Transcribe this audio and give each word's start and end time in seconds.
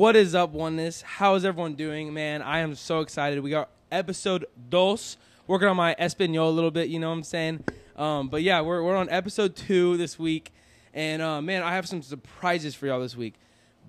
What 0.00 0.16
is 0.16 0.34
up, 0.34 0.52
oneness? 0.52 1.02
How 1.02 1.34
is 1.34 1.44
everyone 1.44 1.74
doing, 1.74 2.14
man? 2.14 2.40
I 2.40 2.60
am 2.60 2.74
so 2.74 3.00
excited. 3.00 3.38
We 3.40 3.50
got 3.50 3.68
episode 3.92 4.46
dos. 4.70 5.18
Working 5.46 5.68
on 5.68 5.76
my 5.76 5.94
Espanol 5.98 6.48
a 6.48 6.50
little 6.50 6.70
bit, 6.70 6.88
you 6.88 6.98
know 6.98 7.10
what 7.10 7.16
I'm 7.16 7.22
saying? 7.22 7.64
Um, 7.96 8.28
but 8.30 8.42
yeah, 8.42 8.62
we're, 8.62 8.82
we're 8.82 8.96
on 8.96 9.10
episode 9.10 9.54
two 9.54 9.98
this 9.98 10.18
week. 10.18 10.54
And 10.94 11.20
uh, 11.20 11.42
man, 11.42 11.62
I 11.62 11.74
have 11.74 11.86
some 11.86 12.00
surprises 12.00 12.74
for 12.74 12.86
y'all 12.86 12.98
this 12.98 13.14
week. 13.14 13.34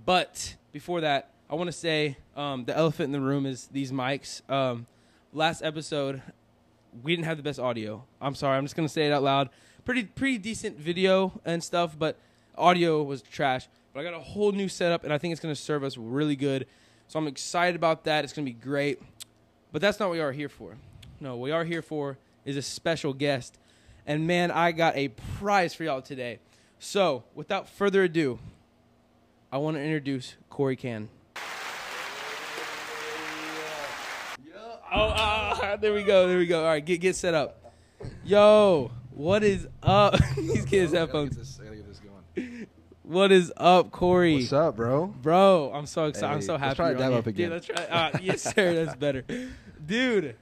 But 0.06 0.58
before 0.74 1.00
that, 1.00 1.30
I 1.50 1.56
want 1.56 1.70
to 1.70 1.72
say 1.72 2.18
um, 2.36 2.66
the 2.66 2.76
elephant 2.76 3.06
in 3.06 3.12
the 3.14 3.26
room 3.26 3.46
is 3.46 3.68
these 3.68 3.94
mics. 3.94 4.42
Um, 4.52 4.88
last 5.32 5.64
episode, 5.64 6.22
we 7.02 7.16
didn't 7.16 7.28
have 7.28 7.38
the 7.38 7.44
best 7.44 7.58
audio. 7.58 8.04
I'm 8.20 8.36
sorry. 8.36 8.58
I'm 8.58 8.66
just 8.66 8.76
gonna 8.76 8.90
say 8.90 9.08
it 9.08 9.14
out 9.14 9.24
loud. 9.24 9.50
Pretty 9.86 10.04
pretty 10.04 10.40
decent 10.40 10.78
video 10.78 11.40
and 11.46 11.64
stuff, 11.64 11.98
but 11.98 12.20
audio 12.58 13.02
was 13.02 13.22
trash. 13.22 13.70
But 13.94 14.00
I 14.00 14.04
got 14.04 14.14
a 14.14 14.20
whole 14.20 14.52
new 14.52 14.70
setup, 14.70 15.04
and 15.04 15.12
I 15.12 15.18
think 15.18 15.32
it's 15.34 15.42
gonna 15.42 15.56
serve 15.56 15.84
us 15.84 15.98
really 15.98 16.36
good. 16.36 16.68
So 17.08 17.20
I'm 17.20 17.28
excited 17.28 17.76
about 17.76 18.06
that. 18.06 18.24
It's 18.24 18.34
gonna 18.34 18.46
be 18.46 18.54
great. 18.54 19.02
But 19.72 19.82
that's 19.82 20.00
not 20.00 20.10
what 20.10 20.14
we 20.14 20.22
are 20.22 20.32
here 20.32 20.50
for. 20.50 20.78
No, 21.20 21.36
what 21.36 21.44
we 21.44 21.52
are 21.52 21.66
here 21.66 21.82
for 21.82 22.18
is 22.46 22.58
a 22.58 22.62
special 22.62 23.14
guest. 23.14 23.60
And 24.06 24.26
man, 24.26 24.50
I 24.50 24.72
got 24.72 24.96
a 24.96 25.10
prize 25.40 25.74
for 25.74 25.84
y'all 25.84 26.02
today. 26.02 26.40
So 26.80 27.24
without 27.36 27.70
further 27.70 28.04
ado, 28.04 28.40
I 29.52 29.58
want 29.58 29.78
to 29.78 29.84
introduce 29.84 30.36
Cory 30.50 30.76
Cann. 30.76 31.10
Oh, 34.94 35.14
ah, 35.16 35.78
there 35.80 35.94
we 35.94 36.04
go. 36.04 36.28
There 36.28 36.38
we 36.38 36.48
go. 36.48 36.62
All 36.62 36.68
right, 36.68 36.84
get 36.84 37.00
get 37.00 37.16
set 37.16 37.34
up. 37.34 37.74
Yo, 38.26 38.92
what 39.12 39.44
is 39.44 39.68
up? 39.84 40.22
He's 40.36 40.66
getting 40.66 40.82
his 40.82 40.92
headphones. 40.92 41.60
I 41.60 41.64
gotta 41.64 41.76
get 41.78 41.88
this 41.88 42.00
going. 42.00 42.68
What 43.12 43.34
is 43.34 43.52
up, 43.58 43.92
Cory? 43.92 44.36
What's 44.36 44.54
up, 44.54 44.78
bro? 44.78 45.08
Bro, 45.08 45.72
I'm 45.74 45.86
so 45.86 46.06
excited. 46.06 46.32
I'm 46.32 46.40
Hey, 46.40 46.46
so 46.46 46.54
let's 46.54 46.64
happy. 46.64 46.76
try 46.78 46.94
to 46.94 47.00
you're 47.00 47.08
on 47.08 47.14
up 47.16 47.28
again. 47.28 47.50
Dude, 47.50 47.52
let's 47.52 47.66
try. 47.66 47.84
Uh, 47.84 48.18
yes, 48.22 48.42
sir. 48.42 48.86
That's 48.86 48.96
better. 48.96 49.26
Dude, 49.86 50.38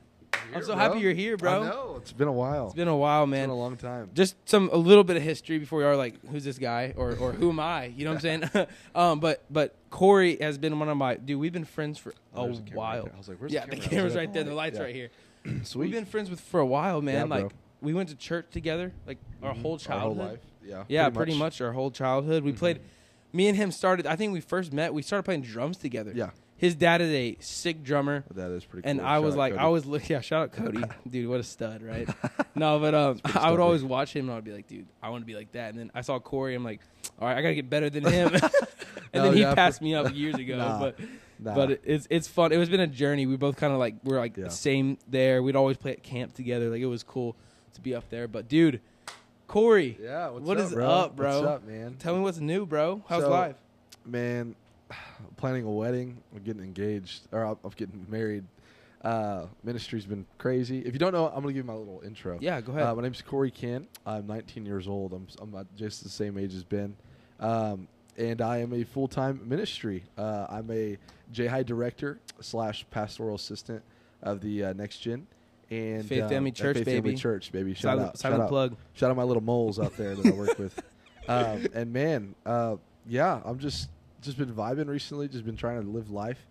I'm 0.53 0.61
so 0.61 0.67
bro. 0.67 0.75
happy 0.75 0.99
you're 0.99 1.13
here, 1.15 1.35
bro. 1.35 1.63
I 1.63 1.67
know 1.67 1.95
it's 1.97 2.11
been 2.11 2.27
a 2.27 2.31
while. 2.31 2.67
It's 2.67 2.75
been 2.75 2.87
a 2.87 2.95
while, 2.95 3.23
It's 3.23 3.31
man. 3.31 3.43
been 3.45 3.49
a 3.49 3.57
long 3.57 3.75
time. 3.75 4.11
just 4.13 4.35
some 4.47 4.69
a 4.71 4.77
little 4.77 5.03
bit 5.03 5.17
of 5.17 5.23
history 5.23 5.57
before 5.57 5.79
we 5.79 5.85
are 5.85 5.95
like, 5.95 6.23
who's 6.27 6.43
this 6.43 6.59
guy 6.59 6.93
or 6.95 7.15
or 7.15 7.31
who 7.31 7.49
am 7.49 7.59
I? 7.59 7.85
You 7.85 8.05
know 8.05 8.11
what 8.13 8.23
I'm 8.23 8.41
saying? 8.51 8.67
um, 8.93 9.19
but 9.19 9.43
but 9.49 9.73
Cory 9.89 10.37
has 10.39 10.59
been 10.59 10.77
one 10.77 10.89
of 10.89 10.97
my 10.97 11.15
dude. 11.15 11.39
We've 11.39 11.51
been 11.51 11.65
friends 11.65 11.97
for 11.97 12.13
Oh, 12.35 12.43
a 12.43 12.45
there's 12.45 12.59
a 12.59 12.61
camera 12.61 12.69
right 12.69 12.77
while. 12.77 13.09
I 13.11 13.17
was 13.17 13.29
like, 13.29 13.37
where's 13.41 13.51
yeah, 13.51 13.65
the 13.65 13.71
the, 13.71 13.75
camera? 13.77 14.03
Was 14.03 14.13
camera's 14.13 14.13
like, 14.15 14.25
right 14.27 14.33
there. 14.35 14.43
The 14.43 14.53
lights 14.53 14.77
yeah. 14.77 14.83
right 14.83 14.93
here. 14.95 15.09
Sweet. 15.63 15.85
We've 15.85 15.91
been 15.93 16.05
friends 16.05 16.29
with 16.29 16.39
for 16.39 16.59
a 16.59 16.67
while, 16.67 17.01
man. 17.01 17.15
Yeah, 17.15 17.35
like 17.35 17.51
we 17.81 17.95
went 17.95 18.09
to 18.09 18.15
church 18.15 18.45
together, 18.51 18.93
like 19.07 19.17
our 19.41 19.55
Mhm. 19.55 19.61
whole 19.63 19.71
Our 19.73 19.79
childhood. 19.79 20.17
whole 20.17 20.27
life. 20.33 20.39
Yeah. 20.65 20.83
Yeah, 20.87 21.09
pretty, 21.09 21.37
much. 21.37 21.61
our 21.61 21.71
whole 21.71 21.91
childhood. 21.91 22.43
We 22.43 22.53
Mhm. 22.53 22.57
played. 22.57 22.79
Me 23.31 23.47
and 23.47 23.55
him 23.55 23.71
started. 23.71 24.05
I 24.07 24.15
think 24.15 24.33
we 24.33 24.41
first 24.41 24.73
met. 24.73 24.93
We 24.93 25.01
started 25.01 25.23
playing 25.23 25.41
drums 25.43 25.77
together. 25.77 26.11
Yeah, 26.15 26.31
His 26.57 26.73
dad 26.75 26.99
is 27.01 27.11
a 27.11 27.37
sick 27.39 27.83
drummer. 27.83 28.23
that 28.33 28.49
is 28.51 28.65
pretty. 28.65 28.87
And 28.87 28.99
cool. 28.99 29.07
I 29.07 29.15
Shout 29.15 29.23
was 29.23 29.35
like, 29.35 29.53
Cody. 29.53 29.63
I 29.63 29.67
was 29.67 29.85
look, 29.85 30.09
yeah, 30.09 30.21
shout 30.21 30.43
out 30.43 30.51
Cody, 30.51 30.83
dude, 31.09 31.29
what 31.29 31.39
a 31.39 31.43
stud, 31.43 31.81
right? 31.83 32.09
no, 32.55 32.79
but 32.79 32.95
um, 32.95 33.19
I 33.35 33.51
would 33.51 33.59
always 33.59 33.83
watch 33.83 34.15
him, 34.15 34.27
and 34.29 34.37
I'd 34.37 34.43
be 34.43 34.51
like, 34.51 34.67
dude, 34.67 34.87
I 35.01 35.09
want 35.09 35.21
to 35.21 35.25
be 35.27 35.35
like 35.35 35.51
that. 35.51 35.69
And 35.69 35.79
then 35.79 35.91
I 35.93 36.01
saw 36.01 36.19
Cory, 36.19 36.55
I'm 36.55 36.63
like, 36.63 36.81
all 37.19 37.27
right, 37.27 37.37
I 37.37 37.41
gotta 37.43 37.55
get 37.55 37.69
better 37.69 37.89
than 37.89 38.03
him. 38.05 38.31
and 38.33 38.41
No, 39.13 39.23
then 39.25 39.33
he 39.35 39.41
yeah, 39.41 39.53
passed 39.53 39.81
me 39.81 39.93
up 39.95 40.13
years 40.15 40.35
ago, 40.35 40.57
Nah. 40.57 40.79
but 40.79 40.99
Nah. 41.41 41.55
but 41.55 41.79
it's 41.85 42.07
it's 42.09 42.27
fun. 42.27 42.51
It 42.51 42.57
was 42.57 42.67
been 42.67 42.79
a 42.81 42.87
journey. 42.87 43.25
We 43.27 43.37
both 43.37 43.55
kind 43.55 43.71
of 43.71 43.79
like 43.79 43.95
we're 44.03 44.17
like 44.19 44.35
Yeah. 44.35 44.49
same 44.49 44.97
there. 45.07 45.41
We'd 45.43 45.55
always 45.55 45.77
play 45.77 45.91
at 45.91 46.03
camp 46.03 46.33
together. 46.33 46.69
Like 46.69 46.81
it 46.81 46.85
was 46.87 47.03
cool 47.03 47.35
to 47.75 47.81
be 47.81 47.93
up 47.95 48.09
there. 48.09 48.27
But 48.27 48.47
dude, 48.49 48.81
Cory, 49.49 49.97
yeah. 49.99 50.29
What's 50.29 50.45
what 50.45 50.57
up, 50.59 50.65
is 50.67 50.73
bro? 50.73 50.87
up, 50.87 51.15
bro? 51.15 51.41
What's 51.41 51.47
up, 51.47 51.67
man? 51.67 51.95
tell 51.97 52.15
me 52.15 52.21
what's 52.21 52.39
new, 52.39 52.67
bro. 52.67 53.03
How's 53.09 53.23
So- 53.23 53.31
life? 53.31 53.55
Man, 54.05 54.55
planning 55.37 55.63
a 55.65 55.71
wedding. 55.71 56.21
I'm 56.35 56.43
getting 56.43 56.63
engaged, 56.63 57.27
or 57.31 57.43
I'm 57.43 57.57
I'm 57.63 57.71
getting 57.71 58.05
married. 58.07 58.45
Uh, 59.01 59.47
ministry's 59.63 60.05
been 60.05 60.27
crazy. 60.37 60.79
If 60.81 60.93
you 60.93 60.99
don't 60.99 61.13
know, 61.13 61.27
I'm 61.29 61.41
gonna 61.41 61.47
give 61.47 61.57
you 61.57 61.63
my 61.63 61.73
little 61.73 61.99
intro. 62.05 62.37
Yeah, 62.39 62.61
go 62.61 62.73
ahead. 62.73 62.83
Uh, 62.85 62.93
my 62.95 63.01
name's 63.01 63.23
Cory 63.23 63.49
Cann. 63.49 63.87
I'm 64.05 64.27
19 64.27 64.67
years 64.67 64.87
old. 64.87 65.13
I'm, 65.13 65.25
I'm 65.41 65.67
just 65.75 66.03
the 66.03 66.09
same 66.09 66.37
age 66.37 66.53
as 66.53 66.63
Ben. 66.63 66.95
Um, 67.39 67.87
and 68.17 68.41
I 68.41 68.57
am 68.57 68.71
a 68.71 68.83
full 68.83 69.07
time 69.07 69.41
ministry. 69.49 70.03
Uh, 70.15 70.45
I'm 70.47 70.69
a 70.69 70.97
J 71.31 71.47
High 71.47 71.63
director 71.63 72.19
slash 72.39 72.85
pastoral 72.91 73.35
assistant 73.35 73.81
of 74.21 74.41
the 74.41 74.65
uh, 74.65 74.73
Next 74.73 74.99
Gen. 74.99 75.25
And 75.71 76.05
Faith 76.05 76.23
um, 76.23 76.29
Family 76.29 76.51
at 76.51 76.55
Church, 76.55 76.77
Faith 76.77 76.85
Family 76.85 77.01
baby. 77.01 77.15
Church, 77.17 77.51
baby. 77.51 77.73
Shout 77.73 77.81
silent 77.83 78.07
out. 78.07 78.17
silent 78.17 78.39
shout 78.39 78.43
out. 78.43 78.49
plug. 78.49 78.77
Shout 78.93 79.11
out 79.11 79.17
my 79.17 79.23
little 79.23 79.43
moles 79.43 79.79
out 79.79 79.95
there 79.97 80.15
that 80.15 80.25
I 80.25 80.31
work 80.31 80.57
with. 80.57 80.79
Um, 81.27 81.67
and 81.75 81.93
man, 81.93 82.33
uh, 82.43 82.77
yeah, 83.07 83.39
I'm 83.45 83.59
just 83.59 83.89
just 84.23 84.35
been 84.35 84.51
vibing 84.51 84.87
recently. 84.87 85.27
Just 85.27 85.45
been 85.45 85.55
trying 85.55 85.79
to 85.79 85.87
live 85.87 86.09
life. 86.09 86.43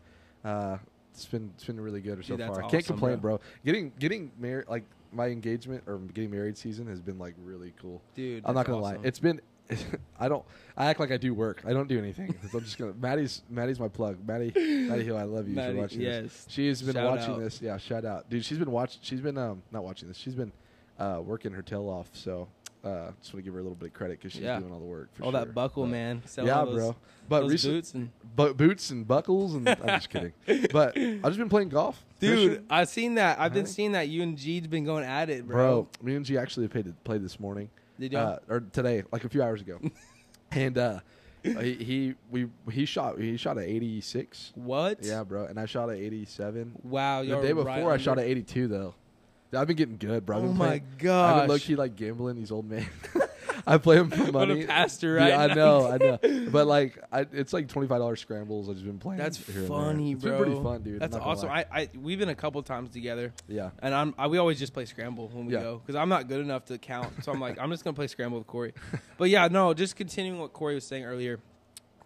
Uh, 0.44 0.78
it's 1.12 1.24
been 1.26 1.50
it's 1.56 1.64
been 1.64 1.80
really 1.80 2.00
good 2.00 2.24
so 2.24 2.36
Dude, 2.36 2.40
that's 2.40 2.56
far. 2.56 2.64
I 2.64 2.70
can't 2.70 2.86
complain, 2.86 3.16
bro. 3.18 3.38
bro. 3.38 3.46
Getting 3.64 3.92
getting 3.98 4.30
married, 4.38 4.68
like 4.68 4.84
my 5.12 5.26
engagement 5.26 5.82
or 5.86 5.98
getting 5.98 6.30
married 6.30 6.56
season 6.56 6.86
has 6.86 7.00
been 7.00 7.18
like 7.18 7.34
really 7.42 7.74
cool. 7.82 8.00
Dude, 8.14 8.44
I'm 8.46 8.54
not 8.54 8.66
gonna 8.66 8.80
awesome. 8.80 9.02
lie. 9.02 9.08
It's 9.08 9.18
been. 9.18 9.40
I 10.18 10.28
don't. 10.28 10.44
I 10.76 10.86
act 10.86 11.00
like 11.00 11.10
I 11.10 11.16
do 11.16 11.34
work. 11.34 11.62
I 11.66 11.72
don't 11.72 11.88
do 11.88 11.98
anything. 11.98 12.34
I'm 12.54 12.60
just 12.60 12.78
gonna. 12.78 12.92
Maddie's 12.94 13.42
Maddie's 13.50 13.78
my 13.80 13.88
plug. 13.88 14.16
Maddie 14.26 14.52
Maddie 14.88 15.04
Hill. 15.04 15.16
I 15.16 15.24
love 15.24 15.48
you 15.48 15.54
Maddie, 15.56 15.74
for 15.74 15.80
watching 15.82 15.98
this. 16.00 16.22
yes. 16.24 16.46
She 16.48 16.68
has 16.68 16.82
been 16.82 16.94
Shout 16.94 17.10
watching 17.18 17.34
out. 17.34 17.40
this. 17.40 17.60
Yeah, 17.60 17.76
shout 17.78 18.04
out, 18.04 18.28
dude. 18.30 18.44
She's 18.44 18.58
been 18.58 18.70
watching. 18.70 19.00
She's 19.02 19.20
been 19.20 19.36
um 19.38 19.62
not 19.72 19.84
watching 19.84 20.08
this. 20.08 20.16
She's 20.16 20.34
been 20.34 20.52
uh 20.98 21.20
working 21.24 21.52
her 21.52 21.62
tail 21.62 21.88
off. 21.88 22.08
So 22.12 22.48
uh 22.84 23.10
just 23.20 23.34
want 23.34 23.38
to 23.38 23.42
give 23.42 23.52
her 23.54 23.60
a 23.60 23.62
little 23.62 23.74
bit 23.76 23.88
of 23.88 23.92
credit 23.94 24.18
because 24.18 24.32
she's 24.32 24.42
Yeah. 24.42 24.58
doing 24.60 24.72
all 24.72 24.78
the 24.78 24.84
work. 24.86 25.10
For 25.14 25.24
all 25.24 25.32
sure. 25.32 25.40
that 25.40 25.54
buckle, 25.54 25.82
But- 25.84 25.90
man. 25.90 26.22
Selling 26.26 26.48
Yeah, 26.48 26.64
those, 26.64 26.74
bro. 26.76 26.96
But 27.28 27.40
those 27.42 27.50
recent, 27.52 27.74
boots 27.74 27.94
and 27.94 28.10
but 28.36 28.56
boots 28.56 28.90
and 28.90 29.06
buckles 29.06 29.54
and 29.54 29.68
I'm 29.68 29.76
just 29.86 30.08
kidding. 30.08 30.32
But 30.72 30.96
I've 30.96 31.22
just 31.24 31.38
been 31.38 31.50
playing 31.50 31.68
golf, 31.68 32.02
dude, 32.20 32.50
fishing. 32.52 32.66
I've 32.70 32.88
seen 32.88 33.16
that. 33.16 33.38
I've 33.38 33.52
been 33.52 33.66
seeing 33.66 33.92
that 33.92 34.08
you 34.08 34.22
and 34.22 34.38
G's 34.38 34.66
been 34.66 34.84
going 34.86 35.04
at 35.04 35.28
it, 35.28 35.46
bro. 35.46 35.82
bro. 35.82 35.88
Me 36.02 36.14
and 36.14 36.24
G 36.24 36.38
actually 36.38 36.68
played 36.68 36.94
played 37.04 37.22
this 37.22 37.38
morning. 37.38 37.68
Did 37.98 38.12
you? 38.12 38.18
uh, 38.18 38.38
or 38.48 38.60
today, 38.60 39.02
like 39.12 39.24
a 39.24 39.28
few 39.28 39.42
hours 39.42 39.60
ago, 39.60 39.80
and 40.50 40.78
uh, 40.78 41.00
he, 41.42 41.74
he 41.74 42.14
we 42.30 42.48
he 42.70 42.84
shot 42.84 43.18
he 43.18 43.36
shot 43.36 43.58
at 43.58 43.64
86. 43.64 44.52
what? 44.54 44.98
Yeah, 45.02 45.24
bro, 45.24 45.44
and 45.46 45.58
I 45.58 45.66
shot 45.66 45.90
at 45.90 45.96
87. 45.96 46.72
Wow. 46.82 47.22
The 47.22 47.26
day 47.40 47.52
right 47.52 47.76
before, 47.76 47.92
I 47.92 47.96
shot 47.96 48.12
under- 48.12 48.22
at 48.22 48.28
82 48.28 48.68
though. 48.68 48.94
I've 49.54 49.66
been 49.66 49.76
getting 49.76 49.96
good, 49.96 50.26
bro. 50.26 50.38
I've 50.38 50.44
Oh 50.44 50.52
my 50.52 50.82
god! 50.98 51.34
I've 51.34 51.42
been 51.42 51.50
low 51.50 51.58
key 51.58 51.74
like 51.76 51.96
gambling 51.96 52.36
these 52.36 52.50
old 52.52 52.68
men. 52.68 52.86
I 53.66 53.78
play 53.78 53.96
them 53.96 54.10
for 54.10 54.30
money. 54.32 54.64
pastor, 54.66 55.14
right 55.14 55.28
Yeah, 55.28 55.40
I 55.42 55.54
know, 55.54 55.86
I 55.90 55.96
know. 55.98 56.18
But 56.50 56.66
like, 56.66 56.98
I, 57.12 57.26
it's 57.32 57.52
like 57.52 57.68
twenty 57.68 57.88
five 57.88 57.98
dollars 57.98 58.20
scrambles. 58.20 58.68
I've 58.68 58.76
just 58.76 58.86
been 58.86 58.98
playing. 58.98 59.18
That's 59.18 59.36
here 59.38 59.54
and 59.56 59.62
there. 59.64 59.68
funny, 59.68 60.12
It's 60.12 60.22
bro. 60.22 60.32
been 60.38 60.42
pretty 60.44 60.62
fun, 60.62 60.82
dude. 60.82 61.00
That's 61.00 61.16
awesome. 61.16 61.50
I, 61.50 61.66
I 61.70 61.88
we've 62.00 62.18
been 62.18 62.28
a 62.28 62.34
couple 62.34 62.62
times 62.62 62.90
together, 62.90 63.32
yeah, 63.48 63.70
and 63.80 63.94
I'm 63.94 64.14
I, 64.18 64.26
we 64.28 64.38
always 64.38 64.58
just 64.58 64.72
play 64.72 64.84
scramble 64.84 65.28
when 65.32 65.46
we 65.46 65.52
Yeah. 65.54 65.60
go 65.60 65.78
because 65.78 65.96
I'm 65.96 66.08
not 66.08 66.28
good 66.28 66.40
enough 66.40 66.64
to 66.66 66.78
count. 66.78 67.24
So 67.24 67.32
I'm 67.32 67.40
like 67.40 67.58
I'm 67.60 67.70
just 67.70 67.84
gonna 67.84 67.94
play 67.94 68.06
scramble 68.06 68.38
with 68.38 68.46
Cory. 68.46 68.72
But 69.18 69.30
yeah, 69.30 69.48
no, 69.48 69.74
just 69.74 69.96
continuing 69.96 70.40
what 70.40 70.52
Cory 70.52 70.74
was 70.74 70.84
saying 70.84 71.04
earlier. 71.04 71.40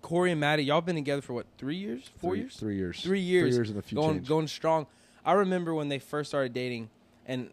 Cory 0.01 0.33
and 0.33 0.41
Maddie, 0.41 0.65
y'all 0.65 0.81
been 0.81 0.97
together 0.97 1.23
for 1.23 1.33
what 1.35 1.47
three 1.59 1.77
years, 1.77 2.11
four 2.19 2.33
Three- 2.33 2.41
years, 2.41 2.57
three 2.57 2.77
years, 2.77 3.01
Three 3.03 3.21
years. 3.21 3.43
three 3.51 3.57
years 3.57 3.71
in 3.71 3.77
a 3.79 3.83
few 3.83 3.97
going 3.97 4.17
change. 4.17 4.29
going 4.29 4.49
strong. 4.49 4.87
I 5.25 5.33
remember 5.35 5.73
when 5.75 5.89
they 5.89 6.01
first 6.01 6.31
started 6.31 6.53
dating, 6.53 6.91
and 7.27 7.51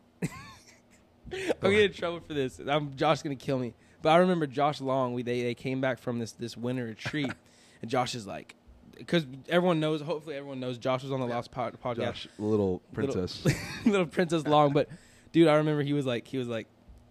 I'm 1.31 1.39
getting 1.61 1.79
in 1.85 1.93
trouble 1.93 2.19
for 2.21 2.33
this. 2.33 2.59
I'm 2.67 2.95
Josh 2.95 3.21
gonna 3.21 3.35
kill 3.35 3.59
me. 3.59 3.73
But 4.01 4.09
I 4.09 4.17
remember 4.17 4.47
Josh 4.47 4.79
Long. 4.81 5.13
We 5.13 5.23
they, 5.23 5.41
they 5.43 5.53
came 5.55 5.81
back 5.81 5.99
from 5.99 6.19
this 6.19 6.31
this 6.33 6.55
winter 6.55 6.85
retreat, 6.85 7.31
and 7.81 7.89
Josh 7.91 8.15
is 8.15 8.25
like, 8.25 8.55
because 8.97 9.25
everyone 9.49 9.79
knows. 9.79 10.01
Hopefully, 10.01 10.35
everyone 10.35 10.59
knows 10.59 10.77
Josh 10.77 11.03
was 11.03 11.11
on 11.11 11.19
the 11.19 11.27
Yeah. 11.27 11.35
last 11.35 11.51
pod, 11.51 11.75
podcast. 11.83 11.95
Josh, 11.97 12.27
little 12.37 12.81
Little- 12.95 13.13
princess. 13.13 13.45
little 13.85 14.05
princess 14.05 14.45
long 14.45 14.71
but 14.73 14.87
dude 15.31 15.47
i 15.47 15.55
remember 15.55 15.83
he 15.83 15.93
was 15.93 16.05
like 16.05 16.27
he 16.27 16.37
was 16.37 16.47
like 16.47 16.65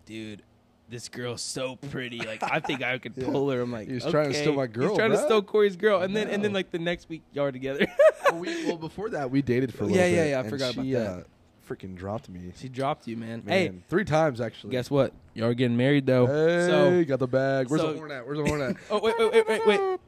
dude 0.04 0.42
this 0.88 1.08
girl's 1.08 1.40
so 1.40 1.76
pretty 1.76 2.18
like 2.18 2.42
i 2.42 2.58
think 2.60 2.82
i 2.82 2.98
could 2.98 3.12
Yeah. 3.16 3.26
pull 3.26 3.48
her 3.50 3.60
i'm 3.60 3.70
like 3.72 3.86
He 3.88 3.94
was 3.94 4.04
trying 4.04 4.32
to 4.32 4.34
steal 4.34 4.54
my 4.54 4.66
girl, 4.66 4.88
he's 4.88 4.98
trying 4.98 5.12
to 5.12 5.18
steal 5.18 5.40
cory's 5.42 5.76
girl 5.76 6.00
I 6.00 6.04
and 6.04 6.16
then 6.16 6.28
and 6.28 6.42
then 6.44 6.52
like 6.52 6.70
the 6.72 6.78
next 6.80 7.08
week 7.08 7.22
y'all 7.32 7.44
are 7.44 7.52
together 7.52 7.86
well, 8.24 8.40
we, 8.40 8.66
well, 8.66 8.76
before 8.76 9.10
that, 9.10 9.30
we 9.30 9.40
dated 9.40 9.72
for 9.72 9.84
a 9.84 9.86
little 9.86 9.98
Yeah, 9.98 10.06
yeah, 10.08 10.22
bit. 10.24 10.30
yeah, 10.30 10.36
I 10.36 10.40
and 10.40 10.50
forgot 10.50 10.74
about 10.74 10.86
that. 10.90 11.06
Uh, 11.10 11.22
freaking 11.68 11.94
dropped 11.94 12.28
me. 12.28 12.52
she 12.56 12.68
dropped 12.68 13.06
you 13.06 13.16
man, 13.16 13.42
Man, 13.44 13.46
hey 13.46 13.72
three 13.88 14.04
times 14.04 14.40
actually. 14.40 14.70
guess 14.70 14.90
what 14.90 15.12
y'all 15.34 15.48
are 15.48 15.54
getting 15.54 15.76
married 15.76 16.06
though 16.06 16.26
Hey, 16.26 16.66
so 16.66 17.04
got 17.04 17.18
the 17.18 17.26
bag. 17.28 17.68
Where's 17.68 17.82
so- 17.82 17.92
the 17.92 17.98
horn 17.98 18.10
at? 18.12 18.26
Where's 18.26 18.38
the 18.38 18.44
horn 18.46 18.62
at? 18.62 18.76
oh 18.90 19.00
wait 19.00 19.14
wait 19.18 19.32
wait 19.32 19.48
wait 19.48 19.66
wait 19.66 20.00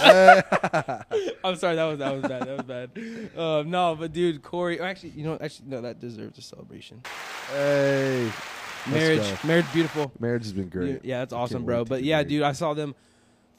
i'm 0.00 1.56
sorry 1.56 1.74
that 1.76 1.84
was 1.84 1.98
that 1.98 2.12
was 2.14 2.22
bad 2.22 2.42
that 2.46 2.56
was 2.56 2.64
bad 2.64 2.90
uh, 3.36 3.62
no 3.66 3.94
but 3.96 4.12
dude 4.12 4.40
cory 4.42 4.80
actually 4.80 5.10
you 5.10 5.24
know 5.24 5.36
actually 5.40 5.68
no 5.68 5.80
that 5.82 6.00
deserves 6.00 6.38
a 6.38 6.42
celebration 6.42 7.02
hey. 7.52 8.24
Let's 8.86 8.88
marriage 8.88 9.20
go. 9.42 9.46
marriage 9.48 9.72
beautiful 9.74 10.12
Marriage 10.18 10.44
has 10.44 10.52
been 10.54 10.70
great. 10.70 11.04
Yeah, 11.04 11.18
that's 11.18 11.34
I 11.34 11.38
awesome, 11.38 11.66
bro. 11.66 11.78
wait 11.80 11.84
to 11.84 11.88
But 11.90 11.96
get 11.96 12.04
yeah, 12.06 12.16
married. 12.16 12.28
dude, 12.28 12.42
I 12.44 12.52
saw 12.52 12.72
them 12.72 12.94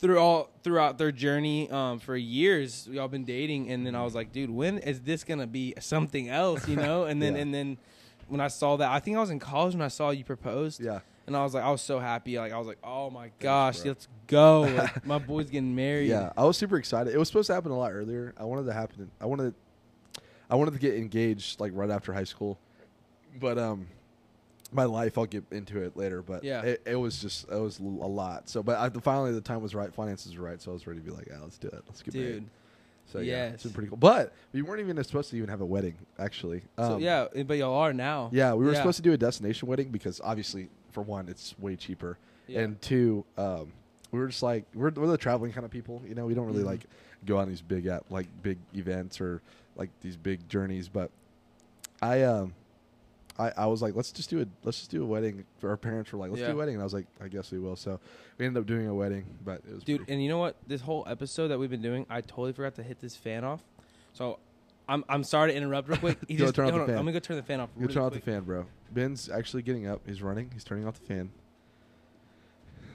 through 0.01 0.17
all 0.19 0.49
throughout 0.63 0.97
their 0.97 1.11
journey 1.11 1.69
um, 1.69 1.99
for 1.99 2.17
years. 2.17 2.87
Y'all 2.91 3.07
been 3.07 3.23
dating, 3.23 3.69
and 3.69 3.85
then 3.85 3.95
I 3.95 4.03
was 4.03 4.15
like, 4.15 4.31
dude, 4.31 4.49
when 4.49 4.79
is 4.79 5.01
this 5.01 5.23
gonna 5.23 5.47
be 5.47 5.73
something 5.79 6.27
else? 6.27 6.67
You 6.67 6.75
know? 6.75 7.05
And 7.05 7.21
then 7.21 7.35
Yeah. 7.35 7.41
and 7.41 7.53
then 7.53 7.77
when 8.27 8.41
I 8.41 8.47
saw 8.47 8.77
that, 8.77 8.89
I 8.91 8.99
think 8.99 9.17
I 9.17 9.19
was 9.19 9.29
in 9.29 9.39
college 9.39 9.73
when 9.73 9.81
I 9.81 9.87
saw 9.89 10.09
you 10.09 10.23
proposed, 10.23 10.79
Yeah. 10.81 10.99
and 11.27 11.37
I 11.37 11.43
was 11.43 11.53
like, 11.53 11.63
I 11.63 11.69
was 11.71 11.81
so 11.81 11.99
happy. 11.99 12.37
Like 12.37 12.51
I 12.51 12.57
was 12.57 12.67
like, 12.67 12.79
oh 12.83 13.09
my 13.09 13.31
gosh, 13.39 13.81
bro. 13.81 13.89
let's 13.91 14.07
go! 14.27 14.61
Like, 14.61 15.05
my 15.05 15.19
boy's 15.19 15.49
getting 15.49 15.75
married. 15.75 16.09
Yeah, 16.09 16.31
I 16.35 16.45
was 16.45 16.57
super 16.57 16.77
excited. 16.77 17.13
It 17.13 17.17
was 17.17 17.27
supposed 17.27 17.47
to 17.47 17.53
happen 17.53 17.71
a 17.71 17.77
lot 17.77 17.91
earlier. 17.93 18.33
I 18.37 18.45
wanted 18.45 18.65
to 18.65 18.73
happen. 18.73 19.11
I 19.19 19.25
wanted, 19.25 19.53
I 20.49 20.55
wanted 20.55 20.71
to 20.73 20.79
get 20.79 20.95
engaged 20.95 21.59
like 21.59 21.71
right 21.75 21.89
after 21.89 22.11
high 22.13 22.23
school, 22.23 22.57
but 23.39 23.57
um, 23.57 23.87
my 24.71 24.85
life 24.85 25.17
I'll 25.17 25.25
get 25.25 25.43
into 25.51 25.81
it 25.81 25.97
later. 25.97 26.21
But 26.21 26.43
Yeah. 26.43 26.61
it, 26.61 26.81
it 26.85 26.95
was 26.95 27.21
just 27.21 27.49
it 27.49 27.59
was 27.59 27.79
a 27.79 27.83
lot. 27.83 28.49
So, 28.49 28.63
but 28.63 28.77
I, 28.77 28.89
finally 29.01 29.31
the 29.33 29.41
time 29.41 29.61
was 29.61 29.75
right, 29.75 29.93
finances 29.93 30.35
were 30.37 30.45
right, 30.45 30.61
so 30.61 30.71
I 30.71 30.73
was 30.73 30.87
ready 30.87 30.99
to 30.99 31.05
be 31.05 31.11
like, 31.11 31.27
yeah, 31.29 31.39
let's 31.41 31.57
do 31.57 31.67
it. 31.67 31.83
Let's 31.87 32.01
get 32.01 32.13
married. 32.15 32.31
dude. 32.33 32.49
So 33.11 33.19
yeah, 33.19 33.47
it's 33.49 33.63
been 33.63 33.73
pretty 33.73 33.89
cool. 33.89 33.97
But 33.97 34.33
we 34.53 34.61
weren't 34.61 34.79
even 34.79 35.03
supposed 35.03 35.29
to 35.31 35.37
even 35.37 35.49
have 35.49 35.59
a 35.61 35.65
wedding 35.65 35.95
actually. 36.17 36.61
so 36.77 36.95
Um, 36.95 37.01
yeah, 37.01 37.27
but 37.45 37.57
y'all 37.57 37.73
are 37.75 37.91
now. 37.93 38.29
Yeah, 38.31 38.53
we 38.53 38.63
were 38.65 38.71
Yeah. 38.71 38.77
supposed 38.77 38.97
to 38.97 39.01
do 39.03 39.11
a 39.11 39.17
destination 39.17 39.67
wedding 39.67 39.89
because 39.89 40.21
obviously, 40.23 40.69
for 40.91 41.01
one, 41.03 41.27
it's 41.27 41.57
way 41.59 41.75
cheaper, 41.75 42.17
Yeah. 42.47 42.61
and 42.61 42.81
two, 42.81 43.25
um, 43.37 43.73
we 44.11 44.19
were 44.19 44.27
just 44.27 44.43
like 44.43 44.63
we're, 44.73 44.91
we're 44.91 45.07
the 45.07 45.17
traveling 45.17 45.51
kind 45.51 45.65
of 45.65 45.71
people. 45.71 46.01
You 46.07 46.15
know, 46.15 46.25
we 46.25 46.33
don't 46.33 46.45
really 46.47 46.63
Mhm. 46.63 46.67
like 46.67 46.85
go 47.25 47.37
on 47.37 47.49
these 47.49 47.61
big 47.61 47.85
at 47.87 48.09
like 48.09 48.27
big 48.43 48.57
events 48.73 49.19
or 49.19 49.41
like 49.75 49.89
these 50.01 50.15
big 50.15 50.47
journeys. 50.47 50.87
But 50.87 51.11
I 52.01 52.21
um, 52.23 52.53
I, 53.41 53.51
I 53.63 53.65
was 53.67 53.81
like, 53.81 53.95
let's 53.95 54.11
just 54.11 54.29
do 54.29 54.41
a 54.41 54.45
let's 54.63 54.77
just 54.79 54.91
do 54.91 55.03
a 55.03 55.05
wedding. 55.05 55.43
Our 55.63 55.77
parents 55.77 56.11
were 56.11 56.19
like, 56.19 56.29
let's 56.31 56.41
Yeah. 56.41 56.47
do 56.47 56.53
a 56.53 56.57
wedding, 56.57 56.75
and 56.75 56.81
I 56.81 56.85
was 56.85 56.93
like, 56.93 57.05
I 57.23 57.27
guess 57.27 57.51
we 57.51 57.59
will. 57.59 57.75
So 57.75 57.99
we 58.37 58.45
ended 58.45 58.61
up 58.61 58.67
doing 58.67 58.87
a 58.87 58.93
wedding, 58.93 59.25
but 59.43 59.61
it 59.67 59.73
was 59.75 59.83
dude. 59.83 59.97
pretty- 59.99 60.13
And 60.13 60.23
you 60.23 60.29
know 60.29 60.37
what? 60.37 60.55
This 60.67 60.81
whole 60.81 61.03
episode 61.07 61.47
that 61.49 61.59
we've 61.59 61.69
been 61.69 61.81
doing, 61.81 62.05
I 62.09 62.21
totally 62.21 62.53
forgot 62.53 62.75
to 62.75 62.83
hit 62.83 62.99
this 63.01 63.15
fan 63.15 63.43
off. 63.43 63.61
So. 64.13 64.39
I'm, 64.89 65.05
I'm 65.07 65.23
sorry 65.23 65.51
to 65.51 65.57
interrupt 65.57 65.87
real 65.87 65.99
quick. 65.99 66.17
He 66.27 66.35
Go 66.35 66.45
just, 66.45 66.55
turn 66.55 66.65
off 66.65 66.71
hold 66.71 66.79
the 66.79 66.83
on, 66.83 66.87
fan. 66.89 66.97
I'm 66.97 67.05
gonna 67.05 67.13
go 67.13 67.19
turn 67.19 67.37
the 67.37 67.43
fan 67.43 67.59
off. 67.61 67.69
You 67.77 67.83
really 67.83 67.93
turn 67.93 68.03
off 68.03 68.11
quick. 68.11 68.25
the 68.25 68.31
fan, 68.31 68.41
bro. 68.43 68.65
Ben's 68.91 69.29
actually 69.29 69.61
getting 69.61 69.87
up. 69.87 70.01
He's 70.05 70.21
running. 70.21 70.49
He's 70.53 70.65
turning 70.65 70.85
off 70.85 70.99
the 70.99 71.05
fan. 71.05 71.29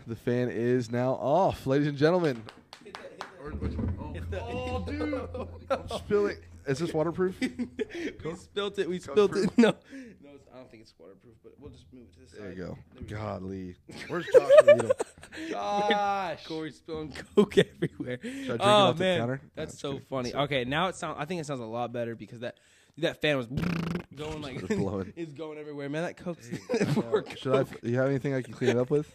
The 0.07 0.17
fan 0.17 0.51
is 0.51 0.91
now 0.91 1.13
off, 1.13 1.67
ladies 1.67 1.87
and 1.87 1.97
gentlemen. 1.97 2.43
Hit 2.85 2.95
that- 2.95 3.03
hit 3.03 3.19
that- 3.21 3.27
Or 3.43 3.51
which 3.53 3.73
one? 3.79 4.15
hit 4.15 4.31
the- 4.31 4.43
Oh, 4.43 4.85
dude. 4.87 5.49
I'm 5.71 5.89
spilling. 5.99 6.37
Is 6.67 6.81
this 6.81 6.93
waterproof? 6.93 7.41
we 7.41 8.35
spilt 8.37 8.79
it. 8.79 8.89
We 8.89 8.99
Coke 8.99 9.15
spilt 9.35 9.37
it. 9.37 9.57
No, 9.57 9.69
no, 9.71 9.71
it's, 9.71 10.16
I 10.57 10.61
don't 10.61 10.71
think 10.71 10.83
it's 10.85 10.95
waterproof, 10.99 11.35
but 11.43 11.53
we'll 11.61 11.71
just 11.71 11.85
move 11.93 12.05
it 12.05 12.15
to 12.15 12.21
the 12.21 12.27
side. 12.29 12.41
There 12.41 12.51
you 12.53 12.57
go. 12.57 12.79
There 12.95 13.03
we. 13.03 13.07
Godly. 13.09 13.77
Where's 14.09 14.25
Josh? 14.27 14.51
Gonna 14.65 14.77
get 14.79 14.85
him? 14.87 15.51
Josh. 15.51 16.45
Cory 16.49 16.71
spilling 16.73 17.13
coke 17.37 17.59
everywhere. 17.59 18.19
Should 18.23 18.33
I 18.33 18.45
drink 18.47 18.61
it 18.61 18.61
oh 18.61 18.65
off 18.67 18.97
the 18.97 19.05
man, 19.05 19.19
counter? 19.21 19.41
No, 19.43 19.51
that's 19.55 19.73
just 19.73 19.81
so 19.83 19.93
kidding. 19.93 20.07
funny. 20.09 20.31
So- 20.31 20.39
Okay, 20.41 20.65
now 20.65 20.89
it 20.89 20.97
sounds. 20.97 21.17
I 21.21 21.27
think 21.27 21.41
it 21.43 21.47
sounds 21.47 21.61
a 21.61 21.65
lot 21.65 21.93
better 21.93 22.15
because 22.15 22.41
that 22.41 22.57
that 22.99 23.21
fan 23.21 23.37
was 23.37 23.47
going 23.47 24.41
like 24.41 24.59
Just 24.67 24.79
blowing. 24.81 25.13
it's 25.15 25.33
going 25.35 25.59
everywhere. 25.59 25.89
Man, 25.91 26.03
that 26.05 26.17
coke's 26.17 26.49
Uh, 26.51 26.85
poor 26.95 27.23
Should 27.37 27.55
I? 27.55 27.63
Do 27.65 27.91
you 27.91 27.99
have 27.99 28.09
anything 28.09 28.33
I 28.33 28.41
can 28.41 28.55
clean 28.55 28.71
it 28.71 28.79
up 28.79 28.89
with? 28.91 29.13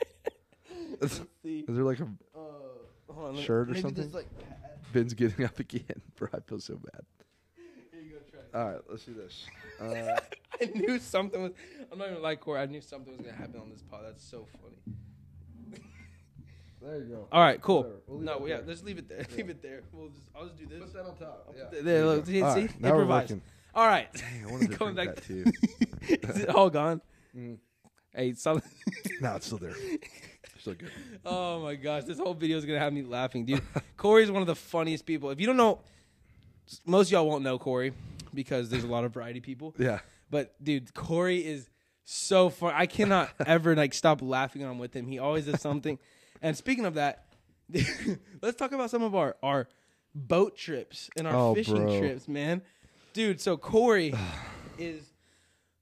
Let's 0.99 1.19
see. 1.41 1.61
Is 1.67 1.75
there 1.75 1.83
like 1.83 1.99
a 1.99 2.03
Uh, 2.03 2.07
hold 3.11 3.17
on, 3.17 3.23
let 3.25 3.33
me- 3.35 3.43
Shirt 3.43 3.69
or 3.69 3.71
maybe 3.71 3.81
something? 3.81 4.11
Like. 4.11 4.27
Ben's 4.93 5.13
getting 5.15 5.45
up 5.45 5.57
again, 5.57 6.01
bro? 6.17 6.27
I 6.33 6.39
feel 6.41 6.59
so 6.59 6.75
bad. 6.75 7.01
Here 7.91 8.01
you 8.01 8.09
go, 8.11 8.17
try. 8.29 8.40
it. 8.40 8.40
All 8.53 8.65
right, 8.65 8.81
let's 8.89 9.05
do 9.05 9.13
this. 9.13 9.45
Uh, 9.81 10.15
I 10.61 10.65
knew 10.75 10.99
something 10.99 11.41
was. 11.41 11.53
I'm 11.91 11.97
not 11.97 12.11
even 12.11 12.21
like 12.21 12.39
Cory. 12.39 12.59
I 12.61 12.67
knew 12.67 12.81
something 12.81 13.11
was 13.17 13.25
gonna 13.25 13.35
happen 13.35 13.59
on 13.59 13.71
this 13.71 13.81
pod. 13.81 14.01
That's 14.05 14.23
so 14.23 14.45
funny. 14.61 14.77
there 16.83 16.97
you 16.99 17.05
go. 17.05 17.27
All 17.31 17.41
right, 17.41 17.59
cool. 17.59 17.91
We'll 18.05 18.19
no, 18.19 18.45
yeah, 18.45 18.57
there. 18.57 18.65
let's 18.67 18.83
leave 18.83 18.99
it 18.99 19.09
there. 19.09 19.25
Leave 19.35 19.49
it 19.49 19.61
there. 19.63 19.81
We'll 19.91 20.09
just. 20.09 20.27
I'll 20.35 20.45
just 20.45 20.59
do 20.59 20.67
this. 20.67 20.79
Put 20.79 20.93
that 20.93 21.05
on 21.05 21.15
top. 21.15 21.55
Yeah. 21.57 21.81
there, 21.81 22.05
look, 22.05 22.27
see- 22.27 22.43
All 22.43 22.53
see? 22.53 22.61
right, 22.61 22.79
now 22.81 22.89
we're 22.89 23.01
Improvise. 23.01 23.23
working. 23.23 23.41
All 23.73 23.87
right. 23.87 24.13
Dang, 24.13 24.45
I 24.47 24.51
wanted 24.51 24.69
to 24.71 24.77
drink 24.77 24.95
back- 24.97 25.15
that 25.15 25.23
too. 25.23 25.45
Is 26.07 26.37
it 26.41 26.49
all 26.49 26.69
gone? 26.69 27.01
Mm. 27.35 27.57
Hey, 28.13 28.33
some. 28.33 28.61
No, 29.19 29.35
it's 29.37 29.47
still 29.47 29.57
there. 29.57 29.73
Still 30.59 30.75
good. 30.75 30.91
oh 31.25 31.63
my 31.63 31.73
gosh, 31.73 32.03
this 32.03 32.19
whole 32.19 32.35
video 32.35 32.57
is 32.57 32.65
gonna 32.65 32.77
have 32.77 32.93
me 32.93 33.01
laughing, 33.01 33.45
dude. 33.45 33.63
Cory's 33.97 34.29
one 34.29 34.41
of 34.43 34.47
the 34.47 34.55
funniest 34.55 35.07
people. 35.07 35.31
If 35.31 35.39
you 35.39 35.47
don't 35.47 35.57
know, 35.57 35.79
most 36.85 37.07
of 37.07 37.13
y'all 37.13 37.27
won't 37.27 37.43
know 37.43 37.57
Corey 37.57 37.93
because 38.33 38.69
there's 38.69 38.83
a 38.83 38.87
lot 38.87 39.03
of 39.03 39.13
variety 39.13 39.39
people. 39.41 39.75
Yeah. 39.77 39.99
But 40.29 40.53
dude, 40.63 40.93
Cory 40.93 41.39
is 41.45 41.69
so 42.03 42.49
fun. 42.49 42.73
I 42.75 42.85
cannot 42.85 43.29
ever 43.45 43.75
like 43.75 43.93
stop 43.93 44.21
laughing 44.21 44.63
I'm 44.63 44.79
with 44.79 44.95
him. 44.95 45.07
He 45.07 45.19
always 45.19 45.45
does 45.45 45.61
something. 45.61 45.99
And 46.41 46.55
speaking 46.57 46.85
of 46.85 46.95
that, 46.95 47.25
let's 48.41 48.57
talk 48.57 48.71
about 48.71 48.89
some 48.89 49.03
of 49.03 49.15
our 49.15 49.35
our 49.43 49.67
boat 50.13 50.57
trips 50.57 51.09
and 51.17 51.27
our 51.27 51.35
Oh, 51.35 51.55
fishing 51.55 51.75
bro. 51.85 51.99
trips, 51.99 52.27
man. 52.27 52.61
Dude, 53.13 53.39
so 53.41 53.57
Cory 53.57 54.13
is 54.77 55.13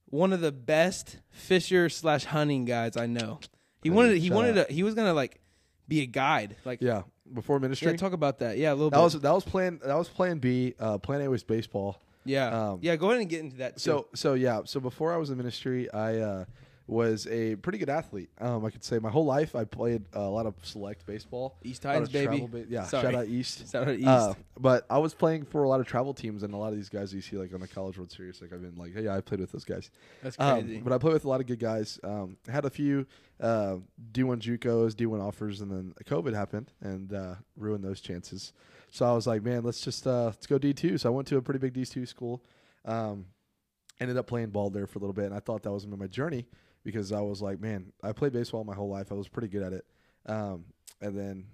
one 0.05 0.33
of 0.33 0.41
the 0.41 0.51
best 0.51 1.17
fisher 1.29 1.89
slash 1.89 2.25
hunting 2.25 2.65
guys 2.65 2.97
I 2.97 3.05
know. 3.05 3.39
He 3.83 3.89
Hey, 3.89 3.95
wanted 3.95 4.17
he 4.17 4.29
wanted 4.31 4.53
to 4.67 4.73
he 4.73 4.83
was 4.83 4.95
gonna 4.95 5.13
like 5.13 5.39
be 5.87 6.01
a 6.01 6.05
guide. 6.05 6.55
Like 6.65 6.81
Yeah. 6.81 7.03
Before 7.31 7.59
ministry. 7.59 7.91
yeah, 7.91 7.97
talk 7.97 8.13
about 8.13 8.39
that. 8.39 8.57
Yeah, 8.57 8.71
a 8.71 8.73
little 8.73 8.89
that 8.89 8.97
bit. 8.97 9.03
was 9.03 9.19
that 9.21 9.31
was 9.33 9.43
plan 9.43 9.79
that 9.85 9.95
was 9.95 10.09
plan 10.09 10.39
B. 10.39 10.73
Uh, 10.79 10.97
plan 10.97 11.21
A 11.21 11.29
was 11.29 11.43
baseball. 11.43 12.01
Yeah. 12.29 12.71
um, 12.71 12.79
yeah, 12.81 12.95
go 12.95 13.07
ahead 13.09 13.21
and 13.21 13.29
get 13.29 13.39
into 13.41 13.57
that. 13.57 13.75
Too. 13.75 13.79
So 13.81 14.07
so 14.13 14.33
yeah. 14.35 14.61
So 14.65 14.79
before 14.79 15.13
I 15.13 15.17
was 15.17 15.29
in 15.29 15.37
ministry, 15.37 15.91
I 15.91 16.17
uh, 16.17 16.45
was 16.87 17.27
a 17.27 17.55
pretty 17.57 17.77
good 17.77 17.89
athlete. 17.89 18.29
Um, 18.41 18.65
I 18.65 18.71
could 18.71 18.83
say 18.83 18.97
my 18.97 19.11
whole 19.11 19.25
life 19.25 19.55
I 19.55 19.63
played 19.63 20.05
a 20.13 20.21
lot 20.21 20.45
of 20.47 20.55
select 20.63 21.05
baseball. 21.05 21.57
East 21.63 21.83
Titans, 21.83 22.09
baby. 22.09 22.47
ba- 22.49 22.65
yeah. 22.67 22.83
Sorry. 22.85 23.03
Shout 23.03 23.15
out 23.15 23.27
East. 23.27 23.55
Shout 23.71 23.87
out 23.87 23.95
East. 23.95 24.07
Uh, 24.07 24.33
but 24.59 24.85
I 24.89 24.97
was 24.97 25.13
playing 25.13 25.45
for 25.45 25.63
a 25.63 25.69
lot 25.69 25.79
of 25.81 25.85
travel 25.87 26.13
teams, 26.15 26.41
and 26.43 26.53
a 26.53 26.57
lot 26.57 26.69
of 26.69 26.75
these 26.75 26.89
guys 26.89 27.13
you 27.13 27.21
see 27.21 27.37
like 27.37 27.53
on 27.53 27.59
the 27.59 27.67
College 27.67 27.97
World 27.97 28.11
Series, 28.11 28.41
like 28.41 28.51
I've 28.53 28.61
been 28.61 28.75
like, 28.75 28.93
hey, 28.95 29.03
yeah, 29.03 29.15
I 29.15 29.21
played 29.21 29.39
with 29.39 29.51
those 29.51 29.65
guys. 29.65 29.91
That's 30.23 30.35
Um, 30.39 30.61
crazy. 30.61 30.79
but 30.79 30.91
I 30.93 30.97
played 30.97 31.13
with 31.13 31.25
a 31.25 31.29
lot 31.29 31.41
of 31.41 31.45
good 31.47 31.59
guys. 31.59 31.99
Um, 32.03 32.37
had 32.47 32.65
a 32.65 32.69
few 32.71 33.05
uh, 33.39 33.75
D1 34.11 34.39
JUCOs, 34.41 34.93
D1 34.95 35.21
offers, 35.21 35.61
and 35.61 35.71
then 35.71 35.93
COVID 36.05 36.33
happened 36.33 36.71
and 36.81 37.13
uh, 37.13 37.35
ruined 37.55 37.83
those 37.83 38.01
chances. 38.01 38.51
So 38.91 39.05
I 39.05 39.13
was 39.13 39.27
like, 39.27 39.43
man, 39.43 39.63
let's 39.63 39.81
just 39.81 40.05
uh, 40.07 40.25
let's 40.25 40.47
go 40.47 40.57
D2. 40.57 40.99
So 40.99 41.09
I 41.09 41.11
went 41.11 41.27
to 41.29 41.37
a 41.37 41.41
pretty 41.41 41.59
big 41.59 41.73
D2 41.73 42.07
school. 42.07 42.43
Um, 42.85 43.25
ended 43.99 44.17
up 44.17 44.27
playing 44.27 44.49
ball 44.49 44.69
there 44.69 44.87
for 44.87 44.97
a 44.99 45.01
little 45.01 45.13
bit, 45.13 45.25
and 45.25 45.33
I 45.35 45.39
thought 45.39 45.63
that 45.63 45.71
was 45.71 45.85
my 45.85 46.07
journey 46.07 46.47
because 46.83 47.11
I 47.11 47.21
was 47.21 47.41
like, 47.41 47.59
man, 47.59 47.91
I 48.01 48.13
played 48.13 48.33
baseball 48.33 48.63
my 48.63 48.75
whole 48.75 48.89
life. 48.89 49.11
I 49.11 49.15
was 49.15 49.27
pretty 49.27 49.49
good 49.49 49.63
at 49.63 49.73
it. 49.73 49.85
Um, 50.25 50.65
and 51.01 51.17
then 51.17 51.45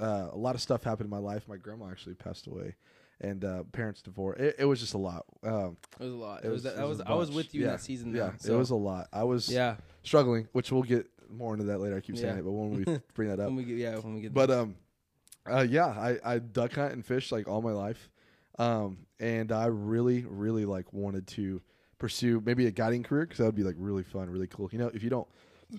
uh, 0.00 0.28
a 0.32 0.36
lot 0.36 0.54
of 0.54 0.60
stuff 0.60 0.84
happened 0.84 1.06
in 1.06 1.10
my 1.10 1.18
life. 1.18 1.48
My 1.48 1.56
grandma 1.56 1.90
actually 1.90 2.14
passed 2.14 2.46
away, 2.46 2.74
and 3.20 3.44
uh, 3.44 3.64
parents 3.72 4.02
divorced. 4.02 4.40
It, 4.40 4.56
it 4.60 4.64
was 4.66 4.80
just 4.80 4.94
a 4.94 4.98
lot. 4.98 5.24
Um, 5.42 5.76
It 5.98 6.04
was 6.04 6.12
a 6.12 6.16
lot. 6.16 6.44
it 6.44 6.48
It 6.48 6.50
was, 6.50 6.62
that 6.64 6.76
it 6.78 6.86
was, 6.86 6.98
was 6.98 7.06
I 7.06 7.14
was 7.14 7.30
with 7.30 7.54
you 7.54 7.62
Yeah. 7.62 7.70
that 7.70 7.80
season. 7.80 8.14
yeah, 8.14 8.30
though, 8.30 8.32
so, 8.38 8.54
it 8.54 8.58
was 8.58 8.70
a 8.70 8.76
lot. 8.76 9.08
I 9.12 9.24
was 9.24 9.48
yeah. 9.48 9.76
struggling, 10.02 10.46
which 10.52 10.70
we'll 10.70 10.82
get 10.82 11.06
more 11.30 11.54
into 11.54 11.64
that 11.66 11.78
later. 11.78 11.96
I 11.96 12.00
keep 12.00 12.16
saying 12.16 12.34
Yeah. 12.34 12.40
it, 12.40 12.44
but 12.44 12.52
when 12.52 12.70
we 12.84 12.84
bring 13.14 13.28
that 13.30 13.40
up, 13.40 13.46
When 13.46 13.56
we 13.56 13.64
get 13.64 13.78
yeah, 13.78 13.96
when 13.98 14.14
we 14.14 14.20
get 14.20 14.34
but 14.34 14.50
um, 14.50 14.76
uh, 15.50 15.66
yeah, 15.68 15.86
I 15.86 16.18
I 16.24 16.38
duck 16.38 16.74
hunt 16.74 16.92
and 16.92 17.04
fish 17.04 17.32
like 17.32 17.48
all 17.48 17.62
my 17.62 17.72
life, 17.72 18.10
um, 18.58 19.06
and 19.20 19.52
I 19.52 19.66
really 19.66 20.24
really 20.26 20.64
like 20.64 20.92
wanted 20.92 21.26
to 21.28 21.60
pursue 21.98 22.42
maybe 22.44 22.66
a 22.66 22.70
guiding 22.70 23.02
career 23.02 23.24
because 23.24 23.38
that 23.38 23.44
would 23.44 23.54
be 23.54 23.62
like 23.62 23.76
really 23.78 24.02
fun, 24.02 24.28
really 24.30 24.46
cool. 24.46 24.68
You 24.72 24.78
know, 24.78 24.90
if 24.92 25.02
you 25.02 25.10
don't 25.10 25.28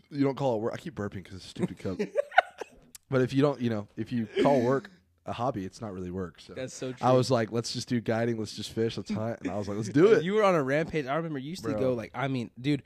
you 0.09 0.23
don't 0.23 0.35
call 0.35 0.55
it 0.55 0.61
work, 0.61 0.73
I 0.73 0.77
keep 0.77 0.95
burping 0.95 1.23
because 1.23 1.35
it's 1.35 1.45
stupid 1.45 1.77
cup. 1.77 1.97
but 3.09 3.21
if 3.21 3.33
you 3.33 3.41
don't, 3.41 3.59
you 3.59 3.69
know, 3.69 3.87
if 3.95 4.11
you 4.11 4.27
call 4.41 4.61
work 4.61 4.89
a 5.25 5.33
hobby, 5.33 5.65
it's 5.65 5.81
not 5.81 5.93
really 5.93 6.11
work. 6.11 6.39
So 6.39 6.53
that's 6.53 6.73
so 6.73 6.91
true. 6.91 7.07
I 7.07 7.11
was 7.13 7.31
like, 7.31 7.51
let's 7.51 7.73
just 7.73 7.87
do 7.87 7.99
guiding, 7.99 8.37
let's 8.37 8.55
just 8.55 8.71
fish, 8.71 8.97
let's 8.97 9.11
hunt, 9.11 9.39
and 9.41 9.51
I 9.51 9.55
was 9.55 9.67
like, 9.67 9.77
let's 9.77 9.89
do 10.03 10.13
it. 10.13 10.23
You 10.23 10.33
were 10.33 10.43
on 10.43 10.55
a 10.55 10.63
rampage. 10.63 11.05
I 11.07 11.15
remember 11.15 11.39
you 11.39 11.49
used 11.51 11.63
to 11.65 11.73
go 11.73 11.93
like 11.93 12.11
I 12.13 12.27
mean, 12.27 12.51
dude. 12.59 12.83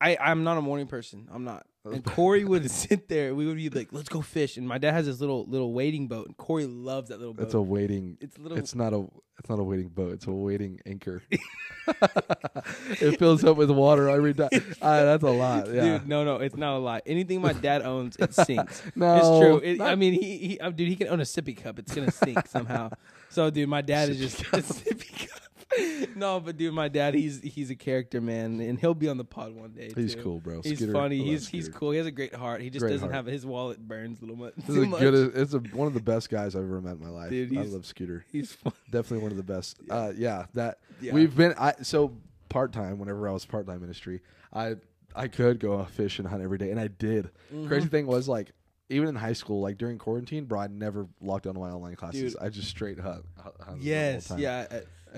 I 0.00 0.16
I'm 0.20 0.44
not 0.44 0.58
a 0.58 0.62
morning 0.62 0.86
person. 0.86 1.28
I'm 1.32 1.44
not. 1.44 1.66
And. 1.84 2.04
Cory 2.04 2.44
would 2.44 2.70
sit 2.70 3.08
there. 3.08 3.34
We 3.34 3.46
would 3.46 3.56
be 3.56 3.68
like, 3.68 3.88
"Let's 3.92 4.08
go 4.08 4.22
fish." 4.22 4.56
And 4.56 4.66
my 4.66 4.78
dad 4.78 4.92
has 4.92 5.06
this 5.06 5.20
little 5.20 5.44
little 5.46 5.72
waiting 5.72 6.08
boat, 6.08 6.26
and 6.26 6.36
Cory 6.36 6.64
loves 6.64 7.10
that 7.10 7.18
little 7.18 7.34
boat. 7.34 7.44
It's 7.44 7.54
a 7.54 7.60
waiting. 7.60 8.16
it's 8.20 8.38
a 8.38 8.40
little. 8.40 8.56
It's 8.56 8.74
not 8.74 8.94
a. 8.94 9.06
It's 9.38 9.50
not 9.50 9.58
a 9.58 9.64
waiting 9.64 9.88
boat. 9.88 10.12
It's 10.12 10.26
a 10.26 10.32
waiting 10.32 10.80
anchor. 10.86 11.22
it 11.88 13.18
fills 13.18 13.44
up 13.44 13.56
with 13.56 13.70
water 13.70 14.08
every 14.08 14.32
time. 14.32 14.48
Uh, 14.80 15.04
that's 15.04 15.24
a 15.24 15.30
lot. 15.30 15.66
Yeah. 15.72 15.98
Dude, 15.98 16.08
no, 16.08 16.24
no, 16.24 16.36
it's 16.36 16.56
not 16.56 16.76
a 16.76 16.78
lot. 16.78 17.02
Anything 17.04 17.42
my 17.42 17.52
dad 17.52 17.82
owns, 17.82 18.16
it 18.16 18.32
sinks. 18.32 18.80
no, 18.94 19.16
it's 19.16 19.28
true. 19.28 19.56
It, 19.58 19.80
I 19.80 19.96
mean, 19.96 20.14
he, 20.14 20.38
he, 20.38 20.60
uh, 20.60 20.70
dude, 20.70 20.88
he 20.88 20.96
can 20.96 21.08
own 21.08 21.20
a 21.20 21.24
sippy 21.24 21.56
cup. 21.56 21.78
It's 21.80 21.92
gonna 21.94 22.12
sink 22.12 22.46
somehow. 22.46 22.90
So, 23.28 23.50
dude, 23.50 23.68
my 23.68 23.82
dad 23.82 24.08
is 24.08 24.18
just 24.18 24.40
a 24.40 24.58
sippy 24.62 25.28
cup. 25.28 25.43
no, 26.16 26.40
but 26.40 26.56
dude, 26.56 26.72
my 26.74 26.88
dad, 26.88 27.14
he's 27.14 27.40
he's 27.40 27.70
a 27.70 27.74
character, 27.74 28.20
man, 28.20 28.60
and 28.60 28.78
he'll 28.78 28.94
be 28.94 29.08
on 29.08 29.16
the 29.16 29.24
pod 29.24 29.54
one 29.54 29.72
day. 29.72 29.92
he's 29.94 30.14
too. 30.14 30.22
cool, 30.22 30.40
bro. 30.40 30.60
He's 30.62 30.78
funny. 30.90 31.16
I 31.16 31.18
love 31.20 31.28
He's 31.28 31.48
he's 31.48 31.68
cool. 31.68 31.90
He 31.90 31.98
has 31.98 32.06
a 32.06 32.10
great 32.10 32.34
heart. 32.34 32.60
He 32.60 32.70
just 32.70 32.80
Great 32.82 32.92
doesn't 32.92 33.10
heart. 33.10 33.14
have 33.14 33.26
his 33.26 33.44
wallet 33.46 33.78
burns 33.86 34.18
a 34.20 34.22
little 34.22 34.36
much. 34.36 34.54
This 34.56 34.68
is 34.70 34.76
a 34.82 34.86
much. 34.86 35.00
good. 35.00 35.32
It's 35.36 35.54
a, 35.54 35.58
one 35.58 35.86
of 35.88 35.94
the 35.94 36.00
best 36.02 36.30
guys 36.30 36.54
I've 36.54 36.62
ever 36.64 36.80
met 36.80 36.94
in 36.96 37.00
my 37.02 37.08
life. 37.10 37.30
Dude, 37.30 37.56
I 37.56 37.62
love 37.62 37.86
Scooter. 37.86 38.24
He's 38.32 38.52
fun. 38.52 38.72
Definitely 38.90 39.22
one 39.22 39.30
of 39.32 39.36
the 39.36 39.42
best. 39.42 39.78
Yeah. 39.86 39.94
Uh, 39.94 40.12
yeah, 40.16 40.46
that 40.54 40.78
Yeah. 41.00 41.12
we've 41.12 41.34
been. 41.34 41.54
I 41.58 41.74
so 41.82 42.12
part 42.48 42.72
time. 42.72 42.98
Whenever 42.98 43.28
I 43.28 43.32
was 43.32 43.44
part 43.44 43.66
time 43.66 43.80
ministry, 43.80 44.20
I 44.52 44.76
I 45.16 45.28
could 45.28 45.60
go 45.60 45.82
fish 45.84 46.18
and 46.18 46.28
hunt 46.28 46.42
every 46.42 46.58
day, 46.58 46.70
and 46.70 46.78
I 46.80 46.88
did. 46.88 47.30
Mm-hmm. 47.52 47.68
Crazy 47.68 47.88
thing 47.88 48.06
was 48.06 48.28
like. 48.28 48.52
Even 48.90 49.08
in 49.08 49.14
high 49.14 49.32
school, 49.32 49.62
like 49.62 49.78
during 49.78 49.96
quarantine, 49.96 50.44
bro, 50.44 50.60
I 50.60 50.66
never 50.66 51.08
locked 51.22 51.46
on 51.46 51.54
to 51.54 51.58
my 51.60 51.70
online 51.70 51.96
classes. 51.96 52.34
Dude. 52.34 52.42
I 52.42 52.50
just 52.50 52.68
straight 52.68 52.98
hunt. 53.00 53.24
hunt 53.42 53.56
the 53.58 53.64
whole 53.64 53.78
Yes, 53.78 54.30
yeah. 54.36 54.66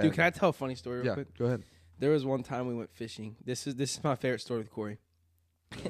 Dude, 0.02 0.12
can 0.12 0.24
I 0.24 0.30
tell 0.30 0.50
a 0.50 0.52
funny 0.52 0.74
story 0.74 0.98
real 0.98 1.06
yeah, 1.06 1.14
quick? 1.14 1.36
go 1.36 1.46
ahead. 1.46 1.62
There 1.98 2.10
was 2.10 2.24
one 2.24 2.42
time 2.42 2.66
we 2.66 2.74
went 2.74 2.90
fishing. 2.90 3.36
This 3.44 3.66
is 3.66 3.76
this 3.76 3.96
is 3.96 4.04
my 4.04 4.16
favorite 4.16 4.40
story 4.40 4.60
with 4.60 4.70
Cory. 4.70 4.98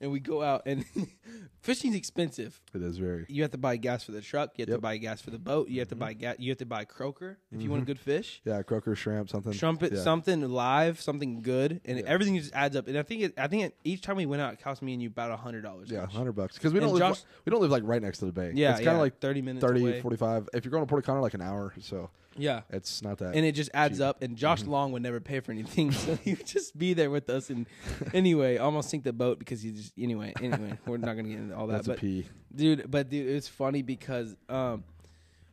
and 0.00 0.10
we 0.10 0.18
go 0.18 0.42
out 0.42 0.62
and 0.66 0.84
fishing's 1.60 1.94
expensive. 1.94 2.60
It 2.74 2.82
is 2.82 2.96
very. 2.96 3.26
You 3.28 3.42
have 3.42 3.50
to 3.50 3.58
buy 3.58 3.76
gas 3.76 4.02
for 4.02 4.12
the 4.12 4.22
truck. 4.22 4.52
You 4.56 4.62
have 4.62 4.68
to 4.68 4.72
Yep. 4.72 4.80
buy 4.80 4.96
gas 4.96 5.20
for 5.20 5.30
the 5.30 5.38
boat. 5.38 5.68
You 5.68 5.80
have 5.80 5.88
to 5.88 5.94
mm-hmm. 5.94 6.00
buy 6.00 6.12
gas. 6.14 6.36
You 6.38 6.50
have 6.50 6.58
to 6.58 6.66
buy 6.66 6.84
croaker 6.84 7.38
if 7.52 7.60
you 7.60 7.68
want 7.68 7.80
a 7.80 7.82
mm-hmm. 7.82 7.90
good 7.92 7.98
fish. 7.98 8.40
Yeah, 8.44 8.62
croaker, 8.62 8.94
shrimp, 8.94 9.28
something. 9.28 9.52
Trumpet, 9.52 9.92
yeah. 9.92 10.00
something 10.00 10.48
live, 10.48 11.00
something 11.00 11.42
good, 11.42 11.80
and 11.84 12.00
everything 12.02 12.36
just 12.38 12.54
adds 12.54 12.76
up. 12.76 12.88
And 12.88 12.96
I 12.96 13.02
think 13.02 13.22
it, 13.22 13.38
I 13.38 13.46
think 13.46 13.64
it, 13.64 13.76
each 13.84 14.00
time 14.00 14.16
we 14.16 14.26
went 14.26 14.40
out, 14.40 14.54
it 14.54 14.62
cost 14.62 14.80
me 14.80 14.94
and 14.94 15.02
you 15.02 15.08
about 15.08 15.30
a 15.30 15.36
hundred 15.36 15.62
dollars. 15.62 15.90
Yeah, 15.90 16.06
hundred 16.06 16.32
bucks 16.32 16.56
because 16.56 16.72
we 16.72 16.80
don't 16.80 16.92
live. 16.92 17.00
Josh- 17.00 17.24
we 17.44 17.50
don't 17.50 17.60
live 17.60 17.70
like 17.70 17.82
right 17.84 18.00
next 18.00 18.18
to 18.18 18.26
the 18.26 18.32
bay. 18.32 18.52
yeah, 18.54 18.70
it's 18.70 18.78
kind 18.78 18.88
of 18.88 18.94
yeah, 18.94 19.00
like 19.00 19.18
thirty 19.20 19.42
minutes 19.42 19.64
30, 19.64 19.80
away. 19.80 20.00
45. 20.00 20.48
If 20.54 20.64
you're 20.64 20.70
going 20.70 20.82
to 20.82 20.88
Port 20.88 21.04
O'Connor, 21.04 21.20
like 21.20 21.34
an 21.34 21.42
hour. 21.42 21.74
So 21.80 22.10
Yeah, 22.36 22.62
it's 22.70 23.02
not 23.02 23.18
that. 23.18 23.34
and 23.34 23.44
it 23.44 23.52
just 23.52 23.70
adds 23.74 23.98
cheap. 23.98 24.04
up. 24.06 24.22
And 24.22 24.36
Josh 24.36 24.62
Mm-hmm. 24.62 24.70
Long 24.70 24.92
would 24.92 25.02
never 25.02 25.20
pay 25.20 25.40
for 25.40 25.52
anything, 25.52 25.90
so 26.04 26.14
he 26.16 26.34
would 26.34 26.46
just 26.46 26.78
be 26.78 26.94
there 26.94 27.10
with 27.10 27.28
us. 27.28 27.50
And 27.50 27.66
anyway, 28.14 28.56
almost 28.58 28.88
sink 28.90 29.04
the 29.04 29.12
boat 29.12 29.38
because 29.38 29.62
he 29.62 29.72
just 29.72 29.92
anyway. 29.98 30.32
Anyway, 30.40 30.78
we're 30.86 30.96
not 30.98 31.14
gonna 31.16 31.28
get 31.28 31.38
into 31.38 31.56
all 31.56 31.66
that. 31.66 31.84
That's 31.84 32.00
but 32.00 32.56
dude 32.56 32.90
but 32.90 33.08
dude 33.10 33.28
it's 33.28 33.48
funny 33.48 33.82
because 33.82 34.36
um 34.48 34.84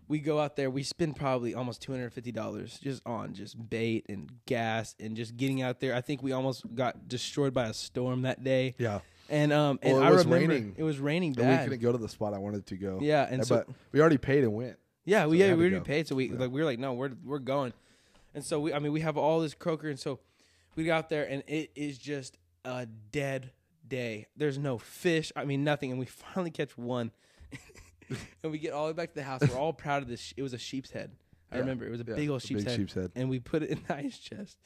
we 0.07 0.19
go 0.19 0.39
out 0.39 0.55
there 0.55 0.69
we 0.72 0.84
spend 0.84 1.15
probably 1.15 1.53
almost 1.53 1.86
$250 1.86 2.81
just 2.81 3.01
on 3.05 3.34
just 3.34 3.69
bait 3.69 4.05
and 4.10 4.31
gas 4.46 4.96
and 5.00 5.15
just 5.17 5.36
getting 5.38 5.62
out 5.62 5.79
there 5.79 5.93
i 5.93 6.01
think 6.01 6.24
we 6.24 6.31
almost 6.31 6.63
got 6.74 7.07
destroyed 7.07 7.53
by 7.53 7.65
a 7.67 7.74
storm 7.74 8.22
that 8.24 8.43
day 8.43 8.74
Yeah, 8.79 9.00
and 9.29 9.51
um 9.53 9.77
and 9.84 9.93
Well, 9.93 10.01
it 10.03 10.05
i 10.07 10.12
was 10.12 10.25
remember 10.25 10.53
raining. 10.53 10.75
it 10.77 10.84
was 10.84 10.98
raining 11.00 11.36
and 11.39 11.50
we 11.60 11.63
couldn't 11.65 11.81
go 11.81 11.91
to 11.91 11.98
the 11.98 12.10
spot 12.10 12.34
I 12.34 12.38
wanted 12.39 12.65
to 12.67 12.77
go. 12.77 13.00
yeah 13.01 13.27
and 13.29 13.46
so 13.46 13.57
but 13.57 13.67
we 13.91 14.00
already 14.01 14.17
paid 14.17 14.43
and 14.43 14.53
went. 14.53 14.77
Yeah 15.07 15.23
so 15.23 15.29
we 15.29 15.39
yeah 15.39 15.53
we 15.55 15.61
already 15.65 15.79
paid 15.79 16.07
so 16.07 16.13
we 16.15 16.25
Yeah. 16.29 16.37
like 16.37 16.51
we 16.51 16.59
were 16.61 16.65
like 16.65 16.77
no 16.79 16.93
we're 16.93 17.11
we're 17.25 17.39
going. 17.39 17.73
And 18.35 18.43
so 18.45 18.59
we 18.59 18.71
i 18.73 18.77
mean 18.79 18.91
we 18.91 19.01
have 19.01 19.17
all 19.17 19.39
this 19.39 19.55
croaker 19.55 19.89
and 19.89 19.99
so 19.99 20.19
we 20.75 20.83
got 20.83 20.97
out 20.99 21.09
there 21.09 21.23
and 21.27 21.41
it 21.47 21.71
is 21.75 21.97
just 21.97 22.37
a 22.65 22.85
dead 22.85 23.51
day. 23.87 24.27
There's 24.35 24.57
no 24.59 24.77
fish 24.77 25.31
i 25.35 25.43
mean 25.45 25.63
nothing 25.63 25.89
and 25.91 25.99
we 25.99 26.05
finally 26.05 26.51
catch 26.51 26.77
one. 26.77 27.11
And 28.41 28.51
we 28.53 28.57
get 28.59 28.71
all 28.71 28.85
the 28.87 28.93
way 28.93 28.95
back 28.95 29.09
to 29.09 29.15
the 29.15 29.23
house. 29.23 29.41
We're 29.41 29.57
all 29.59 29.73
proud 29.73 30.01
of 30.03 30.07
this 30.07 30.33
it 30.37 30.41
was 30.43 30.53
a 30.53 30.57
sheep's 30.57 30.91
head. 30.91 31.11
I 31.51 31.55
Yeah. 31.55 31.61
remember 31.61 31.85
it 31.85 31.91
was 31.91 31.99
a 32.01 32.05
Yeah, 32.07 32.15
big 32.15 32.29
old 32.29 32.41
sheep's 32.41 32.61
big 32.63 32.69
head. 32.69 32.77
sheep's 32.79 32.93
head. 32.93 33.11
and 33.15 33.29
we 33.29 33.39
put 33.39 33.63
it 33.63 33.69
in 33.69 33.79
the 33.87 33.95
ice 34.05 34.17
chest 34.17 34.57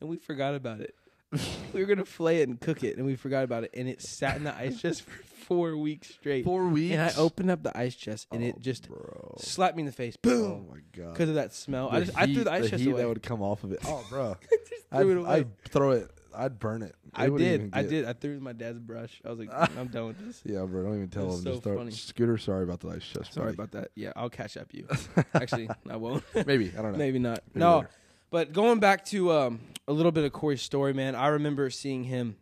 and 0.00 0.08
we 0.08 0.16
forgot 0.16 0.54
about 0.54 0.80
it 0.80 0.94
we 1.72 1.80
were 1.80 1.86
gonna 1.86 2.04
flay 2.04 2.40
it 2.40 2.48
and 2.48 2.60
cook 2.60 2.84
it 2.84 2.96
and 2.96 3.04
we 3.06 3.16
forgot 3.16 3.44
about 3.44 3.64
it 3.64 3.70
and 3.74 3.88
it 3.88 4.00
sat 4.00 4.36
in 4.36 4.44
the 4.44 4.54
ice 4.56 4.80
chest 4.80 5.02
for 5.02 5.22
four 5.46 5.76
weeks 5.76 6.08
straight 6.08 6.44
Four 6.44 6.66
weeks. 6.68 6.92
and 6.94 7.02
i 7.02 7.14
opened 7.16 7.50
up 7.50 7.62
the 7.62 7.76
ice 7.76 7.94
chest 7.94 8.26
and 8.32 8.42
Oh, 8.42 8.46
it 8.46 8.60
just 8.60 8.88
bro. 8.88 9.34
slapped 9.38 9.76
me 9.76 9.82
in 9.82 9.86
the 9.86 9.92
face 9.92 10.16
Oh 10.18 10.28
boom 10.28 10.66
my 10.70 10.78
god. 10.96 11.12
because 11.12 11.28
of 11.28 11.34
that 11.36 11.52
smell. 11.52 11.88
I 11.90 12.00
The 12.00 12.06
just 12.06 12.18
I 12.18 12.26
threw 12.26 12.44
the 12.44 12.52
ice 12.52 12.70
chest 12.70 12.82
heat 12.82 12.90
away. 12.90 13.02
that 13.02 13.08
would 13.08 13.22
come 13.22 13.42
off 13.42 13.62
of 13.64 13.72
it. 13.72 13.80
Oh, 13.86 14.04
bro. 14.08 14.36
just 14.68 14.84
I'd, 14.92 15.06
it 15.40 15.48
throw 15.68 15.90
it. 15.92 16.10
I'd 16.34 16.58
burn 16.58 16.82
it. 16.82 16.94
It 17.06 17.12
I 17.14 17.28
did. 17.28 17.70
I 17.72 17.82
did. 17.82 18.04
I 18.04 18.12
threw 18.12 18.32
it 18.32 18.36
in 18.36 18.42
my 18.42 18.52
dad's 18.52 18.78
brush. 18.78 19.20
I 19.24 19.30
was 19.30 19.38
like, 19.38 19.50
I'm 19.52 19.86
done 19.88 20.08
with 20.08 20.24
this. 20.24 20.42
Yeah, 20.44 20.64
bro. 20.64 20.82
Don't 20.82 20.94
even 20.96 21.08
tell 21.08 21.32
him. 21.32 21.42
so 21.42 21.50
Just 21.52 21.62
throw 21.62 21.78
funny. 21.78 21.90
Scooter, 21.92 22.36
sorry 22.38 22.62
about 22.64 22.80
the 22.80 22.88
ice 22.88 23.04
chest. 23.04 23.32
Sorry 23.32 23.46
buddy. 23.46 23.54
about 23.54 23.70
that. 23.72 23.90
Yeah, 23.94 24.12
I'll 24.16 24.28
catch 24.30 24.56
up 24.58 24.74
you. 24.74 24.86
Actually, 25.34 25.70
I 25.88 25.96
won't. 25.96 26.22
Maybe 26.46 26.72
I 26.76 26.82
don't 26.82 26.92
know. 26.92 26.98
Maybe 26.98 27.18
not. 27.18 27.40
Maybe 27.54 27.60
no, 27.64 27.76
later. 27.76 27.90
But 28.30 28.52
going 28.52 28.80
back 28.80 29.04
to 29.06 29.32
um, 29.32 29.60
a 29.88 29.92
little 29.92 30.12
bit 30.12 30.24
of 30.24 30.32
Cory's 30.32 30.62
story, 30.62 30.92
man. 30.92 31.14
I 31.14 31.28
remember 31.28 31.70
seeing 31.70 32.04
him. 32.04 32.36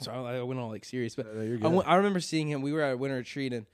Sorry, 0.00 0.38
I 0.38 0.42
went 0.42 0.60
all 0.60 0.68
like 0.68 0.84
serious, 0.84 1.14
but 1.16 1.34
No, 1.34 1.68
I, 1.68 1.72
went- 1.72 1.88
I 1.88 1.96
remember 1.96 2.20
seeing 2.20 2.48
him. 2.48 2.62
We 2.62 2.72
were 2.72 2.82
at 2.82 2.92
a 2.92 2.96
winter 2.96 3.16
retreat, 3.16 3.52
and 3.52 3.66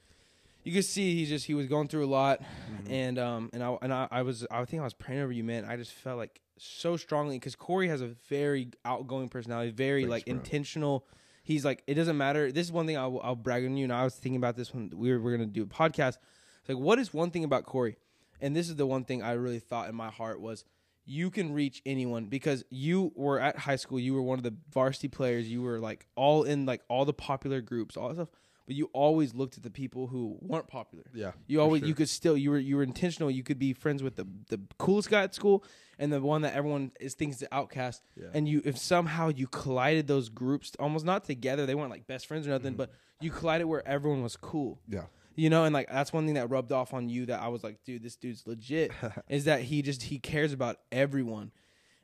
you 0.63 0.73
could 0.73 0.85
see 0.85 1.15
he's 1.15 1.29
just 1.29 1.45
he 1.45 1.53
was 1.55 1.67
going 1.67 1.89
through 1.89 2.07
a 2.07 2.09
lot, 2.09 2.41
Mm-hmm. 2.41 2.93
and 2.93 3.19
um 3.19 3.51
and 3.53 3.63
I 3.63 3.77
and 3.83 3.93
I, 3.93 4.09
I 4.11 4.23
was 4.23 4.47
I 4.51 4.65
think 4.65 4.81
I 4.81 4.85
was 4.85 4.95
praying 4.95 5.21
over 5.21 5.33
you, 5.33 5.45
man. 5.45 5.65
I 5.67 5.77
just 5.77 5.93
felt 5.93 6.17
like 6.17 6.41
so 6.57 6.97
strongly 6.97 7.37
because 7.37 7.57
Cory 7.57 7.89
has 7.89 8.01
a 8.01 8.07
very 8.29 8.69
outgoing 8.85 9.29
personality, 9.29 9.71
very 9.73 10.03
Thanks, 10.03 10.11
like 10.11 10.25
bro. 10.27 10.35
intentional. 10.37 11.07
He's 11.43 11.63
like 11.65 11.83
it 11.87 11.95
doesn't 11.95 12.17
matter. 12.17 12.51
This 12.51 12.67
is 12.69 12.73
one 12.73 12.87
thing 12.87 12.97
I'll, 12.97 13.21
I'll 13.23 13.37
brag 13.37 13.67
on 13.67 13.77
you, 13.77 13.85
and 13.85 13.93
I 13.93 14.05
was 14.05 14.15
thinking 14.15 14.37
about 14.39 14.57
this 14.57 14.73
when 14.73 14.91
we 14.95 15.11
were, 15.13 15.21
we 15.21 15.35
are 15.35 15.37
gonna 15.37 15.47
do 15.51 15.65
a 15.65 15.67
podcast. 15.67 16.17
It's 16.61 16.69
like 16.71 16.79
what 16.79 16.99
is 16.99 17.13
one 17.13 17.31
thing 17.33 17.45
about 17.45 17.65
Cory, 17.67 17.99
and 18.41 18.57
this 18.57 18.71
is 18.71 18.77
the 18.77 18.87
one 18.87 19.05
thing 19.05 19.23
I 19.23 19.33
really 19.33 19.59
thought 19.59 19.91
in 19.91 19.95
my 19.95 20.09
heart 20.11 20.41
was 20.41 20.65
you 21.07 21.31
can 21.31 21.53
reach 21.53 21.83
anyone 21.85 22.27
because 22.27 22.65
you 22.71 23.13
were 23.15 23.39
at 23.41 23.59
high 23.59 23.77
school. 23.77 24.01
You 24.01 24.15
were 24.15 24.23
one 24.23 24.39
of 24.39 24.43
the 24.45 24.55
varsity 24.73 25.09
players. 25.09 25.49
You 25.51 25.63
were 25.63 25.79
like 25.79 26.07
all 26.17 26.45
in 26.45 26.65
like 26.67 26.83
all 26.89 27.05
the 27.05 27.13
popular 27.13 27.61
groups, 27.61 27.97
all 27.97 28.09
that 28.09 28.15
stuff. 28.15 28.29
But 28.67 28.77
you 28.77 28.89
always 28.95 29.35
looked 29.35 29.59
at 29.59 29.63
the 29.63 29.71
people 29.71 30.07
who 30.07 30.39
weren't 30.41 30.67
popular. 30.69 31.05
Yeah, 31.13 31.33
You 31.47 31.61
always 31.61 31.81
sure. 31.81 31.89
you 31.89 31.95
could 31.95 32.09
still 32.09 32.35
you 32.35 32.51
were 32.51 32.59
you 32.59 32.77
were 32.77 32.83
intentional. 32.83 33.31
You 33.31 33.43
could 33.43 33.59
be 33.59 33.75
friends 33.75 34.03
with 34.03 34.17
the 34.17 34.27
the 34.49 34.59
coolest 34.79 35.11
guy 35.11 35.23
at 35.25 35.35
school 35.35 35.63
and 35.99 36.11
the 36.11 36.23
one 36.23 36.41
that 36.43 36.55
everyone 36.55 36.91
is 36.99 37.13
thinks 37.13 37.37
is 37.37 37.41
the 37.41 37.55
outcast. 37.55 38.03
Yeah. 38.17 38.29
And 38.33 38.49
you 38.49 38.63
if 38.65 38.79
somehow 38.79 39.29
you 39.29 39.47
collided 39.49 40.07
those 40.07 40.31
groups 40.31 40.73
almost 40.79 41.05
not 41.05 41.25
together, 41.25 41.67
they 41.67 41.75
weren't 41.75 41.91
like 41.91 42.07
best 42.07 42.27
friends 42.27 42.47
or 42.47 42.51
nothing, 42.51 42.73
Mm-hmm. 42.73 42.77
but 42.79 42.91
you 43.21 43.31
collided 43.31 43.67
where 43.67 43.87
everyone 43.87 44.23
was 44.23 44.37
cool. 44.37 44.81
Yeah. 44.89 45.03
You 45.37 45.51
know, 45.51 45.65
and 45.65 45.75
like 45.75 45.89
that's 45.89 46.13
one 46.13 46.27
thing 46.27 46.35
that 46.35 46.49
rubbed 46.51 46.71
off 46.73 46.95
on 46.95 47.09
you 47.09 47.27
that 47.27 47.41
I 47.43 47.49
was 47.49 47.65
like, 47.65 47.83
dude, 47.85 48.03
this 48.03 48.17
dude's 48.17 48.47
legit. 48.47 48.93
is 49.29 49.45
that 49.45 49.63
he 49.63 49.83
just 49.83 50.05
he 50.05 50.19
cares 50.19 50.53
about 50.53 50.79
everyone. 50.93 51.51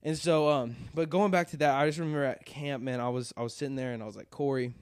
And 0.03 0.17
so, 0.17 0.49
um, 0.49 0.77
but 0.95 1.11
going 1.11 1.31
back 1.31 1.49
to 1.51 1.57
that, 1.59 1.75
I 1.75 1.87
just 1.87 1.99
remember 1.99 2.25
at 2.25 2.47
camp, 2.47 2.83
man, 2.83 3.01
I 3.01 3.09
was 3.09 3.33
I 3.37 3.43
was 3.43 3.55
sitting 3.55 3.77
there 3.77 3.93
and 3.93 4.03
I 4.03 4.07
was 4.07 4.17
like, 4.17 4.31
Cory, 4.31 4.75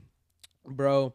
bro, 0.64 1.12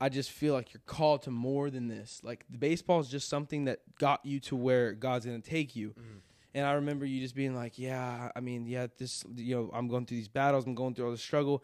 I 0.00 0.08
just 0.08 0.30
feel 0.30 0.54
like 0.54 0.72
you're 0.74 0.82
called 0.86 1.22
to 1.22 1.30
more 1.30 1.70
than 1.70 1.88
this. 1.88 2.20
Like 2.24 2.44
the 2.50 2.58
baseball 2.58 3.00
is 3.00 3.08
just 3.08 3.28
something 3.28 3.66
that 3.66 3.80
got 3.98 4.24
you 4.24 4.40
to 4.40 4.56
where 4.56 4.92
God's 4.92 5.26
gonna 5.26 5.40
take 5.40 5.76
you. 5.76 5.94
And 6.54 6.64
I 6.64 6.72
remember 6.72 7.04
you 7.04 7.20
just 7.20 7.34
being 7.34 7.54
like, 7.54 7.78
yeah, 7.78 8.30
I 8.34 8.40
mean, 8.40 8.66
yeah, 8.66 8.86
this, 8.96 9.24
you 9.34 9.54
know, 9.54 9.70
I'm 9.74 9.88
going 9.88 10.06
through 10.06 10.16
these 10.16 10.28
battles, 10.28 10.64
I'm 10.64 10.74
going 10.74 10.94
through 10.94 11.04
all 11.04 11.10
the 11.10 11.18
struggle, 11.18 11.62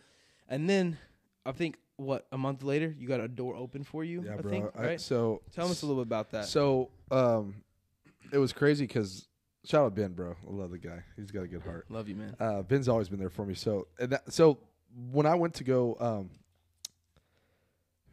and 0.51 0.69
then 0.69 0.99
I 1.47 1.53
think 1.53 1.79
what 1.97 2.27
a 2.33 2.39
month 2.39 2.63
later, 2.63 2.95
you 2.99 3.07
got 3.07 3.21
a 3.21 3.29
door 3.29 3.55
open 3.57 3.85
for 3.85 4.03
you. 4.05 4.23
Yeah, 4.25 4.35
I 4.35 4.37
bro. 4.39 4.51
think, 4.51 4.71
I- 4.77 4.83
right? 4.83 5.01
so 5.01 5.43
Tell 5.55 5.71
us 5.71 5.83
a 5.83 5.87
little 5.87 6.03
bit 6.03 6.09
about 6.09 6.31
that. 6.33 6.47
So, 6.47 6.91
um, 7.11 7.57
it 8.33 8.39
was 8.39 8.53
crazy 8.53 8.87
because 8.87 9.29
shout 9.65 9.85
out 9.85 9.95
Ben, 9.95 10.13
bro. 10.13 10.35
I 10.49 10.51
love 10.53 10.71
the 10.71 10.79
guy. 10.79 11.03
He's 11.17 11.31
got 11.31 11.43
a 11.43 11.49
good 11.49 11.63
heart. 11.63 11.87
Love 11.91 12.09
you, 12.09 12.17
man. 12.17 12.35
Uh, 12.41 12.63
Ben's 12.63 12.89
always 12.89 13.09
been 13.09 13.19
there 13.21 13.31
for 13.31 13.45
me. 13.45 13.55
So, 13.55 13.87
and 14.01 14.11
that, 14.11 14.33
so 14.33 14.59
when 15.13 15.27
I 15.27 15.35
went 15.35 15.55
to 15.55 15.65
go, 15.65 15.97
um, 16.01 16.31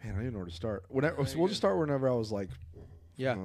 man, 0.04 0.12
I 0.14 0.16
don't 0.16 0.22
even 0.22 0.34
know 0.34 0.40
where 0.40 0.48
to 0.48 0.54
start. 0.54 0.84
Whenever, 0.90 1.26
so 1.26 1.38
we'll 1.38 1.48
good. 1.48 1.52
just 1.52 1.62
start 1.62 1.78
whenever 1.78 2.10
I 2.10 2.14
was 2.14 2.32
like, 2.32 2.50
Yeah, 3.16 3.32
uh, 3.34 3.36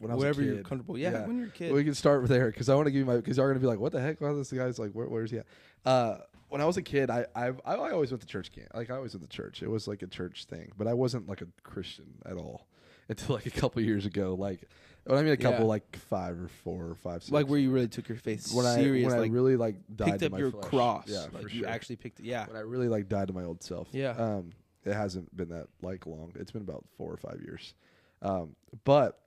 when 0.00 0.10
I 0.10 0.14
was 0.14 0.22
wherever 0.22 0.42
you're 0.42 0.62
comfortable. 0.62 0.98
Yeah, 0.98 1.12
Yeah. 1.12 1.26
when 1.26 1.38
you're 1.38 1.48
a 1.48 1.50
kid. 1.50 1.72
We 1.72 1.84
can 1.84 1.94
start 1.94 2.26
there 2.28 2.46
because 2.50 2.68
I 2.68 2.74
want 2.74 2.86
to 2.86 2.90
give 2.90 2.98
you 3.00 3.04
my 3.06 3.16
because 3.16 3.36
y'all 3.36 3.46
are 3.46 3.50
gonna 3.50 3.60
be 3.60 3.66
like, 3.66 3.78
what 3.78 3.92
the 3.92 4.00
heck? 4.00 4.20
Why 4.20 4.32
this 4.32 4.52
guy's 4.52 4.78
like, 4.78 4.92
where, 4.92 5.06
where's 5.08 5.30
he 5.30 5.38
at? 5.38 5.46
Uh, 5.84 6.18
when 6.54 6.60
I 6.60 6.66
was 6.66 6.76
a 6.76 6.82
kid, 6.82 7.10
I 7.10 7.26
I've, 7.34 7.60
I 7.64 7.74
I 7.74 7.90
always 7.90 8.12
went 8.12 8.20
to 8.20 8.28
church 8.28 8.52
camp. 8.52 8.68
Like 8.74 8.88
I 8.88 8.94
always 8.94 9.12
went 9.12 9.28
to 9.28 9.36
church. 9.36 9.60
It 9.60 9.68
was 9.68 9.88
like 9.88 10.02
a 10.02 10.06
church 10.06 10.44
thing, 10.44 10.70
but 10.78 10.86
I 10.86 10.94
wasn't 10.94 11.28
like 11.28 11.40
a 11.40 11.48
Christian 11.64 12.06
at 12.24 12.36
all 12.36 12.68
until 13.08 13.34
like 13.34 13.46
a 13.46 13.50
couple 13.50 13.82
years 13.82 14.06
ago. 14.06 14.36
Like 14.38 14.60
when 15.02 15.18
I 15.18 15.22
mean 15.22 15.32
a 15.32 15.36
couple, 15.36 15.62
Yeah. 15.62 15.66
like 15.66 15.96
five 15.96 16.40
or 16.40 16.46
four 16.62 16.84
or 16.90 16.94
five, 16.94 17.24
six. 17.24 17.32
like 17.32 17.48
where 17.48 17.58
you 17.58 17.72
really 17.72 17.88
took 17.88 18.08
your 18.08 18.18
faith 18.18 18.54
when 18.54 18.66
I 18.66 18.76
serious, 18.76 19.10
when 19.10 19.20
like 19.20 19.30
I 19.32 19.34
really 19.34 19.56
like 19.56 19.74
died 19.96 20.06
picked 20.06 20.18
to 20.20 20.26
up 20.26 20.32
my 20.32 20.38
your 20.38 20.52
flesh. 20.52 20.64
cross. 20.64 21.04
Yeah, 21.08 21.22
like 21.32 21.42
for 21.42 21.48
you 21.48 21.60
sure. 21.62 21.68
actually 21.68 21.96
picked 21.96 22.20
it. 22.20 22.26
Yeah, 22.26 22.46
when 22.46 22.56
I 22.56 22.60
really 22.60 22.88
like 22.88 23.08
died 23.08 23.26
to 23.26 23.34
my 23.34 23.42
old 23.42 23.62
self. 23.64 23.88
Yeah. 23.90 24.10
Um, 24.10 24.52
it 24.84 24.92
hasn't 24.94 25.36
been 25.36 25.48
that 25.48 25.66
like 25.82 26.06
long. 26.06 26.32
It's 26.36 26.52
been 26.52 26.62
about 26.62 26.84
four 26.96 27.12
or 27.12 27.16
five 27.16 27.40
years. 27.42 27.74
Um, 28.22 28.54
but 28.84 29.18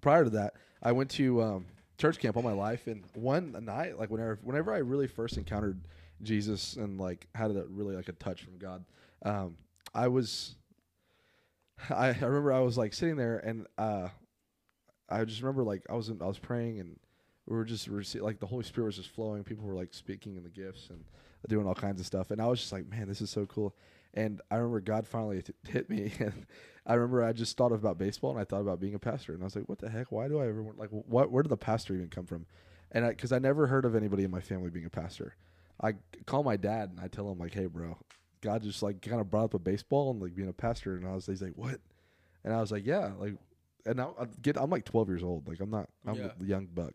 prior 0.00 0.22
to 0.22 0.30
that, 0.30 0.54
I 0.80 0.92
went 0.92 1.10
to 1.12 1.42
um, 1.42 1.66
church 1.98 2.18
camp 2.20 2.36
all 2.36 2.42
my 2.44 2.52
life, 2.52 2.86
and 2.86 3.02
one 3.14 3.52
night, 3.64 3.98
like 3.98 4.10
whenever 4.10 4.38
whenever 4.44 4.72
I 4.72 4.78
really 4.78 5.08
first 5.08 5.36
encountered 5.38 5.80
Jesus 6.22 6.76
and 6.76 7.00
like 7.00 7.26
had 7.34 7.50
a 7.50 7.64
really 7.68 7.96
like 7.96 8.08
a 8.08 8.12
touch 8.12 8.42
from 8.42 8.58
God, 8.58 8.84
um, 9.24 9.56
I 9.94 10.08
was. 10.08 10.56
I, 11.90 12.08
I 12.08 12.24
remember 12.24 12.52
I 12.52 12.60
was 12.60 12.78
like 12.78 12.92
sitting 12.92 13.16
there 13.16 13.38
and 13.38 13.66
uh, 13.76 14.08
I 15.08 15.24
just 15.24 15.42
remember 15.42 15.64
like 15.64 15.82
I 15.90 15.94
was 15.94 16.10
in, 16.10 16.22
I 16.22 16.26
was 16.26 16.38
praying 16.38 16.78
and 16.78 16.96
we 17.46 17.56
were 17.56 17.64
just 17.64 17.90
rece- 17.90 18.20
like 18.20 18.40
the 18.40 18.46
Holy 18.46 18.64
Spirit 18.64 18.86
was 18.86 18.96
just 18.96 19.10
flowing. 19.10 19.44
People 19.44 19.64
were 19.64 19.74
like 19.74 19.92
speaking 19.92 20.36
in 20.36 20.42
the 20.42 20.50
gifts 20.50 20.88
and 20.90 21.04
doing 21.48 21.66
all 21.66 21.74
kinds 21.74 22.00
of 22.00 22.06
stuff, 22.06 22.30
and 22.30 22.40
I 22.40 22.46
was 22.46 22.60
just 22.60 22.72
like, 22.72 22.88
man, 22.88 23.08
this 23.08 23.20
is 23.20 23.30
so 23.30 23.46
cool. 23.46 23.74
And 24.14 24.40
I 24.50 24.56
remember 24.56 24.80
God 24.80 25.06
finally 25.06 25.42
t- 25.42 25.52
hit 25.68 25.90
me, 25.90 26.12
and 26.18 26.46
I 26.86 26.94
remember 26.94 27.24
I 27.24 27.32
just 27.32 27.56
thought 27.56 27.72
about 27.72 27.98
baseball 27.98 28.30
and 28.30 28.40
I 28.40 28.44
thought 28.44 28.60
about 28.60 28.80
being 28.80 28.94
a 28.94 28.98
pastor, 28.98 29.32
and 29.32 29.42
I 29.42 29.44
was 29.44 29.56
like, 29.56 29.68
what 29.68 29.78
the 29.78 29.90
heck? 29.90 30.12
Why 30.12 30.28
do 30.28 30.40
I 30.40 30.46
ever 30.46 30.62
want 30.62 30.78
like 30.78 30.90
what? 30.90 31.30
Where 31.30 31.42
did 31.42 31.50
the 31.50 31.56
pastor 31.56 31.94
even 31.94 32.08
come 32.08 32.26
from? 32.26 32.46
And 32.92 33.04
I 33.04 33.10
because 33.10 33.32
I, 33.32 33.38
never 33.38 33.66
heard 33.66 33.84
of 33.84 33.96
anybody 33.96 34.24
in 34.24 34.30
my 34.30 34.40
family 34.40 34.70
being 34.70 34.86
a 34.86 34.90
pastor, 34.90 35.34
I 35.82 35.94
call 36.26 36.42
my 36.44 36.56
dad 36.56 36.90
and 36.90 37.00
I 37.00 37.08
tell 37.08 37.30
him 37.30 37.38
like, 37.38 37.54
hey, 37.54 37.66
bro, 37.66 37.98
God 38.40 38.62
just 38.62 38.82
like 38.82 39.02
kind 39.02 39.20
of 39.20 39.30
brought 39.30 39.44
up 39.44 39.54
a 39.54 39.58
baseball 39.58 40.10
and 40.10 40.20
like 40.20 40.34
being 40.34 40.48
a 40.48 40.52
pastor, 40.52 40.96
and 40.96 41.06
I 41.06 41.14
was 41.14 41.26
he's 41.26 41.42
like, 41.42 41.56
what? 41.56 41.80
And 42.44 42.52
I 42.52 42.60
was 42.60 42.72
like, 42.72 42.86
yeah, 42.86 43.12
like, 43.18 43.34
and 43.86 44.00
I, 44.00 44.04
I 44.04 44.26
get 44.40 44.56
I'm 44.56 44.70
like 44.70 44.84
12 44.84 45.08
years 45.08 45.22
old, 45.22 45.48
like 45.48 45.60
I'm 45.60 45.70
not 45.70 45.88
I'm 46.06 46.18
Yeah. 46.18 46.30
a 46.40 46.44
young 46.44 46.66
buck, 46.66 46.94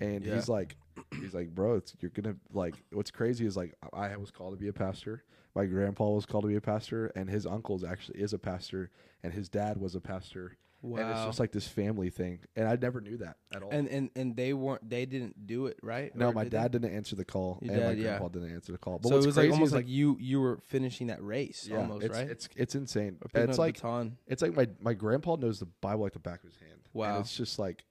and 0.00 0.24
Yeah. 0.24 0.34
he's 0.34 0.48
like, 0.48 0.76
he's 1.20 1.34
like, 1.34 1.54
bro, 1.54 1.76
it's 1.76 1.94
you're 2.00 2.10
gonna 2.10 2.36
like 2.52 2.74
what's 2.92 3.10
crazy 3.10 3.46
is 3.46 3.56
like 3.56 3.74
I 3.92 4.16
was 4.16 4.30
called 4.30 4.52
to 4.54 4.58
be 4.58 4.68
a 4.68 4.72
pastor, 4.72 5.22
my 5.54 5.66
grandpa 5.66 6.08
was 6.10 6.26
called 6.26 6.44
to 6.44 6.48
be 6.48 6.56
a 6.56 6.60
pastor, 6.60 7.06
and 7.14 7.28
his 7.30 7.46
uncle's 7.46 7.84
actually 7.84 8.20
is 8.20 8.32
a 8.32 8.38
pastor, 8.38 8.90
and 9.22 9.32
his 9.32 9.48
dad 9.48 9.80
was 9.80 9.94
a 9.94 10.00
pastor, 10.00 10.56
Wow. 10.82 10.98
and 11.00 11.10
it's 11.12 11.24
just 11.24 11.40
like 11.40 11.50
this 11.52 11.66
family 11.66 12.10
thing. 12.10 12.40
And 12.56 12.68
I 12.68 12.76
never 12.76 13.00
knew 13.00 13.16
that 13.18 13.36
at 13.54 13.62
all. 13.62 13.70
And 13.70 13.88
and 13.88 14.10
and 14.14 14.36
they 14.36 14.52
weren't. 14.52 14.88
They 14.90 15.06
didn't 15.06 15.46
do 15.46 15.66
it 15.66 15.78
right. 15.82 16.14
no, 16.14 16.28
Or 16.28 16.32
my 16.34 16.44
did 16.44 16.52
they? 16.52 16.58
dad 16.58 16.72
didn't 16.72 16.94
answer 16.94 17.16
the 17.16 17.24
call, 17.24 17.58
Your 17.62 17.72
and 17.72 17.82
my 17.82 17.88
dad, 17.90 17.98
yeah. 17.98 18.04
grandpa 18.18 18.28
didn't 18.28 18.52
answer 18.52 18.72
the 18.72 18.78
call. 18.78 18.98
But 18.98 19.08
so 19.08 19.16
it 19.18 19.24
was 19.24 19.36
like 19.38 19.50
almost 19.50 19.68
is 19.70 19.74
like, 19.74 19.88
you 19.88 20.18
you 20.20 20.40
were 20.40 20.58
finishing 20.68 21.06
that 21.06 21.22
race 21.24 21.66
yeah, 21.70 21.78
almost 21.78 22.04
it's, 22.04 22.14
right. 22.14 22.28
It's 22.28 22.48
it's 22.54 22.74
insane. 22.74 23.16
It's 23.34 23.56
like 23.58 23.76
baton. 23.80 24.18
it's 24.26 24.42
like 24.42 24.54
my 24.54 24.68
my 24.80 24.92
grandpa 24.92 25.36
knows 25.36 25.58
the 25.60 25.66
Bible 25.80 26.02
like 26.02 26.12
the 26.12 26.18
back 26.18 26.42
of 26.44 26.50
his 26.50 26.58
hand. 26.58 26.80
Wow. 26.92 27.16
And 27.16 27.24
it's 27.24 27.34
just 27.34 27.58
like 27.58 27.84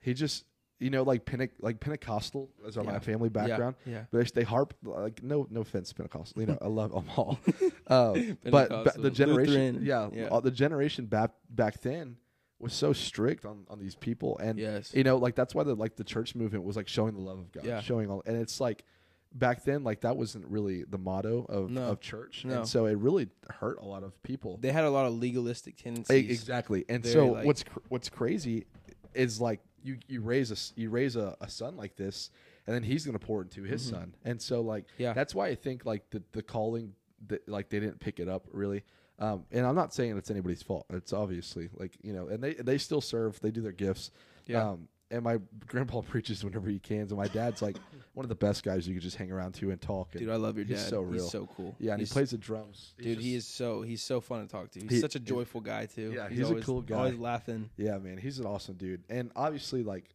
he 0.00 0.14
just 0.14 0.44
you 0.78 0.90
know 0.90 1.02
like 1.02 1.24
Pente- 1.24 1.50
like 1.60 1.80
Pentecostal 1.80 2.50
is 2.66 2.76
Yeah. 2.76 2.82
my 2.82 2.98
family 3.00 3.28
background. 3.28 3.76
Yeah. 3.84 4.04
But 4.10 4.32
they, 4.34 4.44
harp 4.44 4.74
like 4.82 5.22
no 5.22 5.46
no 5.50 5.60
offense 5.62 5.92
Pentecostal. 5.92 6.40
You 6.42 6.46
know 6.48 6.58
I 6.62 6.68
love 6.68 6.92
them 6.92 7.04
all. 7.16 7.38
uh, 7.86 8.16
but 8.44 9.00
the 9.00 9.10
generation 9.10 9.76
Lutheran, 9.76 9.84
yeah, 9.84 10.08
yeah. 10.12 10.40
the 10.40 10.50
generation 10.50 11.06
back 11.06 11.30
back 11.50 11.80
then 11.80 12.16
was 12.60 12.72
so 12.72 12.92
strict 12.92 13.44
on 13.44 13.64
on 13.68 13.78
these 13.78 13.94
people 13.94 14.38
and 14.38 14.58
Yes. 14.58 14.92
you 14.94 15.04
know 15.04 15.16
like 15.16 15.34
that's 15.34 15.54
why 15.54 15.62
the 15.64 15.74
like 15.74 15.96
the 15.96 16.04
church 16.04 16.34
movement 16.34 16.64
was 16.64 16.76
like 16.76 16.88
showing 16.88 17.14
the 17.14 17.20
love 17.20 17.38
of 17.38 17.52
God 17.52 17.64
Yeah. 17.64 17.80
showing 17.80 18.10
all 18.10 18.22
and 18.26 18.36
it's 18.36 18.60
like 18.60 18.84
back 19.32 19.62
then 19.62 19.84
like 19.84 20.00
that 20.00 20.16
wasn't 20.16 20.46
really 20.46 20.82
the 20.84 20.98
motto 20.98 21.44
of 21.48 21.70
No. 21.70 21.82
of 21.90 22.00
church 22.00 22.44
No. 22.44 22.58
and 22.58 22.68
so 22.68 22.86
it 22.86 22.96
really 22.98 23.28
hurt 23.50 23.78
a 23.80 23.84
lot 23.84 24.02
of 24.02 24.20
people 24.22 24.58
They 24.60 24.72
had 24.72 24.84
a 24.84 24.90
lot 24.90 25.06
of 25.06 25.12
legalistic 25.14 25.76
tendencies. 25.76 26.30
Exactly. 26.30 26.84
And 26.88 27.02
Very, 27.02 27.12
so 27.12 27.26
like- 27.32 27.44
what's 27.46 27.62
cr- 27.62 27.78
what's 27.90 28.08
crazy 28.08 28.66
is 29.14 29.40
like 29.40 29.60
you 29.82 29.98
you 30.08 30.20
raise 30.20 30.50
a 30.50 30.80
you 30.80 30.90
raise 30.90 31.16
a, 31.16 31.36
a 31.40 31.48
son 31.48 31.76
like 31.76 31.96
this, 31.96 32.30
and 32.66 32.74
then 32.74 32.82
he's 32.82 33.04
going 33.04 33.18
to 33.18 33.24
pour 33.24 33.42
into 33.42 33.62
his 33.62 33.82
son, 33.86 34.14
and 34.24 34.40
so 34.40 34.60
like 34.60 34.84
Mm-hmm. 34.88 35.02
Yeah. 35.02 35.12
that's 35.12 35.34
why 35.34 35.48
I 35.48 35.54
think 35.54 35.84
like 35.86 36.10
the 36.10 36.22
the 36.32 36.42
calling 36.42 36.94
that 37.28 37.48
like 37.48 37.68
they 37.68 37.80
didn't 37.80 38.00
pick 38.00 38.20
it 38.20 38.28
up 38.28 38.46
really. 38.52 38.84
Um, 39.20 39.44
and 39.50 39.66
I'm 39.66 39.74
not 39.74 39.92
saying 39.92 40.16
it's 40.16 40.30
anybody's 40.30 40.62
fault. 40.62 40.86
It's 40.90 41.12
obviously 41.12 41.68
like 41.76 41.96
you 42.02 42.12
know, 42.12 42.28
and 42.28 42.42
they 42.42 42.54
they 42.54 42.78
still 42.78 43.00
serve. 43.00 43.40
They 43.40 43.50
do 43.50 43.60
their 43.60 43.72
gifts. 43.72 44.10
Yeah. 44.46 44.68
Um, 44.70 44.88
and 45.10 45.22
my 45.22 45.38
grandpa 45.66 46.00
preaches 46.08 46.44
whenever 46.44 46.68
he 46.68 46.78
can, 46.78 47.00
and 47.00 47.10
my 47.16 47.28
dad's 47.28 47.62
like 47.62 47.76
one 48.14 48.24
of 48.24 48.28
the 48.28 48.34
best 48.34 48.62
guys 48.62 48.86
you 48.86 48.94
could 48.94 49.02
just 49.02 49.16
hang 49.16 49.30
around 49.32 49.52
to 49.54 49.70
and 49.70 49.80
talk. 49.80 50.08
And 50.12 50.20
Dude, 50.20 50.30
I 50.30 50.36
love 50.36 50.56
your 50.56 50.66
he's 50.66 50.80
dad. 50.82 50.90
so 50.90 51.00
real. 51.02 51.22
He's 51.22 51.30
so 51.30 51.48
cool. 51.56 51.74
yeah, 51.78 51.92
and 51.92 52.00
He's- 52.00 52.10
he 52.10 52.12
plays 52.12 52.30
the 52.30 52.38
drums. 52.38 52.94
He's 52.96 53.06
Dude, 53.06 53.14
just- 53.16 53.26
he 53.26 53.34
is 53.34 53.46
so 53.46 53.82
he's 53.82 54.02
so 54.02 54.20
fun 54.20 54.40
to 54.42 54.46
talk 54.48 54.70
to. 54.72 54.80
He's 54.80 54.90
He- 54.90 55.00
such 55.00 55.14
a 55.16 55.20
joyful 55.20 55.60
guy 55.60 55.86
too. 55.86 56.12
Yeah, 56.14 56.28
he's 56.28 56.40
a 56.40 56.46
always, 56.48 56.64
cool 56.64 56.82
guy. 56.82 56.96
Always 56.96 57.18
laughing. 57.18 57.70
Yeah, 57.76 57.98
man, 57.98 58.18
he's 58.18 58.38
an 58.38 58.46
awesome 58.46 58.74
dude. 58.76 59.02
And 59.08 59.30
obviously, 59.36 59.82
like, 59.82 60.14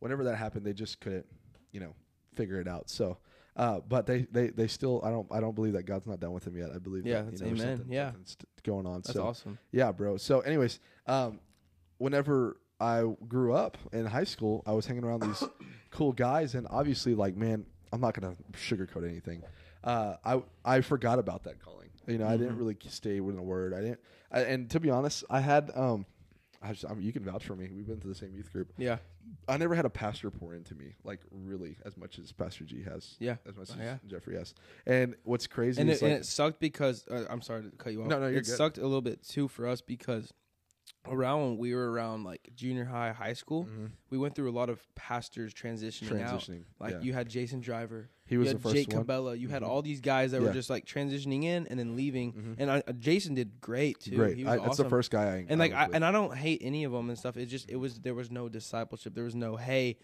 whenever 0.00 0.24
that 0.24 0.36
happened, 0.36 0.64
they 0.66 0.72
just 0.72 1.00
couldn't, 1.00 1.26
you 1.72 1.80
know, 1.80 1.94
figure 2.34 2.60
it 2.60 2.66
out. 2.68 2.90
So, 2.90 3.18
uh, 3.56 3.78
but 3.88 4.06
they, 4.06 4.22
they, 4.32 4.48
they 4.48 4.66
still, 4.66 5.00
I 5.04 5.10
don't, 5.10 5.28
I 5.30 5.38
don't 5.40 5.54
believe 5.54 5.74
that 5.74 5.84
God's 5.84 6.06
not 6.06 6.18
done 6.18 6.32
with 6.32 6.44
him 6.46 6.56
yet. 6.56 6.70
I 6.74 6.78
believe, 6.78 7.06
Yeah, 7.06 7.22
that, 7.22 7.32
you 7.34 7.38
know, 7.38 7.46
amen. 7.46 7.76
something- 7.76 7.92
Yeah. 7.92 8.10
something's 8.10 8.36
going 8.64 8.86
on. 8.86 8.94
That's 9.02 9.12
so, 9.12 9.22
awesome. 9.26 9.58
yeah, 9.70 9.92
bro. 9.92 10.16
So, 10.16 10.40
anyways, 10.40 10.80
um, 11.06 11.38
whenever 11.98 12.56
I 12.92 13.04
grew 13.28 13.52
up 13.54 13.78
in 13.92 14.04
high 14.06 14.24
school, 14.34 14.62
I 14.66 14.72
was 14.72 14.86
hanging 14.86 15.04
around 15.04 15.22
these 15.22 15.42
cool 15.90 16.12
guys, 16.12 16.54
and 16.54 16.66
obviously, 16.70 17.14
like, 17.14 17.36
man, 17.36 17.66
I'm 17.92 18.00
not 18.00 18.14
gonna 18.18 18.36
sugarcoat 18.52 19.08
anything. 19.08 19.42
Uh, 19.82 20.16
I 20.24 20.42
I 20.64 20.80
forgot 20.80 21.18
about 21.18 21.44
that 21.44 21.60
calling. 21.64 21.90
You 22.06 22.18
know, 22.18 22.26
I 22.26 22.32
Mm-hmm. 22.34 22.42
didn't 22.42 22.58
really 22.58 22.76
stay 22.88 23.20
within 23.20 23.40
a 23.40 23.42
word. 23.44 23.72
I 23.74 23.80
didn't. 23.80 24.00
I, 24.30 24.40
and 24.52 24.68
to 24.70 24.80
be 24.80 24.90
honest, 24.90 25.24
I 25.30 25.40
had 25.40 25.70
um. 25.74 26.06
I, 26.66 26.72
just, 26.72 26.86
I 26.90 26.94
mean, 26.94 27.04
you 27.04 27.12
can 27.12 27.22
vouch 27.24 27.44
for 27.44 27.54
me. 27.54 27.68
We've 27.70 27.86
been 27.86 28.00
to 28.00 28.08
the 28.08 28.14
same 28.14 28.34
youth 28.34 28.50
group. 28.50 28.72
Yeah. 28.78 28.96
I 29.46 29.58
never 29.58 29.74
had 29.74 29.84
a 29.84 29.90
pastor 29.90 30.30
pour 30.30 30.54
into 30.54 30.74
me 30.74 30.94
like 31.04 31.20
really 31.30 31.76
as 31.84 31.94
much 31.98 32.18
as 32.18 32.32
Pastor 32.32 32.64
G 32.64 32.82
has. 32.84 33.16
Yeah. 33.18 33.36
as 33.46 33.54
much 33.54 33.68
Oh, 33.72 33.74
as 33.74 33.84
yeah. 33.84 33.96
Jeffrey 34.06 34.34
has. 34.36 34.54
And 34.86 35.14
what's 35.24 35.46
crazy 35.46 35.78
And 35.82 35.90
is 35.90 36.00
it, 36.00 36.04
like, 36.06 36.12
and 36.12 36.20
it 36.22 36.24
sucked 36.26 36.60
because 36.60 37.06
uh, 37.08 37.24
I'm 37.28 37.42
sorry 37.42 37.64
to 37.64 37.70
cut 37.76 37.92
you 37.92 38.00
off. 38.02 38.08
No, 38.08 38.18
no, 38.18 38.28
you're 38.28 38.38
it 38.38 38.46
good. 38.46 38.56
sucked 38.56 38.78
a 38.78 38.82
little 38.82 39.02
bit 39.02 39.22
too 39.22 39.46
for 39.46 39.66
us 39.66 39.82
because 39.82 40.32
around 41.06 41.42
when 41.42 41.58
we 41.58 41.74
were 41.74 41.90
around 41.90 42.24
like 42.24 42.48
junior 42.54 42.84
high, 42.84 43.12
high 43.12 43.32
school, 43.34 43.68
we 44.10 44.18
went 44.18 44.34
through 44.34 44.50
a 44.50 44.52
lot 44.52 44.70
of 44.70 44.80
pastors 44.94 45.52
transitioning, 45.52 46.22
out. 46.22 46.40
Mm-hmm. 46.40 46.62
Like 46.78 46.92
yeah. 46.92 47.00
you 47.00 47.12
had 47.12 47.28
Jason 47.28 47.60
Driver, 47.60 48.08
He 48.26 48.36
was 48.36 48.48
you 48.48 48.54
the 48.54 48.60
first 48.60 48.74
Jake 48.74 48.92
one. 48.92 49.04
Mm-hmm. 49.04 49.10
Cabela, 49.10 49.38
you 49.38 49.48
had 49.48 49.62
all 49.62 49.82
these 49.82 50.00
guys 50.00 50.32
that 50.32 50.40
were 50.40 50.52
just 50.52 50.70
like 50.70 50.86
transitioning 50.86 51.44
in 51.44 51.66
and 51.66 51.78
then 51.78 51.96
leaving. 51.96 52.56
And 52.58 52.70
I, 52.70 52.82
uh, 52.86 52.92
Jason 52.92 53.34
did 53.34 53.60
great 53.60 54.00
too. 54.00 54.16
great. 54.16 54.36
He 54.36 54.44
was 54.44 54.54
I, 54.54 54.56
that's 54.58 54.76
the 54.78 54.88
first 54.88 55.10
guy 55.10 55.24
I 55.24 55.46
and 55.48 55.58
like 55.58 55.72
I, 55.72 55.88
and 55.92 56.04
I 56.04 56.12
don't 56.12 56.34
hate 56.36 56.60
any 56.62 56.84
of 56.84 56.92
them 56.92 57.08
and 57.10 57.18
stuff. 57.18 57.36
It 57.36 57.46
just 57.46 57.70
it 57.70 57.76
was 57.76 58.00
there 58.00 58.14
was 58.14 58.30
no 58.30 58.48
discipleship. 58.48 59.14
There 59.14 59.24
was 59.24 59.34
no 59.34 59.56
hey, 59.56 59.98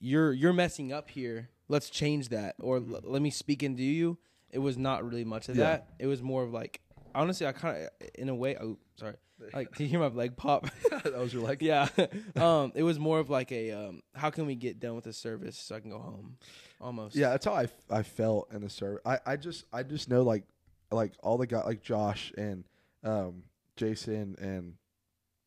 you're 0.00 0.32
you're 0.32 0.52
messing 0.52 0.92
up 0.92 1.10
here. 1.10 1.50
Let's 1.68 1.90
change 1.90 2.28
that 2.30 2.56
or 2.60 2.76
l- 2.76 3.00
let 3.04 3.22
me 3.22 3.30
speak 3.30 3.62
into 3.62 3.82
you. 3.82 4.18
It 4.50 4.58
was 4.58 4.78
not 4.78 5.04
really 5.04 5.24
much 5.24 5.48
of 5.48 5.56
Yeah. 5.56 5.64
that. 5.64 5.88
It 5.98 6.06
was 6.06 6.22
more 6.22 6.42
of 6.42 6.52
like 6.52 6.80
honestly, 7.14 7.46
I 7.46 7.52
kind 7.52 7.84
of 7.84 8.08
in 8.14 8.28
a 8.28 8.34
way. 8.34 8.56
Oh, 8.60 8.78
sorry. 8.96 9.14
Like 9.52 9.74
to 9.76 9.86
hear 9.86 10.00
my 10.00 10.06
leg 10.06 10.36
pop. 10.36 10.66
that 10.90 11.16
was 11.18 11.32
your 11.32 11.42
like 11.42 11.62
yeah. 11.62 11.88
um, 12.36 12.72
it 12.74 12.82
was 12.82 12.98
more 12.98 13.18
of 13.18 13.30
like 13.30 13.52
a 13.52 13.70
um, 13.72 14.02
how 14.14 14.30
can 14.30 14.46
we 14.46 14.54
get 14.54 14.80
done 14.80 14.94
with 14.94 15.04
the 15.04 15.12
service 15.12 15.58
so 15.58 15.76
I 15.76 15.80
can 15.80 15.90
go 15.90 15.98
home, 15.98 16.36
almost. 16.80 17.16
Yeah, 17.16 17.30
that's 17.30 17.44
how 17.44 17.52
I, 17.54 17.64
f- 17.64 17.82
I 17.90 18.02
felt 18.02 18.48
in 18.52 18.62
the 18.62 18.70
service. 18.70 19.02
I, 19.04 19.18
I 19.26 19.36
just 19.36 19.64
I 19.72 19.82
just 19.82 20.08
know 20.08 20.22
like 20.22 20.44
like 20.90 21.12
all 21.22 21.36
the 21.38 21.46
guys 21.46 21.64
like 21.66 21.82
Josh 21.82 22.32
and 22.36 22.64
um, 23.04 23.42
Jason 23.76 24.36
and 24.40 24.74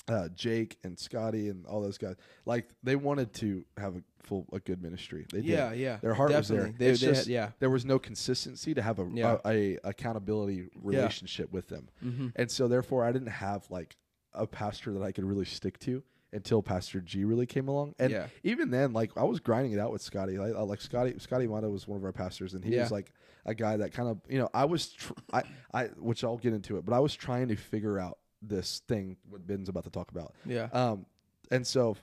uh, 0.09 0.29
Jake 0.29 0.77
and 0.83 0.97
Scotty 0.97 1.49
and 1.49 1.65
all 1.65 1.81
those 1.81 1.97
guys 1.97 2.15
like 2.45 2.69
they 2.83 2.95
wanted 2.95 3.33
to 3.35 3.63
have 3.77 3.95
a 3.95 4.01
full 4.23 4.45
a 4.51 4.59
good 4.59 4.81
ministry. 4.81 5.25
They 5.31 5.39
did. 5.41 5.45
Yeah, 5.49 5.71
yeah. 5.73 5.97
Their 5.97 6.13
heart 6.13 6.31
was 6.31 6.47
there. 6.47 6.73
They- 6.77 6.87
It's 6.87 6.99
they 7.01 7.07
had- 7.07 7.15
just 7.15 7.27
yeah. 7.27 7.51
there 7.59 7.69
was 7.69 7.85
no 7.85 7.99
consistency 7.99 8.73
to 8.73 8.81
have 8.81 8.99
a 8.99 9.09
Yeah. 9.13 9.37
a, 9.45 9.75
a 9.75 9.79
accountability 9.83 10.69
relationship 10.81 11.51
with 11.51 11.67
them, 11.67 11.89
Mm-hmm. 12.03 12.27
and 12.35 12.51
so 12.51 12.67
therefore 12.67 13.03
I 13.05 13.11
didn't 13.11 13.29
have 13.29 13.69
like 13.69 13.95
a 14.33 14.45
pastor 14.47 14.93
that 14.93 15.01
I 15.03 15.11
could 15.11 15.23
really 15.25 15.45
stick 15.45 15.79
to 15.79 16.03
until 16.31 16.61
Pastor 16.61 17.01
G 17.01 17.23
really 17.23 17.47
came 17.47 17.67
along. 17.67 17.95
And 17.97 18.11
Yeah. 18.11 18.27
even 18.43 18.69
then, 18.69 18.93
like 18.93 19.11
I 19.17 19.23
was 19.23 19.39
grinding 19.39 19.71
it 19.71 19.79
out 19.79 19.91
with 19.91 20.01
Scotty. 20.03 20.37
Like, 20.37 20.53
like 20.55 20.81
Scotty, 20.81 21.17
Scotty 21.17 21.47
Mata 21.47 21.67
was 21.69 21.87
one 21.87 21.97
of 21.97 22.03
our 22.05 22.11
pastors, 22.11 22.53
and 22.53 22.63
he 22.63 22.75
Yeah. 22.75 22.81
was 22.83 22.91
like 22.91 23.11
a 23.45 23.55
guy 23.55 23.77
that 23.77 23.93
kind 23.93 24.09
of 24.09 24.19
you 24.29 24.37
know 24.37 24.49
I 24.53 24.65
was 24.65 24.89
tr- 24.89 25.13
I 25.33 25.43
I 25.73 25.85
which 25.97 26.23
I'll 26.23 26.37
get 26.37 26.53
into 26.53 26.77
it, 26.77 26.85
but 26.85 26.93
I 26.93 26.99
was 26.99 27.15
trying 27.15 27.47
to 27.47 27.55
figure 27.55 27.97
out 27.97 28.19
this 28.41 28.81
thing 28.87 29.17
what 29.29 29.45
Ben's 29.45 29.69
about 29.69 29.83
to 29.85 29.89
talk 29.89 30.11
about. 30.11 30.33
Yeah. 30.45 30.69
Um, 30.71 31.05
and 31.51 31.65
so 31.65 31.97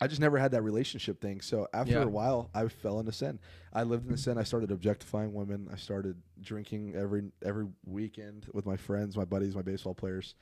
I 0.00 0.06
just 0.08 0.20
never 0.20 0.38
had 0.38 0.50
that 0.52 0.62
relationship 0.62 1.20
thing. 1.20 1.40
So 1.40 1.68
after 1.72 1.92
Yeah. 1.92 2.02
a 2.02 2.08
while, 2.08 2.50
I 2.54 2.66
fell 2.68 2.98
into 2.98 3.12
sin. 3.12 3.38
I 3.72 3.84
lived 3.84 4.06
in 4.06 4.12
the 4.12 4.18
sin. 4.18 4.38
I 4.38 4.42
started 4.42 4.70
objectifying 4.72 5.32
women. 5.34 5.68
I 5.72 5.76
started 5.76 6.20
drinking 6.40 6.94
every 6.96 7.30
every 7.44 7.66
weekend 7.86 8.46
with 8.52 8.66
my 8.66 8.76
friends, 8.76 9.16
my 9.16 9.24
buddies, 9.24 9.54
my 9.54 9.62
baseball 9.62 9.94
players. 9.94 10.34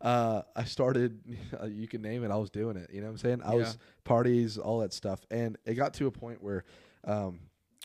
Uh, 0.00 0.42
I 0.56 0.64
started, 0.64 1.20
you 1.68 1.86
can 1.88 2.02
name 2.02 2.24
it. 2.24 2.30
I 2.30 2.36
was 2.36 2.50
doing 2.50 2.76
it. 2.76 2.90
You 2.92 3.00
know 3.00 3.06
what 3.06 3.12
I'm 3.12 3.18
saying? 3.18 3.42
I 3.44 3.54
was 3.54 3.78
parties, 4.04 4.58
all 4.58 4.80
that 4.80 4.92
stuff, 4.92 5.24
and 5.30 5.56
it 5.64 5.74
got 5.74 5.94
to 5.94 6.06
a 6.06 6.10
point 6.10 6.42
where. 6.42 6.64
Um, 7.04 7.40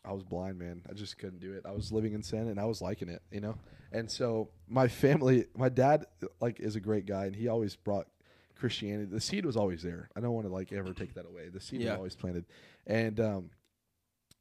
I 0.05 0.13
was 0.13 0.23
blind, 0.23 0.57
man. 0.57 0.81
I 0.89 0.93
just 0.93 1.17
couldn't 1.17 1.39
do 1.41 1.53
it. 1.53 1.65
I 1.65 1.71
was 1.71 1.91
living 1.91 2.13
in 2.13 2.23
sin 2.23 2.47
and 2.47 2.59
I 2.59 2.65
was 2.65 2.81
liking 2.81 3.09
it, 3.09 3.21
you 3.31 3.41
know? 3.41 3.55
And 3.91 4.09
so 4.09 4.49
my 4.67 4.87
family, 4.87 5.45
my 5.57 5.69
dad 5.69 6.05
like 6.39 6.59
is 6.59 6.75
a 6.75 6.79
great 6.79 7.05
guy 7.05 7.25
and 7.25 7.35
he 7.35 7.47
always 7.47 7.75
brought 7.75 8.07
Christianity. 8.55 9.09
The 9.11 9.19
seed 9.21 9.45
was 9.45 9.57
always 9.57 9.81
there. 9.83 10.09
I 10.15 10.19
don't 10.21 10.33
want 10.33 10.47
to 10.47 10.53
like 10.53 10.71
ever 10.71 10.93
take 10.93 11.13
that 11.15 11.25
away. 11.25 11.49
The 11.49 11.59
seed 11.59 11.81
Yeah. 11.81 11.91
was 11.91 11.97
always 11.97 12.15
planted. 12.15 12.45
And 12.87 13.19
um 13.19 13.49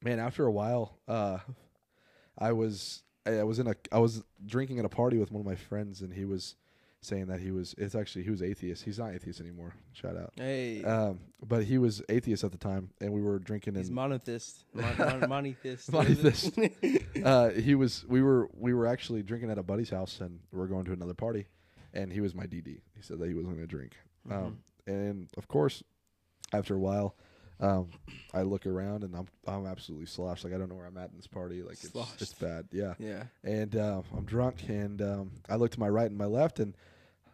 man, 0.01 0.19
after 0.19 0.45
a 0.45 0.51
while, 0.51 0.97
uh 1.07 1.39
I 2.37 2.51
was 2.53 3.03
I 3.25 3.43
was 3.43 3.59
in 3.59 3.67
a 3.67 3.75
I 3.91 3.99
was 3.99 4.23
drinking 4.45 4.79
at 4.79 4.85
a 4.85 4.89
party 4.89 5.17
with 5.17 5.31
one 5.31 5.41
of 5.41 5.45
my 5.45 5.55
friends 5.55 6.01
and 6.01 6.13
he 6.13 6.25
was 6.25 6.55
saying 7.01 7.27
that 7.27 7.39
he 7.39 7.51
was 7.51 7.75
it's 7.77 7.95
actually 7.95 8.23
he 8.23 8.29
was 8.29 8.41
atheist. 8.41 8.83
He's 8.83 8.99
not 8.99 9.13
atheist 9.13 9.39
anymore. 9.39 9.73
Shout 9.93 10.17
out. 10.17 10.33
Hey. 10.35 10.83
Um 10.83 11.19
but 11.45 11.63
he 11.63 11.77
was 11.77 12.01
atheist 12.09 12.43
at 12.43 12.51
the 12.51 12.57
time 12.57 12.89
and 12.99 13.13
we 13.13 13.21
were 13.21 13.39
drinking 13.39 13.75
He's 13.75 13.87
and 13.87 13.95
monotheist. 13.95 14.65
Mon- 14.73 14.97
mon- 14.97 15.29
monotheist. 15.29 15.91
Monotheist. 15.91 16.59
uh, 17.23 17.49
he 17.49 17.75
was 17.75 18.05
we 18.07 18.21
were 18.21 18.49
we 18.53 18.73
were 18.73 18.87
actually 18.87 19.23
drinking 19.23 19.49
at 19.49 19.57
a 19.57 19.63
buddy's 19.63 19.89
house 19.89 20.19
and 20.19 20.39
we 20.51 20.61
are 20.61 20.67
going 20.67 20.85
to 20.85 20.91
another 20.91 21.13
party 21.13 21.47
and 21.93 22.11
he 22.11 22.21
was 22.21 22.35
my 22.35 22.45
DD. 22.45 22.65
He 22.65 23.01
said 23.01 23.19
that 23.19 23.27
he 23.27 23.33
wasn't 23.33 23.55
going 23.55 23.67
to 23.67 23.75
drink. 23.75 23.95
Um, 24.29 24.59
and 24.85 25.27
of 25.37 25.47
course, 25.47 25.81
after 26.53 26.75
a 26.75 26.79
while, 26.79 27.15
um, 27.59 27.89
I 28.33 28.41
look 28.43 28.65
around 28.65 29.03
and 29.03 29.15
I'm 29.15 29.27
I'm 29.47 29.65
absolutely 29.65 30.05
sloshed. 30.05 30.43
Like 30.43 30.53
I 30.53 30.57
don't 30.57 30.69
know 30.69 30.75
where 30.75 30.85
I'm 30.85 30.97
at 30.97 31.09
in 31.11 31.17
this 31.17 31.27
party. 31.27 31.61
Like 31.61 31.73
it's 31.73 31.91
Sloshed. 31.91 32.21
it's 32.21 32.33
bad. 32.33 32.67
Yeah. 32.71 32.93
yeah. 32.99 33.23
And 33.43 33.75
uh, 33.75 34.01
I'm 34.15 34.25
drunk 34.25 34.63
and 34.69 35.01
um, 35.01 35.31
I 35.49 35.55
look 35.55 35.71
to 35.71 35.79
my 35.79 35.89
right 35.89 36.07
and 36.09 36.17
my 36.17 36.25
left 36.25 36.59
and 36.59 36.75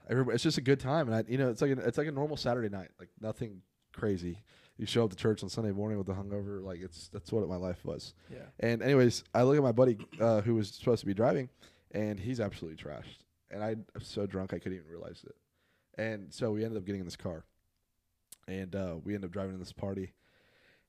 everybody, 0.10 0.36
it's 0.36 0.44
just 0.44 0.58
a 0.58 0.62
good 0.62 0.80
time. 0.80 1.08
And 1.08 1.16
I 1.16 1.24
you 1.28 1.38
know 1.38 1.50
it's 1.50 1.62
like 1.62 1.72
a, 1.72 1.80
it's 1.80 1.98
like 1.98 2.08
a 2.08 2.12
normal 2.12 2.38
Saturday 2.38 2.70
night. 2.70 2.90
Like 3.00 3.10
nothing 3.22 3.62
crazy. 3.94 4.40
You 4.78 4.86
show 4.86 5.06
up 5.06 5.10
to 5.12 5.16
church 5.16 5.42
on 5.42 5.48
Sunday 5.50 5.72
morning 5.72 5.98
with 5.98 6.10
a 6.10 6.14
hungover. 6.14 6.62
Like 6.64 6.82
it's 6.82 7.08
that's 7.10 7.32
what 7.32 7.48
my 7.48 7.56
life 7.56 7.86
was. 7.86 8.14
Yeah. 8.32 8.40
And 8.60 8.82
anyways, 8.82 9.24
I 9.34 9.44
look 9.44 9.56
at 9.58 9.64
my 9.64 9.72
buddy 9.72 9.98
uh, 10.20 10.42
who 10.42 10.56
was 10.56 10.70
supposed 10.70 11.00
to 11.02 11.06
be 11.06 11.14
driving, 11.14 11.50
and 11.92 12.20
he's 12.20 12.40
absolutely 12.40 12.84
trashed. 12.84 13.20
And 13.52 13.64
I- 13.64 13.70
I'm 13.96 14.02
so 14.02 14.26
drunk 14.26 14.54
I 14.54 14.60
couldn't 14.60 14.78
even 14.80 14.90
realize 14.90 15.24
it. 15.26 15.36
And 15.98 16.34
so 16.34 16.52
we 16.52 16.66
ended 16.66 16.78
up 16.78 16.84
getting 16.86 17.00
in 17.00 17.06
this 17.08 17.16
car, 17.16 17.46
and 18.48 18.76
uh, 18.76 18.96
we 19.04 19.16
ended 19.16 19.30
up 19.30 19.34
driving 19.34 19.54
to 19.54 19.60
this 19.60 19.74
party. 19.74 20.14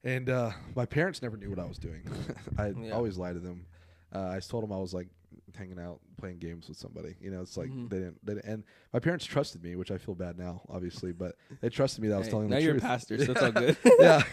And 0.04 0.30
uh, 0.30 0.50
my 0.76 0.86
parents 0.86 1.20
never 1.22 1.36
knew 1.36 1.50
what 1.50 1.58
I 1.58 1.64
was 1.64 1.78
doing. 1.78 2.02
I 2.58 2.72
Yeah. 2.80 2.92
always 2.94 3.16
lied 3.18 3.34
to 3.34 3.40
them. 3.40 3.66
Uh, 4.14 4.28
I 4.28 4.38
told 4.40 4.62
them 4.62 4.72
I 4.72 4.78
was 4.78 4.94
like 4.94 5.08
hanging 5.56 5.80
out, 5.80 6.00
playing 6.16 6.38
games 6.38 6.68
with 6.68 6.78
somebody. 6.78 7.16
You 7.20 7.30
know, 7.30 7.40
it's 7.40 7.56
like 7.56 7.70
Mhm. 7.70 7.88
they 7.90 7.98
didn't. 7.98 8.24
They 8.24 8.34
didn't. 8.34 8.48
And 8.48 8.64
my 8.92 9.00
parents 9.00 9.24
trusted 9.24 9.62
me, 9.64 9.74
which 9.74 9.90
I 9.90 9.98
feel 9.98 10.14
bad 10.14 10.38
now, 10.38 10.62
obviously, 10.68 11.12
but 11.12 11.34
they 11.60 11.68
trusted 11.70 12.02
me 12.02 12.08
that 12.08 12.14
I 12.14 12.18
was 12.18 12.26
Hey, 12.28 12.30
telling 12.30 12.48
now 12.50 12.56
the 12.56 12.62
you're 12.62 12.72
truth. 12.74 12.84
a 12.84 12.86
pastor, 12.86 13.18
so 13.18 13.32
it's 13.32 13.42
all 13.42 13.52
good. 13.52 13.76
yeah. 13.98 14.22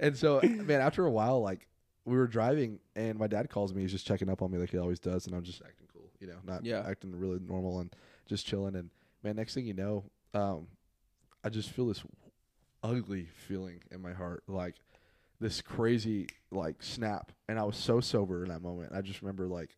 And 0.00 0.16
so, 0.16 0.40
man, 0.64 0.80
after 0.80 1.04
a 1.04 1.10
while, 1.10 1.40
like 1.42 1.68
we 2.06 2.16
were 2.16 2.26
driving, 2.26 2.80
and 2.96 3.18
my 3.18 3.26
dad 3.26 3.50
calls 3.50 3.72
me. 3.74 3.82
He's 3.82 3.92
just 3.92 4.06
checking 4.06 4.28
up 4.30 4.40
on 4.42 4.50
me 4.50 4.58
like 4.58 4.70
he 4.70 4.78
always 4.78 4.98
does, 4.98 5.26
and 5.26 5.36
I'm 5.36 5.42
just 5.44 5.60
acting 5.62 5.86
cool, 5.92 6.10
you 6.20 6.26
know, 6.26 6.38
not 6.42 6.64
Yeah. 6.64 6.82
acting 6.86 7.14
really 7.14 7.38
normal 7.38 7.80
and 7.80 7.94
just 8.26 8.46
chilling. 8.46 8.74
And 8.76 8.90
man, 9.22 9.36
next 9.36 9.54
thing 9.54 9.66
you 9.66 9.74
know, 9.74 10.04
um, 10.32 10.66
I 11.44 11.50
just 11.50 11.70
feel 11.70 11.86
this 11.86 12.02
ugly 12.84 13.26
feeling 13.48 13.80
in 13.90 14.00
my 14.00 14.12
heart, 14.12 14.44
like 14.46 14.76
this 15.40 15.60
crazy 15.60 16.28
like 16.52 16.82
snap. 16.82 17.32
And 17.48 17.58
I 17.58 17.64
was 17.64 17.76
so 17.76 17.98
sober 18.00 18.44
in 18.44 18.50
that 18.50 18.62
moment. 18.62 18.92
I 18.94 19.00
just 19.00 19.22
remember 19.22 19.48
like, 19.48 19.76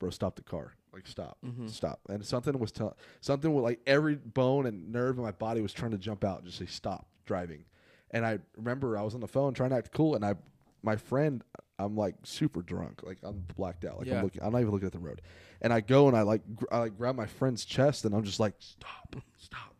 bro, 0.00 0.10
stop 0.10 0.34
the 0.36 0.42
car, 0.42 0.74
like 0.92 1.06
stop, 1.06 1.38
Mhm. 1.46 1.70
stop. 1.70 2.00
And 2.08 2.24
something 2.24 2.58
was 2.58 2.72
telling, 2.72 2.94
something 3.20 3.54
with 3.54 3.62
like 3.62 3.80
every 3.86 4.16
bone 4.16 4.66
and 4.66 4.90
nerve 4.90 5.16
in 5.18 5.22
my 5.22 5.30
body 5.32 5.60
was 5.60 5.72
trying 5.72 5.92
to 5.92 5.98
jump 5.98 6.24
out, 6.24 6.38
and 6.38 6.46
just 6.46 6.58
say 6.58 6.66
stop 6.66 7.06
driving. 7.26 7.64
And 8.10 8.24
I 8.26 8.38
remember 8.56 8.96
I 8.98 9.02
was 9.02 9.14
on 9.14 9.20
the 9.20 9.28
phone 9.28 9.54
trying 9.54 9.70
to 9.70 9.76
act 9.76 9.92
cool, 9.92 10.14
and 10.16 10.24
I, 10.24 10.34
my 10.82 10.96
friend, 10.96 11.42
I'm 11.78 11.94
like 11.96 12.14
super 12.24 12.62
drunk, 12.62 13.02
like 13.02 13.18
I'm 13.22 13.44
blacked 13.56 13.84
out, 13.84 13.98
like 13.98 14.06
Yeah. 14.08 14.18
I'm 14.18 14.24
looking, 14.24 14.42
I'm 14.42 14.52
not 14.52 14.60
even 14.60 14.72
looking 14.72 14.86
at 14.86 14.92
the 14.92 14.98
road, 14.98 15.20
and 15.60 15.72
I 15.72 15.80
go 15.80 16.08
and 16.08 16.16
I 16.16 16.22
like, 16.22 16.42
gr- 16.56 16.64
I 16.70 16.78
like 16.78 16.96
grab 16.96 17.14
my 17.16 17.26
friend's 17.26 17.64
chest, 17.64 18.04
and 18.04 18.14
I'm 18.14 18.24
just 18.24 18.40
like, 18.40 18.54
stop, 18.58 19.16
stop, 19.38 19.75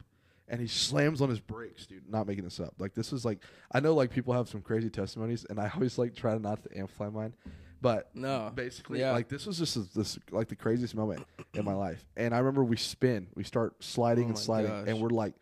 and 0.49 0.61
he 0.61 0.67
slams 0.67 1.21
on 1.21 1.29
his 1.29 1.41
brakes, 1.41 1.87
dude. 1.87 2.09
Not 2.09 2.27
making 2.27 2.45
this 2.45 2.61
up. 2.61 2.75
Like 2.79 2.95
this 2.95 3.13
is 3.13 3.25
like, 3.25 3.43
I 3.73 3.81
know 3.81 3.95
like 3.95 4.11
people 4.11 4.33
have 4.35 4.49
some 4.49 4.61
crazy 4.63 4.91
testimonies, 4.91 5.45
and 5.49 5.59
I 5.61 5.71
always 5.75 5.99
like 5.99 6.15
try 6.15 6.35
to 6.35 6.41
not 6.41 6.63
to 6.65 6.79
amplify 6.79 7.09
mine, 7.11 7.35
but 7.81 8.11
No. 8.15 8.51
basically 8.55 9.01
Yeah. 9.01 9.13
like 9.13 9.29
this 9.29 9.47
was 9.47 9.59
just 9.59 9.75
this, 9.75 9.89
this 9.89 10.19
like 10.31 10.49
the 10.49 10.57
craziest 10.57 10.95
moment 10.95 11.25
in 11.55 11.65
my 11.65 11.75
life 11.75 12.05
and 12.17 12.35
i 12.35 12.39
remember 12.39 12.63
we 12.65 12.77
spin 12.77 13.29
we 13.35 13.43
start 13.45 13.83
sliding 13.83 14.25
Oh 14.25 14.29
and 14.29 14.39
sliding 14.39 14.71
gosh. 14.71 14.89
and 14.89 15.01
we're 15.01 15.09
like 15.11 15.35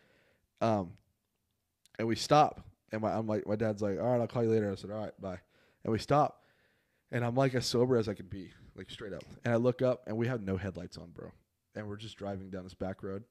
um 0.60 0.92
and 1.98 2.06
we 2.08 2.14
stop 2.16 2.60
and 2.92 3.00
my 3.02 3.10
i'm 3.12 3.26
like 3.26 3.46
my 3.48 3.56
dad's 3.56 3.82
like 3.82 3.98
all 4.00 4.06
right 4.12 4.20
i'll 4.20 4.26
call 4.28 4.42
you 4.44 4.50
later 4.50 4.70
i 4.70 4.74
said 4.76 4.90
all 4.90 4.98
right 5.00 5.18
bye 5.20 5.38
and 5.84 5.92
we 5.92 5.98
stop 5.98 6.42
and 7.10 7.24
i'm 7.24 7.34
like 7.34 7.54
as 7.54 7.66
sober 7.66 7.96
as 7.96 8.08
i 8.08 8.14
can 8.14 8.26
be 8.26 8.50
like 8.76 8.90
straight 8.90 9.12
up 9.12 9.22
and 9.44 9.52
i 9.54 9.56
look 9.56 9.80
up 9.82 10.02
and 10.06 10.16
we 10.16 10.26
have 10.28 10.42
no 10.42 10.56
headlights 10.56 10.96
on 10.98 11.10
bro 11.10 11.30
and 11.74 11.88
we're 11.88 11.96
just 11.96 12.16
driving 12.16 12.50
down 12.50 12.62
this 12.64 12.74
back 12.74 13.02
road 13.02 13.24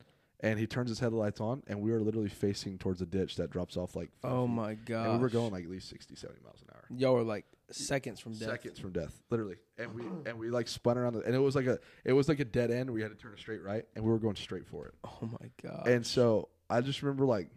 and 0.43 0.59
he 0.59 0.67
turns 0.67 0.89
his 0.89 0.99
headlights 0.99 1.41
on 1.41 1.63
and 1.67 1.81
we 1.81 1.89
were 1.91 2.01
literally 2.01 2.29
facing 2.29 2.77
towards 2.77 3.01
a 3.01 3.05
ditch 3.07 3.37
that 3.37 3.49
drops 3.49 3.75
off 3.77 3.95
like 3.95 4.11
five 4.21 4.31
Oh 4.31 4.45
feet. 4.45 4.53
my 4.53 4.73
god. 4.75 5.05
and 5.07 5.13
we 5.13 5.19
were 5.19 5.29
going 5.29 5.51
like 5.51 5.63
at 5.63 5.69
least 5.71 5.89
60 5.89 6.15
70 6.15 6.41
miles 6.43 6.61
an 6.61 6.67
hour 6.75 6.83
Y'all 6.95 7.15
were 7.15 7.23
like 7.23 7.45
seconds 7.71 8.19
from 8.19 8.33
death. 8.33 8.49
seconds 8.49 8.77
from 8.77 8.91
death, 8.91 9.19
literally. 9.31 9.55
And 9.79 9.95
we 9.95 10.03
and 10.29 10.37
we 10.37 10.49
like 10.51 10.67
spun 10.67 10.97
around, 10.97 11.13
the, 11.13 11.21
and 11.21 11.33
it 11.33 11.39
was 11.39 11.55
like 11.55 11.65
a 11.65 11.79
it 12.05 12.13
was 12.13 12.27
like 12.29 12.39
a 12.39 12.45
dead 12.45 12.69
end. 12.69 12.91
We 12.91 13.01
had 13.01 13.09
to 13.09 13.17
turn 13.17 13.33
a 13.33 13.37
straight 13.37 13.63
right, 13.63 13.85
and 13.95 14.03
we 14.05 14.11
were 14.11 14.19
going 14.19 14.35
straight 14.35 14.67
for 14.67 14.85
it. 14.87 14.93
Oh 15.05 15.17
my 15.41 15.49
god. 15.63 15.87
And 15.87 16.05
so 16.05 16.49
I 16.69 16.81
just 16.81 17.01
remember 17.01 17.25
like, 17.25 17.49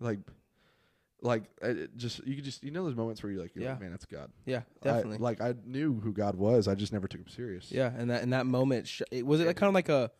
like, 0.00 0.18
like 1.20 1.44
it 1.60 1.96
just 1.96 2.26
you 2.26 2.34
could 2.34 2.44
just 2.44 2.64
you 2.64 2.72
know 2.72 2.84
those 2.84 2.96
moments 2.96 3.22
where 3.22 3.30
you're 3.30 3.40
like, 3.42 3.54
you're 3.54 3.64
like, 3.68 3.76
Yeah. 3.78 3.80
man, 3.82 3.90
that's 3.92 4.06
God. 4.06 4.30
yeah, 4.44 4.62
I- 4.82 4.84
definitely. 4.84 5.18
like 5.18 5.40
I 5.40 5.54
knew 5.64 6.00
who 6.00 6.12
God 6.12 6.34
was. 6.34 6.66
I 6.66 6.74
just 6.74 6.92
never 6.92 7.06
took 7.06 7.20
him 7.20 7.28
serious. 7.28 7.70
yeah, 7.70 7.92
and 7.96 8.10
that 8.10 8.22
in 8.24 8.30
that 8.30 8.46
moment, 8.46 8.88
sh- 8.88 9.02
it, 9.12 9.24
was 9.24 9.40
it 9.40 9.46
like 9.46 9.56
kind 9.56 9.68
of 9.68 9.74
like 9.74 9.88
a, 9.90 10.10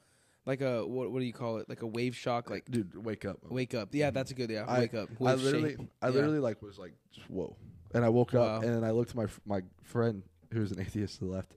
like 0.46 0.60
a 0.60 0.86
what 0.86 1.10
what 1.12 1.20
do 1.20 1.24
you 1.24 1.32
call 1.32 1.58
it? 1.58 1.68
Like 1.68 1.82
a 1.82 1.86
wave 1.86 2.16
shock, 2.16 2.50
like 2.50 2.64
dude, 2.70 2.96
wake 3.04 3.24
up. 3.24 3.38
wake 3.48 3.74
up. 3.74 3.90
Yeah, 3.92 4.10
that's 4.10 4.30
a 4.30 4.34
good. 4.34 4.50
Yeah, 4.50 4.64
I- 4.66 4.80
wake 4.80 4.94
up. 4.94 5.08
I 5.20 5.34
literally, 5.34 5.76
shape. 5.76 5.80
I 6.00 6.08
Yeah. 6.08 6.14
literally 6.14 6.38
like 6.40 6.62
was 6.62 6.78
like, 6.78 6.92
whoa. 7.28 7.56
And 7.94 8.04
I 8.04 8.08
woke 8.08 8.34
up 8.34 8.62
and 8.62 8.84
I 8.86 8.90
looked 8.90 9.10
at 9.10 9.16
my 9.16 9.26
my 9.44 9.62
friend 9.82 10.22
who's 10.52 10.72
an 10.72 10.80
atheist 10.80 11.18
to 11.18 11.24
the 11.26 11.30
left, 11.30 11.56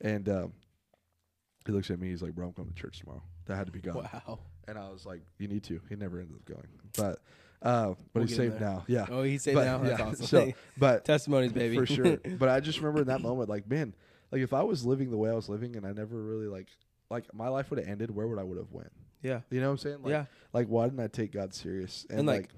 and 0.00 0.28
um, 0.28 0.52
he 1.66 1.72
looks 1.72 1.90
at 1.90 1.98
me. 1.98 2.08
He's 2.08 2.22
like, 2.22 2.34
"Bro, 2.34 2.48
I'm 2.48 2.52
going 2.52 2.68
to 2.68 2.74
church 2.74 3.00
tomorrow." 3.00 3.22
That 3.46 3.56
had 3.56 3.66
to 3.66 3.72
be 3.72 3.80
God. 3.80 3.96
Wow. 3.96 4.40
And 4.68 4.78
I 4.78 4.88
was 4.90 5.06
like, 5.06 5.22
"You 5.38 5.48
need 5.48 5.62
to." 5.64 5.80
He 5.88 5.96
never 5.96 6.20
ended 6.20 6.36
up 6.36 6.44
going, 6.44 6.68
but 6.96 7.20
uh, 7.62 7.88
but 7.88 7.98
We'll 8.14 8.24
he's 8.26 8.36
saved 8.36 8.54
there. 8.58 8.68
now. 8.68 8.84
Yeah, 8.86 9.06
Oh, 9.08 9.22
he's 9.22 9.42
saved 9.42 9.54
but, 9.56 9.64
now. 9.64 9.78
That's 9.82 9.98
yeah, 10.00 10.06
awesome. 10.06 10.26
So, 10.26 10.52
but 10.76 11.04
Testimonies, 11.06 11.52
baby. 11.52 11.76
for 11.76 11.86
sure. 11.86 12.16
But 12.38 12.48
I 12.50 12.60
just 12.60 12.78
remember 12.78 13.00
in 13.02 13.06
that 13.08 13.20
moment, 13.22 13.48
like, 13.48 13.68
man, 13.68 13.94
like 14.30 14.42
if 14.42 14.52
I 14.52 14.62
was 14.62 14.84
living 14.84 15.10
the 15.10 15.16
way 15.16 15.30
I 15.30 15.34
was 15.34 15.48
living, 15.48 15.76
and 15.76 15.86
I 15.86 15.92
never 15.92 16.16
really 16.20 16.48
like, 16.48 16.68
like 17.12 17.32
my 17.32 17.48
life 17.48 17.70
would 17.70 17.78
have 17.78 17.88
ended, 17.88 18.10
where 18.10 18.26
would 18.26 18.38
I 18.40 18.42
would 18.42 18.58
have 18.58 18.72
went? 18.72 18.90
yeah. 19.22 19.40
You 19.50 19.60
know 19.60 19.66
what 19.68 19.72
I'm 19.72 19.78
saying? 19.78 20.02
Like, 20.02 20.10
yeah. 20.10 20.24
Like, 20.52 20.66
why 20.66 20.86
didn't 20.86 20.98
I 20.98 21.06
take 21.06 21.30
God 21.32 21.54
serious? 21.54 22.04
And, 22.10 22.18
And, 22.20 22.26
like, 22.26 22.40
like, 22.40 22.50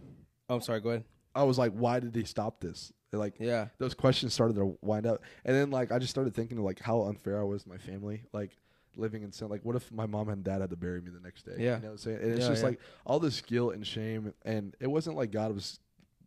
Oh, 0.49 0.55
I'm 0.57 0.61
sorry. 0.63 0.81
Go 0.81 0.91
ahead. 0.91 1.05
I 1.35 1.43
was 1.43 1.59
like, 1.59 1.73
why 1.73 2.01
did 2.01 2.15
he 2.15 2.25
stop 2.25 2.61
this? 2.61 2.93
Like, 3.13 3.35
Yeah. 3.39 3.69
those 3.79 3.93
questions 3.95 4.33
started 4.33 4.55
to 4.57 4.79
wind 4.81 5.07
up, 5.07 5.23
and 5.45 5.55
then 5.55 5.71
like 5.71 5.93
I 5.93 5.99
just 5.99 6.11
started 6.11 6.35
thinking 6.35 6.57
of 6.59 6.65
like 6.65 6.81
how 6.81 7.03
unfair 7.03 7.39
I 7.39 7.45
was 7.45 7.63
to 7.65 7.69
my 7.69 7.77
family, 7.79 8.23
like 8.33 8.57
living 8.97 9.23
in 9.23 9.31
sin. 9.33 9.49
Like, 9.49 9.65
what 9.65 9.77
if 9.77 9.91
my 9.93 10.07
mom 10.07 10.29
and 10.31 10.43
dad 10.43 10.61
had 10.63 10.71
to 10.71 10.77
bury 10.77 11.01
me 11.01 11.11
the 11.11 11.21
next 11.21 11.45
day? 11.45 11.53
Yeah. 11.59 11.77
you 11.77 11.83
know 11.83 11.89
what 11.89 11.91
I'm 11.93 11.99
saying. 11.99 12.19
And 12.23 12.31
it's 12.33 12.41
Yeah, 12.43 12.49
just 12.49 12.63
yeah. 12.63 12.69
like 12.71 12.81
all 13.05 13.19
this 13.21 13.41
guilt 13.41 13.75
and 13.75 13.87
shame, 13.87 14.33
and 14.45 14.75
it 14.81 14.87
wasn't 14.89 15.17
like 15.17 15.31
God 15.31 15.53
was 15.55 15.79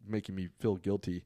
making 0.08 0.36
me 0.36 0.48
feel 0.60 0.76
guilty. 0.78 1.24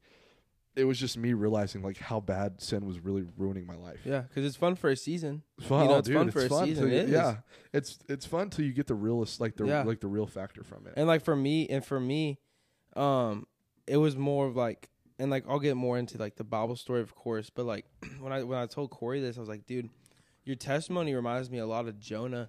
It 0.74 0.84
was 0.84 0.98
just 0.98 1.18
me 1.18 1.34
realizing 1.34 1.82
like 1.82 1.98
how 1.98 2.18
bad 2.20 2.60
sin 2.62 2.86
was 2.86 2.98
really 2.98 3.24
ruining 3.36 3.66
my 3.66 3.76
life. 3.76 4.00
Yeah, 4.06 4.20
because 4.22 4.44
it's 4.46 4.56
fun 4.56 4.74
for 4.74 4.88
a 4.90 4.96
season. 4.96 5.42
Fun, 5.60 5.82
You 5.84 5.88
know, 5.90 5.98
it's 5.98 6.08
dude, 6.08 6.16
fun 6.16 6.30
for 6.30 6.38
a 6.40 6.48
season. 6.48 6.88
you- 6.88 6.94
It 6.96 7.08
yeah, 7.10 7.36
it's 7.74 7.98
it's 8.08 8.24
fun 8.24 8.48
till 8.48 8.64
you 8.64 8.72
get 8.72 8.86
the 8.86 8.94
realist, 8.94 9.40
like 9.40 9.56
the 9.56 9.66
Yeah. 9.66 9.82
like 9.82 10.00
the 10.00 10.06
real 10.08 10.26
factor 10.26 10.62
from 10.64 10.86
it. 10.86 10.94
And 10.96 11.06
like 11.06 11.22
for 11.22 11.36
me, 11.36 11.68
and 11.68 11.84
for 11.84 12.00
me, 12.00 12.38
um, 12.96 13.46
it 13.86 13.98
was 13.98 14.16
more 14.16 14.46
of 14.46 14.56
like, 14.56 14.88
and 15.18 15.30
like 15.30 15.44
I'll 15.48 15.58
get 15.60 15.76
more 15.76 15.98
into 15.98 16.16
like 16.18 16.36
the 16.36 16.44
Bible 16.44 16.76
story, 16.76 17.00
of 17.02 17.14
course. 17.14 17.50
But 17.50 17.66
like 17.66 17.84
when 18.20 18.32
I 18.32 18.42
when 18.42 18.58
I 18.58 18.66
told 18.66 18.90
Cory 18.90 19.20
this, 19.20 19.36
I 19.36 19.40
was 19.40 19.48
like, 19.50 19.66
dude, 19.66 19.90
your 20.44 20.56
testimony 20.56 21.14
reminds 21.14 21.50
me 21.50 21.58
a 21.58 21.66
lot 21.66 21.86
of 21.86 22.00
Jonah, 22.00 22.48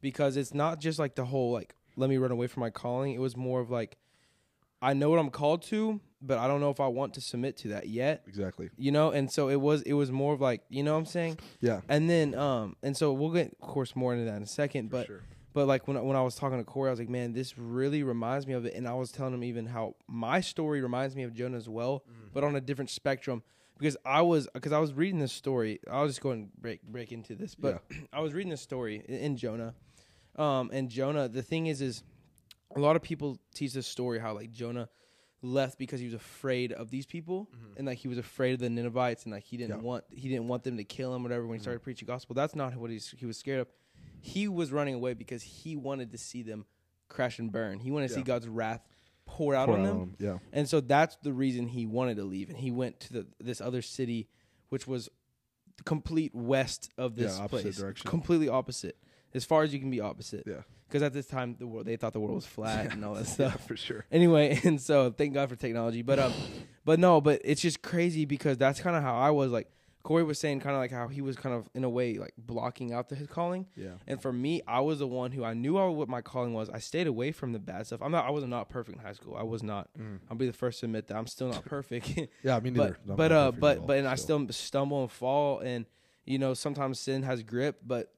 because 0.00 0.36
it's 0.36 0.52
not 0.54 0.80
just 0.80 0.98
like 0.98 1.14
the 1.14 1.26
whole 1.26 1.52
like 1.52 1.74
let 1.96 2.10
me 2.10 2.16
run 2.16 2.30
away 2.32 2.46
from 2.48 2.62
my 2.62 2.70
calling. 2.70 3.14
It 3.14 3.20
was 3.20 3.36
more 3.36 3.60
of 3.60 3.70
like, 3.70 3.96
I 4.82 4.92
know 4.94 5.08
what 5.10 5.18
I'm 5.18 5.30
called 5.30 5.62
to, 5.64 6.00
but 6.22 6.38
I 6.38 6.46
don't 6.48 6.60
know 6.60 6.70
if 6.70 6.80
I 6.80 6.86
want 6.88 7.14
to 7.14 7.20
submit 7.20 7.56
to 7.58 7.68
that 7.68 7.88
yet. 7.88 8.22
exactly. 8.26 8.70
You 8.76 8.92
know, 8.92 9.10
and 9.10 9.30
so 9.30 9.48
it 9.48 9.60
was 9.60 9.82
it 9.82 9.94
was 9.94 10.10
more 10.12 10.34
of 10.34 10.40
like 10.40 10.62
you 10.68 10.82
know 10.82 10.92
what 10.92 10.98
I'm 11.00 11.06
saying. 11.06 11.38
Yeah. 11.60 11.80
And 11.88 12.08
then 12.10 12.34
um 12.34 12.76
and 12.82 12.96
so 12.96 13.12
we'll 13.12 13.30
get 13.32 13.56
of 13.60 13.68
course 13.68 13.96
more 13.96 14.12
into 14.12 14.24
that 14.26 14.36
in 14.36 14.42
a 14.42 14.46
second, 14.46 14.88
For 14.90 14.96
but 14.98 15.06
sure. 15.06 15.22
but 15.54 15.66
like 15.66 15.88
when 15.88 15.96
I- 15.96 16.00
when 16.02 16.16
I 16.16 16.22
was 16.22 16.34
talking 16.36 16.58
to 16.58 16.64
Cory, 16.64 16.88
I 16.88 16.92
was 16.92 17.00
like, 17.00 17.08
man, 17.08 17.32
this 17.32 17.56
really 17.58 18.02
reminds 18.02 18.46
me 18.46 18.52
of 18.54 18.64
it. 18.66 18.74
And 18.74 18.86
I 18.86 18.94
was 18.94 19.10
telling 19.12 19.34
him 19.34 19.44
even 19.44 19.66
how 19.66 19.94
my 20.08 20.40
story 20.40 20.80
reminds 20.82 21.16
me 21.16 21.22
of 21.22 21.32
Jonah 21.34 21.56
as 21.56 21.68
well, 21.68 22.04
Mm. 22.08 22.30
but 22.34 22.44
on 22.44 22.54
a 22.56 22.60
different 22.60 22.90
spectrum. 22.90 23.42
Because 23.78 23.96
I 24.04 24.20
was 24.20 24.46
because 24.52 24.72
I 24.72 24.78
was 24.78 24.92
reading 24.92 25.20
this 25.20 25.32
story. 25.32 25.80
I'll 25.90 26.06
just 26.06 26.20
go 26.20 26.32
and 26.32 26.52
break 26.60 26.82
break 26.82 27.12
into 27.12 27.34
this. 27.34 27.54
But 27.54 27.82
I 28.12 28.20
was 28.20 28.34
reading 28.34 28.50
this 28.50 28.60
story 28.60 29.02
in, 29.08 29.14
in 29.16 29.36
Jonah, 29.38 29.74
um, 30.36 30.68
and 30.70 30.90
Jonah. 30.90 31.28
The 31.30 31.40
thing 31.42 31.66
is, 31.66 31.80
is 31.80 32.02
a 32.76 32.78
lot 32.78 32.94
of 32.94 33.00
people 33.00 33.38
teach 33.54 33.72
this 33.72 33.86
story 33.86 34.18
how 34.18 34.34
like 34.34 34.52
Jonah 34.52 34.90
left 35.42 35.78
because 35.78 36.00
he 36.00 36.06
was 36.06 36.14
afraid 36.14 36.70
of 36.72 36.90
these 36.90 37.06
people 37.06 37.48
and 37.76 37.86
like 37.86 37.96
he 37.98 38.08
was 38.08 38.18
afraid 38.18 38.52
of 38.52 38.58
the 38.60 38.68
Ninevites 38.68 39.24
and 39.24 39.32
like 39.32 39.44
he 39.44 39.56
didn't 39.56 39.70
Mm-hmm. 39.70 39.76
Yeah. 39.76 39.78
Mm-hmm. 39.78 39.86
want 39.86 40.04
he 40.10 40.28
didn't 40.28 40.48
want 40.48 40.64
them 40.64 40.76
to 40.76 40.84
kill 40.84 41.14
him 41.14 41.22
whatever 41.22 41.46
when 41.46 41.58
he 41.58 41.62
started 41.62 41.80
preaching 41.80 42.06
gospel. 42.06 42.34
That's 42.34 42.54
not 42.54 42.74
what 42.76 42.90
he's, 42.90 43.14
he 43.16 43.24
was 43.26 43.36
scared 43.38 43.60
of. 43.60 43.68
He 44.20 44.48
was 44.48 44.70
running 44.70 44.94
away 44.94 45.14
because 45.14 45.42
he 45.42 45.76
wanted 45.76 46.12
to 46.12 46.18
see 46.18 46.42
them 46.42 46.66
crash 47.08 47.38
and 47.38 47.50
burn. 47.50 47.78
He 47.80 47.90
wanted 47.90 48.08
to 48.08 48.14
see 48.14 48.22
God's 48.22 48.48
wrath 48.48 48.86
pour 49.24 49.54
out 49.54 49.66
Pour 49.68 49.78
on 49.78 49.86
out 49.86 49.88
them. 49.98 50.14
Yeah. 50.18 50.38
And 50.52 50.68
so 50.68 50.80
that's 50.80 51.16
the 51.22 51.32
reason 51.32 51.68
he 51.68 51.86
wanted 51.86 52.16
to 52.16 52.24
leave 52.24 52.50
and 52.50 52.58
he 52.58 52.70
went 52.70 53.00
to 53.00 53.12
the 53.12 53.26
this 53.38 53.60
other 53.62 53.80
city 53.82 54.28
which 54.68 54.86
was 54.86 55.08
complete 55.84 56.34
west 56.34 56.90
of 56.98 57.16
this 57.16 57.36
Yeah, 57.38 57.44
opposite 57.44 57.62
place. 57.62 57.76
direction. 57.78 58.10
Completely 58.10 58.48
opposite. 58.48 58.96
As 59.32 59.44
far 59.44 59.62
as 59.62 59.72
you 59.72 59.80
can 59.80 59.90
be 59.90 60.00
opposite. 60.00 60.44
Yeah. 60.46 60.62
Because 60.90 61.02
at 61.02 61.12
this 61.12 61.26
time 61.26 61.54
the 61.58 61.66
world 61.66 61.86
they 61.86 61.96
thought 61.96 62.12
the 62.12 62.20
world 62.20 62.34
was 62.34 62.46
flat 62.46 62.92
and 62.92 63.04
all 63.04 63.14
that 63.14 63.26
Yeah, 63.38 63.50
stuff. 63.50 63.66
for 63.66 63.76
sure. 63.76 64.04
anyway 64.10 64.58
and 64.64 64.80
so 64.80 65.10
thank 65.10 65.34
god 65.34 65.48
for 65.48 65.56
technology. 65.56 66.02
But 66.02 66.18
um 66.18 66.32
but 66.84 66.98
no 66.98 67.20
but 67.20 67.40
it's 67.44 67.60
just 67.60 67.82
crazy 67.82 68.24
because 68.24 68.56
that's 68.58 68.80
kind 68.80 68.96
of 68.96 69.02
how 69.02 69.16
i 69.16 69.30
was 69.30 69.50
like 69.52 69.68
cory 70.02 70.22
was 70.24 70.38
saying 70.38 70.58
kind 70.60 70.74
of 70.74 70.80
like 70.80 70.90
how 70.90 71.08
he 71.08 71.20
was 71.20 71.36
kind 71.36 71.54
of 71.54 71.68
in 71.74 71.84
a 71.84 71.88
way 71.90 72.14
like 72.14 72.32
blocking 72.38 72.90
out 72.90 73.10
the, 73.10 73.14
his 73.14 73.28
calling. 73.28 73.66
Yeah. 73.76 73.90
and 74.06 74.20
for 74.20 74.32
me 74.32 74.62
i 74.66 74.80
was 74.80 74.98
the 74.98 75.06
one 75.06 75.30
who 75.30 75.44
i 75.44 75.52
knew 75.52 75.74
what 75.74 76.08
my 76.08 76.22
calling 76.22 76.54
was. 76.54 76.70
I 76.70 76.78
stayed 76.78 77.06
away 77.06 77.32
from 77.32 77.52
the 77.52 77.58
bad 77.58 77.86
stuff. 77.86 78.00
I'm 78.02 78.10
not 78.10 78.24
i 78.26 78.30
was 78.30 78.44
not 78.44 78.70
perfect 78.70 78.96
in 78.98 79.04
high 79.04 79.12
school. 79.12 79.36
I 79.36 79.42
was 79.42 79.62
not. 79.62 79.90
I'll 80.30 80.36
be 80.38 80.46
the 80.46 80.54
first 80.54 80.80
to 80.80 80.86
admit 80.86 81.06
that. 81.08 81.16
I'm 81.18 81.26
still 81.26 81.48
not 81.48 81.64
perfect. 81.66 82.18
Yeah, 82.42 82.58
me 82.60 82.70
neither. 82.70 82.96
but 83.06 83.16
but 83.16 83.32
uh 83.32 83.52
but 83.52 83.78
all, 83.80 83.86
but 83.86 83.98
and 83.98 84.08
I 84.08 84.14
still 84.14 84.46
stumble 84.50 85.02
and 85.02 85.10
fall 85.12 85.58
and 85.60 85.84
you 86.24 86.38
know 86.38 86.54
sometimes 86.54 86.98
sin 86.98 87.22
has 87.24 87.42
grip 87.42 87.80
but 87.86 88.10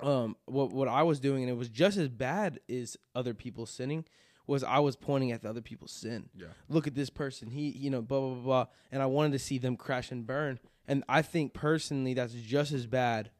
um 0.00 0.36
what 0.46 0.72
what 0.72 0.88
I 0.88 1.02
was 1.02 1.20
doing 1.20 1.42
and 1.42 1.50
it 1.50 1.56
was 1.56 1.68
just 1.68 1.98
as 1.98 2.08
bad 2.08 2.60
as 2.70 2.96
other 3.14 3.34
people 3.34 3.66
sinning 3.66 4.04
was 4.46 4.64
I 4.64 4.78
was 4.80 4.96
pointing 4.96 5.30
at 5.32 5.42
the 5.42 5.48
other 5.50 5.60
people's 5.60 5.92
sin. 5.92 6.28
Yeah. 6.34 6.46
Look 6.68 6.86
at 6.86 6.94
this 6.94 7.10
person. 7.10 7.50
He 7.50 7.68
you 7.70 7.90
know 7.90 8.00
blah 8.02 8.20
blah 8.20 8.34
blah 8.34 8.42
blah 8.42 8.66
and 8.90 9.02
I 9.02 9.06
wanted 9.06 9.32
to 9.32 9.38
see 9.38 9.58
them 9.58 9.76
crash 9.76 10.10
and 10.10 10.26
burn 10.26 10.58
and 10.88 11.04
I 11.08 11.22
think 11.22 11.52
personally 11.52 12.14
that's 12.14 12.32
just 12.32 12.72
as 12.72 12.86
bad 12.86 13.30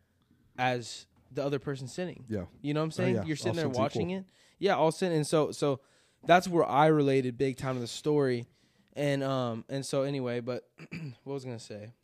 as 0.59 1.07
the 1.31 1.43
other 1.45 1.59
person 1.59 1.89
sinning. 1.89 2.25
Yeah. 2.29 2.45
You 2.61 2.75
know 2.75 2.81
what 2.81 2.85
I'm 2.85 2.91
saying? 2.93 3.15
yeah. 3.17 3.25
You're 3.25 3.37
sitting 3.37 3.53
All 3.53 3.57
there 3.57 3.69
watching 3.69 4.11
equal. 4.11 4.21
it. 4.21 4.25
Yeah, 4.59 4.77
all 4.77 4.93
sin 4.93 5.13
and 5.13 5.27
so 5.27 5.51
so 5.53 5.81
that's 6.25 6.47
where 6.47 6.65
I 6.65 6.87
related 6.89 7.37
big 7.39 7.57
time 7.57 7.75
to 7.75 7.81
the 7.81 7.87
story. 7.87 8.47
And 8.95 9.25
um 9.25 9.65
and 9.71 9.85
so 9.87 10.03
anyway, 10.03 10.41
but 10.41 10.69
what 11.25 11.33
was 11.35 11.45
I 11.45 11.49
gonna 11.49 11.59
say? 11.59 11.95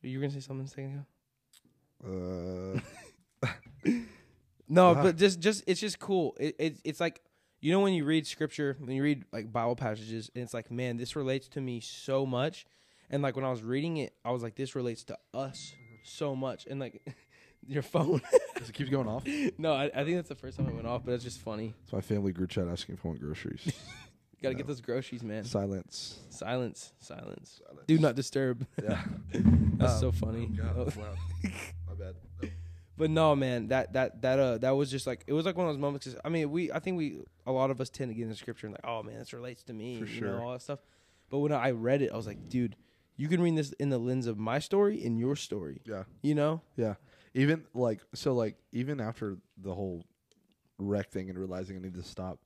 You 0.00 0.18
were 0.18 0.22
gonna 0.22 0.32
say 0.32 0.40
something 0.40 0.64
a 0.66 0.68
second 0.68 0.94
ago? 0.94 2.76
Uh, 2.76 2.80
no, 4.68 4.92
Wow. 4.92 5.02
but 5.02 5.16
just 5.16 5.40
just 5.40 5.64
it's 5.66 5.80
just 5.80 5.98
cool. 5.98 6.36
It, 6.40 6.56
it 6.58 6.78
it's 6.84 7.00
like 7.00 7.20
you 7.60 7.72
know 7.72 7.80
when 7.80 7.92
you 7.94 8.04
read 8.04 8.26
scripture, 8.26 8.76
when 8.80 8.96
you 8.96 9.02
read 9.02 9.24
like 9.32 9.52
Bible 9.52 9.76
passages, 9.76 10.30
and 10.34 10.42
it's 10.44 10.54
like, 10.54 10.70
man, 10.70 10.96
this 10.96 11.14
relates 11.16 11.48
to 11.48 11.60
me 11.60 11.80
so 11.80 12.26
much. 12.26 12.66
And 13.10 13.22
like 13.22 13.36
when 13.36 13.44
I 13.44 13.50
was 13.50 13.62
reading 13.62 13.98
it, 13.98 14.14
I 14.24 14.30
was 14.30 14.42
like, 14.42 14.54
this 14.56 14.74
relates 14.74 15.04
to 15.04 15.18
us 15.34 15.74
so 16.02 16.34
much. 16.34 16.66
And 16.66 16.80
like 16.80 17.02
your 17.66 17.82
phone. 17.82 18.22
As 18.60 18.68
it 18.68 18.72
keeps 18.72 18.90
going 18.90 19.06
off. 19.06 19.24
no, 19.58 19.72
I, 19.74 19.84
I 19.94 20.04
think 20.04 20.16
that's 20.16 20.28
the 20.30 20.34
first 20.34 20.56
time 20.56 20.66
it 20.68 20.74
went 20.74 20.86
off, 20.86 21.02
but 21.04 21.12
it's 21.12 21.24
just 21.24 21.40
funny. 21.40 21.74
It's 21.82 21.92
my 21.92 22.00
family 22.00 22.32
group 22.32 22.50
chat 22.50 22.66
asking 22.68 22.94
if 22.94 23.04
I 23.04 23.08
want 23.08 23.20
groceries. 23.20 23.70
Gotta 24.42 24.54
get 24.56 24.66
those 24.66 24.80
groceries, 24.80 25.22
man. 25.22 25.44
Silence. 25.44 26.18
Silence, 26.30 26.92
silence. 26.98 27.60
Silence. 27.64 27.84
Do 27.86 27.98
not 27.98 28.16
disturb. 28.16 28.66
Yeah. 28.82 29.00
That's 29.32 29.92
Um, 29.94 30.00
so 30.00 30.10
funny. 30.12 30.46
God, 30.46 30.74
Oh. 30.76 31.00
loud. 31.00 31.16
My 31.88 31.94
bad. 31.96 32.50
But 32.96 33.10
no, 33.10 33.34
man, 33.34 33.68
that 33.68 33.92
that 33.94 34.20
that 34.22 34.38
uh 34.38 34.58
that 34.58 34.70
was 34.72 34.90
just 34.90 35.06
like 35.06 35.24
it 35.26 35.32
was 35.32 35.46
like 35.46 35.56
one 35.56 35.66
of 35.66 35.72
those 35.74 35.80
moments. 35.80 36.06
'cause, 36.06 36.16
I 36.24 36.28
mean, 36.28 36.50
we 36.50 36.70
I 36.70 36.78
think 36.78 36.96
we 36.98 37.22
a 37.46 37.52
lot 37.52 37.70
of 37.70 37.80
us 37.80 37.88
tend 37.90 38.10
to 38.10 38.14
get 38.14 38.24
into 38.24 38.36
scripture 38.36 38.66
and 38.66 38.74
like, 38.74 38.84
oh 38.86 39.02
man, 39.02 39.18
this 39.18 39.32
relates 39.32 39.62
to 39.64 39.72
me, 39.72 39.98
For 39.98 40.04
you 40.06 40.20
sure. 40.20 40.32
know, 40.32 40.42
all 40.42 40.52
that 40.52 40.62
stuff. 40.62 40.80
But 41.30 41.38
when 41.38 41.52
I 41.52 41.70
read 41.70 42.02
it, 42.02 42.12
I 42.12 42.16
was 42.16 42.26
like, 42.26 42.48
dude, 42.50 42.76
you 43.16 43.28
can 43.28 43.40
read 43.40 43.56
this 43.56 43.72
in 43.72 43.88
the 43.88 43.98
lens 43.98 44.26
of 44.26 44.38
my 44.38 44.58
story 44.58 45.04
and 45.06 45.18
your 45.18 45.36
story. 45.36 45.80
Yeah. 45.86 46.04
You 46.22 46.34
know? 46.34 46.60
Yeah. 46.76 46.94
Even 47.34 47.64
like 47.72 48.00
so 48.14 48.34
like 48.34 48.56
even 48.72 49.00
after 49.00 49.38
the 49.56 49.72
whole 49.74 50.04
wreck 50.78 51.10
thing 51.10 51.30
and 51.30 51.38
realizing 51.38 51.76
I 51.76 51.80
need 51.80 51.94
to 51.94 52.02
stop, 52.02 52.38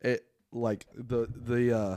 it 0.00 0.24
like 0.52 0.86
the 0.94 1.26
the 1.30 1.76
uh 1.76 1.96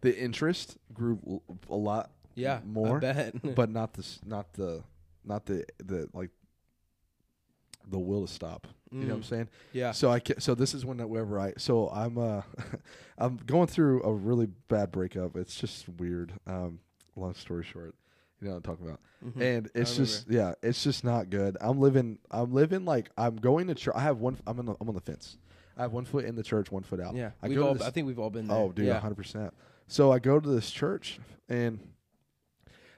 the 0.00 0.18
interest 0.18 0.78
grew 0.92 1.42
a 1.70 1.76
lot 1.76 2.10
Yeah, 2.34 2.60
more 2.64 2.96
I 2.96 3.00
bet. 3.00 3.34
but 3.54 3.70
not 3.70 3.92
the 3.94 4.00
s- 4.02 4.20
not 4.24 4.52
the 4.54 4.82
not 5.24 5.46
the 5.46 5.64
the 5.78 6.08
like 6.12 6.30
the 7.90 7.98
will 7.98 8.26
to 8.26 8.32
stop. 8.32 8.66
You 8.90 9.00
know 9.00 9.06
what 9.06 9.14
I'm 9.14 9.20
Mm. 9.22 9.24
saying? 9.24 9.48
yeah, 9.72 9.92
So 9.92 10.10
I 10.10 10.20
ca- 10.20 10.38
so 10.38 10.54
this 10.54 10.74
is 10.74 10.84
when, 10.84 10.98
whenever 10.98 11.38
I 11.40 11.54
so 11.56 11.88
I'm 11.88 12.18
uh 12.18 12.42
I'm 13.18 13.38
going 13.46 13.66
through 13.66 14.02
a 14.02 14.12
really 14.12 14.46
bad 14.68 14.90
breakup. 14.92 15.36
It's 15.36 15.54
just 15.54 15.88
weird. 15.88 16.32
Um, 16.46 16.80
long 17.16 17.34
story 17.34 17.64
short, 17.64 17.94
you 18.40 18.48
know 18.48 18.54
what 18.54 18.56
I'm 18.58 18.62
talking 18.62 18.86
about. 18.86 19.00
Mhm. 19.24 19.40
And 19.40 19.70
it's 19.74 19.96
just 19.96 20.28
yeah, 20.30 20.54
it's 20.62 20.82
just 20.84 21.04
not 21.04 21.30
good. 21.30 21.56
I'm 21.60 21.80
living 21.80 22.18
I'm 22.30 22.52
living 22.52 22.84
like 22.84 23.10
I'm 23.16 23.36
going 23.36 23.66
to 23.68 23.74
church. 23.74 23.94
I 23.96 24.00
have 24.02 24.18
one. 24.18 24.36
I'm 24.46 24.58
on 24.58 24.66
the, 24.66 24.74
I'm 24.80 24.88
on 24.88 24.94
the 24.94 25.00
fence. 25.00 25.38
I 25.76 25.82
have 25.82 25.92
one 25.92 26.04
foot 26.04 26.26
in 26.26 26.36
the 26.36 26.42
church, 26.42 26.70
one 26.70 26.82
foot 26.82 27.00
out. 27.00 27.14
yeah. 27.14 27.30
I 27.42 27.48
We've 27.48 27.62
all, 27.62 27.72
this- 27.72 27.82
I 27.82 27.90
think 27.90 28.06
we've 28.06 28.18
all 28.18 28.28
been 28.28 28.46
there. 28.46 28.58
Oh, 28.58 28.72
dude, 28.72 28.84
yeah. 28.86 29.00
100%. 29.00 29.52
So 29.86 30.12
I 30.12 30.18
go 30.18 30.38
to 30.38 30.48
this 30.50 30.70
church, 30.70 31.18
and 31.48 31.78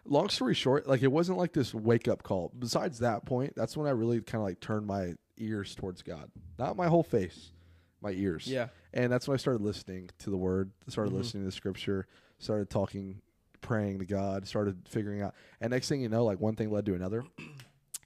long 0.06 0.28
story 0.28 0.54
short, 0.54 0.86
like 0.86 1.02
it 1.02 1.12
wasn't 1.12 1.38
like 1.38 1.52
this 1.52 1.74
wake 1.74 2.08
up 2.08 2.22
call. 2.22 2.52
Besides 2.58 2.98
that 3.00 3.24
point, 3.24 3.54
that's 3.56 3.76
when 3.76 3.86
I 3.86 3.90
really 3.90 4.20
kind 4.20 4.40
of 4.42 4.46
like 4.48 4.60
turned 4.60 4.86
my 4.86 5.14
ears 5.38 5.74
towards 5.74 6.02
God. 6.02 6.30
Not 6.58 6.76
my 6.76 6.86
whole 6.88 7.02
face, 7.02 7.52
my 8.00 8.10
ears. 8.12 8.46
Yeah, 8.46 8.68
And 8.92 9.10
that's 9.12 9.26
when 9.26 9.34
I 9.34 9.38
started 9.38 9.62
listening 9.62 10.10
to 10.20 10.30
the 10.30 10.36
word, 10.36 10.70
started 10.88 11.12
Mhm. 11.12 11.18
listening 11.18 11.42
to 11.42 11.46
the 11.46 11.52
scripture, 11.52 12.06
started 12.38 12.70
talking, 12.70 13.20
praying 13.60 13.98
to 14.00 14.04
God, 14.04 14.46
started 14.46 14.86
figuring 14.88 15.22
out. 15.22 15.34
And 15.60 15.70
next 15.70 15.88
thing 15.88 16.02
you 16.02 16.08
know, 16.08 16.24
like 16.24 16.38
one 16.40 16.54
thing 16.54 16.70
led 16.70 16.86
to 16.86 16.94
another. 16.94 17.24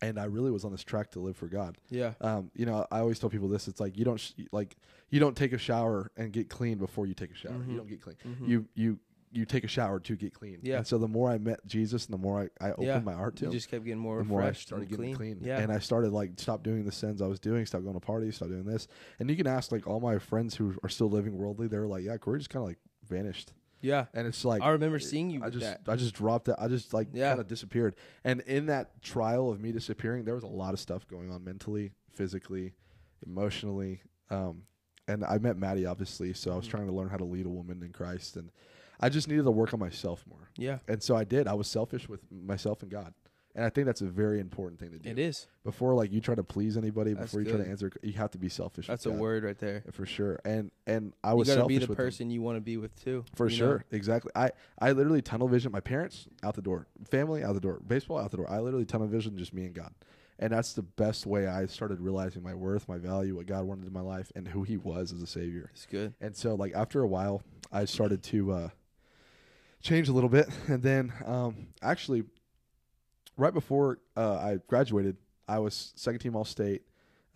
And 0.00 0.16
I 0.16 0.26
really 0.26 0.52
was 0.52 0.64
on 0.64 0.70
this 0.70 0.84
track 0.84 1.10
to 1.10 1.18
live 1.18 1.36
for 1.36 1.48
God 1.48 1.76
yeah, 1.90 2.12
um, 2.20 2.52
you 2.54 2.66
know, 2.66 2.86
I 2.88 3.00
always 3.00 3.18
tell 3.18 3.30
people 3.30 3.48
this. 3.48 3.66
It's 3.66 3.80
like 3.80 3.98
you 3.98 4.04
don't 4.04 4.20
sh- 4.20 4.30
like 4.52 4.76
you 5.10 5.18
don't 5.18 5.36
take 5.36 5.52
a 5.52 5.58
shower 5.58 6.12
and 6.16 6.32
get 6.32 6.48
clean 6.48 6.78
before 6.78 7.06
you 7.08 7.14
take 7.14 7.32
a 7.32 7.34
shower. 7.34 7.54
Mhm. 7.54 7.70
You 7.72 7.76
don't 7.78 7.88
get 7.88 8.00
clean. 8.00 8.14
Mhm. 8.24 8.46
You 8.48 8.68
you 8.76 8.98
you 9.32 9.44
take 9.44 9.62
a 9.64 9.68
shower 9.68 10.00
to 10.00 10.16
get 10.16 10.32
clean. 10.32 10.58
Yeah. 10.62 10.78
And 10.78 10.86
so 10.86 10.96
the 10.98 11.08
more 11.08 11.30
I 11.30 11.38
met 11.38 11.64
Jesus, 11.66 12.06
and 12.06 12.14
the 12.14 12.18
more 12.18 12.48
I, 12.60 12.66
I 12.66 12.70
opened 12.72 12.86
Yeah. 12.86 12.98
my 13.00 13.12
heart 13.14 13.36
to 13.36 13.42
You 13.42 13.46
him, 13.48 13.52
just 13.52 13.68
kept 13.70 13.84
getting 13.84 13.98
more 13.98 14.18
the 14.18 14.24
more 14.24 14.40
I 14.40 14.46
refreshed 14.46 14.68
started 14.68 14.88
and 14.88 14.98
getting 14.98 15.14
clean. 15.14 15.36
clean. 15.36 15.46
Yeah, 15.48 15.58
And 15.60 15.70
I 15.70 15.78
started 15.78 16.12
like 16.12 16.32
stop 16.36 16.62
doing 16.62 16.84
the 16.84 16.92
sins 16.92 17.20
I 17.20 17.26
was 17.26 17.38
doing, 17.40 17.66
stop 17.66 17.82
going 17.82 17.94
to 17.94 18.00
parties, 18.00 18.36
stop 18.36 18.48
doing 18.48 18.64
this. 18.64 18.88
And 19.18 19.28
you 19.28 19.36
can 19.36 19.46
ask 19.46 19.70
like 19.72 19.86
all 19.86 20.00
my 20.00 20.18
friends 20.18 20.54
who 20.56 20.74
are 20.82 20.88
still 20.88 21.10
living 21.10 21.36
worldly. 21.36 21.68
They 21.68 21.78
were 21.78 21.86
like, 21.86 22.04
yeah, 22.04 22.16
Cory 22.16 22.38
just 22.38 22.50
kind 22.50 22.62
of 22.62 22.68
like 22.68 22.78
vanished. 23.08 23.52
yeah. 23.80 24.06
And 24.14 24.26
it's 24.26 24.44
like 24.44 24.62
I 24.62 24.70
remember 24.70 24.98
seeing 24.98 25.30
you 25.30 25.42
I 25.44 25.50
just 25.50 25.60
that. 25.64 25.80
I 25.86 25.96
just 25.96 26.14
dropped 26.14 26.48
it. 26.48 26.56
I 26.58 26.68
just 26.68 26.92
like 26.94 27.08
Yeah. 27.12 27.28
kind 27.30 27.40
of 27.40 27.46
disappeared. 27.48 27.96
And 28.24 28.40
in 28.42 28.66
that 28.66 29.02
trial 29.02 29.50
of 29.50 29.60
me 29.60 29.72
disappearing, 29.72 30.24
there 30.24 30.34
was 30.34 30.44
a 30.44 30.48
lot 30.48 30.72
of 30.74 30.80
stuff 30.80 31.06
going 31.06 31.30
on 31.30 31.44
mentally, 31.44 31.92
physically, 32.12 32.74
emotionally. 33.26 34.02
Um, 34.30 34.62
and 35.06 35.24
I 35.24 35.38
met 35.38 35.56
Maddie 35.56 35.86
obviously, 35.86 36.32
so 36.34 36.52
I 36.52 36.56
was 36.56 36.66
Mhm. 36.66 36.70
trying 36.70 36.86
to 36.86 36.92
learn 36.92 37.08
how 37.08 37.16
to 37.16 37.24
lead 37.24 37.46
a 37.46 37.50
woman 37.50 37.82
in 37.82 37.92
Christ, 37.92 38.36
and 38.36 38.50
I 39.00 39.08
just 39.08 39.28
needed 39.28 39.44
to 39.44 39.50
work 39.50 39.72
on 39.74 39.80
myself 39.80 40.24
more. 40.28 40.50
Yeah, 40.56 40.78
And 40.88 41.02
so 41.02 41.14
I 41.16 41.24
did. 41.24 41.46
I 41.46 41.54
was 41.54 41.68
selfish 41.68 42.08
with 42.08 42.20
myself 42.32 42.82
and 42.82 42.90
God. 42.90 43.14
And 43.54 43.64
I 43.64 43.70
think 43.70 43.86
that's 43.86 44.02
a 44.02 44.06
very 44.06 44.38
important 44.38 44.78
thing 44.78 44.90
to 44.92 44.98
do. 44.98 45.08
it 45.10 45.18
is. 45.18 45.48
Before 45.64 45.94
like 45.94 46.12
you 46.12 46.20
try 46.20 46.34
to 46.36 46.44
please 46.44 46.76
anybody, 46.76 47.12
That's 47.12 47.26
before 47.26 47.40
you 47.40 47.46
try 47.48 47.56
good. 47.56 47.64
to 47.64 47.70
answer, 47.70 47.92
you 48.02 48.12
have 48.12 48.30
to 48.32 48.38
be 48.38 48.48
selfish. 48.48 48.86
That's 48.86 49.04
with 49.04 49.14
a 49.14 49.16
God, 49.16 49.22
word 49.22 49.42
right 49.44 49.58
there. 49.58 49.82
for 49.90 50.06
sure. 50.06 50.38
And 50.44 50.70
and 50.86 51.12
I 51.24 51.30
You 51.32 51.36
was 51.38 51.48
gotta 51.48 51.60
selfish 51.60 51.74
be 51.74 51.78
the 51.78 51.86
with 51.88 51.98
him. 51.98 52.04
person 52.04 52.30
you 52.30 52.40
want 52.42 52.56
to 52.56 52.60
be 52.60 52.76
with 52.76 52.94
too. 53.02 53.24
For 53.34 53.48
you 53.48 53.58
know? 53.58 53.66
sure, 53.66 53.84
exactly. 53.90 54.30
I 54.36 54.50
I 54.78 54.92
literally 54.92 55.22
tunnel 55.22 55.48
vision. 55.48 55.72
My 55.72 55.80
parents 55.80 56.28
out 56.44 56.54
the 56.54 56.62
door, 56.62 56.86
family 57.10 57.42
out 57.42 57.54
the 57.54 57.60
door, 57.60 57.80
baseball 57.84 58.18
out 58.18 58.30
the 58.30 58.36
door. 58.36 58.48
I 58.50 58.60
literally 58.60 58.84
tunnel 58.84 59.08
vision 59.08 59.36
just 59.36 59.52
me 59.52 59.64
and 59.64 59.74
God, 59.74 59.92
and 60.38 60.52
that's 60.52 60.74
the 60.74 60.82
best 60.82 61.26
way 61.26 61.48
I 61.48 61.66
started 61.66 62.00
realizing 62.00 62.44
my 62.44 62.54
worth, 62.54 62.86
my 62.88 62.98
value, 62.98 63.34
what 63.34 63.46
God 63.46 63.64
wanted 63.64 63.86
in 63.88 63.92
my 63.92 64.02
life, 64.02 64.30
and 64.36 64.46
who 64.46 64.62
He 64.62 64.76
was 64.76 65.10
as 65.12 65.20
a 65.20 65.26
Savior. 65.26 65.70
It's 65.74 65.86
good. 65.86 66.14
And 66.20 66.36
so, 66.36 66.54
like 66.54 66.74
after 66.76 67.02
a 67.02 67.08
while, 67.08 67.42
I 67.72 67.86
started 67.86 68.22
to 68.24 68.52
uh, 68.52 68.68
change 69.82 70.08
a 70.08 70.12
little 70.12 70.28
bit, 70.28 70.48
and 70.68 70.82
then 70.82 71.12
um, 71.24 71.68
actually, 71.82 72.24
right 73.36 73.52
before 73.52 73.98
uh, 74.16 74.36
I 74.36 74.58
graduated, 74.66 75.16
I 75.46 75.58
was 75.58 75.92
second 75.96 76.20
team 76.20 76.36
All 76.36 76.44
State. 76.44 76.82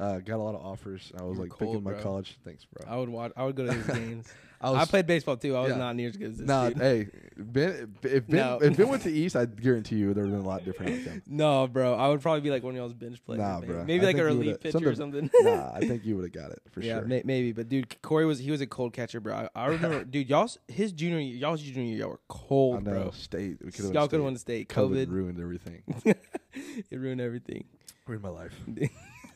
Uh, 0.03 0.19
got 0.19 0.37
a 0.37 0.43
lot 0.43 0.55
of 0.57 0.65
offers. 0.65 1.12
I 1.19 1.23
was 1.23 1.38
like 1.38 1.51
picking 1.51 1.67
cold, 1.75 1.85
my 1.85 1.93
bro. 1.93 2.03
college. 2.03 2.37
Thanks, 2.45 2.65
bro. 2.65 2.93
I 2.93 2.97
would 2.99 3.09
watch. 3.09 3.33
I 3.37 3.45
would 3.45 3.55
go 3.55 3.67
to 3.67 3.73
his 3.73 3.87
games. 3.87 4.27
I 4.61 4.73
I, 4.75 4.85
played 4.85 5.09
baseball 5.09 5.37
too. 5.37 5.57
I 5.57 5.61
was 5.62 5.71
yeah. 5.73 5.77
not 5.77 5.97
near 5.97 6.09
as 6.09 6.17
good 6.17 6.31
as 6.31 6.38
this 6.38 6.47
Nah, 6.47 6.69
dude. 6.69 6.79
hey, 6.79 7.09
Ben, 7.37 7.95
if 8.05 8.27
Ben, 8.29 8.37
No. 8.38 8.59
if 8.62 8.77
Ben 8.77 8.88
went 8.88 9.03
to 9.03 9.11
East, 9.11 9.35
I 9.35 9.45
guarantee 9.45 9.97
you 9.97 10.15
there 10.15 10.23
would 10.23 10.31
have 10.31 10.38
been 10.41 10.47
a 10.47 10.49
lot 10.49 10.65
different 10.65 11.01
outcome. 11.01 11.23
No, 11.29 11.67
bro. 11.67 11.95
I 11.95 12.09
would 12.09 12.21
probably 12.21 12.43
be 12.43 12.51
like 12.51 12.62
one 12.62 12.75
of 12.75 12.77
y'all's 12.79 12.95
bench 12.95 13.25
players. 13.25 13.41
Nah, 13.41 13.59
maybe. 13.59 13.73
bro. 13.73 13.85
Maybe 13.85 14.03
I 14.05 14.07
like 14.07 14.19
a 14.19 14.25
relief 14.25 14.61
pitcher 14.61 14.88
or 14.88 14.95
something- 14.95 15.31
something. 15.31 15.31
nah, 15.57 15.73
I 15.75 15.81
think 15.81 16.05
you 16.05 16.15
would 16.15 16.23
have 16.25 16.33
got 16.33 16.53
it 16.53 16.62
for 16.71 16.81
yeah, 16.81 16.99
sure. 17.01 17.07
may, 17.07 17.23
maybe. 17.25 17.51
But 17.51 17.69
dude, 17.69 18.01
Cory 18.03 18.25
was 18.25 18.38
he 18.38 18.53
was 18.53 18.61
a 18.61 18.67
cold 18.69 18.93
catcher, 18.93 19.19
bro. 19.19 19.35
I, 19.35 19.49
I 19.57 19.67
remember, 19.67 20.05
dude. 20.05 20.29
Y'all's 20.29 20.59
his 20.69 20.93
junior 20.93 21.19
year, 21.19 21.37
y'all's 21.37 21.61
junior 21.61 21.83
year, 21.83 21.99
y'all 21.99 22.09
were 22.11 22.21
I 22.31 22.33
cold, 22.33 22.85
know. 22.85 22.91
bro. 22.93 23.11
State. 23.11 23.59
We 23.65 23.73
could 23.73 23.93
Y'all 23.93 24.07
could 24.07 24.19
have 24.19 24.25
won 24.25 24.35
the 24.35 24.38
state. 24.38 24.69
COVID, 24.69 25.07
COVID, 25.07 25.11
ruined 25.11 25.41
everything. 25.41 25.83
it 26.05 26.97
ruined 26.99 27.21
everything. 27.21 27.65
ruined 28.07 28.23
my 28.23 28.29
life. 28.29 28.53
I'm 28.69 28.77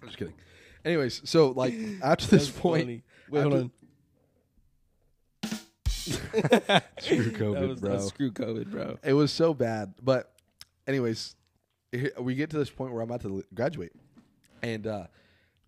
just 0.05 0.19
kidding. 0.19 0.35
Anyways, 0.87 1.21
so 1.29 1.51
like 1.51 1.75
after 2.03 2.27
this 2.27 2.47
That's 2.47 2.59
point, 2.59 2.83
funny. 2.85 3.03
wait, 3.29 3.41
hold 3.43 3.55
on. 3.55 3.71
Screw 6.99 7.25
that 7.25 7.35
COVID, 7.35 7.69
was, 7.69 7.81
bro. 7.81 7.99
screw 7.99 8.31
COVID, 8.31 8.71
bro. 8.71 8.97
it 9.03 9.13
was 9.13 9.33
so 9.33 9.53
bad. 9.53 9.95
But 10.03 10.33
anyways, 10.87 11.35
we 12.21 12.35
get 12.37 12.51
to 12.51 12.59
this 12.59 12.71
point 12.71 12.93
where 12.93 13.03
I'm 13.03 13.09
about 13.11 13.23
to 13.23 13.45
graduate, 13.55 13.93
and 14.63 14.87
uh, 14.87 15.07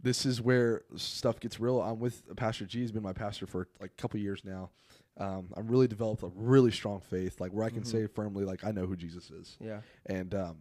this 0.00 0.24
is 0.24 0.40
where 0.40 0.82
stuff 0.96 1.40
gets 1.40 1.58
real. 1.58 1.80
I'm 1.82 1.98
with 1.98 2.22
Pastor 2.36 2.66
G. 2.66 2.80
He's 2.80 2.92
been 2.92 3.02
my 3.02 3.12
pastor 3.12 3.46
for 3.46 3.66
like 3.80 3.90
a 3.98 4.00
couple 4.00 4.20
years 4.20 4.42
now. 4.44 4.70
Um, 5.16 5.48
I'm 5.56 5.66
really 5.66 5.88
developed 5.88 6.22
a 6.22 6.30
really 6.36 6.70
strong 6.70 7.00
faith, 7.00 7.40
like 7.40 7.50
where 7.50 7.64
I 7.64 7.70
can 7.70 7.82
Mhm. 7.82 7.86
say 7.90 8.06
firmly, 8.06 8.44
like 8.44 8.62
I 8.64 8.70
know 8.70 8.86
who 8.86 8.94
Jesus 8.94 9.30
is. 9.30 9.56
Yeah, 9.60 9.80
and 10.06 10.32
um, 10.34 10.58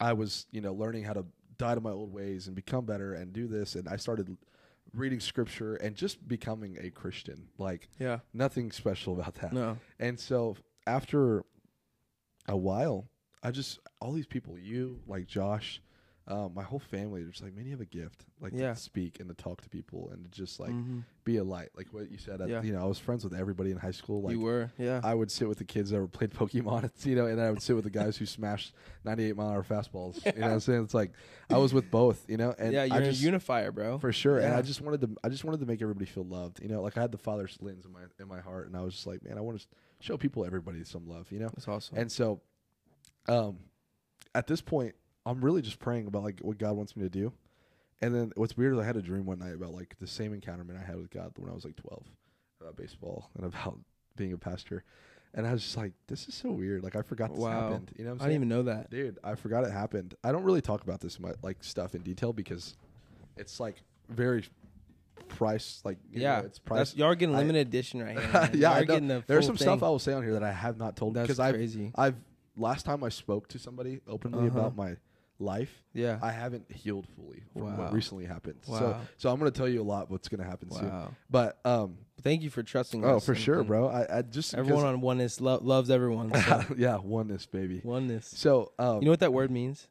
I 0.00 0.12
was 0.12 0.46
you 0.52 0.60
know 0.60 0.72
learning 0.72 1.02
how 1.04 1.14
to 1.14 1.24
die 1.58 1.74
to 1.74 1.80
my 1.80 1.90
old 1.90 2.12
ways 2.12 2.46
and 2.46 2.56
become 2.56 2.84
better 2.84 3.14
and 3.14 3.32
do 3.32 3.46
this. 3.46 3.74
And 3.74 3.88
I 3.88 3.96
started 3.96 4.36
reading 4.92 5.20
scripture 5.20 5.76
and 5.76 5.94
just 5.96 6.26
becoming 6.26 6.78
a 6.80 6.90
Christian. 6.90 7.48
Like 7.58 7.88
yeah. 7.98 8.20
nothing 8.32 8.72
special 8.72 9.14
about 9.14 9.34
that. 9.36 9.52
No, 9.52 9.78
and 9.98 10.18
so 10.18 10.56
after 10.86 11.44
a 12.46 12.56
while 12.56 13.08
I 13.44 13.50
just 13.50 13.78
all 14.00 14.12
these 14.12 14.26
people 14.26 14.58
you 14.58 15.00
like 15.06 15.26
Josh 15.26 15.80
um, 16.26 16.52
my 16.54 16.62
whole 16.62 16.78
family 16.78 17.22
they're 17.22 17.30
just 17.32 17.42
like 17.42 17.54
man 17.54 17.66
you 17.66 17.72
have 17.72 17.82
a 17.82 17.84
gift 17.84 18.24
like 18.40 18.52
Yeah. 18.54 18.72
to 18.72 18.76
speak 18.80 19.20
and 19.20 19.28
to 19.28 19.34
talk 19.34 19.60
to 19.60 19.68
people 19.68 20.08
and 20.10 20.24
to 20.24 20.30
just 20.30 20.58
like 20.58 20.70
Mhm. 20.70 21.04
be 21.24 21.36
a 21.36 21.44
light 21.44 21.68
like 21.76 21.92
what 21.92 22.10
you 22.10 22.16
said 22.16 22.40
at, 22.40 22.48
Yeah. 22.48 22.62
you 22.62 22.72
know 22.72 22.80
I 22.80 22.86
was 22.86 22.98
friends 22.98 23.24
with 23.24 23.34
everybody 23.34 23.70
in 23.70 23.76
high 23.76 23.90
school 23.90 24.22
like 24.22 24.32
you 24.32 24.40
were, 24.40 24.70
yeah. 24.78 25.00
I 25.04 25.12
would 25.14 25.30
sit 25.30 25.48
with 25.48 25.58
the 25.58 25.64
kids 25.66 25.90
that 25.90 26.00
were 26.00 26.08
played 26.08 26.30
Pokemon, 26.34 26.90
you 27.04 27.14
know, 27.14 27.26
and 27.26 27.38
I 27.40 27.50
would 27.50 27.60
sit 27.60 27.74
with 27.76 27.84
the 27.84 27.90
guys 27.90 28.16
who 28.16 28.24
smashed 28.24 28.72
98 29.04 29.36
mile 29.36 29.50
hour 29.50 29.62
fastballs. 29.62 30.24
You 30.24 30.40
know 30.40 30.46
what 30.46 30.52
I'm 30.54 30.60
saying? 30.60 30.84
It's 30.84 30.94
like 30.94 31.12
I 31.50 31.58
was 31.58 31.74
with 31.74 31.90
both, 31.90 32.24
you 32.28 32.38
know, 32.38 32.54
and 32.58 32.72
yeah, 32.72 32.84
you're 32.84 32.96
I 32.96 33.00
just 33.04 33.20
a 33.20 33.24
unifier, 33.24 33.70
bro. 33.70 33.98
for 33.98 34.12
sure. 34.12 34.38
And 34.38 34.54
I 34.54 34.62
just 34.62 34.80
wanted 34.80 35.02
to, 35.02 35.10
I 35.22 35.28
just 35.28 35.44
wanted 35.44 35.60
to 35.60 35.66
make 35.66 35.82
everybody 35.82 36.06
feel 36.06 36.24
loved, 36.24 36.60
you 36.62 36.68
know. 36.68 36.80
Like 36.80 36.96
I 36.96 37.02
had 37.02 37.12
the 37.12 37.18
Father's 37.18 37.58
lens 37.60 37.84
in 37.84 37.92
my 37.92 38.00
in 38.18 38.28
my 38.28 38.40
heart, 38.40 38.66
and 38.66 38.76
I 38.76 38.80
was 38.80 38.94
just 38.94 39.06
like, 39.06 39.22
man, 39.22 39.36
I 39.36 39.42
want 39.42 39.60
to 39.60 39.66
show 40.00 40.16
people, 40.16 40.46
everybody, 40.46 40.82
some 40.84 41.06
love, 41.06 41.30
you 41.30 41.38
know. 41.38 41.48
That's 41.48 41.68
awesome. 41.68 41.98
And 41.98 42.10
so, 42.10 42.40
um, 43.28 43.58
at 44.34 44.46
this 44.46 44.60
point, 44.60 44.94
I'm 45.26 45.40
really 45.44 45.62
just 45.62 45.78
praying 45.78 46.06
about 46.06 46.22
like 46.22 46.40
what 46.40 46.58
God 46.58 46.76
wants 46.76 46.96
me 46.96 47.02
to 47.02 47.08
do. 47.10 47.32
And 48.02 48.14
then 48.14 48.32
what's 48.36 48.56
weird 48.56 48.74
is 48.74 48.80
I 48.80 48.84
had 48.84 48.96
a 48.96 49.02
dream 49.02 49.24
one 49.24 49.38
night 49.38 49.54
about 49.54 49.72
like 49.72 49.96
the 50.00 50.06
same 50.06 50.34
encounterment 50.34 50.78
I 50.78 50.84
had 50.84 50.96
with 50.96 51.10
God 51.10 51.32
when 51.36 51.50
I 51.50 51.54
was 51.54 51.64
like 51.64 51.76
12 51.76 52.02
about 52.60 52.76
baseball 52.76 53.30
and 53.36 53.46
about 53.46 53.78
being 54.16 54.32
a 54.32 54.38
pastor. 54.38 54.84
and 55.32 55.46
I 55.46 55.52
was 55.52 55.62
just 55.62 55.76
like, 55.76 55.92
this 56.08 56.28
is 56.28 56.34
so 56.34 56.50
weird. 56.50 56.82
Like 56.84 56.96
I 56.96 57.02
forgot 57.02 57.30
this 57.32 57.40
Wow. 57.40 57.50
happened. 57.70 57.92
You 57.96 58.04
know 58.04 58.10
what 58.10 58.16
I'm 58.16 58.22
I 58.22 58.24
didn't 58.26 58.34
even 58.36 58.48
know 58.48 58.62
that. 58.64 58.90
Dude, 58.90 59.18
I 59.24 59.34
forgot 59.36 59.64
it 59.64 59.70
happened. 59.72 60.14
I 60.22 60.32
don't 60.32 60.44
really 60.44 60.60
talk 60.60 60.82
about 60.82 61.00
this 61.00 61.18
much, 61.18 61.36
like 61.42 61.64
stuff 61.64 61.94
in 61.94 62.02
detail 62.02 62.32
because 62.32 62.76
it's 63.36 63.58
like 63.60 63.76
very 64.10 64.44
price 65.28 65.80
like 65.84 65.98
Yeah, 66.12 66.40
know, 66.40 66.46
it's 66.46 66.58
price. 66.58 66.78
That's, 66.78 66.96
y'all 66.96 67.08
are 67.08 67.14
getting 67.14 67.34
I- 67.34 67.38
limited 67.38 67.66
edition 67.68 68.02
right 68.02 68.18
here. 68.18 68.50
yeah, 68.54 68.72
I 68.72 68.84
getting 68.84 69.08
the 69.08 69.24
there's 69.26 69.46
some 69.46 69.56
stuff. 69.56 69.82
I 69.82 69.88
will 69.88 69.98
say 69.98 70.12
on 70.12 70.22
here 70.22 70.34
that 70.34 70.42
I 70.42 70.52
have 70.52 70.76
not 70.76 70.96
told 70.96 71.14
because 71.14 71.40
I've 71.40 71.54
crazy. 71.54 71.92
I've 71.96 72.16
last 72.56 72.84
time 72.84 73.02
I 73.02 73.08
spoke 73.08 73.48
to 73.48 73.58
somebody 73.58 74.00
openly 74.06 74.46
Uh-huh. 74.46 74.58
about 74.58 74.76
my 74.76 74.96
life, 75.38 75.82
Yeah. 75.92 76.18
I 76.22 76.30
haven't 76.30 76.70
healed 76.70 77.06
fully 77.16 77.42
from 77.52 77.62
Wow. 77.62 77.76
what 77.76 77.92
recently 77.92 78.24
happened. 78.24 78.58
So 78.62 78.72
Wow. 78.72 78.78
so 78.78 79.00
so 79.18 79.30
I'm 79.30 79.38
gonna 79.38 79.50
tell 79.50 79.68
you 79.68 79.82
a 79.82 79.84
lot 79.84 80.10
what's 80.10 80.28
gonna 80.28 80.44
happen 80.44 80.70
soon. 80.70 80.88
wow. 80.88 81.12
But 81.30 81.58
um 81.64 81.98
Thank 82.22 82.42
you 82.42 82.50
for 82.50 82.62
trusting 82.62 83.04
oh 83.04 83.16
us. 83.16 83.26
for 83.26 83.34
sure, 83.34 83.64
bro. 83.64 83.88
I, 83.88 84.18
I 84.18 84.22
just 84.22 84.54
Everyone 84.54 84.84
on 84.86 85.00
oneness 85.00 85.40
lo- 85.40 85.58
loves 85.62 85.90
everyone. 85.90 86.32
so 86.34 86.64
yeah 86.76 86.96
oneness 86.98 87.46
baby. 87.46 87.80
oneness. 87.84 88.26
So 88.36 88.72
um 88.78 88.98
You 89.00 89.06
know 89.06 89.10
what 89.10 89.20
that 89.20 89.32
word 89.32 89.50
means? 89.50 89.88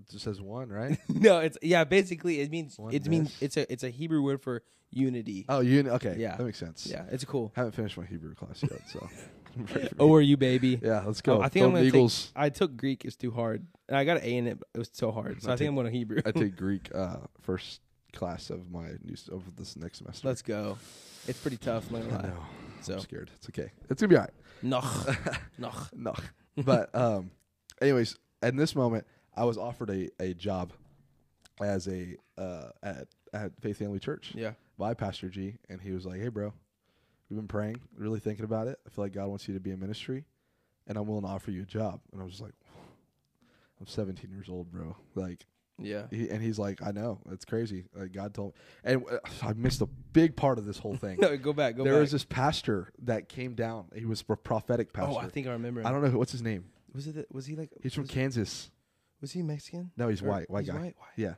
it 0.00 0.10
just 0.10 0.24
says 0.24 0.40
one 0.40 0.68
right. 0.70 0.98
no, 1.08 1.38
it's 1.40 1.56
yeah. 1.62 1.84
Basically, 1.84 2.40
it 2.40 2.50
means 2.50 2.76
it 2.90 3.06
means 3.06 3.36
it's 3.40 3.56
a 3.56 3.70
it's 3.72 3.84
a 3.84 3.90
Hebrew 3.90 4.22
word 4.22 4.42
for 4.42 4.62
unity. 4.90 5.44
oh 5.48 5.60
you 5.60 5.88
okay 5.88 6.16
Yeah. 6.18 6.36
that 6.36 6.42
makes 6.44 6.58
sense. 6.58 6.86
yeah, 6.90 7.04
it's 7.12 7.24
cool. 7.24 7.52
I 7.56 7.60
Haven't 7.60 7.74
finished 7.76 7.96
my 7.96 8.06
Hebrew 8.06 8.34
class 8.34 8.62
yet, 8.62 8.80
so. 8.88 9.08
Oh, 9.98 10.12
are 10.14 10.20
you 10.20 10.36
baby? 10.36 10.78
yeah, 10.82 11.02
let's 11.06 11.20
go. 11.20 11.38
Oh, 11.38 11.40
I 11.42 11.48
think 11.48 11.64
I'm 11.64 11.70
Go 11.72 11.76
gonna 11.78 11.86
Eagles. 11.88 12.26
take. 12.26 12.32
I 12.36 12.48
took 12.50 12.76
Greek. 12.76 13.04
It's 13.04 13.16
too 13.16 13.30
hard, 13.30 13.66
and 13.88 13.96
I 13.96 14.04
got 14.04 14.18
an 14.18 14.24
A 14.24 14.36
in 14.36 14.46
it. 14.46 14.58
But 14.58 14.68
it 14.74 14.78
was 14.78 14.90
so 14.92 15.10
hard, 15.10 15.42
so 15.42 15.50
I 15.50 15.54
I, 15.54 15.56
think 15.56 15.58
take- 15.60 15.68
I'm 15.68 15.74
going 15.74 15.86
to 15.86 15.92
Hebrew. 15.92 16.20
I 16.24 16.30
take 16.32 16.56
Greek 16.64 16.88
uh, 16.94 17.16
first 17.42 17.80
class 18.12 18.50
of 18.50 18.70
my 18.70 18.88
new 19.04 19.12
s- 19.12 19.28
of 19.28 19.56
this 19.56 19.76
next 19.76 19.98
semester. 19.98 20.26
Let's 20.28 20.42
go. 20.42 20.78
It's 21.28 21.38
pretty 21.40 21.58
tough. 21.58 21.86
I'm 21.90 21.94
not 22.00 22.02
I 22.02 22.06
gonna 22.10 22.22
lie. 22.22 22.28
know. 22.30 22.42
So 22.82 22.94
I'm 22.94 23.00
scared. 23.00 23.30
It's 23.36 23.48
okay. 23.50 23.70
It's 23.90 24.00
gonna 24.00 24.08
be 24.08 24.16
alright. 24.16 24.30
noch 24.62 25.06
noch. 25.58 25.90
No, 25.94 26.14
but 26.64 26.94
um, 26.94 27.30
anyways, 27.80 28.16
in 28.42 28.56
this 28.56 28.74
moment, 28.74 29.06
I 29.36 29.44
was 29.44 29.58
offered 29.58 29.90
a, 29.90 30.08
a 30.20 30.34
job 30.34 30.72
as 31.62 31.86
a 31.88 32.16
uh 32.38 32.70
at 32.82 33.08
at 33.32 33.52
Faith 33.60 33.78
Family 33.78 33.98
Church 33.98 34.32
Yeah. 34.34 34.52
by 34.78 34.94
Pastor 34.94 35.28
G, 35.28 35.56
and 35.68 35.80
he 35.80 35.92
was 35.92 36.04
like, 36.06 36.20
"Hey, 36.20 36.28
bro, 36.28 36.52
we've 37.30 37.38
been 37.38 37.48
praying, 37.48 37.80
really 37.96 38.20
thinking 38.20 38.44
about 38.44 38.66
it. 38.66 38.78
I 38.86 38.90
feel 38.90 39.04
like 39.04 39.12
God 39.12 39.28
wants 39.28 39.46
you 39.48 39.54
to 39.54 39.60
be 39.60 39.70
in 39.70 39.80
ministry, 39.80 40.24
and 40.86 40.98
I'm 40.98 41.06
willing 41.06 41.22
to 41.24 41.28
offer 41.28 41.50
you 41.50 41.62
a 41.62 41.66
job." 41.66 42.00
And 42.12 42.20
I 42.20 42.24
was 42.24 42.32
just 42.34 42.42
like, 42.42 42.54
"I'm 43.80 43.86
17 43.86 44.30
years 44.30 44.48
old, 44.48 44.70
bro. 44.70 44.96
Like, 45.14 45.46
Yeah. 45.78 46.06
He, 46.10 46.28
and 46.28 46.42
he's 46.42 46.58
like, 46.58 46.82
I 46.82 46.90
know, 46.92 47.20
it's 47.30 47.44
crazy. 47.46 47.84
Like 47.94 48.12
God 48.12 48.34
told 48.34 48.54
me, 48.54 48.60
and 48.84 49.04
uh, 49.10 49.18
I 49.42 49.52
missed 49.54 49.80
a 49.80 49.86
big 50.12 50.36
part 50.36 50.58
of 50.58 50.66
this 50.66 50.78
whole 50.78 50.96
thing. 50.96 51.18
No, 51.20 51.36
go 51.36 51.52
back. 51.52 51.76
Go 51.76 51.84
there 51.84 51.94
back. 51.94 52.00
was 52.00 52.12
this 52.12 52.24
pastor 52.24 52.92
that 53.04 53.28
came 53.28 53.54
down. 53.54 53.86
He 53.94 54.04
was 54.04 54.20
a 54.28 54.36
prophetic 54.36 54.92
pastor. 54.92 55.12
oh, 55.14 55.16
I 55.18 55.28
think 55.28 55.46
I 55.46 55.52
remember. 55.52 55.80
Him. 55.80 55.86
I 55.86 55.90
don't 55.92 56.02
know 56.02 56.10
who, 56.10 56.18
what's 56.18 56.32
his 56.32 56.42
name. 56.42 56.64
Was 56.94 57.06
it? 57.06 57.14
The, 57.14 57.26
was 57.30 57.46
he 57.46 57.56
like? 57.56 57.70
He's 57.82 57.94
from 57.94 58.06
Kansas. 58.06 58.70
was 59.20 59.32
he 59.32 59.42
Mexican? 59.42 59.92
No, 59.96 60.08
he's 60.08 60.22
Or- 60.22 60.26
white. 60.26 60.50
White 60.50 60.64
he's 60.64 60.70
guy. 60.70 60.76
White, 60.80 60.96
white. 60.98 61.08
Yeah, 61.16 61.34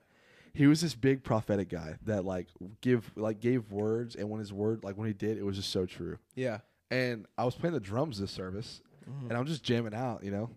he 0.54 0.66
was 0.66 0.80
this 0.80 0.94
big 0.94 1.22
prophetic 1.24 1.68
guy 1.68 1.96
that 2.04 2.24
like 2.24 2.48
give 2.80 3.10
like 3.16 3.40
gave 3.40 3.70
words, 3.72 4.14
and 4.16 4.28
when 4.30 4.38
his 4.40 4.52
word 4.52 4.84
like 4.84 4.96
when 4.96 5.06
he 5.06 5.14
did, 5.14 5.38
it 5.38 5.44
was 5.44 5.56
just 5.56 5.70
so 5.70 5.86
true. 5.86 6.18
Yeah. 6.34 6.58
And 6.90 7.26
I 7.38 7.44
was 7.44 7.54
playing 7.54 7.72
the 7.74 7.80
drums 7.80 8.18
this 8.18 8.30
service, 8.30 8.82
Mhm. 9.08 9.28
and 9.30 9.32
I'm 9.38 9.46
just 9.46 9.62
jamming 9.62 9.94
out, 9.94 10.22
you 10.24 10.30
know, 10.30 10.50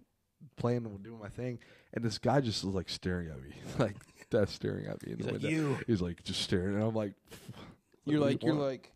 playing, 0.58 0.86
and 0.86 1.02
doing 1.04 1.20
my 1.20 1.30
thing, 1.30 1.60
and 1.94 2.04
this 2.04 2.18
guy 2.18 2.42
just 2.42 2.64
was 2.66 2.76
like 2.76 2.90
staring 2.90 3.30
at 3.30 3.42
me, 3.42 3.54
like 3.80 3.96
that's 4.30 4.52
staring 4.52 4.86
at 4.88 5.02
me 5.06 5.14
in 5.14 5.18
He's 5.18 5.28
the 5.28 5.34
like, 5.34 5.42
window. 5.44 5.58
you. 5.58 5.78
He's 5.88 6.02
like 6.02 6.24
just 6.24 6.42
staring, 6.42 6.76
and 6.76 6.84
I'm 6.84 6.94
like, 6.96 7.14
You're 8.06 8.20
like. 8.20 8.44
you 8.44 8.54
You're 8.54 8.62
like. 8.70 8.92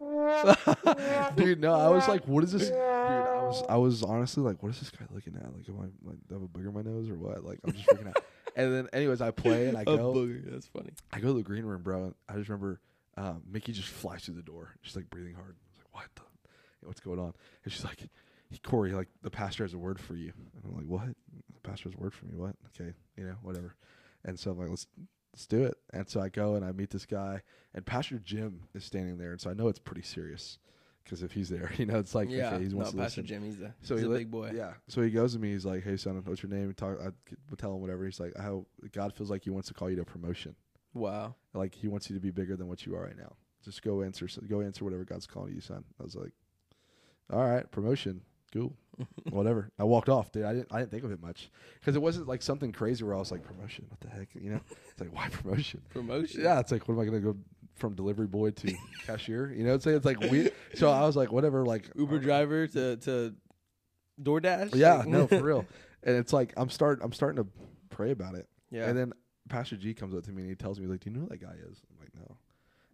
dude. 1.36 1.60
No, 1.60 1.72
I 1.74 1.88
was 1.88 2.06
like, 2.08 2.26
what 2.26 2.44
is 2.44 2.52
this, 2.52 2.68
dude? 2.68 2.76
I 2.78 3.42
was, 3.44 3.62
I 3.70 3.76
was 3.76 4.02
honestly 4.02 4.42
like, 4.42 4.62
what 4.62 4.70
is 4.70 4.78
this 4.80 4.90
guy 4.90 5.06
looking 5.10 5.34
at? 5.36 5.44
Like, 5.56 5.68
am 5.68 5.78
I 5.80 6.08
like 6.08 6.18
do 6.28 6.34
I 6.34 6.34
have 6.34 6.42
a 6.42 6.46
booger 6.48 6.68
in 6.68 6.74
my 6.74 6.82
nose 6.82 7.08
or 7.08 7.14
what? 7.14 7.44
Like, 7.44 7.58
I'm 7.64 7.72
just 7.72 7.86
freaking 7.86 8.08
out. 8.08 8.22
And 8.56 8.72
then, 8.72 8.88
anyways, 8.92 9.20
I 9.20 9.30
play 9.30 9.66
and 9.66 9.76
I 9.76 9.84
go, 9.84 9.94
A 9.94 10.14
booger. 10.14 10.50
That's 10.50 10.66
funny. 10.66 10.90
I 11.12 11.18
go 11.18 11.28
to 11.28 11.34
the 11.34 11.42
green 11.42 11.64
room, 11.64 11.82
bro. 11.82 12.04
And 12.04 12.14
I 12.28 12.34
just 12.34 12.48
remember 12.48 12.80
um, 13.16 13.42
Mickey 13.50 13.72
just 13.72 13.88
flies 13.88 14.24
through 14.24 14.34
the 14.34 14.42
door, 14.42 14.74
just 14.82 14.96
like 14.96 15.08
breathing 15.10 15.34
hard. 15.34 15.56
I 15.56 15.68
was 15.68 15.78
like, 15.78 15.94
what? 15.94 16.08
The, 16.14 16.86
what's 16.86 17.00
going 17.00 17.18
on? 17.18 17.32
And 17.64 17.72
she's 17.72 17.84
like, 17.84 17.98
hey, 18.50 18.58
Cory, 18.62 18.92
like 18.92 19.08
the 19.22 19.30
pastor 19.30 19.64
has 19.64 19.74
a 19.74 19.78
word 19.78 20.00
for 20.00 20.14
you. 20.14 20.32
And 20.54 20.64
I'm 20.64 20.76
like, 20.76 20.86
what? 20.86 21.14
The 21.54 21.68
pastor 21.68 21.88
has 21.88 21.94
a 21.98 22.02
word 22.02 22.14
for 22.14 22.26
me. 22.26 22.36
What? 22.36 22.54
Okay, 22.74 22.92
you 23.16 23.24
know, 23.24 23.36
whatever. 23.42 23.74
And 24.24 24.38
so 24.38 24.50
I'm 24.50 24.58
like, 24.58 24.70
let's 24.70 24.86
let's 25.32 25.46
do 25.46 25.64
it. 25.64 25.76
And 25.92 26.08
so 26.08 26.20
I 26.20 26.28
go 26.28 26.54
and 26.54 26.64
I 26.64 26.72
meet 26.72 26.90
this 26.90 27.06
guy, 27.06 27.42
and 27.74 27.84
Pastor 27.84 28.18
Jim 28.18 28.62
is 28.74 28.84
standing 28.84 29.18
there, 29.18 29.32
and 29.32 29.40
so 29.40 29.50
I 29.50 29.54
know 29.54 29.68
it's 29.68 29.78
pretty 29.78 30.02
serious 30.02 30.58
because 31.04 31.22
if 31.22 31.32
he's 31.32 31.48
there, 31.48 31.70
you 31.76 31.86
know, 31.86 31.98
it's 31.98 32.14
like 32.14 32.30
yeah. 32.30 32.54
okay, 32.54 32.64
he 32.64 32.70
no, 32.70 32.76
wants 32.76 32.92
to 32.92 32.96
Pastor 32.96 33.20
listen. 33.22 33.26
Jim. 33.26 33.44
He's 33.44 33.58
the. 33.58 33.72
So 33.82 33.94
he's 33.94 34.02
he 34.02 34.06
a 34.08 34.10
li- 34.10 34.18
big 34.18 34.30
boy. 34.30 34.52
Yeah. 34.54 34.72
So 34.88 35.02
he 35.02 35.10
goes 35.10 35.34
to 35.34 35.38
me. 35.38 35.52
He's 35.52 35.66
like, 35.66 35.84
"Hey, 35.84 35.96
son, 35.96 36.20
what's 36.24 36.42
your 36.42 36.50
name?" 36.50 36.72
Talk. 36.74 36.98
I 37.00 37.10
would 37.50 37.58
tell 37.58 37.74
him 37.74 37.80
whatever. 37.80 38.04
He's 38.04 38.20
like, 38.20 38.32
"How 38.36 38.66
God 38.92 39.14
feels 39.14 39.30
like 39.30 39.44
He 39.44 39.50
wants 39.50 39.68
to 39.68 39.74
call 39.74 39.90
you 39.90 39.96
to 39.96 40.04
promotion. 40.04 40.56
Wow. 40.94 41.34
Like 41.52 41.74
He 41.74 41.88
wants 41.88 42.08
you 42.08 42.14
to 42.16 42.20
be 42.20 42.30
bigger 42.30 42.56
than 42.56 42.68
what 42.68 42.86
you 42.86 42.94
are 42.96 43.02
right 43.02 43.16
now. 43.16 43.34
Just 43.64 43.82
go 43.82 44.02
answer. 44.02 44.28
Go 44.48 44.60
answer 44.60 44.84
whatever 44.84 45.04
God's 45.04 45.26
calling 45.26 45.54
you, 45.54 45.60
son." 45.60 45.84
I 46.00 46.02
was 46.02 46.16
like, 46.16 46.32
"All 47.32 47.44
right, 47.44 47.70
promotion, 47.70 48.22
cool, 48.52 48.74
whatever." 49.30 49.70
I 49.78 49.84
walked 49.84 50.08
off, 50.08 50.32
dude. 50.32 50.44
I 50.44 50.52
didn't. 50.54 50.68
I 50.70 50.80
didn't 50.80 50.90
think 50.90 51.04
of 51.04 51.12
it 51.12 51.20
much 51.20 51.50
because 51.80 51.96
it 51.96 52.02
wasn't 52.02 52.28
like 52.28 52.42
something 52.42 52.72
crazy 52.72 53.04
where 53.04 53.14
I 53.14 53.18
was 53.18 53.30
like, 53.30 53.42
"Promotion? 53.42 53.86
What 53.88 54.00
the 54.00 54.08
heck?" 54.08 54.28
You 54.34 54.50
know? 54.50 54.60
It's 54.90 55.00
like, 55.00 55.14
why 55.14 55.28
promotion? 55.28 55.82
Promotion. 55.90 56.42
Yeah, 56.42 56.60
it's 56.60 56.72
like, 56.72 56.86
what 56.88 56.94
am 56.94 57.00
I 57.00 57.04
gonna 57.04 57.20
go 57.20 57.36
from 57.74 57.94
delivery 57.94 58.26
boy 58.26 58.50
to 58.50 58.74
cashier? 59.06 59.52
You 59.52 59.64
know 59.64 59.70
what 59.70 59.74
I'm 59.74 59.80
saying? 59.80 59.96
It's 59.98 60.06
like 60.06 60.20
we. 60.20 60.50
So 60.74 60.90
I 60.90 61.02
was 61.02 61.16
like, 61.16 61.32
whatever, 61.32 61.64
like 61.64 61.90
Uber 61.96 62.18
driver 62.18 62.66
to 62.68 62.96
to 62.98 63.34
DoorDash. 64.22 64.74
Yeah, 64.74 65.04
no, 65.06 65.26
for 65.28 65.42
real. 65.42 65.66
And 66.02 66.16
it's 66.16 66.32
like 66.32 66.52
I'm 66.56 66.70
start 66.70 67.00
I'm 67.02 67.12
starting 67.12 67.42
to 67.42 67.50
pray 67.90 68.10
about 68.10 68.34
it. 68.34 68.48
yeah. 68.70 68.88
And 68.88 68.96
then 68.98 69.12
Pastor 69.48 69.76
G 69.76 69.94
comes 69.94 70.14
up 70.14 70.24
to 70.24 70.32
me 70.32 70.42
and 70.42 70.50
he 70.50 70.56
tells 70.56 70.78
me, 70.80 70.86
like, 70.86 71.00
Do 71.00 71.10
you 71.10 71.16
know 71.16 71.22
who 71.22 71.28
that 71.28 71.40
guy 71.40 71.54
is? 71.70 71.80
I'm 71.90 71.98
like, 72.00 72.14
No. 72.14 72.36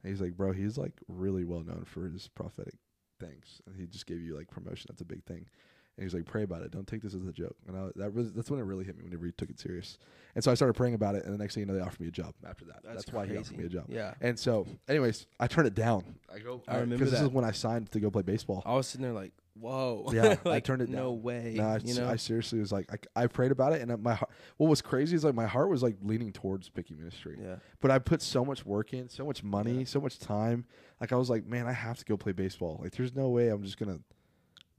And 0.02 0.10
he's 0.10 0.20
like, 0.20 0.36
Bro, 0.36 0.52
he's 0.52 0.78
like 0.78 0.92
really 1.08 1.44
well 1.44 1.62
known 1.62 1.84
for 1.86 2.08
his 2.08 2.28
prophetic 2.28 2.74
things. 3.18 3.60
And 3.66 3.76
he 3.76 3.86
just 3.86 4.06
gave 4.06 4.20
you 4.20 4.36
like 4.36 4.50
promotion. 4.50 4.86
That's 4.88 5.02
a 5.02 5.04
big 5.06 5.24
thing. 5.24 5.46
And 5.96 6.04
he's 6.04 6.14
like, 6.14 6.24
Pray 6.24 6.42
about 6.44 6.62
it. 6.62 6.70
Don't 6.70 6.86
take 6.86 7.02
this 7.02 7.14
as 7.14 7.26
a 7.26 7.32
joke. 7.32 7.56
And 7.66 7.76
I, 7.76 7.88
that 7.96 8.10
really, 8.10 8.30
that's 8.34 8.50
when 8.50 8.60
it 8.60 8.64
really 8.64 8.84
hit 8.84 8.96
me 8.96 9.04
whenever 9.04 9.26
he 9.26 9.32
took 9.32 9.50
it 9.50 9.58
serious. 9.58 9.98
And 10.34 10.42
so 10.44 10.50
I 10.50 10.54
started 10.54 10.74
praying 10.74 10.94
about 10.94 11.14
it. 11.14 11.24
And 11.24 11.34
the 11.34 11.38
next 11.38 11.54
thing 11.54 11.62
you 11.62 11.66
know, 11.66 11.74
they 11.74 11.80
offered 11.80 12.00
me 12.00 12.08
a 12.08 12.12
job 12.12 12.34
after 12.48 12.64
that. 12.66 12.80
That's, 12.84 13.12
why 13.12 13.26
he 13.26 13.36
offered 13.36 13.58
me 13.58 13.64
a 13.64 13.68
job. 13.68 13.86
Yeah. 13.88 14.14
And 14.20 14.38
so, 14.38 14.66
anyways, 14.88 15.26
I 15.38 15.46
turned 15.46 15.66
it 15.66 15.74
down. 15.74 16.04
I 16.32 16.38
go. 16.38 16.62
I 16.68 16.76
remember 16.76 16.96
because 16.96 17.10
this 17.12 17.20
is 17.20 17.28
when 17.28 17.44
I 17.44 17.50
signed 17.50 17.90
to 17.92 18.00
go 18.00 18.10
play 18.10 18.22
baseball. 18.22 18.62
I 18.64 18.74
was 18.74 18.86
sitting 18.86 19.02
there 19.02 19.12
like, 19.12 19.32
whoa. 19.60 20.08
Yeah, 20.12 20.36
I 20.46 20.60
turned 20.60 20.82
it 20.82 20.88
No 20.88 21.12
way. 21.12 21.54
No, 21.56 21.64
I, 21.64 21.78
you 21.84 21.94
know. 21.94 22.08
I 22.08 22.16
seriously 22.16 22.58
was 22.60 22.72
like, 22.72 22.90
I, 23.16 23.24
I 23.24 23.26
prayed 23.26 23.52
about 23.52 23.72
it, 23.72 23.82
and 23.82 24.02
my 24.02 24.14
heart, 24.14 24.30
what 24.56 24.68
was 24.68 24.82
crazy 24.82 25.16
is 25.16 25.24
like 25.24 25.34
my 25.34 25.46
heart 25.46 25.68
was 25.68 25.82
like 25.82 25.96
leaning 26.02 26.32
towards 26.32 26.68
Picky 26.68 26.94
Ministry, 26.94 27.38
yeah. 27.42 27.56
but 27.80 27.90
I 27.90 27.98
put 27.98 28.22
so 28.22 28.44
much 28.44 28.64
work 28.64 28.92
in, 28.92 29.08
so 29.08 29.24
much 29.24 29.42
money, 29.42 29.78
Yeah. 29.78 29.84
so 29.84 30.00
much 30.00 30.18
time. 30.18 30.64
Like 31.00 31.12
I 31.12 31.16
was 31.16 31.30
like, 31.30 31.46
man, 31.46 31.66
I 31.66 31.72
have 31.72 31.98
to 31.98 32.04
go 32.04 32.16
play 32.16 32.32
baseball. 32.32 32.80
Like, 32.82 32.92
there's 32.92 33.14
no 33.14 33.28
way 33.28 33.48
I'm 33.48 33.62
just 33.62 33.78
gonna 33.78 34.00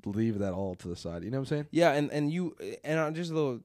leave 0.05 0.39
that 0.39 0.53
all 0.53 0.75
to 0.75 0.87
the 0.87 0.95
side. 0.95 1.23
You 1.23 1.31
know 1.31 1.37
what 1.39 1.51
I'm 1.51 1.57
saying? 1.57 1.67
Yeah, 1.71 1.91
and 1.93 2.11
and 2.11 2.31
you 2.31 2.55
and 2.83 2.99
uh, 2.99 3.11
just 3.11 3.31
a 3.31 3.33
little 3.33 3.61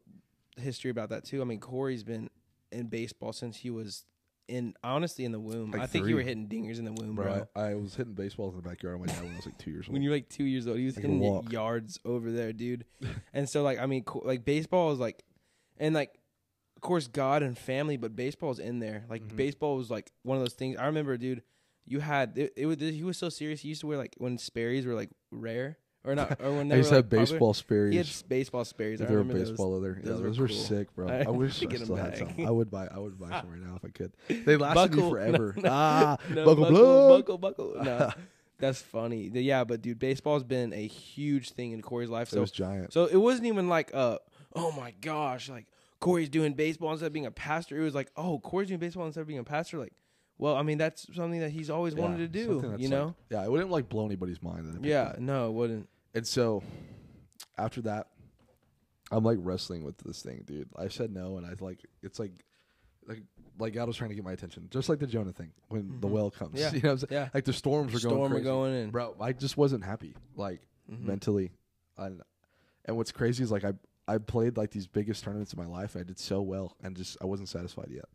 history 0.57 0.91
about 0.91 1.11
that 1.11 1.25
too. 1.25 1.41
I 1.41 1.45
mean, 1.45 1.61
Cory's 1.61 2.05
been 2.05 2.31
in 2.73 2.87
baseball 2.89 3.33
since 3.33 3.57
he 3.59 3.71
was 3.71 4.05
in 4.49 4.75
honestly 4.85 5.25
in 5.25 5.33
the 5.33 5.41
womb. 5.41 5.73
Like 5.73 5.83
I 5.83 5.87
think 5.87 6.07
you 6.09 6.15
were 6.15 6.23
hitting 6.23 6.49
dingers 6.49 6.79
in 6.79 6.85
the 6.85 6.93
womb, 6.93 7.15
bro. 7.17 7.25
Bro, 7.25 7.49
I, 7.57 7.61
I 7.71 7.75
was 7.75 7.95
hitting 7.97 8.15
baseballs 8.15 8.55
in 8.55 8.63
the 8.63 8.69
backyard 8.69 8.95
of 8.95 9.01
my 9.01 9.07
dad 9.07 9.23
when 9.23 9.33
I 9.33 9.37
was 9.37 9.47
like 9.47 9.59
two 9.59 9.71
years 9.71 9.87
old. 9.87 9.93
When 9.95 10.03
you 10.03 10.11
were 10.11 10.17
like 10.17 10.29
two 10.29 10.45
years 10.45 10.67
old, 10.69 10.79
he 10.79 10.85
was 10.87 10.97
I 10.97 11.01
hitting 11.03 11.23
yards 11.51 11.99
over 12.05 12.31
there, 12.31 12.53
dude. 12.53 12.85
and 13.35 13.49
so 13.49 13.63
like 13.63 13.79
I 13.79 13.87
mean, 13.87 14.05
co- 14.05 14.23
like 14.25 14.45
baseball 14.45 14.93
is 14.93 14.99
like, 15.01 15.25
and 15.79 15.95
like, 15.95 16.17
of 16.77 16.83
course, 16.83 17.07
God 17.09 17.43
and 17.43 17.57
family, 17.59 17.97
but 17.97 18.15
baseball's 18.15 18.59
in 18.59 18.79
there. 18.79 19.05
Like 19.11 19.23
Mhm. 19.27 19.37
baseball 19.37 19.77
was 19.77 19.91
like 19.91 20.13
one 20.23 20.37
of 20.37 20.43
those 20.45 20.55
things. 20.55 20.77
I 20.77 20.87
remember, 20.87 21.17
dude. 21.17 21.43
You 21.89 22.01
had 22.01 22.37
it, 22.37 22.53
it 22.57 22.67
was 22.67 22.79
he 22.81 23.05
was 23.05 23.17
so 23.17 23.29
serious. 23.29 23.61
He 23.61 23.69
used 23.69 23.83
to 23.83 23.87
wear 23.87 23.97
like 23.97 24.15
when 24.19 24.39
Sperry's 24.39 24.85
were 24.87 24.95
like 24.95 25.11
rare 25.31 25.79
or 26.07 26.15
not 26.15 26.41
or 26.43 26.53
when 26.53 26.69
they 26.69 26.77
I 26.77 26.79
used 26.79 26.91
to 26.91 26.97
like, 26.97 27.05
have 27.05 27.11
baseball 27.11 27.55
He 27.91 27.97
had 27.97 28.09
baseball 28.29 28.65
Sperry's. 28.65 28.99
They 29.01 29.07
were 29.07 29.19
remember 29.19 29.39
those. 29.39 29.51
baseball 29.51 29.73
leather. 29.73 30.01
Yeah, 30.03 30.11
those 30.13 30.21
were 30.21 30.27
those 30.29 30.39
were 30.39 30.49
cool. 30.49 30.57
sick, 30.57 30.95
bro. 30.95 31.09
I 31.09 31.23
I, 31.27 31.31
wish 31.31 31.63
I 31.63 31.75
still 31.77 31.97
had 31.97 32.11
back. 32.13 32.19
some. 32.19 32.47
I 32.47 32.51
would 32.51 32.71
buy. 32.71 32.87
I 32.87 32.99
would 32.99 33.19
buy 33.19 33.31
some 33.41 33.51
right 33.51 33.61
now 33.61 33.77
if 33.77 33.85
I 33.85 33.89
could. 33.89 34.13
They 34.29 34.57
lasted 34.57 34.75
Buckle. 34.93 35.05
me 35.05 35.11
forever. 35.11 35.55
No, 35.57 35.63
no. 35.63 35.69
ah, 35.73 36.17
No, 36.31 36.45
buckle, 36.45 36.65
buckle, 36.65 37.09
buckle, 37.09 37.39
buckle. 37.39 37.75
No, 37.83 38.11
that's 38.59 38.81
funny. 38.81 39.29
Yeah, 39.33 39.65
but 39.65 39.83
dude, 39.83 39.99
baseball's 39.99 40.45
been 40.45 40.73
a 40.73 40.87
huge 40.87 41.51
thing 41.51 41.73
in 41.73 41.83
Cory's 41.83 42.09
life. 42.11 42.29
It 42.29 42.37
So, 42.37 42.41
was 42.41 42.51
giant. 42.51 42.93
so 42.93 43.07
it 43.07 43.17
wasn't 43.17 43.47
even 43.49 43.69
like, 43.69 43.91
uh, 43.95 44.19
oh 44.55 44.73
my 44.73 44.93
gosh, 45.01 45.49
like 45.49 45.67
Cory's 46.01 46.29
doing 46.29 46.53
baseball 46.55 46.93
instead 46.93 47.07
of 47.07 47.13
being 47.13 47.27
a 47.27 47.31
pastor. 47.31 47.79
It 47.81 47.85
was 47.85 47.95
like, 47.95 48.11
oh, 48.17 48.39
Cory's 48.39 48.69
doing 48.69 48.81
baseball 48.81 49.07
instead 49.07 49.21
of 49.23 49.27
being 49.27 49.41
a 49.41 49.45
pastor. 49.45 49.79
Like, 49.79 49.93
well, 50.39 50.55
I 50.57 50.63
mean, 50.63 50.77
that's 50.79 51.07
something 51.15 51.41
that 51.41 51.51
he's 51.51 51.71
always 51.71 51.95
wanted 51.95 52.19
to 52.19 52.29
do. 52.29 52.63
You 52.79 52.89
like- 52.89 52.91
know? 52.91 53.15
yeah, 53.31 53.43
it 53.45 53.51
wouldn't 53.51 53.71
like 53.71 53.89
blow 53.89 54.05
anybody's 54.07 54.43
mind. 54.43 54.67
That 54.67 54.71
I 54.71 54.75
picked 54.75 54.87
Yeah. 54.87 55.15
No, 55.19 55.49
it 55.49 55.53
wouldn't. 55.53 55.89
And 56.17 56.27
so 56.27 56.63
after 57.59 57.83
that, 57.83 58.09
I'm 59.11 59.23
like 59.25 59.39
wrestling 59.41 59.85
with 59.85 59.99
this 59.99 60.23
thing, 60.23 60.43
dude. 60.47 60.69
I 60.77 60.89
said 60.89 61.13
no, 61.13 61.37
and 61.37 61.47
I 61.47 61.55
like 61.61 61.81
it's 62.03 62.19
like 62.19 62.33
like 63.07 63.23
like 63.59 63.73
God 63.75 63.87
was 63.87 63.97
trying 63.97 64.11
to 64.11 64.17
get 64.17 64.25
my 64.25 64.33
attention, 64.33 64.67
just 64.71 64.89
like 64.89 64.99
the 64.99 65.07
Jonah 65.07 65.33
thing 65.33 65.53
when 65.69 66.01
the 66.01 66.09
Mhm. 66.09 66.11
whale 66.11 66.31
comes. 66.31 66.59
Yeah. 66.59 66.71
You 66.75 66.81
know, 66.83 66.89
what 66.89 66.93
I'm 66.93 66.99
saying? 67.09 67.23
Yeah. 67.23 67.29
like 67.33 67.45
the 67.45 67.53
storms 67.53 67.95
are 67.95 68.01
going 68.09 68.15
Storm 68.17 68.33
are 68.33 68.41
going 68.41 68.75
in. 68.75 68.91
bro. 68.91 69.15
I 69.21 69.33
just 69.33 69.57
wasn't 69.57 69.85
happy, 69.85 70.17
like 70.35 70.67
Mhm. 70.91 71.03
mentally, 71.05 71.53
And 71.97 72.21
and 72.85 72.97
what's 72.97 73.13
crazy 73.13 73.43
is 73.45 73.53
like 73.53 73.65
I 73.65 73.75
I 74.09 74.19
played 74.19 74.57
like 74.57 74.71
these 74.71 74.87
biggest 74.87 75.23
tournaments 75.25 75.53
in 75.53 75.59
my 75.59 75.67
life. 75.67 75.95
And 75.95 76.03
I 76.03 76.07
did 76.07 76.19
so 76.19 76.41
well, 76.43 76.77
and 76.83 76.97
just 76.97 77.17
I 77.21 77.27
wasn't 77.27 77.49
satisfied 77.49 77.91
yet. 77.91 78.07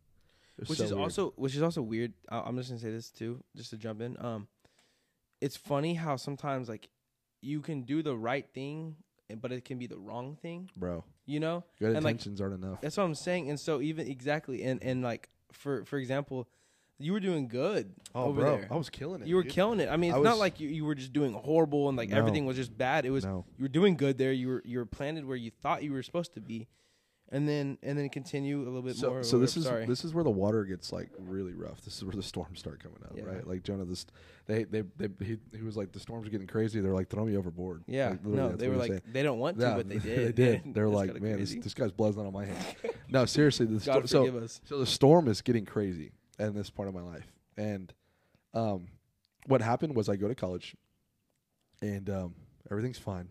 Which 0.57 0.77
so 0.77 0.83
is 0.85 0.91
weird. 0.91 1.01
also 1.01 1.31
which 1.37 1.55
is 1.55 1.61
also 1.61 1.81
weird. 1.81 2.13
I- 2.29 2.41
I'm 2.41 2.57
just 2.57 2.69
gonna 2.69 2.79
say 2.81 2.91
this 2.91 3.09
too, 3.11 3.43
just 3.55 3.69
to 3.69 3.77
jump 3.77 4.01
in. 4.01 4.17
Um, 4.23 4.47
it's 5.39 5.55
funny 5.57 5.93
how 5.95 6.17
sometimes 6.17 6.67
like 6.67 6.89
you 7.41 7.61
can 7.61 7.81
do 7.83 8.01
the 8.03 8.15
right 8.15 8.47
thing, 8.53 8.95
but 9.41 9.51
it 9.51 9.65
can 9.65 9.77
be 9.79 9.87
the 9.87 9.97
wrong 9.97 10.37
thing. 10.41 10.69
bro. 10.75 11.03
You 11.25 11.39
know, 11.39 11.63
Good 11.79 11.95
and 11.95 12.03
like 12.03 12.13
intentions 12.13 12.41
aren't 12.41 12.55
enough. 12.63 12.81
that's 12.81 12.97
what 12.97 13.03
I'm 13.03 13.15
saying. 13.15 13.49
And 13.49 13.59
so 13.59 13.79
even 13.81 14.07
exactly, 14.07 14.63
and 14.63 14.81
and 14.83 15.01
like 15.01 15.29
for 15.51 15.85
for 15.85 15.97
example, 15.97 16.47
you 16.99 17.13
were 17.13 17.19
doing 17.19 17.47
good 17.47 17.93
Oh, 18.13 18.25
over 18.25 18.41
bro, 18.41 18.57
there. 18.57 18.67
I 18.69 18.75
was 18.75 18.89
killing 18.89 19.21
it. 19.21 19.27
you 19.27 19.35
were 19.35 19.43
dude. 19.43 19.51
killing 19.53 19.79
it. 19.79 19.87
I 19.89 19.95
mean, 19.97 20.11
I 20.11 20.17
it's 20.17 20.23
not 20.23 20.31
was- 20.31 20.39
like 20.39 20.59
you, 20.59 20.67
you 20.69 20.83
were 20.85 20.95
just 20.95 21.13
doing 21.13 21.33
horrible 21.33 21.87
and 21.89 21.97
like 21.97 22.09
No. 22.09 22.17
everything 22.17 22.45
was 22.45 22.57
just 22.57 22.77
bad. 22.77 23.05
It 23.05 23.11
was 23.11 23.23
No. 23.25 23.45
you 23.57 23.63
were 23.63 23.69
doing 23.69 23.95
good 23.95 24.17
there. 24.17 24.33
You 24.33 24.47
were 24.47 24.61
you 24.65 24.79
were 24.79 24.85
planted 24.85 25.25
where 25.25 25.37
you 25.37 25.51
thought 25.61 25.83
you 25.83 25.93
were 25.93 26.03
supposed 26.03 26.33
to 26.33 26.41
be, 26.41 26.67
and 27.32 27.47
then 27.47 27.77
and 27.82 27.97
then 27.97 28.09
continue 28.09 28.57
a 28.61 28.65
little 28.65 28.82
bit 28.82 28.95
so, 28.95 29.09
more. 29.09 29.23
so 29.23 29.39
this 29.39 29.55
is 29.55 29.63
sorry. 29.65 29.86
this 29.86 30.03
is 30.03 30.13
where 30.13 30.23
the 30.23 30.29
water 30.29 30.65
gets 30.65 30.91
like 30.91 31.09
really 31.17 31.53
rough. 31.53 31.82
This 31.82 31.95
is 31.97 32.03
where 32.03 32.13
the 32.15 32.21
storms 32.23 32.59
start 32.59 32.82
coming 32.84 32.97
up, 33.05 33.13
Yeah. 33.15 33.23
right? 33.23 33.47
Like 33.47 33.63
Jonah, 33.63 33.86
this 33.86 34.05
they 34.47 34.65
they 34.65 34.84
they 34.97 35.07
he, 35.25 35.38
he 35.55 35.61
was 35.63 35.77
like 35.77 35.91
the 35.93 35.99
storms 35.99 36.27
are 36.27 36.32
getting 36.32 36.47
crazy. 36.47 36.82
They're 36.82 36.93
like 36.93 37.09
throw 37.09 37.25
me 37.25 37.38
overboard. 37.38 37.84
yeah, 37.88 38.09
Like, 38.09 38.25
no, 38.25 38.49
they 38.49 38.67
were 38.67 38.75
like 38.75 38.91
was 38.91 39.01
they 39.11 39.23
don't 39.23 39.39
want 39.39 39.57
to, 39.59 39.61
saying. 39.63 39.77
but 39.77 39.89
they 39.89 39.97
did. 39.99 40.36
they 40.36 40.43
did. 40.59 40.61
They're 40.73 40.89
like, 40.89 41.21
man, 41.21 41.39
this, 41.39 41.55
this 41.55 41.73
guy's 41.73 41.91
blood's 41.91 42.17
not 42.17 42.25
on 42.25 42.34
my 42.34 42.45
hands. 42.45 42.65
no, 43.09 43.25
seriously, 43.25 43.65
the 43.65 43.79
sto- 43.79 44.05
so 44.05 44.25
us. 44.39 44.59
so 44.65 44.77
the 44.79 44.86
storm 44.86 45.27
is 45.27 45.41
getting 45.41 45.65
crazy 45.65 46.11
in 46.39 46.53
this 46.53 46.69
part 46.69 46.88
of 46.89 46.93
my 46.93 47.01
life, 47.01 47.32
and 47.55 47.93
um, 48.53 48.88
what 49.47 49.61
happened 49.61 49.95
was 49.95 50.09
I 50.09 50.17
go 50.17 50.27
to 50.27 50.36
college, 50.36 50.75
and 51.82 52.09
um, 52.09 52.36
everything's 52.69 52.97
fine. 52.99 53.29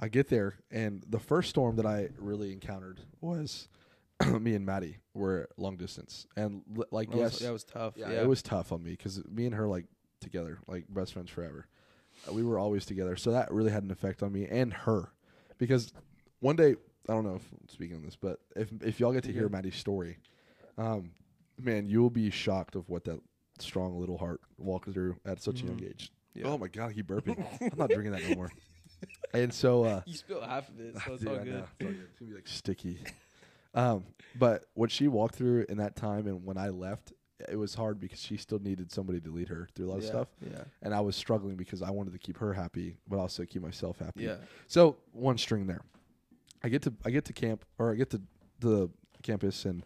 I 0.00 0.08
get 0.08 0.28
there, 0.28 0.54
and 0.70 1.04
the 1.08 1.18
first 1.18 1.50
storm 1.50 1.76
that 1.76 1.86
I 1.86 2.10
really 2.18 2.52
encountered 2.52 3.00
was 3.20 3.68
me 4.40 4.54
and 4.54 4.64
Maddie 4.64 4.98
were 5.14 5.48
long 5.56 5.76
distance, 5.76 6.26
and 6.36 6.62
li- 6.74 6.84
like 6.90 7.10
That 7.10 7.16
was- 7.16 7.32
yes, 7.32 7.38
that 7.40 7.52
was 7.52 7.64
tough. 7.64 7.94
yeah, 7.96 8.10
Yeah, 8.10 8.22
it 8.22 8.28
was 8.28 8.42
tough 8.42 8.72
on 8.72 8.82
me 8.82 8.92
because 8.92 9.22
me 9.28 9.46
and 9.46 9.54
her 9.54 9.66
like 9.66 9.86
together, 10.20 10.58
like 10.66 10.84
best 10.88 11.12
friends 11.14 11.30
forever. 11.30 11.66
Uh, 12.28 12.32
we 12.32 12.42
were 12.42 12.58
always 12.58 12.84
together, 12.84 13.16
so 13.16 13.30
that 13.32 13.52
really 13.52 13.70
had 13.70 13.82
an 13.82 13.90
effect 13.90 14.22
on 14.22 14.32
me 14.32 14.46
and 14.46 14.72
her. 14.72 15.10
Because 15.58 15.92
one 16.40 16.56
day, 16.56 16.76
I 17.08 17.12
don't 17.12 17.24
know 17.24 17.36
if 17.36 17.48
I'm 17.52 17.68
speaking 17.68 17.96
on 17.96 18.02
this, 18.02 18.16
but 18.16 18.38
if 18.56 18.70
if 18.82 19.00
y'all 19.00 19.12
get 19.12 19.24
to 19.24 19.32
hear? 19.32 19.48
Maddie's 19.48 19.76
story, 19.76 20.18
um, 20.76 21.10
man, 21.60 21.88
you 21.88 22.00
will 22.02 22.10
be 22.10 22.30
shocked 22.30 22.76
of 22.76 22.88
what 22.88 23.04
that 23.04 23.20
strong 23.58 23.98
little 23.98 24.18
heart 24.18 24.40
walked 24.58 24.92
through 24.92 25.16
at 25.24 25.42
such 25.42 25.62
a 25.62 25.66
young 25.66 25.78
Mhm. 25.78 25.90
age. 25.90 26.12
Yeah. 26.34 26.46
Oh 26.46 26.58
my 26.58 26.68
god, 26.68 26.90
I 26.90 26.92
keep 26.92 27.08
burping. 27.08 27.36
I'm 27.72 27.78
not 27.78 27.90
drinking 27.90 28.12
that 28.12 28.22
no 28.28 28.36
more. 28.36 28.50
And 29.34 29.52
so, 29.52 29.84
uh, 29.84 30.00
You 30.06 30.14
spilled 30.14 30.44
half 30.44 30.68
of 30.68 30.80
it, 30.80 30.94
so 31.04 31.12
it's 31.14 31.20
Dude, 31.22 31.28
all 31.28 31.36
good. 31.38 31.46
know. 31.54 31.64
It's 31.78 31.86
all 31.86 31.92
good. 31.92 32.00
It's 32.10 32.18
gonna 32.18 32.30
be 32.30 32.34
like 32.34 32.48
sticky. 32.48 32.98
um, 33.74 34.04
but 34.38 34.64
what 34.74 34.90
she 34.90 35.08
walked 35.08 35.34
through 35.36 35.66
in 35.68 35.78
that 35.78 35.96
time, 35.96 36.26
and 36.26 36.44
when 36.44 36.56
I 36.58 36.68
left, 36.70 37.12
it 37.48 37.56
was 37.56 37.74
hard 37.74 38.00
because 38.00 38.20
she 38.20 38.36
still 38.36 38.58
needed 38.58 38.90
somebody 38.90 39.20
to 39.20 39.30
lead 39.30 39.48
her 39.48 39.68
through 39.74 39.86
a 39.86 39.90
lot 39.90 39.98
of 39.98 40.04
yeah, 40.04 40.08
stuff, 40.10 40.28
Yeah, 40.40 40.64
and 40.82 40.92
I 40.92 41.00
was 41.00 41.14
struggling 41.14 41.56
because 41.56 41.82
I 41.82 41.90
wanted 41.90 42.12
to 42.12 42.18
keep 42.18 42.38
her 42.38 42.52
happy, 42.52 42.96
but 43.06 43.18
also 43.18 43.44
keep 43.44 43.62
myself 43.62 43.98
happy. 43.98 44.24
yeah. 44.24 44.36
So 44.66 44.96
one 45.12 45.38
string 45.38 45.66
there. 45.66 45.82
I 46.64 46.68
get 46.68 46.82
to 46.82 46.92
I 47.04 47.10
get 47.10 47.24
to 47.26 47.32
camp 47.32 47.64
or 47.78 47.92
I 47.92 47.94
get 47.94 48.10
to 48.10 48.20
the 48.58 48.90
campus 49.22 49.64
and 49.64 49.84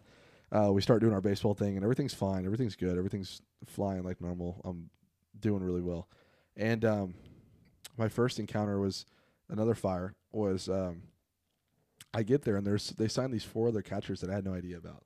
uh, 0.51 0.71
we 0.71 0.81
start 0.81 1.01
doing 1.01 1.13
our 1.13 1.21
baseball 1.21 1.53
thing 1.53 1.75
and 1.75 1.83
everything's 1.83 2.13
fine. 2.15 2.45
Everything's 2.45 2.75
good. 2.75 2.97
Everything's 2.97 3.41
flying 3.67 4.03
like 4.03 4.19
normal. 4.21 4.59
I'm 4.65 4.89
doing 5.39 5.61
really 5.61 5.81
well. 5.81 6.07
And 6.57 6.83
um, 6.85 7.13
my 7.97 8.09
first 8.09 8.39
encounter 8.39 8.79
was 8.79 9.05
another 9.49 9.75
fire. 9.75 10.13
Was 10.31 10.67
um, 10.69 11.03
I 12.13 12.23
get 12.23 12.43
there 12.43 12.55
and 12.57 12.65
there's 12.65 12.89
they 12.89 13.07
signed 13.07 13.33
these 13.33 13.43
four 13.43 13.67
other 13.67 13.81
catchers 13.81 14.21
that 14.21 14.29
I 14.29 14.33
had 14.33 14.45
no 14.45 14.53
idea 14.53 14.77
about, 14.77 15.03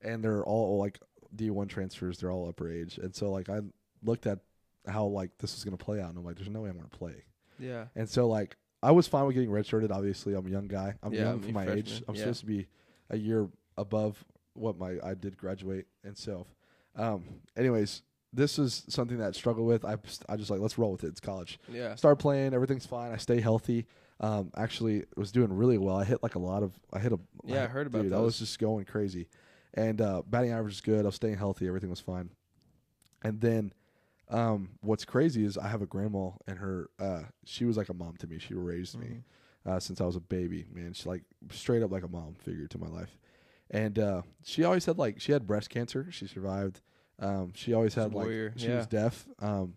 and 0.00 0.22
they're 0.22 0.44
all 0.44 0.78
like 0.78 0.98
D1 1.34 1.68
transfers. 1.68 2.18
They're 2.18 2.30
all 2.30 2.48
upper 2.48 2.70
age, 2.70 2.98
and 2.98 3.14
so 3.14 3.30
like 3.30 3.48
I 3.48 3.60
looked 4.02 4.26
at 4.26 4.40
how 4.86 5.04
like 5.06 5.30
this 5.38 5.54
was 5.54 5.64
gonna 5.64 5.76
play 5.76 6.00
out, 6.00 6.10
and 6.10 6.18
I'm 6.18 6.24
like, 6.24 6.36
there's 6.36 6.48
no 6.50 6.62
way 6.62 6.70
I'm 6.70 6.76
gonna 6.76 6.88
play. 6.88 7.24
Yeah. 7.58 7.86
And 7.94 8.08
so 8.08 8.28
like 8.28 8.56
I 8.82 8.90
was 8.90 9.06
fine 9.06 9.26
with 9.26 9.34
getting 9.34 9.50
redshirted. 9.50 9.90
Obviously, 9.90 10.34
I'm 10.34 10.46
a 10.46 10.50
young 10.50 10.66
guy. 10.68 10.94
I'm 11.02 11.12
Yeah, 11.12 11.20
young 11.30 11.40
for 11.40 11.52
my 11.52 11.70
age. 11.70 12.02
I'm 12.08 12.14
yeah. 12.14 12.20
supposed 12.22 12.40
to 12.40 12.46
be 12.46 12.66
a 13.10 13.16
year 13.16 13.48
above 13.76 14.24
what 14.54 14.76
my 14.78 14.96
I 15.02 15.14
did 15.14 15.36
graduate. 15.38 15.86
And 16.04 16.16
so, 16.18 16.46
um, 16.96 17.24
anyways, 17.56 18.02
this 18.32 18.58
is 18.58 18.84
something 18.88 19.18
that 19.18 19.28
I 19.28 19.32
struggle 19.32 19.64
with. 19.64 19.84
I 19.84 19.96
I 20.28 20.36
just 20.36 20.50
like 20.50 20.60
let's 20.60 20.78
roll 20.78 20.92
with 20.92 21.04
it. 21.04 21.08
It's 21.08 21.20
college. 21.20 21.58
Yeah. 21.70 21.94
Start 21.96 22.18
playing. 22.18 22.54
Everything's 22.54 22.86
fine. 22.86 23.12
I 23.12 23.16
stay 23.18 23.40
healthy. 23.40 23.86
Um, 24.20 24.50
actually, 24.56 25.04
was 25.16 25.32
doing 25.32 25.52
really 25.52 25.78
well. 25.78 25.96
I 25.96 26.04
hit 26.04 26.22
like 26.22 26.34
a 26.36 26.38
lot 26.38 26.62
of. 26.62 26.72
I 26.92 26.98
hit 27.00 27.12
a. 27.12 27.18
Yeah, 27.44 27.64
I 27.64 27.66
heard 27.66 27.88
about 27.88 28.02
dude, 28.02 28.12
I 28.12 28.20
was 28.20 28.38
just 28.38 28.58
going 28.58 28.84
crazy, 28.84 29.28
and 29.74 30.00
uh, 30.00 30.22
batting 30.26 30.52
average 30.52 30.74
is 30.74 30.80
good. 30.80 31.04
I 31.04 31.08
was 31.08 31.16
staying 31.16 31.36
healthy. 31.38 31.66
Everything 31.66 31.90
was 31.90 31.98
fine. 32.00 32.30
And 33.24 33.40
then, 33.40 33.72
um, 34.28 34.70
what's 34.80 35.04
crazy 35.04 35.44
is 35.44 35.58
I 35.58 35.68
have 35.68 35.82
a 35.82 35.86
grandma, 35.86 36.30
and 36.46 36.58
her. 36.58 36.88
Uh, 37.00 37.22
she 37.44 37.64
was 37.64 37.76
like 37.76 37.88
a 37.88 37.94
mom 37.94 38.16
to 38.18 38.26
me. 38.26 38.38
She 38.38 38.54
raised 38.54 38.96
me 38.98 39.22
Mhm. 39.66 39.70
uh, 39.72 39.80
since 39.80 40.00
I 40.00 40.04
was 40.04 40.16
a 40.16 40.20
baby. 40.20 40.66
Man, 40.72 40.92
she 40.92 41.08
like 41.08 41.24
straight 41.50 41.82
up 41.82 41.90
like 41.90 42.04
a 42.04 42.08
mom 42.08 42.34
figure 42.34 42.66
to 42.68 42.78
my 42.78 42.88
life, 42.88 43.18
and 43.70 43.98
uh, 43.98 44.22
she 44.44 44.62
always 44.64 44.84
had 44.86 44.98
like 44.98 45.20
she 45.20 45.32
had 45.32 45.46
breast 45.46 45.68
cancer. 45.68 46.06
She 46.10 46.26
survived. 46.26 46.80
Um, 47.18 47.52
she 47.54 47.72
always 47.72 47.94
had 47.94 48.14
like 48.14 48.24
warrior, 48.24 48.52
she 48.56 48.68
yeah. 48.68 48.76
was 48.78 48.86
deaf. 48.86 49.28
Um, 49.38 49.74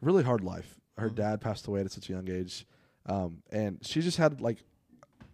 really 0.00 0.22
hard 0.22 0.42
life. 0.42 0.80
Her 0.96 1.10
Mhm. 1.10 1.14
dad 1.14 1.40
passed 1.40 1.66
away 1.66 1.80
at 1.82 1.90
such 1.92 2.08
a 2.10 2.12
young 2.12 2.28
age, 2.30 2.66
um, 3.06 3.42
and 3.50 3.78
she 3.86 4.00
just 4.00 4.16
had 4.18 4.40
like 4.40 4.58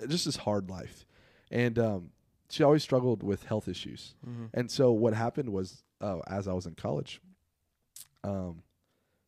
just 0.09 0.25
this 0.27 0.37
hard 0.37 0.69
life, 0.71 1.07
and 1.51 1.79
um, 1.79 2.11
she 2.49 2.63
always 2.63 2.83
struggled 2.83 3.23
with 3.23 3.45
health 3.45 3.67
issues. 3.69 4.15
Mhm. 4.27 4.51
And 4.55 4.71
so 4.71 4.93
what 4.93 5.15
happened 5.15 5.51
was, 5.51 5.83
uh, 6.01 6.19
as 6.27 6.47
I 6.47 6.53
was 6.53 6.67
in 6.67 6.75
college, 6.75 7.21
um, 8.25 8.63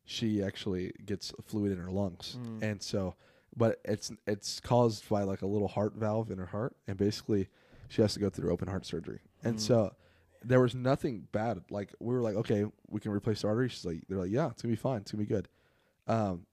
she 0.05 0.41
actually 0.43 0.91
gets 1.05 1.31
fluid 1.43 1.71
in 1.71 1.77
her 1.79 1.91
lungs, 1.91 2.37
Mm. 2.39 2.63
and 2.63 2.81
so, 2.83 3.15
but 3.55 3.79
it's 3.85 4.11
it's 4.27 4.59
caused 4.59 5.07
by 5.09 5.23
like 5.23 5.41
a 5.41 5.47
little 5.47 5.67
heart 5.67 5.95
valve 5.95 6.31
in 6.31 6.37
her 6.37 6.47
heart, 6.47 6.75
and 6.87 6.97
basically, 6.97 7.49
she 7.89 8.01
has 8.01 8.13
to 8.13 8.19
go 8.19 8.29
through 8.29 8.51
open 8.51 8.67
heart 8.67 8.85
surgery. 8.85 9.21
And 9.43 9.57
Mm. 9.57 9.59
so, 9.61 9.95
there 10.43 10.59
was 10.61 10.73
nothing 10.75 11.27
bad. 11.31 11.61
Like 11.69 11.93
we 11.99 12.13
were 12.13 12.21
like, 12.21 12.35
okay, 12.35 12.65
we 12.87 12.99
can 12.99 13.11
replace 13.11 13.41
the 13.41 13.47
artery. 13.49 13.69
She's 13.69 13.85
like, 13.85 14.03
they're 14.07 14.17
like, 14.19 14.31
yeah, 14.31 14.49
it's 14.49 14.61
gonna 14.61 14.71
be 14.71 14.75
fine. 14.77 15.01
It's 15.01 15.11
gonna 15.11 15.23
be 15.23 15.27
good. 15.33 15.47
Um, 16.07 16.45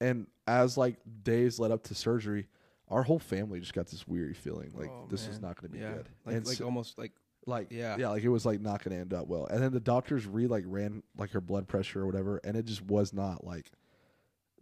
and 0.00 0.26
as 0.46 0.76
like 0.76 0.96
days 1.22 1.58
led 1.58 1.70
up 1.70 1.82
to 1.84 1.94
surgery, 1.94 2.46
our 2.88 3.02
whole 3.02 3.18
family 3.18 3.60
just 3.60 3.74
got 3.74 3.86
this 3.88 4.06
weary 4.06 4.34
feeling 4.34 4.70
like 4.74 4.90
Oh, 4.90 5.06
this 5.10 5.26
is 5.26 5.40
not 5.40 5.60
gonna 5.60 5.70
be 5.72 5.78
yeah. 5.78 5.92
good. 5.94 6.08
Like, 6.24 6.34
And 6.36 6.46
like 6.46 6.56
so- 6.58 6.64
almost 6.64 6.98
like 6.98 7.12
like 7.46 7.66
Yeah. 7.70 7.96
yeah 7.98 8.08
like 8.08 8.22
it 8.22 8.30
was 8.30 8.46
like 8.46 8.60
not 8.62 8.82
gonna 8.82 8.96
end 8.96 9.12
up 9.12 9.26
well 9.28 9.44
and 9.46 9.62
then 9.62 9.70
the 9.70 9.78
doctors 9.80 10.26
re 10.26 10.46
like 10.46 10.64
ran 10.66 11.02
like 11.18 11.30
her 11.32 11.42
blood 11.42 11.68
pressure 11.68 12.00
or 12.00 12.06
whatever 12.06 12.40
and 12.42 12.56
it 12.56 12.64
just 12.64 12.80
was 12.82 13.12
not 13.12 13.44
like 13.44 13.70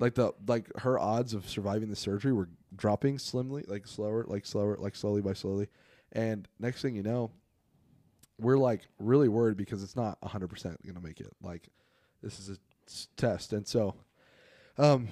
like 0.01 0.15
the 0.17 0.33
like 0.49 0.67
her 0.79 0.99
odds 0.99 1.33
of 1.33 1.49
surviving 1.49 1.91
the 1.91 1.95
surgery 1.97 2.33
were 2.33 2.49
dropping 2.75 3.19
slimly 3.21 3.65
like 3.69 3.87
slower 3.87 4.25
like 4.27 4.45
slower 4.45 4.77
like 4.81 4.97
slowly 4.97 5.21
by 5.23 5.33
slowly 5.33 5.69
and 6.11 6.49
next 6.59 6.83
thing 6.83 6.97
you 6.97 7.05
know 7.05 7.31
we're 8.43 8.59
like 8.59 8.83
really 8.99 9.29
worried 9.29 9.57
because 9.57 9.83
it's 9.83 9.97
not 9.97 10.21
100% 10.21 10.77
gonna 10.87 11.01
make 11.01 11.21
it. 11.21 11.33
Like 11.43 11.69
this 12.23 12.39
is 12.39 12.49
a 12.51 12.59
test. 13.17 13.53
And 13.53 13.67
so 13.67 13.95
um 14.79 15.09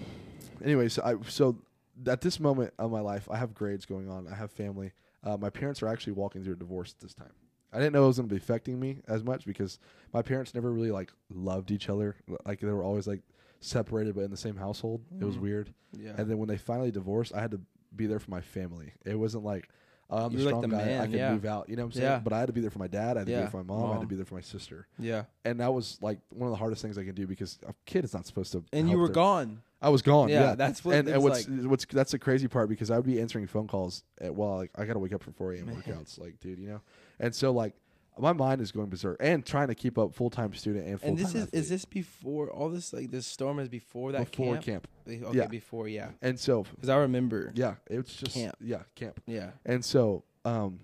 anyways 0.65 0.99
i 0.99 1.15
so 1.29 1.59
at 2.07 2.23
this 2.23 2.41
moment 2.41 2.73
of 2.79 2.91
my 2.91 3.01
life 3.01 3.29
i 3.31 3.37
have 3.37 3.55
grades 3.55 3.85
going 3.87 4.09
on. 4.09 4.27
I 4.29 4.35
have 4.35 4.51
family. 4.51 4.93
Uh, 5.23 5.37
my 5.37 5.51
parents 5.51 5.83
are 5.83 5.89
actually 5.89 6.15
walking 6.15 6.43
through 6.43 6.55
a 6.55 6.57
divorce 6.57 6.95
at 6.97 7.01
this 7.03 7.13
time. 7.13 7.33
I 7.75 7.79
didn't 7.79 7.93
know 7.93 8.05
it 8.05 8.07
was 8.09 8.17
going 8.17 8.29
to 8.29 8.35
be 8.35 8.41
affecting 8.41 8.81
me 8.81 9.03
as 9.07 9.23
much 9.23 9.45
because 9.45 9.79
my 10.15 10.23
parents 10.23 10.55
never 10.55 10.73
really 10.73 10.91
like 10.91 11.13
loved 11.33 11.71
each 11.71 11.91
other. 11.91 12.17
Like 12.47 12.61
they 12.61 12.67
were 12.69 12.83
always 12.83 13.07
like 13.07 13.21
separated 13.61 14.15
but 14.15 14.23
in 14.23 14.31
the 14.31 14.37
same 14.37 14.57
household. 14.57 15.03
It 15.21 15.25
was 15.25 15.37
Mhm. 15.37 15.41
weird. 15.41 15.75
Yeah. 15.93 16.15
and 16.17 16.31
then 16.31 16.39
when 16.39 16.49
they 16.49 16.57
finally 16.57 16.91
divorced 16.93 17.35
i 17.35 17.41
had 17.41 17.51
to 17.51 17.61
be 17.95 18.07
there 18.07 18.19
for 18.21 18.31
my 18.31 18.41
family. 18.41 18.93
It 19.05 19.17
wasn't 19.19 19.45
like 19.45 19.69
Um, 20.11 20.25
i'm 20.25 20.33
the 20.33 20.39
You 20.39 20.45
were 20.47 20.51
like 20.53 20.61
strong 20.61 20.71
the 20.71 20.77
guy 20.77 20.83
i 20.83 20.87
man, 20.87 21.03
can 21.11 21.13
yeah. 21.19 21.33
move 21.33 21.45
out 21.45 21.69
you 21.69 21.77
know 21.77 21.83
what 21.83 21.87
i'm 21.87 21.93
saying 21.93 22.05
Yeah. 22.07 22.19
but 22.19 22.33
i 22.33 22.39
had 22.41 22.47
to 22.49 22.53
be 22.53 22.61
there 22.61 22.71
for 22.71 22.79
my 22.81 22.89
dad 22.89 23.17
i 23.17 23.21
had 23.21 23.27
to 23.27 23.27
be 23.27 23.33
Yeah. 23.33 23.41
there 23.41 23.51
for 23.51 23.63
my 23.63 23.75
mom, 23.75 23.85
i 23.85 23.87
had 23.89 23.93
to 23.95 23.99
Mom. 24.01 24.07
be 24.09 24.17
there 24.17 24.25
for 24.25 24.35
my 24.35 24.41
sister 24.41 24.87
yeah. 24.99 25.25
and 25.45 25.61
that 25.61 25.73
was 25.73 25.99
like 26.03 26.19
one 26.31 26.47
of 26.49 26.51
the 26.51 26.57
hardest 26.57 26.83
things 26.83 26.99
I 26.99 27.05
can 27.05 27.15
do 27.15 27.27
because 27.27 27.59
a 27.67 27.75
kid 27.87 28.05
is 28.05 28.13
not 28.13 28.27
supposed 28.27 28.53
to. 28.53 28.65
And 28.73 28.89
you 28.89 28.97
help 28.97 29.01
were 29.01 29.07
their- 29.09 29.15
gone. 29.15 29.63
I 29.83 29.89
was 29.89 30.03
gone. 30.03 30.29
Yeah, 30.29 30.41
Yeah, 30.51 30.55
that's 30.57 30.85
what 30.85 30.95
And, 30.97 31.09
and 31.09 31.23
what's 31.23 31.47
what's 31.49 31.87
that's 31.87 32.11
the 32.13 32.19
crazy 32.19 32.49
part 32.49 32.69
because 32.69 32.91
I 32.91 32.97
would 32.97 33.07
be 33.07 33.19
answering 33.21 33.47
phone 33.47 33.67
calls 33.67 34.03
at 34.21 34.35
well, 34.35 34.57
like 34.57 34.71
I 34.77 34.85
got 34.85 34.93
to 34.95 34.99
wake 34.99 35.15
up 35.15 35.23
for 35.23 35.31
four 35.33 35.55
a.m. 35.55 35.67
Workouts, 35.87 36.19
like 36.21 36.39
dude, 36.41 36.59
you 36.59 36.69
know. 36.69 36.81
And 37.19 37.35
so 37.35 37.51
like 37.51 37.73
my 38.21 38.33
mind 38.33 38.61
is 38.61 38.73
going 38.73 38.89
berserk 38.89 39.17
and 39.21 39.45
trying 39.45 39.69
to 39.69 39.75
keep 39.75 39.99
up 39.99 40.15
full 40.15 40.31
time 40.31 40.53
student 40.55 40.87
and 40.87 41.01
full 41.01 41.17
time. 41.17 41.19
And 41.25 41.27
time. 41.27 41.33
this 41.43 41.49
is 41.55 41.65
is 41.65 41.69
this 41.69 41.85
before 41.85 42.51
all 42.51 42.69
this 42.69 42.93
like 42.93 43.11
this 43.11 43.27
storm 43.27 43.59
is 43.59 43.69
before 43.69 44.13
that 44.13 44.31
before 44.31 44.55
camp? 44.59 44.87
camp. 45.07 45.27
Okay, 45.27 45.39
Yeah. 45.39 45.47
before 45.47 45.89
yeah. 45.89 46.11
And 46.23 46.39
so 46.39 46.65
Because 46.75 46.89
I 46.89 46.97
remember. 46.99 47.53
yeah, 47.55 47.75
it's 47.89 48.15
just 48.15 48.35
Camp. 48.35 48.57
yeah 48.61 48.83
camp. 48.95 49.21
Yeah. 49.27 49.51
And 49.65 49.85
so 49.85 50.25
um. 50.45 50.81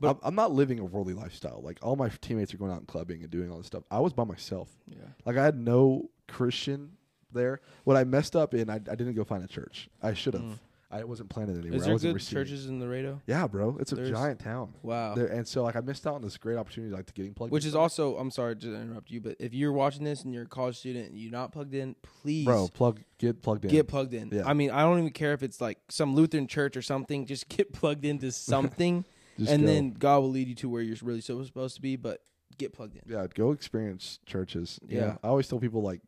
But- 0.00 0.10
I'm, 0.10 0.18
I'm 0.22 0.34
not 0.34 0.52
living 0.52 0.80
a 0.80 0.84
worldly 0.84 1.14
lifestyle. 1.14 1.60
Like 1.62 1.78
all 1.82 1.96
my 1.96 2.08
teammates 2.20 2.52
are 2.52 2.56
going 2.58 2.72
out 2.72 2.78
and 2.78 2.86
clubbing 2.88 3.22
and 3.22 3.30
doing 3.30 3.50
all 3.50 3.58
this 3.58 3.66
stuff. 3.68 3.84
I 3.90 4.00
was 4.00 4.12
by 4.12 4.24
myself. 4.24 4.68
Yeah. 4.88 4.98
Like 5.24 5.36
I 5.36 5.44
had 5.44 5.56
no 5.56 6.10
Christian 6.28 6.92
there. 7.32 7.60
What 7.84 7.96
I 7.96 8.04
messed 8.04 8.36
up 8.36 8.54
in, 8.54 8.68
I, 8.68 8.74
I 8.74 8.78
didn't 8.78 9.14
go 9.14 9.24
find 9.24 9.42
a 9.44 9.46
church. 9.48 9.88
I 10.02 10.12
should 10.14 10.34
have. 10.34 10.42
Mm. 10.42 10.58
I 11.00 11.04
wasn't 11.04 11.28
planted 11.30 11.58
anywhere. 11.58 11.76
Is 11.76 11.82
I 11.82 11.86
there 11.86 11.94
wasn't 11.94 12.10
good 12.10 12.14
receiving. 12.14 12.44
churches 12.44 12.66
in 12.66 12.80
Laredo? 12.80 13.20
Yeah, 13.26 13.46
bro, 13.46 13.76
it's 13.80 13.92
a 13.92 13.96
There's- 13.96 14.10
giant 14.10 14.38
town. 14.40 14.74
Wow. 14.82 15.14
There, 15.14 15.26
and 15.26 15.46
so 15.46 15.62
like 15.62 15.76
I 15.76 15.80
missed 15.80 16.06
out 16.06 16.14
on 16.14 16.22
this 16.22 16.36
great 16.36 16.56
opportunity, 16.56 16.94
like 16.94 17.06
to 17.06 17.12
getting 17.12 17.34
plugged. 17.34 17.50
In. 17.50 17.54
Which 17.54 17.64
in 17.64 17.68
is 17.68 17.74
also, 17.74 18.16
I'm 18.16 18.30
sorry 18.30 18.54
to 18.56 18.74
interrupt 18.74 19.10
you, 19.10 19.20
but 19.20 19.36
if 19.40 19.52
you're 19.54 19.72
watching 19.72 20.04
this 20.04 20.22
and 20.22 20.32
you're 20.32 20.44
a 20.44 20.46
college 20.46 20.76
student 20.78 21.10
and 21.10 21.18
you're 21.18 21.32
not 21.32 21.52
plugged 21.52 21.74
in, 21.74 21.96
please 22.22 22.44
bro, 22.44 22.68
plug 22.68 23.00
get 23.18 23.42
plugged 23.42 23.64
in. 23.64 23.70
get 23.70 23.88
plugged 23.88 24.14
in. 24.14 24.28
Yeah. 24.32 24.42
I 24.46 24.52
mean, 24.54 24.70
I 24.70 24.82
don't 24.82 24.98
even 24.98 25.10
care 25.12 25.32
if 25.32 25.42
it's 25.42 25.60
like 25.60 25.78
some 25.88 26.14
Lutheran 26.14 26.46
church 26.46 26.76
or 26.76 26.82
something. 26.82 27.26
Just 27.26 27.48
get 27.56 27.72
plugged 27.72 28.04
into 28.04 28.30
something, 28.54 29.04
Just 29.38 29.50
and 29.50 29.62
go. 29.62 29.66
then 29.66 29.90
God 29.90 30.18
will 30.20 30.30
lead 30.30 30.48
you 30.48 30.54
to 30.56 30.68
where 30.68 30.82
you're 30.82 30.96
really 31.02 31.20
so 31.20 31.42
supposed 31.44 31.74
to 31.76 31.82
be. 31.82 31.96
But 31.96 32.20
get 32.56 32.72
plugged 32.72 32.94
in. 32.94 33.02
yeah, 33.06 33.26
go 33.34 33.50
experience 33.50 34.20
churches. 34.26 34.78
Yeah, 34.86 34.98
Yeah. 35.00 35.16
I 35.24 35.28
always 35.28 35.48
tell 35.48 35.58
people 35.58 35.82
like 35.82 36.00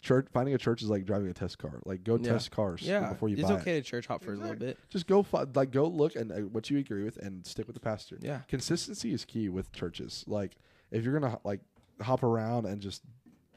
church 0.00 0.26
finding 0.32 0.54
a 0.54 0.58
church 0.58 0.82
is 0.82 0.88
like 0.88 1.04
driving 1.04 1.28
a 1.28 1.34
test 1.34 1.58
car. 1.58 1.80
Like 1.84 2.04
go 2.04 2.16
Yeah. 2.16 2.32
test 2.32 2.50
cars 2.50 2.82
Yeah, 2.82 3.10
before 3.10 3.28
you 3.28 3.36
it's 3.36 3.48
buy 3.48 3.54
It's 3.54 3.62
okay 3.62 3.76
it. 3.78 3.84
to 3.84 3.90
church 3.90 4.06
hop 4.06 4.22
for 4.24 4.32
a 4.32 4.36
little 4.36 4.56
bit. 4.56 4.78
Just 4.90 5.06
go 5.06 5.22
fi- 5.22 5.44
like 5.54 5.70
go 5.70 5.86
look 5.86 6.14
and 6.16 6.30
uh, 6.32 6.36
what 6.40 6.70
you 6.70 6.78
agree 6.78 7.04
with 7.04 7.16
and 7.18 7.44
stick 7.46 7.66
with 7.66 7.74
the 7.74 7.80
pastor. 7.80 8.18
Yeah, 8.20 8.40
Consistency 8.48 9.12
is 9.12 9.24
key 9.24 9.48
with 9.48 9.72
churches. 9.72 10.24
Like 10.26 10.56
if 10.90 11.04
you're 11.04 11.18
gonna 11.18 11.38
like 11.44 11.60
hop 12.00 12.22
around 12.22 12.66
and 12.66 12.80
just 12.80 13.02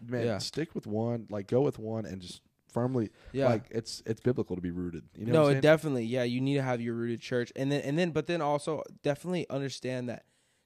man 0.05 0.25
Yeah. 0.25 0.37
stick 0.39 0.73
with 0.75 0.87
one, 0.87 1.27
like 1.29 1.47
go 1.47 1.61
with 1.61 1.77
one 1.79 2.05
and 2.05 2.21
just 2.21 2.41
firmly 2.69 3.09
yeah. 3.33 3.47
like 3.49 3.65
it's 3.69 4.01
it's 4.05 4.21
biblical 4.21 4.55
to 4.55 4.61
be 4.61 4.71
rooted. 4.71 5.03
You 5.15 5.25
know 5.27 5.51
no, 5.51 5.59
definitely. 5.61 6.05
Yeah, 6.05 6.23
you 6.23 6.41
need 6.41 6.55
to 6.55 6.61
have 6.63 6.81
your 6.81 6.95
rooted 6.95 7.21
church, 7.21 7.51
and 7.55 7.71
then 7.71 7.81
and 7.81 7.99
then, 7.99 8.11
but 8.11 8.27
then 8.27 8.41
also 8.41 8.81
definitely 9.03 9.47
understand 9.49 10.09
that 10.09 10.23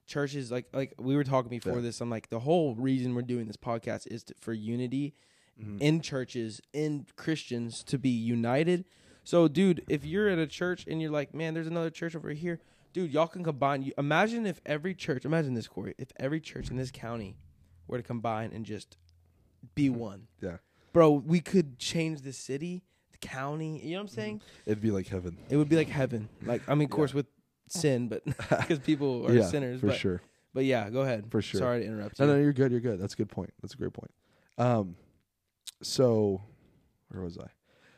churches 0.07 0.51
like 0.51 0.67
like 0.71 0.93
we 0.99 1.15
were 1.15 1.23
talking 1.23 1.49
before 1.49 1.77
Yeah. 1.77 1.81
this. 1.81 1.99
I'm 1.99 2.11
like 2.11 2.29
the 2.29 2.39
whole 2.39 2.75
reason 2.75 3.15
we're 3.15 3.23
doing 3.23 3.47
this 3.47 3.57
podcast 3.57 4.05
is 4.07 4.23
to, 4.25 4.35
for 4.39 4.53
unity 4.53 5.15
Mhm. 5.61 5.79
in 5.81 6.01
churches 6.01 6.59
in 6.73 7.05
Christians 7.15 7.83
to 7.85 7.97
be 7.97 8.09
united. 8.09 8.85
So, 9.23 9.47
dude, 9.47 9.83
if 9.87 10.05
you're 10.05 10.27
at 10.29 10.37
a 10.37 10.47
church 10.47 10.85
and 10.87 11.01
you're 11.01 11.11
like, 11.11 11.33
man, 11.33 11.53
there's 11.53 11.67
another 11.67 11.89
church 11.89 12.15
over 12.15 12.29
here, 12.31 12.59
dude, 12.93 13.11
y'all 13.11 13.27
can 13.27 13.43
combine. 13.43 13.81
You 13.81 13.93
imagine 13.97 14.45
if 14.45 14.61
every 14.65 14.93
church, 14.93 15.25
imagine 15.25 15.53
this, 15.53 15.67
Corey, 15.67 15.95
if 15.97 16.11
every 16.19 16.39
church 16.41 16.69
in 16.69 16.77
this 16.77 16.91
county 16.91 17.37
were 17.87 17.97
to 17.97 18.03
combine 18.03 18.51
and 18.53 18.65
just 18.65 18.97
be 19.73 19.89
one, 19.89 20.27
yeah. 20.41 20.57
bro, 20.93 21.09
we 21.11 21.39
could 21.39 21.79
change 21.79 22.21
the 22.21 22.33
city, 22.33 22.83
the 23.11 23.17
county. 23.17 23.79
You 23.83 23.91
know 23.93 23.97
what 23.99 24.01
I'm 24.01 24.07
saying? 24.09 24.41
It'd 24.65 24.81
be 24.81 24.91
like 24.91 25.07
heaven. 25.07 25.37
It 25.49 25.57
would 25.57 25.69
be 25.69 25.75
like 25.77 25.89
heaven. 25.89 26.29
Like, 26.43 26.61
I 26.67 26.75
mean, 26.75 26.85
of 26.85 26.91
course, 26.97 27.13
with 27.13 27.27
sin, 27.69 28.09
but 28.09 28.23
because 28.49 28.79
people 28.79 29.25
are 29.27 29.33
yeah, 29.33 29.45
sinners. 29.45 29.79
for 29.79 29.87
but, 29.87 29.95
sure. 29.97 30.21
but 30.53 30.65
yeah, 30.65 30.89
go 30.89 31.01
ahead. 31.01 31.25
For 31.31 31.41
sure. 31.41 31.59
Sorry 31.59 31.79
to 31.81 31.85
interrupt 31.87 32.19
No, 32.19 32.25
you. 32.27 32.33
no, 32.33 32.39
you're 32.39 32.53
good. 32.53 32.71
You're 32.71 32.81
good. 32.81 32.99
That's 32.99 33.13
a 33.13 33.17
good 33.17 33.29
point. 33.29 33.53
That's 33.61 33.73
a 33.73 33.77
great 33.77 33.93
point. 33.93 34.11
Um, 34.57 34.95
so 35.85 36.41
where 37.09 37.21
was 37.23 37.37
I? 37.37 37.47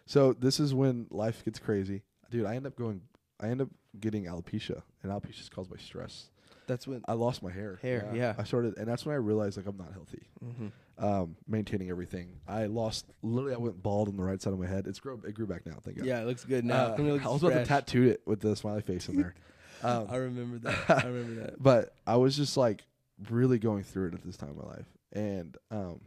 So 0.05 0.33
this 0.33 0.59
is 0.59 0.73
when 0.73 1.07
life 1.09 1.43
gets 1.45 1.59
crazy, 1.59 2.03
dude. 2.29 2.45
I 2.45 2.55
end 2.55 2.67
up 2.67 2.75
going. 2.75 3.01
I 3.39 3.47
end 3.47 3.61
up 3.61 3.69
getting 3.99 4.25
alopecia, 4.25 4.81
and 5.03 5.11
alopecia 5.11 5.41
is 5.41 5.49
caused 5.49 5.69
by 5.69 5.77
stress. 5.77 6.29
That's 6.67 6.85
when. 6.87 7.01
I 7.07 7.13
lost 7.13 7.41
my 7.41 7.51
hair. 7.51 7.79
Hair, 7.81 8.11
yeah. 8.13 8.33
I 8.37 8.43
started, 8.43 8.77
and 8.77 8.87
that's 8.87 9.05
when 9.05 9.13
I 9.13 9.17
realized 9.17 9.57
like 9.57 9.65
I'm 9.67 9.77
not 9.77 9.93
healthy. 9.93 10.27
Mhm. 10.43 10.71
Um, 10.99 11.35
maintaining 11.47 11.89
everything. 11.89 12.39
I 12.47 12.65
lost. 12.65 13.05
Literally, 13.21 13.53
I 13.55 13.57
went 13.57 13.81
bald 13.81 14.09
on 14.09 14.17
the 14.17 14.23
right 14.23 14.41
side 14.41 14.53
of 14.53 14.59
my 14.59 14.67
head. 14.67 14.87
It's 14.87 14.99
grow. 14.99 15.19
It 15.25 15.33
grew 15.33 15.47
back 15.47 15.65
now. 15.65 15.77
Thank 15.81 15.97
God. 15.97 16.05
Yeah, 16.07 16.21
it 16.21 16.25
looks 16.27 16.43
good 16.43 16.65
now. 16.65 16.87
Uh, 16.93 16.95
It 16.95 16.99
looks 17.01 17.25
I 17.25 17.29
was 17.29 17.43
about 17.43 17.53
to 17.59 17.65
tattoo 17.65 18.03
it 18.03 18.21
with 18.25 18.39
the 18.41 18.55
smiley 18.55 18.81
face 18.81 19.07
in 19.07 19.17
there. 19.17 19.33
Um, 19.83 20.07
I 20.09 20.15
remember 20.15 20.57
that. 20.57 21.03
I 21.05 21.07
remember 21.07 21.41
that. 21.43 21.61
but 21.61 21.93
I 22.07 22.15
was 22.15 22.35
just 22.35 22.57
like 22.57 22.81
really 23.29 23.59
going 23.59 23.83
through 23.83 24.07
it 24.07 24.15
at 24.15 24.23
this 24.23 24.35
time 24.35 24.49
of 24.49 24.57
my 24.57 24.63
life. 24.63 24.87
And 25.13 25.55
um, 25.69 26.01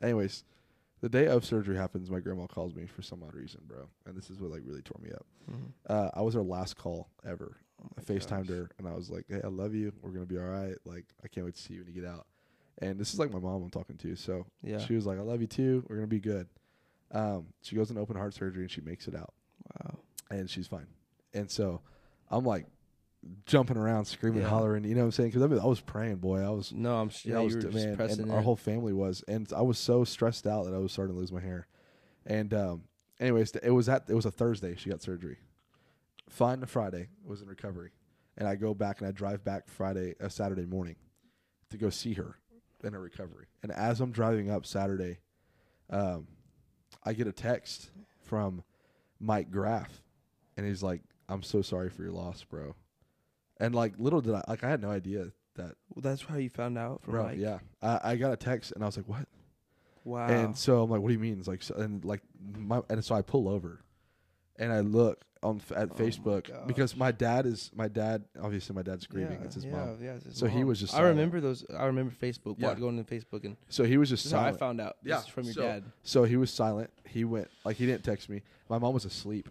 anyways, 0.00 0.44
the 1.00 1.08
day 1.08 1.26
of 1.26 1.44
surgery 1.44 1.76
happens. 1.76 2.10
My 2.10 2.20
grandma 2.20 2.46
calls 2.46 2.74
me 2.74 2.86
for 2.86 3.02
some 3.02 3.22
odd 3.22 3.34
reason, 3.34 3.60
bro. 3.66 3.88
And 4.06 4.16
this 4.16 4.30
is 4.30 4.40
what 4.40 4.50
like 4.50 4.62
really 4.64 4.82
tore 4.82 5.00
me 5.02 5.10
up. 5.12 5.26
Mhm. 5.50 5.72
Uh, 5.88 6.10
I 6.14 6.22
was 6.22 6.34
her 6.34 6.42
last 6.42 6.76
call 6.76 7.08
ever. 7.26 7.56
Oh 7.82 7.86
I 7.96 8.00
FaceTimed 8.00 8.48
gosh. 8.48 8.56
her 8.56 8.70
and 8.78 8.88
I 8.88 8.94
was 8.94 9.08
like, 9.10 9.26
"Hey, 9.28 9.40
I 9.44 9.46
love 9.48 9.74
you. 9.74 9.92
We're 10.02 10.10
gonna 10.10 10.26
be 10.26 10.38
all 10.38 10.44
right. 10.48 10.76
Like, 10.84 11.06
I 11.24 11.28
can't 11.28 11.46
wait 11.46 11.54
to 11.54 11.62
see 11.62 11.74
you 11.74 11.80
when 11.84 11.94
you 11.94 12.00
get 12.00 12.08
out." 12.10 12.26
And 12.78 12.98
this 12.98 13.12
is 13.12 13.18
like 13.18 13.32
my 13.32 13.38
mom 13.38 13.62
I'm 13.62 13.70
talking 13.70 13.96
to. 13.98 14.16
So 14.16 14.46
Yeah. 14.62 14.78
she 14.78 14.94
was 14.94 15.06
like, 15.06 15.18
"I 15.18 15.22
love 15.22 15.40
you 15.40 15.46
too. 15.46 15.84
We're 15.88 15.96
gonna 15.96 16.06
be 16.08 16.20
good." 16.20 16.48
Um, 17.12 17.52
she 17.62 17.74
goes 17.76 17.90
in 17.90 17.96
open 17.98 18.16
heart 18.16 18.34
surgery 18.34 18.62
and 18.64 18.70
she 18.70 18.80
makes 18.82 19.08
it 19.08 19.14
out 19.14 19.32
Wow. 19.82 19.98
and 20.30 20.50
she's 20.50 20.66
fine. 20.66 20.86
And 21.32 21.50
so 21.50 21.80
I'm 22.30 22.44
like 22.44 22.66
jumping 23.46 23.76
around, 23.76 24.04
screaming, 24.06 24.42
Yeah. 24.42 24.48
hollering. 24.48 24.84
You 24.84 24.94
know 24.94 25.00
what 25.02 25.06
I'm 25.06 25.12
saying? 25.12 25.30
Because 25.30 25.42
I, 25.42 25.46
mean, 25.46 25.58
I 25.60 25.66
was 25.66 25.80
praying, 25.80 26.16
boy. 26.16 26.40
I 26.40 26.50
was, 26.50 26.72
No, 26.72 26.96
I'm. 26.96 27.08
s- 27.08 27.24
yeah, 27.24 27.38
I 27.38 27.42
was 27.42 27.52
you 27.54 27.56
were 27.58 27.62
just 27.70 27.74
man, 27.74 28.00
and 28.10 28.20
in. 28.20 28.30
our 28.30 28.42
whole 28.42 28.56
family 28.56 28.92
was, 28.92 29.24
and 29.28 29.50
I 29.54 29.62
was 29.62 29.78
so 29.78 30.04
stressed 30.04 30.46
out 30.46 30.64
that 30.64 30.74
I 30.74 30.78
was 30.78 30.92
starting 30.92 31.14
to 31.14 31.18
lose 31.18 31.32
my 31.32 31.40
hair. 31.40 31.66
And 32.26 32.52
um, 32.54 32.82
anyways, 33.20 33.52
it 33.56 33.70
was 33.70 33.88
at 33.88 34.04
it 34.08 34.14
was 34.14 34.26
a 34.26 34.30
Thursday. 34.30 34.76
She 34.76 34.90
got 34.90 35.02
surgery. 35.02 35.38
Fine, 36.28 36.60
to 36.60 36.66
Friday 36.66 37.08
was 37.24 37.40
in 37.42 37.48
recovery, 37.48 37.90
and 38.36 38.46
I 38.46 38.54
go 38.54 38.74
back 38.74 39.00
and 39.00 39.08
I 39.08 39.12
drive 39.12 39.42
back 39.44 39.66
Friday, 39.68 40.14
uh, 40.22 40.28
Saturday 40.28 40.66
morning, 40.66 40.96
to 41.70 41.78
go 41.78 41.88
see 41.90 42.12
her 42.14 42.36
in 42.84 42.92
her 42.92 43.00
recovery. 43.00 43.46
And 43.62 43.72
as 43.72 44.00
I'm 44.00 44.12
driving 44.12 44.50
up 44.50 44.66
Saturday, 44.66 45.18
um, 45.90 46.26
I 47.04 47.14
get 47.14 47.26
a 47.26 47.32
text 47.32 47.90
from 48.20 48.62
Mike 49.18 49.50
Graff, 49.50 50.02
and 50.56 50.66
he's 50.66 50.82
like, 50.82 51.00
"I'm 51.30 51.42
so 51.42 51.62
sorry 51.62 51.88
for 51.88 52.02
your 52.02 52.12
loss, 52.12 52.44
bro." 52.44 52.74
And 53.60 53.74
like, 53.74 53.94
little 53.98 54.20
did 54.20 54.34
I 54.34 54.42
like, 54.48 54.62
I 54.64 54.70
had 54.70 54.80
no 54.80 54.90
idea 54.90 55.32
that, 55.56 55.74
Well, 55.94 56.02
that's 56.02 56.22
how 56.22 56.36
you 56.36 56.48
found 56.50 56.78
out 56.78 57.02
from 57.02 57.12
bro. 57.14 57.24
Mike. 57.24 57.38
Yeah, 57.38 57.58
I, 57.82 58.00
I 58.12 58.16
got 58.16 58.32
a 58.32 58.36
text, 58.36 58.72
and 58.72 58.82
I 58.82 58.86
was 58.86 58.96
like, 58.96 59.08
"What?" 59.08 59.26
Wow. 60.04 60.26
And 60.28 60.56
so 60.56 60.82
I'm 60.82 60.90
like, 60.90 61.00
"What 61.00 61.08
do 61.08 61.14
you 61.14 61.18
mean?" 61.18 61.38
It's 61.38 61.48
like, 61.48 61.62
so, 61.62 61.74
and 61.74 62.04
like, 62.04 62.22
my, 62.56 62.80
and 62.88 63.04
so 63.04 63.14
I 63.14 63.22
pull 63.22 63.48
over, 63.48 63.80
and 64.58 64.72
I 64.72 64.80
look 64.80 65.24
on 65.42 65.56
f- 65.56 65.72
at 65.76 65.90
Oh 65.90 65.94
my 65.98 66.04
Facebook 66.04 66.66
because 66.66 66.96
my 66.96 67.10
dad 67.12 67.46
is 67.46 67.70
my 67.74 67.88
dad. 67.88 68.24
Obviously, 68.40 68.74
my 68.76 68.82
dad's 68.82 69.06
grieving. 69.06 69.38
Yeah, 69.40 69.44
it's 69.46 69.54
his 69.56 69.64
yeah, 69.64 69.72
mom. 69.72 69.98
Yeah, 70.00 70.12
it's 70.12 70.24
his 70.26 70.36
So 70.36 70.46
he 70.46 70.58
mom. 70.60 70.68
was 70.68 70.80
just 70.80 70.94
I 70.94 70.98
silent. 70.98 71.16
remember 71.16 71.40
those. 71.40 71.64
I 71.76 71.86
remember 71.86 72.12
Facebook. 72.14 72.54
Yeah. 72.58 72.74
Going 72.74 73.04
to 73.04 73.14
Facebook 73.14 73.44
and 73.44 73.56
So 73.68 73.82
he 73.84 73.98
was 73.98 74.08
just 74.08 74.22
this 74.24 74.32
is 74.32 74.32
how 74.32 74.38
I 74.38 74.42
silent. 74.44 74.58
found 74.60 74.80
out. 74.80 74.96
This 75.02 75.10
Yeah, 75.10 75.18
is 75.20 75.26
from 75.26 75.44
your 75.44 75.54
so- 75.54 75.62
dad. 75.62 75.84
So 76.04 76.22
he 76.24 76.36
was 76.36 76.50
silent. 76.52 76.90
He 77.04 77.24
went 77.24 77.48
like 77.64 77.76
he 77.76 77.86
didn't 77.86 78.04
text 78.04 78.28
me. 78.28 78.42
My 78.68 78.78
mom 78.78 78.94
was 78.94 79.04
asleep 79.04 79.48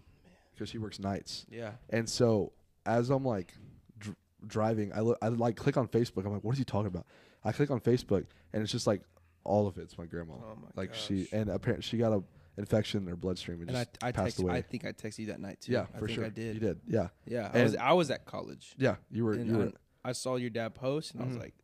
because 0.54 0.70
she 0.70 0.78
works 0.78 0.98
nights. 0.98 1.44
Yeah. 1.50 1.72
And 1.90 2.08
so 2.08 2.52
as 2.86 3.10
I'm 3.10 3.24
like 3.24 3.54
driving, 4.46 4.92
I 4.94 5.00
look, 5.00 5.18
I 5.22 5.28
like 5.28 5.56
click 5.56 5.76
on 5.76 5.88
Facebook. 5.88 6.24
I'm 6.26 6.32
like, 6.32 6.44
what 6.44 6.52
is 6.52 6.58
he 6.58 6.64
talking 6.64 6.86
about? 6.88 7.06
I 7.44 7.52
click 7.52 7.70
on 7.70 7.80
Facebook, 7.80 8.26
and 8.52 8.62
it's 8.62 8.72
just 8.72 8.86
like 8.86 9.02
all 9.44 9.66
of 9.66 9.78
it's 9.78 9.96
my 9.98 10.04
grandma. 10.06 10.34
Oh 10.34 10.56
my 10.60 10.68
like 10.76 10.94
she 10.94 11.26
and 11.32 11.48
apparently 11.50 11.82
she 11.82 11.96
got 11.98 12.12
a 12.12 12.22
infection 12.58 13.02
in 13.02 13.06
her 13.08 13.16
bloodstream 13.16 13.60
and, 13.60 13.68
And 13.70 13.78
I, 13.78 13.84
just 13.84 13.96
I 14.02 14.12
passed 14.12 14.24
text, 14.26 14.40
away. 14.40 14.54
I 14.54 14.62
think 14.62 14.84
I 14.84 14.92
texted 14.92 15.20
you 15.20 15.26
that 15.26 15.40
night 15.40 15.60
too. 15.60 15.72
yeah, 15.72 15.86
I 15.94 15.98
for 15.98 16.06
think 16.08 16.16
sure. 16.18 16.26
I 16.26 16.30
did. 16.30 16.54
You 16.54 16.60
did. 16.60 16.80
Yeah, 16.88 17.08
Yeah, 17.24 17.50
I 17.54 17.62
was. 17.62 17.76
I 17.76 17.92
was 17.92 18.10
at 18.10 18.24
college. 18.26 18.74
yeah. 18.78 18.96
You 19.10 19.24
were. 19.24 19.32
and 19.34 19.48
you 19.48 19.56
were. 19.58 19.72
I, 20.04 20.10
I 20.10 20.12
saw 20.12 20.36
your 20.36 20.50
dad 20.50 20.74
post, 20.74 21.14
and 21.14 21.22
I 21.22 21.26
was 21.26 21.36
Mhm. 21.36 21.40
like, 21.40 21.54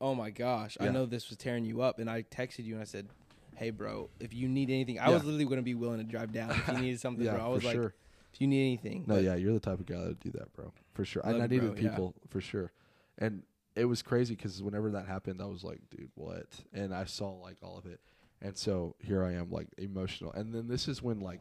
"Oh 0.00 0.14
my 0.14 0.30
gosh, 0.30 0.76
I 0.80 0.88
know 0.88 1.06
this 1.06 1.28
was 1.28 1.38
tearing 1.38 1.64
you 1.64 1.80
up." 1.82 1.98
And 1.98 2.10
I 2.10 2.22
texted 2.22 2.64
you 2.64 2.74
and 2.74 2.82
I 2.82 2.84
said, 2.84 3.08
"Hey, 3.56 3.70
bro, 3.70 4.10
if 4.20 4.34
you 4.34 4.48
need 4.48 4.68
anything, 4.70 4.98
I 4.98 5.08
Yeah. 5.08 5.14
was 5.14 5.24
literally 5.24 5.44
going 5.44 5.56
to 5.58 5.62
be 5.62 5.74
willing 5.74 5.98
to 5.98 6.04
drive 6.04 6.32
down 6.32 6.50
if 6.50 6.68
you 6.68 6.74
needed 6.78 7.00
something, 7.00 7.24
yeah, 7.24 7.32
bro. 7.34 7.44
I 7.44 7.48
was 7.48 7.62
for 7.62 7.68
like, 7.68 7.74
sure. 7.74 7.94
If 8.32 8.40
you 8.40 8.46
need 8.46 8.62
anything, 8.62 9.04
No, 9.06 9.16
but 9.16 9.24
yeah, 9.24 9.34
you're 9.34 9.52
the 9.52 9.60
type 9.60 9.80
of 9.80 9.86
guy 9.86 9.98
that 9.98 10.08
would 10.08 10.20
do 10.20 10.30
that, 10.32 10.52
bro, 10.54 10.72
for 10.94 11.04
sure. 11.04 11.22
And 11.24 11.42
I 11.42 11.46
needed 11.46 11.74
bro, 11.74 11.82
yeah. 11.82 11.90
people 11.90 12.14
for 12.28 12.40
sure. 12.40 12.72
And 13.18 13.42
it 13.74 13.84
was 13.84 14.02
crazy 14.02 14.34
because 14.34 14.62
whenever 14.62 14.90
that 14.90 15.06
happened, 15.06 15.40
I 15.40 15.46
was 15.46 15.64
like, 15.64 15.80
dude, 15.90 16.10
what? 16.14 16.46
And 16.72 16.94
I 16.94 17.04
saw 17.04 17.30
like 17.32 17.56
all 17.62 17.78
of 17.78 17.86
it, 17.86 18.00
and 18.40 18.56
so 18.56 18.96
here 19.00 19.24
I 19.24 19.32
am, 19.32 19.50
like 19.50 19.68
emotional. 19.78 20.32
And 20.32 20.54
then 20.54 20.68
this 20.68 20.88
is 20.88 21.02
when 21.02 21.20
like 21.20 21.40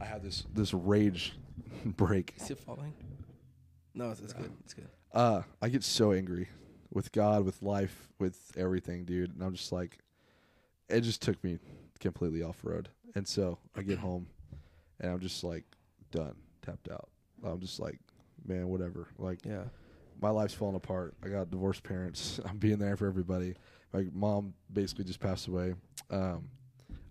I 0.00 0.04
had 0.04 0.22
this 0.22 0.44
this 0.54 0.74
rage 0.74 1.36
break. 1.84 2.34
Is 2.36 2.50
it 2.50 2.58
falling? 2.58 2.92
No, 3.94 4.10
it's, 4.10 4.20
it's 4.20 4.32
good. 4.34 4.52
It's 4.64 4.74
good. 4.74 4.88
Uh, 5.12 5.42
I 5.62 5.70
get 5.70 5.82
so 5.82 6.12
angry 6.12 6.48
with 6.92 7.12
God, 7.12 7.44
with 7.44 7.62
life, 7.62 8.08
with 8.18 8.52
everything, 8.56 9.04
dude. 9.04 9.32
And 9.32 9.42
I'm 9.42 9.54
just 9.54 9.72
like, 9.72 9.98
it 10.88 11.00
just 11.00 11.22
took 11.22 11.42
me 11.42 11.58
completely 11.98 12.42
off 12.42 12.58
road. 12.62 12.90
And 13.14 13.26
so 13.26 13.58
I 13.74 13.80
get 13.80 13.98
home, 13.98 14.26
and 15.00 15.10
I'm 15.10 15.20
just 15.20 15.42
like 15.44 15.64
done, 16.10 16.34
tapped 16.62 16.90
out. 16.90 17.08
I'm 17.44 17.60
just 17.60 17.78
like, 17.80 17.98
man, 18.46 18.68
whatever. 18.68 19.08
Like 19.18 19.44
Yeah. 19.44 19.64
my 20.20 20.30
life's 20.30 20.54
falling 20.54 20.76
apart. 20.76 21.14
I 21.22 21.28
got 21.28 21.50
divorced 21.50 21.82
parents. 21.82 22.40
I'm 22.46 22.58
being 22.58 22.78
there 22.78 22.96
for 22.96 23.06
everybody. 23.06 23.54
My 23.92 24.06
mom 24.12 24.54
basically 24.72 25.04
just 25.04 25.20
passed 25.20 25.46
away. 25.48 25.74
Um, 26.10 26.48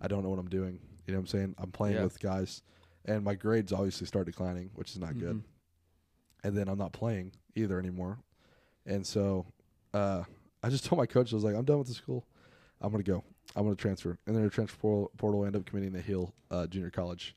I 0.00 0.08
don't 0.08 0.22
know 0.22 0.28
what 0.30 0.38
I'm 0.38 0.48
doing. 0.48 0.78
You 1.06 1.12
know 1.14 1.18
what 1.20 1.22
I'm 1.22 1.26
saying? 1.28 1.54
I'm 1.58 1.70
playing 1.70 1.96
Yeah. 1.96 2.04
with 2.04 2.18
guys, 2.20 2.62
and 3.04 3.24
my 3.24 3.34
grades 3.34 3.72
obviously 3.72 4.06
start 4.06 4.26
declining, 4.26 4.70
which 4.74 4.90
is 4.90 4.98
not 4.98 5.18
good. 5.18 5.36
Mhm. 5.36 5.42
And 6.44 6.56
then 6.56 6.68
I'm 6.68 6.78
not 6.78 6.92
playing 6.92 7.32
either 7.54 7.78
anymore. 7.78 8.18
And 8.84 9.06
so 9.06 9.46
uh, 9.94 10.24
I 10.62 10.68
just 10.68 10.84
told 10.86 10.98
my 10.98 11.06
coach, 11.06 11.32
I 11.32 11.36
was 11.36 11.44
like, 11.44 11.54
I'm 11.54 11.64
done 11.64 11.78
with 11.78 11.88
the 11.88 11.94
school. 11.94 12.26
I'm 12.80 12.90
gonna 12.90 13.02
go. 13.04 13.24
I'm 13.54 13.62
gonna 13.64 13.74
transfer. 13.76 14.18
And 14.26 14.36
then 14.36 14.42
the 14.44 14.50
transfer 14.50 14.76
portal, 14.76 15.10
portal 15.16 15.44
ended 15.46 15.60
up 15.62 15.66
committing 15.66 15.92
to 15.94 16.00
Hill 16.00 16.34
uh, 16.50 16.66
Junior 16.66 16.90
College. 16.90 17.34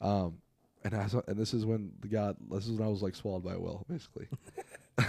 Um, 0.00 0.38
and 0.84 0.94
I, 0.94 1.08
and 1.28 1.36
this 1.36 1.52
is 1.52 1.66
when 1.66 1.92
the 2.00 2.08
God, 2.08 2.36
this 2.50 2.66
is 2.66 2.72
when 2.72 2.86
I 2.86 2.90
was 2.90 3.02
like 3.02 3.14
swallowed 3.14 3.44
by 3.44 3.54
a 3.54 3.58
whale, 3.58 3.84
basically. 3.88 4.28
I 4.98 5.04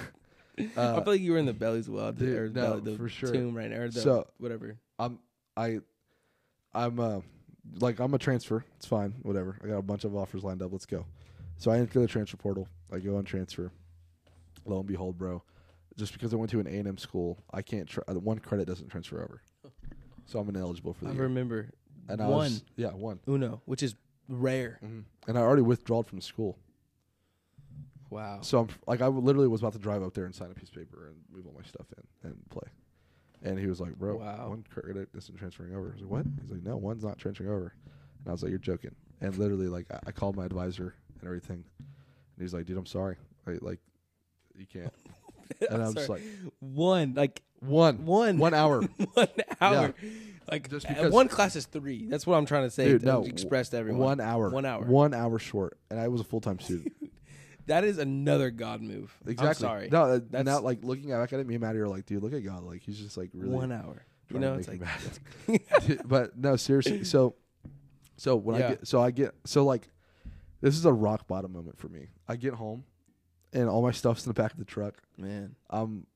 uh, 0.76 1.02
feel 1.04 1.14
like 1.14 1.22
you 1.22 1.32
were 1.32 1.38
in 1.38 1.46
the 1.46 1.54
belly's 1.54 1.89
well, 1.89 2.12
dude, 2.12 2.38
or 2.38 2.50
no, 2.50 2.80
the, 2.80 2.92
the 2.92 2.98
for 2.98 3.10
sure. 3.10 3.32
tomb 3.32 3.56
right 3.56 3.70
now, 3.70 3.78
or 3.78 3.89
the 3.89 4.02
So- 4.02 4.28
whatever. 4.38 4.78
I'm 5.00 5.20
I 5.58 5.80
I'm 6.74 7.00
uh, 7.00 7.22
like 7.80 8.00
I'm 8.00 8.14
a 8.14 8.18
transfer. 8.20 8.64
It's 8.78 8.86
fine, 8.86 9.16
whatever. 9.22 9.58
I 9.64 9.68
got 9.68 9.78
a 9.78 9.82
bunch 9.82 10.04
of 10.04 10.16
offers 10.16 10.44
lined 10.44 10.62
up. 10.62 10.72
Let's 10.72 10.86
go. 10.86 11.06
So 11.58 11.72
I 11.72 11.78
enter 11.78 12.00
the 12.00 12.08
transfer 12.08 12.38
portal. 12.38 12.68
I 12.92 13.00
go 13.00 13.18
on 13.18 13.24
transfer. 13.24 13.72
Lo 14.66 14.80
and 14.80 14.88
behold, 14.88 15.18
bro, 15.18 15.42
just 15.98 16.14
because 16.14 16.34
I 16.34 16.36
went 16.36 16.52
to 16.52 16.60
an 16.60 16.68
A 16.68 16.72
and 16.72 16.88
M 16.88 16.98
school, 16.98 17.39
I 17.52 17.62
can't. 17.62 17.88
Tra- 17.88 18.04
uh, 18.08 18.14
one 18.16 18.39
credit 18.39 18.68
doesn't 18.68 18.89
transfer 18.89 19.22
over, 19.24 19.42
so 20.26 20.39
I'm 20.39 20.50
ineligible 20.50 20.94
for 20.94 21.06
I 21.06 21.10
the 21.10 21.14
year. 21.16 21.24
remember 21.24 21.70
And 22.10 22.22
I 22.22 22.26
one 22.28 22.38
was 22.38 22.64
yeah 22.76 22.89
one, 22.89 23.20
Uno, 23.28 23.62
which 23.66 23.82
is 23.82 23.96
rare. 24.32 24.78
hmm 24.82 25.02
and 25.28 25.38
I 25.38 25.42
already 25.42 25.62
withdrawed 25.62 26.08
from 26.08 26.20
school. 26.22 26.58
Wow. 28.10 28.40
So 28.42 28.60
I'm 28.60 28.68
like 28.88 29.02
I 29.02 29.08
literally 29.08 29.48
was 29.48 29.62
about 29.62 29.74
to 29.74 29.80
drive 29.80 30.04
up 30.04 30.14
there 30.14 30.26
and 30.26 30.36
sign 30.36 30.52
a 30.52 30.54
piece 30.54 30.70
of 30.70 30.76
paper 30.76 31.08
and 31.08 31.18
move 31.34 31.46
all 31.48 31.54
my 31.58 31.64
stuff 31.64 31.88
in 32.24 32.30
and 32.30 32.50
play. 32.50 32.68
And 33.44 33.58
he 33.58 33.68
was 33.68 33.80
like, 33.80 33.96
"Bro, 33.98 34.18
Wow. 34.18 34.50
one 34.50 34.64
credit 34.70 35.10
isn't 35.16 35.36
transferring 35.38 35.74
over." 35.76 35.90
I 35.90 35.94
was 35.94 36.02
like, 36.02 36.12
"What?" 36.12 36.26
He's 36.42 36.52
like, 36.52 36.64
"No, 36.64 36.78
one's 36.78 37.04
not 37.04 37.18
transferring 37.18 37.50
over." 37.50 37.74
And 37.86 38.28
I 38.28 38.32
was 38.32 38.44
like, 38.44 38.50
"You're 38.52 38.60
joking." 38.60 38.94
And 39.22 39.36
literally, 39.38 39.68
like, 39.68 39.86
I, 39.92 40.00
I 40.08 40.12
called 40.12 40.36
my 40.36 40.46
advisor 40.46 40.94
and 41.20 41.24
everything, 41.28 41.64
and 41.80 42.42
he's 42.42 42.54
like, 42.54 42.66
"Dude, 42.66 42.78
I'm 42.78 42.86
sorry. 42.86 43.16
I, 43.48 43.58
like, 43.62 43.80
you 44.56 44.66
can't." 44.68 44.94
And 45.70 45.82
I'm 45.84 45.94
just 45.94 46.10
like, 46.10 46.24
one, 46.60 47.14
like 47.14 47.44
"One, 47.62 48.05
one, 48.05 48.38
one 48.38 48.53
hour, 48.53 48.82
one 49.14 49.28
hour. 49.62 49.93
Like 50.51 50.70
Just 50.70 50.86
uh, 50.86 50.89
because- 50.89 51.14
one 51.14 51.28
class 51.30 51.55
is 51.55 51.66
three. 51.66 52.07
That's 52.07 52.28
what 52.28 52.36
I'm 52.36 52.45
trying 52.45 52.64
to 52.64 52.70
say. 52.72 52.86
dude. 52.89 53.01
to 53.01 53.05
No, 53.05 53.24
express 53.24 53.70
to 53.70 53.78
everyone. 53.78 54.01
one 54.01 54.20
hour, 54.20 54.49
One 54.49 54.66
hour. 54.66 54.84
one 54.86 55.14
hour 55.14 55.39
short." 55.39 55.78
And 55.89 55.99
I 55.99 56.07
was 56.09 56.20
a 56.22 56.26
full 56.26 56.41
time 56.41 56.59
student. 56.59 56.93
That 57.68 57.84
is 57.84 57.99
another 57.99 58.49
God 58.49 58.82
move. 58.82 59.16
Exactly. 59.26 59.45
I'm 59.47 59.53
sorry. 59.72 59.89
No, 59.91 60.01
uh, 60.03 60.20
That's- 60.32 60.45
now 60.45 60.59
like 60.62 60.84
looking 60.84 61.12
back 61.12 61.32
at 61.32 61.39
it, 61.39 61.47
me 61.47 61.53
and 61.53 61.62
Maddie 61.62 61.78
are 61.80 61.88
like, 61.88 62.07
"Dude, 62.07 62.22
look 62.22 62.34
at 62.34 62.43
God. 62.43 62.64
Like, 62.64 62.82
he's 62.82 62.97
just 62.97 63.16
like 63.18 63.30
really 63.34 63.51
one 63.53 63.72
hour. 63.72 64.03
You 64.34 64.39
know, 64.39 64.55
it's 64.55 64.68
like 64.68 64.80
mad. 64.82 66.01
but 66.05 66.36
no, 66.38 66.55
seriously. 66.55 67.03
So, 67.03 67.36
so 68.18 68.36
when 68.36 68.55
I 68.55 68.70
get, 68.70 68.88
so 68.88 68.99
I 69.01 69.12
get, 69.12 69.36
so 69.45 69.64
like, 69.64 69.89
this 70.59 70.76
is 70.76 70.86
a 70.86 70.91
rock 70.91 71.28
bottom 71.28 71.53
moment 71.53 71.78
for 71.78 71.88
me. 71.88 72.07
I 72.28 72.36
get 72.36 72.55
home, 72.55 72.84
and 73.53 73.70
all 73.70 73.82
my 73.84 73.91
stuff's 73.91 74.26
in 74.26 74.32
the 74.32 74.41
back 74.41 74.51
of 74.53 74.57
the 74.57 74.66
truck. 74.66 74.95
man. 75.18 75.55
I'm, 75.70 76.07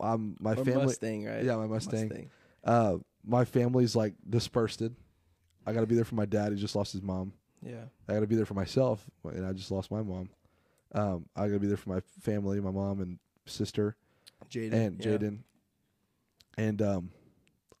I'm 0.00 0.36
my 0.40 0.52
Or 0.52 0.64
family. 0.64 0.86
Mustang, 0.86 1.24
right? 1.26 1.44
Yeah, 1.44 1.56
my 1.56 1.66
Mustang. 1.66 2.30
Uh, 2.64 2.96
my 3.24 3.44
family's 3.44 3.94
like 3.96 4.14
dispersed. 4.28 4.82
I 5.66 5.72
got 5.72 5.80
to 5.80 5.86
be 5.86 5.94
there 5.94 6.04
for 6.04 6.14
my 6.14 6.26
dad. 6.26 6.52
He 6.52 6.58
just 6.58 6.74
lost 6.76 6.92
his 6.92 7.02
mom. 7.02 7.32
Yeah. 7.62 7.84
I 8.08 8.14
got 8.14 8.20
to 8.20 8.26
be 8.26 8.36
there 8.36 8.46
for 8.46 8.54
myself, 8.54 9.04
and 9.24 9.46
I 9.46 9.52
just 9.52 9.70
lost 9.70 9.90
my 9.90 10.02
mom. 10.02 10.30
Um, 10.92 11.26
I 11.36 11.46
got 11.46 11.54
to 11.54 11.60
be 11.60 11.66
there 11.68 11.76
for 11.76 11.90
my 11.90 12.00
family, 12.20 12.60
my 12.60 12.70
mom 12.70 13.00
and 13.00 13.18
sister 13.46 13.96
Jaden. 14.50 14.72
and 14.72 15.04
yeah. 15.04 15.12
Jaden. 15.12 15.38
And 16.58 16.82
um, 16.82 17.10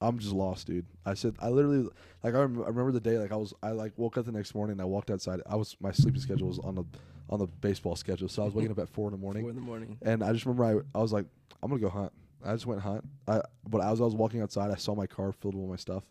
I'm 0.00 0.18
just 0.18 0.32
lost, 0.32 0.66
dude. 0.66 0.86
I 1.04 1.14
said 1.14 1.34
I 1.40 1.48
literally 1.48 1.88
like 2.22 2.34
I, 2.34 2.38
rem- 2.40 2.62
I 2.62 2.68
remember 2.68 2.92
the 2.92 3.00
day 3.00 3.18
like 3.18 3.32
I 3.32 3.36
was 3.36 3.52
I 3.62 3.70
like 3.72 3.92
woke 3.96 4.16
up 4.16 4.26
the 4.26 4.32
next 4.32 4.54
morning. 4.54 4.72
and 4.74 4.80
I 4.80 4.84
walked 4.84 5.10
outside. 5.10 5.40
I 5.46 5.56
was 5.56 5.76
my 5.80 5.90
sleeping 5.92 6.20
schedule 6.20 6.48
was 6.48 6.58
on 6.60 6.76
the 6.76 6.84
on 7.30 7.38
the 7.38 7.46
baseball 7.46 7.96
schedule, 7.96 8.28
so 8.28 8.42
I 8.42 8.44
was 8.44 8.54
waking 8.54 8.72
up 8.72 8.78
at 8.78 8.88
four 8.88 9.06
in 9.08 9.12
the 9.12 9.18
morning. 9.18 9.44
Four 9.44 9.50
in 9.50 9.56
the 9.56 9.62
morning. 9.62 9.96
And 10.02 10.22
I 10.22 10.32
just 10.32 10.44
remember 10.44 10.64
I 10.94 10.98
I 10.98 11.00
was 11.00 11.12
like 11.12 11.24
I'm 11.62 11.70
gonna 11.70 11.80
go 11.80 11.88
hunt. 11.88 12.12
I 12.44 12.52
just 12.52 12.66
went 12.66 12.80
hunt. 12.80 13.04
I 13.28 13.40
but 13.68 13.82
as 13.82 14.00
I 14.00 14.04
was 14.04 14.14
walking 14.14 14.42
outside, 14.42 14.70
I 14.70 14.76
saw 14.76 14.94
my 14.94 15.06
car 15.06 15.32
filled 15.32 15.54
with 15.54 15.62
all 15.62 15.70
my 15.70 15.76
stuff. 15.76 16.04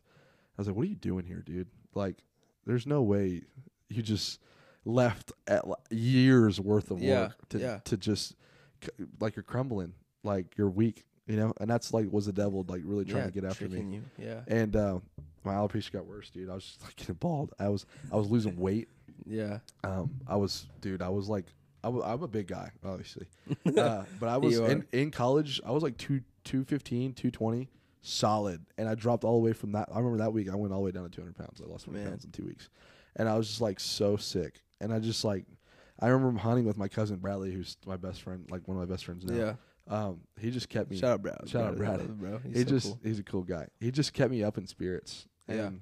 I 0.57 0.61
was 0.61 0.67
like, 0.67 0.76
"What 0.76 0.84
are 0.84 0.89
you 0.89 0.95
doing 0.95 1.26
here, 1.26 1.41
dude? 1.45 1.67
Like, 1.93 2.17
there's 2.65 2.86
no 2.88 3.01
way 3.01 3.43
you 3.89 4.01
just 4.01 4.39
left 4.86 5.32
at 5.47 5.65
years 5.89 6.59
worth 6.59 6.91
of 6.91 7.01
Yeah, 7.01 7.22
work 7.22 7.49
to 7.49 7.59
yeah. 7.59 7.80
to 7.86 7.97
just 7.97 8.36
like 9.20 9.36
you're 9.36 9.43
crumbling, 9.43 9.93
like 10.24 10.57
you're 10.57 10.70
weak, 10.70 11.05
you 11.28 11.36
know." 11.38 11.53
And 11.59 11.70
that's 11.70 11.93
like 11.93 12.11
was 12.11 12.28
the 12.28 12.34
devil 12.34 12.65
like 12.67 12.82
really 12.86 13.05
trying 13.05 13.24
yeah, 13.24 13.26
to 13.26 13.32
get 13.32 13.45
after 13.45 13.67
me. 13.67 13.95
You. 13.95 14.03
Yeah. 14.17 14.41
And 14.47 14.76
uh, 14.76 14.99
my 15.43 15.53
alopecia 15.53 15.91
got 15.91 16.05
worse, 16.05 16.30
dude. 16.30 16.49
I 16.49 16.55
was 16.55 16.63
just 16.65 16.84
like 16.84 16.95
getting 16.95 17.15
bald. 17.15 17.53
I 17.59 17.70
was 17.70 17.86
I 18.11 18.15
was 18.15 18.30
losing 18.30 18.55
weight. 18.57 18.88
Yeah. 19.30 19.59
Um, 19.84 20.09
I 20.27 20.36
was, 20.36 20.67
dude. 20.82 21.01
I 21.01 21.09
was 21.09 21.30
like, 21.30 21.45
I 21.84 21.88
w- 21.88 22.03
I'm 22.03 22.21
a 22.23 22.27
big 22.27 22.47
guy, 22.47 22.71
obviously, 22.84 23.27
uh, 23.77 24.03
but 24.19 24.27
I 24.30 24.38
was 24.38 24.53
You 24.53 24.65
in, 24.65 24.82
are. 24.82 24.86
in 24.91 25.11
college. 25.11 25.61
I 25.65 25.71
was 25.71 25.84
like 25.84 25.97
two 25.97 26.21
two 26.43 26.63
fifteen, 26.65 27.13
two 27.13 27.32
twenty, 27.32 27.69
solid, 28.01 28.65
and 28.77 28.89
I 28.89 28.95
dropped 28.95 29.23
all 29.23 29.39
the 29.39 29.45
way 29.45 29.53
from 29.53 29.71
that. 29.73 29.88
I 29.91 29.97
remember 29.99 30.17
that 30.17 30.34
week 30.34 30.49
I 30.51 30.55
went 30.55 30.73
all 30.73 30.80
the 30.80 30.86
way 30.86 30.91
down 30.91 31.03
to 31.03 31.09
two 31.09 31.21
hundred 31.21 31.38
pounds. 31.38 31.61
I 31.63 31.69
lost 31.69 31.86
twenty 31.86 31.99
Man. 31.99 32.09
pounds 32.09 32.25
in 32.25 32.32
two 32.32 32.43
weeks, 32.45 32.69
and 33.15 33.30
I 33.30 33.38
was 33.38 33.47
just 33.47 33.61
like 33.61 33.80
so 33.80 34.17
sick. 34.17 34.61
And 34.82 34.93
I 34.93 34.99
just 34.99 35.23
like, 35.25 35.45
I 35.99 36.07
remember 36.07 36.39
hunting 36.39 36.65
with 36.65 36.77
my 36.77 36.88
cousin 36.88 37.17
Bradley, 37.17 37.51
who's 37.51 37.77
my 37.86 37.97
best 37.97 38.21
friend, 38.21 38.45
like 38.49 38.67
one 38.67 38.77
of 38.77 38.88
my 38.88 38.91
best 38.91 39.05
friends 39.05 39.25
now. 39.25 39.36
Yeah. 39.36 39.53
Um, 39.88 40.19
he 40.39 40.51
just 40.51 40.69
kept 40.69 40.89
me. 40.91 40.97
Shout 40.97 41.11
out, 41.11 41.21
Brad. 41.21 41.38
Shout 41.47 41.63
out, 41.65 41.75
Brad. 41.77 41.97
Brad. 41.97 42.19
bro. 42.19 42.39
He's 42.45 42.57
he 42.57 42.63
so 42.63 42.69
just 42.69 42.88
cool. 42.88 42.99
he's 43.03 43.19
a 43.19 43.23
cool 43.23 43.41
guy. 43.43 43.67
He 43.80 43.89
just 43.91 44.13
kept 44.13 44.32
me 44.32 44.43
up 44.43 44.57
in 44.57 44.67
spirits. 44.67 45.27
Yeah. 45.47 45.55
And 45.67 45.82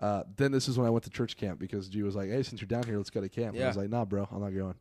uh, 0.00 0.24
then 0.36 0.52
this 0.52 0.68
is 0.68 0.76
when 0.78 0.86
I 0.86 0.90
went 0.90 1.04
to 1.04 1.10
church 1.10 1.36
camp 1.36 1.58
because 1.58 1.88
G 1.88 2.02
was 2.02 2.14
like, 2.16 2.28
"Hey, 2.30 2.42
since 2.42 2.60
you're 2.60 2.68
down 2.68 2.84
here, 2.84 2.96
let's 2.98 3.10
go 3.10 3.20
to 3.20 3.28
camp." 3.28 3.54
And 3.54 3.58
I 3.58 3.60
Yeah. 3.62 3.68
was 3.68 3.76
like, 3.76 3.88
"Nah, 3.90 4.04
bro, 4.04 4.28
I'm 4.30 4.40
not 4.40 4.54
going." 4.54 4.74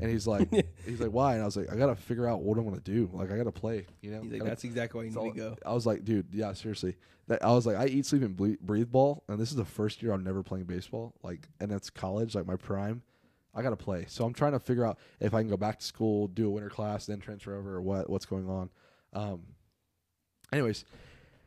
And 0.00 0.10
he's 0.10 0.26
like, 0.34 0.50
"He's 0.84 1.00
like, 1.00 1.10
why?" 1.12 1.34
And 1.34 1.42
I 1.42 1.44
was 1.44 1.56
like, 1.56 1.70
"I 1.72 1.76
gotta 1.76 1.94
figure 1.96 2.26
out 2.28 2.42
what 2.42 2.58
I'm 2.58 2.64
gonna 2.64 2.80
do. 2.80 3.08
Like, 3.12 3.30
I 3.30 3.36
gotta 3.36 3.52
play. 3.52 3.86
You 4.02 4.10
know." 4.10 4.22
He's 4.22 4.32
like, 4.32 4.40
Gotta- 4.40 4.50
that's 4.50 4.64
exactly 4.64 4.98
why 4.98 5.04
you 5.04 5.10
need 5.10 5.34
to 5.34 5.38
go. 5.38 5.56
I 5.64 5.72
was 5.72 5.86
like, 5.86 6.04
"Dude, 6.04 6.26
yeah, 6.32 6.52
seriously." 6.52 6.96
That, 7.28 7.44
I 7.44 7.52
was 7.52 7.66
like, 7.66 7.76
"I 7.76 7.86
eat, 7.86 8.06
sleep, 8.06 8.22
and 8.22 8.36
ble- 8.36 8.56
breathe 8.60 8.90
ball," 8.90 9.24
and 9.28 9.38
this 9.38 9.50
is 9.50 9.56
the 9.56 9.64
first 9.64 10.02
year 10.02 10.12
I'm 10.12 10.22
never 10.24 10.42
playing 10.42 10.66
baseball. 10.66 11.14
Like, 11.22 11.48
and 11.60 11.70
that's 11.70 11.90
college, 11.90 12.34
like 12.34 12.46
my 12.46 12.56
prime. 12.56 13.02
I 13.54 13.62
gotta 13.62 13.76
play, 13.76 14.04
so 14.08 14.24
I'm 14.26 14.34
trying 14.34 14.52
to 14.52 14.58
figure 14.60 14.84
out 14.84 14.98
if 15.18 15.32
I 15.32 15.40
can 15.40 15.48
go 15.48 15.56
back 15.56 15.78
to 15.78 15.84
school, 15.84 16.28
do 16.28 16.46
a 16.46 16.50
winter 16.50 16.68
class, 16.68 17.06
then 17.06 17.20
transfer 17.20 17.54
over, 17.56 17.76
or 17.76 17.80
what 17.82 18.10
what's 18.10 18.26
going 18.26 18.48
on. 18.50 18.68
Um, 19.14 19.42
anyways, 20.52 20.84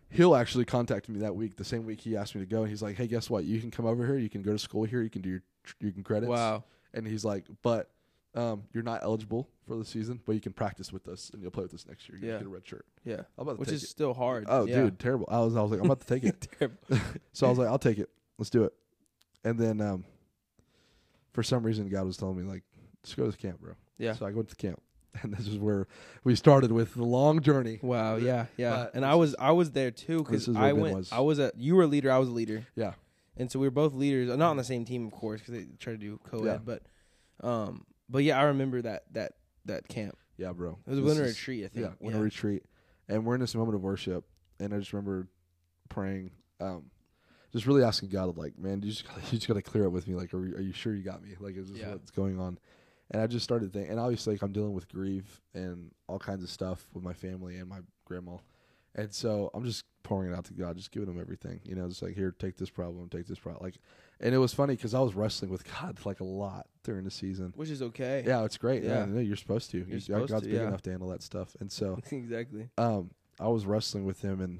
he'll 0.10 0.36
actually 0.36 0.66
contacted 0.66 1.14
me 1.14 1.22
that 1.22 1.36
week, 1.36 1.55
the 1.55 1.64
same 1.64 1.86
week 1.86 2.01
he 2.01 2.16
asked 2.18 2.36
me 2.36 2.41
to 2.41 2.47
go, 2.47 2.62
and 2.62 2.70
he's 2.70 2.82
like, 2.82 2.95
"Hey, 2.97 3.07
guess 3.07 3.30
what? 3.30 3.45
You 3.45 3.60
can 3.62 3.72
come 3.72 3.86
over 3.86 4.05
here. 4.05 4.18
You 4.18 4.30
can 4.30 4.41
go 4.41 4.51
to 4.51 4.60
school 4.60 4.84
here. 4.84 5.01
You 5.01 5.10
can 5.10 5.22
do 5.22 5.30
your 5.30 5.41
you 5.80 5.91
can 5.91 6.03
credits." 6.03 6.30
Wow. 6.30 6.64
And 6.93 7.05
he's 7.07 7.24
like, 7.26 7.45
"But 7.62 7.89
um, 8.36 8.64
you're 8.74 8.84
not 8.84 9.01
eligible 9.03 9.49
for 9.68 9.76
the 9.76 9.86
season, 9.86 10.20
but 10.26 10.34
you 10.34 10.41
can 10.41 10.53
practice 10.53 10.91
with 10.93 11.07
us, 11.07 11.30
and 11.34 11.41
you'll 11.41 11.51
play 11.51 11.64
with 11.64 11.74
us 11.74 11.86
next 11.88 12.07
year. 12.10 12.18
You 12.20 12.28
Yeah. 12.28 12.38
get 12.38 12.45
a 12.45 12.49
red 12.49 12.68
shirt." 12.68 12.86
Yeah. 13.05 13.16
I'm 13.38 13.43
about 13.43 13.53
to 13.53 13.60
Which 13.60 13.72
is 13.72 13.84
it. 13.84 13.88
still 13.88 14.14
hard. 14.14 14.45
Oh, 14.47 14.66
Yeah. 14.66 14.82
dude, 14.84 14.99
terrible. 14.99 15.28
I 15.32 15.39
was 15.39 15.55
I 15.55 15.62
was 15.62 15.72
like, 15.72 15.80
I'm 15.80 15.86
about 15.86 16.01
to 16.01 16.07
take 16.07 16.24
it. 16.24 16.47
Terrible. 16.60 16.78
so 17.34 17.47
I 17.47 17.49
was 17.49 17.60
like, 17.60 17.68
I'll 17.68 17.80
take 17.80 17.97
it. 17.99 18.10
Let's 18.38 18.49
do 18.49 18.64
it. 18.64 18.74
And 19.43 19.57
then 19.60 19.80
um, 19.82 20.05
for 21.34 21.43
some 21.43 21.64
reason, 21.64 21.88
God 21.89 22.05
was 22.05 22.18
telling 22.18 22.38
me 22.38 22.43
like, 22.43 22.64
just 23.03 23.16
go 23.16 23.26
to 23.26 23.32
the 23.32 23.38
camp, 23.38 23.62
bro. 23.62 23.74
Yeah. 23.97 24.14
So 24.14 24.26
I 24.26 24.32
went 24.32 24.49
to 24.49 24.55
the 24.55 24.62
camp, 24.62 24.82
and 25.24 25.34
this 25.34 25.47
is 25.47 25.57
where 25.57 25.88
we 26.24 26.36
started 26.36 26.72
with 26.72 26.93
the 26.93 27.03
long 27.03 27.41
journey. 27.41 27.80
Wow. 27.82 28.16
Yeah. 28.18 28.45
Yeah. 28.57 28.88
And 28.93 29.05
I 29.05 29.16
was 29.16 29.36
I 29.39 29.51
was 29.51 29.72
there 29.72 29.91
too 29.91 30.24
because 30.24 30.47
I 30.49 30.74
went. 30.74 30.95
was. 30.95 31.12
I 31.12 31.20
was 31.20 31.39
a. 31.39 31.51
You 31.57 31.76
were 31.76 31.84
a 31.84 31.88
leader. 31.88 32.12
I 32.12 32.18
was 32.20 32.30
a 32.30 32.34
leader. 32.34 32.66
Yeah. 32.76 32.93
And 33.38 33.49
so 33.51 33.57
we 33.60 33.68
were 33.68 33.72
both 33.72 33.93
leaders. 33.93 34.28
Not 34.30 34.41
on 34.49 34.57
the 34.57 34.64
same 34.64 34.86
team, 34.86 35.05
of 35.07 35.12
course, 35.14 35.39
because 35.41 35.53
they 35.53 35.68
try 35.80 35.93
to 35.93 35.97
do 35.99 36.20
co-ed. 36.30 36.45
Yeah. 36.45 36.57
But, 36.64 36.84
um, 37.41 37.86
but 38.10 38.24
yeah, 38.24 38.38
I 38.39 38.43
remember 38.43 38.82
that 38.82 39.03
that 39.14 39.34
that 39.66 39.88
camp. 39.88 40.18
Yeah, 40.38 40.51
bro. 40.53 40.78
It 40.86 40.89
was 40.89 40.99
a 40.99 41.01
This 41.01 41.07
winter 41.10 41.24
is- 41.26 41.38
retreat, 41.38 41.66
I 41.66 41.68
think. 41.70 41.86
Yeah, 41.86 41.91
winter 41.99 42.22
retreat, 42.22 42.64
and 43.07 43.26
we're 43.26 43.36
in 43.36 43.41
this 43.41 43.55
moment 43.55 43.76
of 43.76 43.82
worship, 43.82 44.26
and 44.60 44.74
I 44.74 44.78
just 44.78 44.93
remember 44.93 45.28
praying, 45.89 46.32
um, 46.62 46.86
just 47.51 47.66
really 47.66 47.84
asking 47.84 48.10
God, 48.10 48.38
like, 48.38 48.57
man, 48.57 48.82
you 48.82 48.89
just 48.91 49.05
gotta, 49.07 49.22
you 49.32 49.38
just 49.38 49.47
got 49.47 49.55
to 49.55 49.62
clear 49.62 49.84
it 49.86 49.89
with 49.89 50.07
me. 50.07 50.16
Like, 50.16 50.34
are, 50.34 50.45
you- 50.45 50.55
are 50.55 50.62
you 50.62 50.72
sure 50.74 50.93
you 50.93 51.03
got 51.03 51.22
me? 51.24 51.36
Like, 51.39 51.57
is 51.57 51.70
this 51.72 51.80
Yeah. 51.80 51.91
what's 51.91 52.12
going 52.12 52.39
on? 52.39 52.57
And 53.12 53.22
I 53.22 53.28
just 53.28 53.43
started 53.43 53.74
thinking, 53.74 53.91
and 53.91 53.99
obviously, 53.99 54.36
like, 54.36 54.43
I'm 54.43 54.51
dealing 54.51 54.74
with 54.74 54.88
grief 54.88 55.41
and 55.53 55.91
all 56.07 56.20
kinds 56.20 56.43
of 56.43 56.49
stuff 56.49 56.88
with 56.93 57.03
my 57.03 57.14
family 57.14 57.57
and 57.57 57.68
my 57.68 57.80
grandma, 58.05 58.38
and 58.95 59.12
so 59.14 59.49
I'm 59.53 59.64
just 59.66 59.84
pouring 60.03 60.32
it 60.32 60.36
out 60.36 60.45
to 60.45 60.53
God, 60.53 60.78
just 60.78 60.91
giving 60.91 61.10
him 61.10 61.20
everything. 61.20 61.60
You 61.64 61.76
know, 61.76 61.88
just 61.88 62.01
like, 62.03 62.16
here, 62.16 62.32
take 62.38 62.57
this 62.57 62.70
problem, 62.70 63.10
take 63.10 63.26
this 63.28 63.39
problem. 63.39 63.64
Like, 63.64 63.76
and 64.20 64.34
it 64.36 64.38
was 64.38 64.53
funny 64.53 64.76
because 64.76 64.93
I 64.93 64.99
was 64.99 65.16
wrestling 65.16 65.49
with 65.51 65.64
God 65.82 65.97
like 66.05 66.20
a 66.20 66.24
lot 66.26 66.68
during 66.84 67.03
the 67.03 67.12
season. 67.12 67.51
which 67.55 67.70
is 67.70 67.82
okay. 67.82 68.24
Yeah, 68.28 68.43
it's 68.45 68.57
great. 68.57 68.84
Yeah, 68.84 68.99
Yeah. 68.99 69.05
no, 69.05 69.20
you're 69.22 69.36
supposed 69.38 69.72
to. 69.72 69.80
You- 69.88 69.99
supposed 69.99 70.32
God's 70.32 70.43
to, 70.43 70.49
big 70.49 70.60
yeah. 70.60 70.68
enough 70.68 70.82
to 70.84 70.89
handle 70.91 71.10
that 71.10 71.24
stuff, 71.24 71.55
and 71.60 71.72
so 71.72 71.97
exactly. 72.12 72.70
um, 72.78 73.10
I 73.39 73.47
was 73.47 73.66
wrestling 73.66 74.05
with 74.05 74.22
him, 74.22 74.39
and 74.41 74.60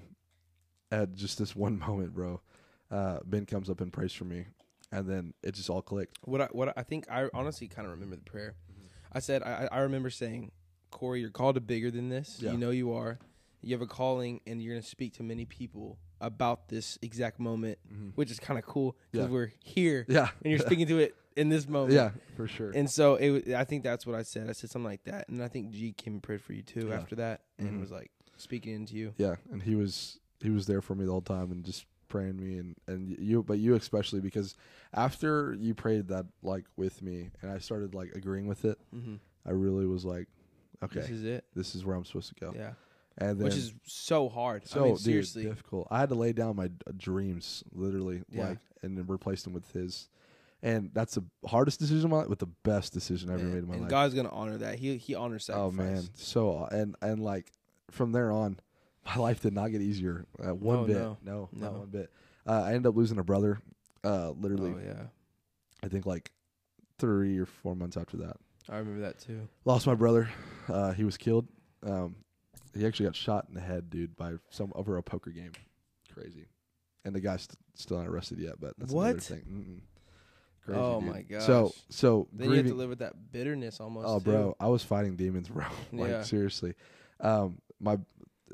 at 0.92 1.14
just 1.14 1.38
this 1.38 1.56
one 1.56 1.78
moment, 1.88 2.14
bro, 2.16 2.42
uh, 2.90 3.20
Ben 3.26 3.46
comes 3.46 3.70
up 3.70 3.80
and 3.82 3.94
prays 3.94 4.12
for 4.14 4.26
me, 4.26 4.46
and 4.92 5.08
then 5.08 5.34
it 5.44 5.54
just 5.56 5.70
all 5.70 5.82
clicked. 5.82 6.18
What 6.24 6.42
I 6.42 6.46
what 6.52 6.78
I 6.78 6.84
think 6.84 7.10
I 7.10 7.30
honestly 7.34 7.68
kind 7.68 7.86
of 7.86 7.92
remember 7.94 8.16
the 8.16 8.24
prayer. 8.24 8.56
Mm-hmm. 8.72 8.88
I 9.14 9.20
said 9.20 9.44
I 9.44 9.68
I 9.72 9.80
remember 9.80 10.10
saying, 10.10 10.52
Cory, 10.92 11.22
you're 11.22 11.30
called 11.30 11.56
to 11.56 11.62
bigger 11.62 11.92
than 11.92 12.10
this. 12.10 12.38
Yeah. 12.42 12.52
You 12.52 12.58
know 12.58 12.70
you 12.72 12.94
are. 12.94 13.20
You 13.62 13.74
have 13.76 13.82
a 13.82 13.88
calling, 13.88 14.40
and 14.48 14.62
you're 14.62 14.74
going 14.74 14.82
to 14.82 14.88
speak 14.88 15.16
to 15.16 15.24
many 15.24 15.44
people 15.44 15.98
about 16.22 16.70
this 16.70 16.98
exact 17.02 17.42
moment, 17.42 17.78
which 18.16 18.32
is 18.32 18.40
kind 18.40 18.58
of 18.58 18.66
cool 18.66 18.96
because 19.12 19.28
Yeah. 19.28 19.34
we're 19.34 19.52
here 19.62 20.06
Yeah, 20.08 20.30
and 20.44 20.52
you're 20.52 20.60
speaking 20.62 20.88
to 20.88 21.00
it 21.00 21.14
in 21.36 21.50
this 21.50 21.68
moment. 21.76 21.94
yeah, 21.94 22.12
for 22.38 22.48
sure. 22.48 22.72
And 22.72 22.90
so 22.90 23.16
it, 23.16 23.50
I 23.54 23.66
think 23.66 23.84
that's 23.84 24.06
what 24.08 24.16
I 24.16 24.24
said. 24.24 24.50
I 24.50 24.54
said 24.54 24.70
something 24.70 24.86
like 24.90 25.04
that, 25.04 25.28
and 25.28 25.44
I 25.44 25.50
think 25.50 25.72
G 25.72 25.92
came 25.92 26.14
and 26.14 26.24
prayed 26.24 26.42
for 26.42 26.54
you 26.54 26.62
too 26.62 26.88
Yeah. 26.88 26.96
after 26.96 27.16
that, 27.18 27.42
and 27.58 27.70
Mhm. 27.74 27.82
was 27.82 27.92
like 27.92 28.12
speaking 28.38 28.74
into 28.76 28.96
you. 28.96 29.14
yeah, 29.18 29.36
and 29.52 29.62
he 29.62 29.76
was 29.76 30.20
he 30.42 30.50
was 30.50 30.66
there 30.66 30.82
for 30.82 30.96
me 30.96 31.04
the 31.04 31.12
whole 31.12 31.20
time 31.22 31.52
and 31.52 31.66
just 31.66 31.86
praying 32.10 32.38
me 32.38 32.58
and 32.58 32.76
and 32.88 33.16
you, 33.20 33.44
but 33.44 33.60
you 33.60 33.76
especially 33.76 34.20
because 34.20 34.56
after 34.94 35.56
you 35.60 35.74
prayed 35.74 36.08
that 36.10 36.26
like 36.44 36.66
with 36.76 37.02
me, 37.02 37.30
and 37.42 37.52
I 37.52 37.60
started 37.60 37.94
like 37.96 38.12
agreeing 38.16 38.48
with 38.48 38.66
it, 38.66 38.78
Mm-hmm. 38.96 39.16
I 39.48 39.52
really 39.52 39.86
was 39.86 40.04
like, 40.04 40.28
okay, 40.84 41.00
This 41.00 41.10
is 41.10 41.24
it. 41.24 41.46
this 41.56 41.76
is 41.76 41.86
where 41.86 41.96
I'm 41.96 42.04
supposed 42.06 42.30
to 42.38 42.46
go. 42.46 42.54
Yeah. 42.56 42.74
and 43.18 43.38
then 43.40 43.46
which 43.46 43.56
is 43.56 43.74
so 43.86 44.28
hard. 44.30 44.68
so 44.68 44.82
I 44.82 44.84
mean, 44.84 44.94
dude, 44.96 45.04
seriously. 45.04 45.44
difficult. 45.44 45.88
I 45.90 46.00
had 46.00 46.10
to 46.10 46.16
lay 46.16 46.34
down 46.34 46.56
my 46.58 46.70
dreams, 46.98 47.64
literally, 47.72 48.24
Yeah. 48.30 48.50
like, 48.50 48.58
and 48.84 48.98
then 48.98 49.06
replace 49.08 49.44
them 49.44 49.54
with 49.54 49.72
his. 49.72 50.10
And 50.62 50.92
that's 50.94 51.16
the 51.16 51.24
hardest 51.48 51.80
decision 51.80 52.04
of 52.06 52.12
my 52.12 52.18
life, 52.18 52.28
but 52.30 52.40
the 52.40 52.50
best 52.64 52.92
decision 52.92 53.30
I 53.30 53.36
ever 53.36 53.44
made 53.44 53.60
in 53.60 53.68
my 53.68 53.74
and 53.76 53.84
life. 53.84 53.90
God's 53.90 54.14
gonna 54.14 54.30
honor 54.30 54.58
that. 54.58 54.78
He 54.80 54.98
he 54.98 55.16
honors 55.16 55.48
that. 55.48 55.56
oh 55.56 55.72
man, 55.72 56.04
so 56.16 56.68
and 56.70 56.96
and 57.02 57.24
like 57.24 57.54
from 57.92 58.12
there 58.12 58.30
on, 58.32 58.60
my 59.06 59.16
life 59.18 59.42
did 59.42 59.54
not 59.54 59.72
get 59.72 59.82
easier. 59.82 60.26
Uh, 60.44 60.54
one 60.56 60.82
No, 60.82 60.86
bit, 60.86 60.96
no, 60.98 61.18
no, 61.24 61.50
not 61.54 61.74
no. 61.74 61.80
one 61.80 61.88
bit. 61.90 62.12
Uh, 62.48 62.64
I 62.66 62.70
ended 62.70 62.88
up 62.88 62.96
losing 62.96 63.18
a 63.20 63.24
brother. 63.24 63.60
Uh, 64.04 64.32
literally, 64.32 64.74
Oh 64.76 64.80
yeah, 64.84 65.04
I 65.84 65.88
think 65.88 66.06
like 66.06 66.32
three 66.98 67.38
or 67.38 67.46
four 67.46 67.76
months 67.76 67.98
after 67.98 68.18
that. 68.18 68.38
I 68.70 68.78
remember 68.78 69.02
that 69.02 69.20
too. 69.20 69.48
Lost 69.66 69.88
my 69.88 69.96
brother. 69.96 70.30
Uh, 70.68 70.92
he 70.94 71.04
was 71.04 71.18
killed. 71.18 71.48
Um, 71.86 72.16
he 72.78 72.86
actually 72.86 73.08
got 73.08 73.16
shot 73.16 73.46
in 73.50 73.56
the 73.56 73.62
head, 73.62 73.90
dude, 73.90 74.16
by 74.16 74.34
some 74.50 74.72
over 74.76 74.98
a 74.98 75.04
poker 75.04 75.32
game. 75.32 75.52
Crazy. 76.14 76.46
And 77.06 77.16
the 77.16 77.20
guy's 77.20 77.42
st- 77.44 77.58
still 77.76 77.98
not 77.98 78.08
arrested 78.08 78.40
yet, 78.40 78.60
but 78.60 78.74
that's 78.78 78.92
another 78.94 79.14
What? 79.16 79.24
thing. 79.24 79.42
Mm-mm. 79.50 79.82
Crazy, 80.66 80.80
Oh 80.80 81.00
dude. 81.02 81.10
my 81.10 81.22
god! 81.24 81.42
So 81.42 81.74
so 81.90 82.28
Then 82.32 82.50
you 82.52 82.58
have 82.58 82.68
to 82.68 82.74
live 82.76 82.90
with 82.90 83.00
that 83.00 83.32
bitterness 83.32 83.80
almost. 83.80 84.06
Oh, 84.08 84.20
too. 84.20 84.26
bro, 84.26 84.56
I 84.60 84.68
was 84.68 84.84
fighting 84.84 85.16
demons, 85.16 85.50
bro. 85.50 85.66
like 85.92 86.10
Yeah. 86.12 86.22
seriously. 86.24 86.74
Um, 87.22 87.58
my 87.80 87.98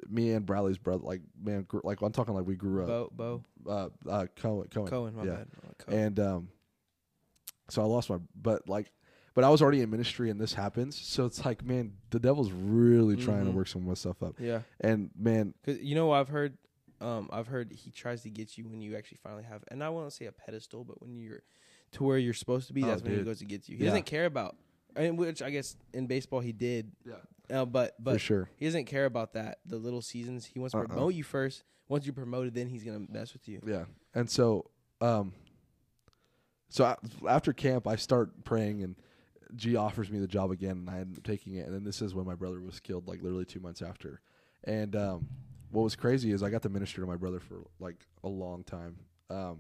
me 0.10 0.32
and 0.34 0.46
Bradley's 0.46 0.78
brother, 0.78 1.04
like 1.04 1.22
man, 1.42 1.66
like 1.84 2.02
I'm 2.02 2.12
talking 2.12 2.34
like 2.34 2.46
we 2.46 2.56
grew 2.56 2.82
up. 2.84 2.88
Bo 2.88 3.12
Bo 3.14 3.44
Uh, 3.72 3.90
uh, 4.10 4.26
Cohen, 4.36 4.68
Cohen, 4.70 4.88
Cohen. 4.90 5.16
My 5.16 5.24
yeah. 5.26 5.36
bad. 5.36 5.48
Oh, 5.66 5.70
Cohen. 5.86 6.00
and 6.00 6.20
um, 6.20 6.48
so 7.70 7.82
I 7.82 7.86
lost 7.86 8.10
my, 8.10 8.18
but 8.36 8.68
like, 8.70 8.92
but 9.34 9.44
I 9.44 9.50
was 9.50 9.62
already 9.62 9.82
in 9.82 9.90
ministry, 9.90 10.30
and 10.30 10.40
this 10.40 10.54
happens. 10.54 10.96
So 11.00 11.26
it's 11.26 11.44
like, 11.46 11.64
man, 11.66 11.94
the 12.12 12.20
devil's 12.20 12.52
really 12.52 13.16
trying 13.18 13.46
to 13.46 13.52
Mhm. 13.52 13.56
work 13.56 13.68
some 13.68 13.82
of 13.82 13.88
my 13.88 13.94
stuff 13.96 14.22
up. 14.24 14.36
yeah, 14.40 14.62
And 14.80 15.10
man, 15.18 15.54
because 15.64 15.82
you 15.82 15.96
know 15.96 16.12
I've 16.12 16.30
heard. 16.30 16.58
Um, 17.02 17.30
I've 17.34 17.48
heard 17.48 17.74
he 17.74 17.92
tries 17.92 18.22
to 18.24 18.30
get 18.30 18.58
you 18.58 18.70
when 18.70 18.80
you 18.82 18.96
actually 18.96 19.18
finally 19.22 19.44
have, 19.44 19.66
and 19.68 19.84
I 19.84 19.90
won't 19.90 20.14
say 20.14 20.26
a 20.28 20.32
pedestal, 20.32 20.86
but 20.86 21.02
when 21.02 21.18
you're 21.18 21.42
to 21.92 22.04
where 22.06 22.18
you're 22.18 22.34
supposed 22.34 22.68
to 22.68 22.74
be, 22.74 22.84
Oh, 22.84 22.88
that's 22.88 23.04
when 23.04 23.18
he 23.18 23.22
goes 23.24 23.40
to 23.40 23.46
get 23.46 23.68
you. 23.68 23.76
He 23.78 23.84
Yeah. 23.84 23.90
doesn't 23.90 24.06
care 24.06 24.26
about, 24.26 24.56
and 24.96 25.18
which 25.18 25.42
I 25.42 25.50
guess 25.50 25.76
in 25.94 26.08
baseball 26.08 26.40
he 26.40 26.54
did, 26.54 26.94
yeah, 27.06 27.16
uh, 27.52 27.66
but 27.66 27.96
for 27.98 28.02
but 28.04 28.22
sure. 28.22 28.50
he 28.58 28.66
doesn't 28.66 28.86
care 28.86 29.06
about 29.06 29.34
that. 29.34 29.60
The 29.66 29.78
little 29.78 30.02
seasons, 30.02 30.46
he 30.46 30.60
wants 30.60 30.74
to 30.74 30.80
Uh-uh. 30.80 30.88
promote 30.88 31.14
you 31.14 31.24
first. 31.24 31.64
Once 31.88 32.06
you're 32.06 32.14
promoted, 32.14 32.54
then 32.56 32.68
he's 32.68 32.84
gonna 32.84 33.06
mess 33.10 33.34
with 33.34 33.48
you. 33.48 33.62
Yeah. 33.66 33.86
And 34.14 34.30
so, 34.30 34.70
um, 35.02 35.34
so 36.70 36.84
I, 36.86 36.96
after 37.30 37.54
camp, 37.54 37.88
I 37.88 37.96
start 37.96 38.44
praying, 38.44 38.82
and 38.84 38.96
G 39.56 39.76
offers 39.76 40.10
me 40.10 40.20
the 40.20 40.28
job 40.28 40.52
again, 40.52 40.72
and 40.78 40.90
I 40.90 41.00
end 41.00 41.18
up 41.18 41.24
taking 41.24 41.56
it. 41.56 41.66
And 41.66 41.74
then 41.76 41.84
this 41.84 42.02
is 42.02 42.14
when 42.16 42.26
my 42.26 42.36
brother 42.36 42.60
was 42.62 42.80
killed, 42.80 43.08
like 43.08 43.22
literally 43.22 43.46
two 43.46 43.60
months 43.60 43.82
after. 43.82 44.20
And 44.64 44.96
um, 44.96 45.28
what 45.72 45.84
was 45.84 45.96
crazy 45.96 46.32
is 46.32 46.42
I 46.42 46.50
got 46.50 46.64
to 46.64 46.70
minister 46.70 47.02
to 47.02 47.08
my 47.08 47.16
brother 47.18 47.40
for 47.40 47.62
like 47.80 48.08
a 48.24 48.28
long 48.30 48.64
time, 48.64 48.98
um, 49.30 49.60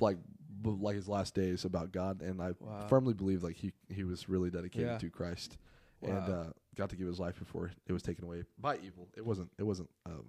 like 0.00 0.18
b- 0.62 0.76
like 0.80 0.94
his 0.94 1.08
last 1.08 1.34
days 1.34 1.64
about 1.64 1.90
God, 1.92 2.22
and 2.22 2.40
I 2.40 2.52
Wow. 2.60 2.86
firmly 2.88 3.14
believe 3.14 3.42
like 3.42 3.56
he 3.56 3.72
he 3.92 4.04
was 4.04 4.28
really 4.28 4.50
dedicated 4.50 4.86
Yeah. 4.86 4.98
to 4.98 5.10
Christ, 5.10 5.58
Wow. 6.00 6.10
and 6.10 6.34
uh, 6.34 6.44
got 6.76 6.90
to 6.90 6.96
give 6.96 7.06
his 7.06 7.20
life 7.20 7.38
before 7.38 7.70
it 7.86 7.92
was 7.92 8.02
taken 8.02 8.24
away 8.24 8.44
by 8.58 8.76
evil. 8.76 9.08
It 9.16 9.24
wasn't 9.24 9.50
it 9.58 9.64
wasn't 9.64 9.90
um, 10.06 10.26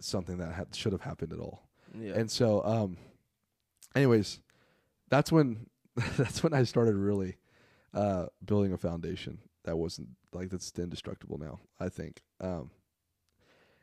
something 0.00 0.38
that 0.38 0.52
had, 0.52 0.74
should 0.74 0.92
have 0.92 1.02
happened 1.02 1.32
at 1.32 1.38
all. 1.38 1.68
yeah. 1.98 2.14
And 2.14 2.30
so, 2.30 2.64
um, 2.64 2.96
anyways, 3.94 4.40
that's 5.08 5.30
when 5.30 5.66
that's 6.16 6.42
when 6.42 6.52
I 6.52 6.64
started 6.64 6.96
really 6.96 7.36
uh, 7.94 8.26
building 8.44 8.72
a 8.72 8.78
foundation 8.78 9.38
that 9.64 9.76
wasn't 9.76 10.08
like 10.32 10.50
that's 10.50 10.72
indestructible 10.78 11.38
now. 11.38 11.60
I 11.78 11.88
think 11.88 12.22
um, 12.40 12.70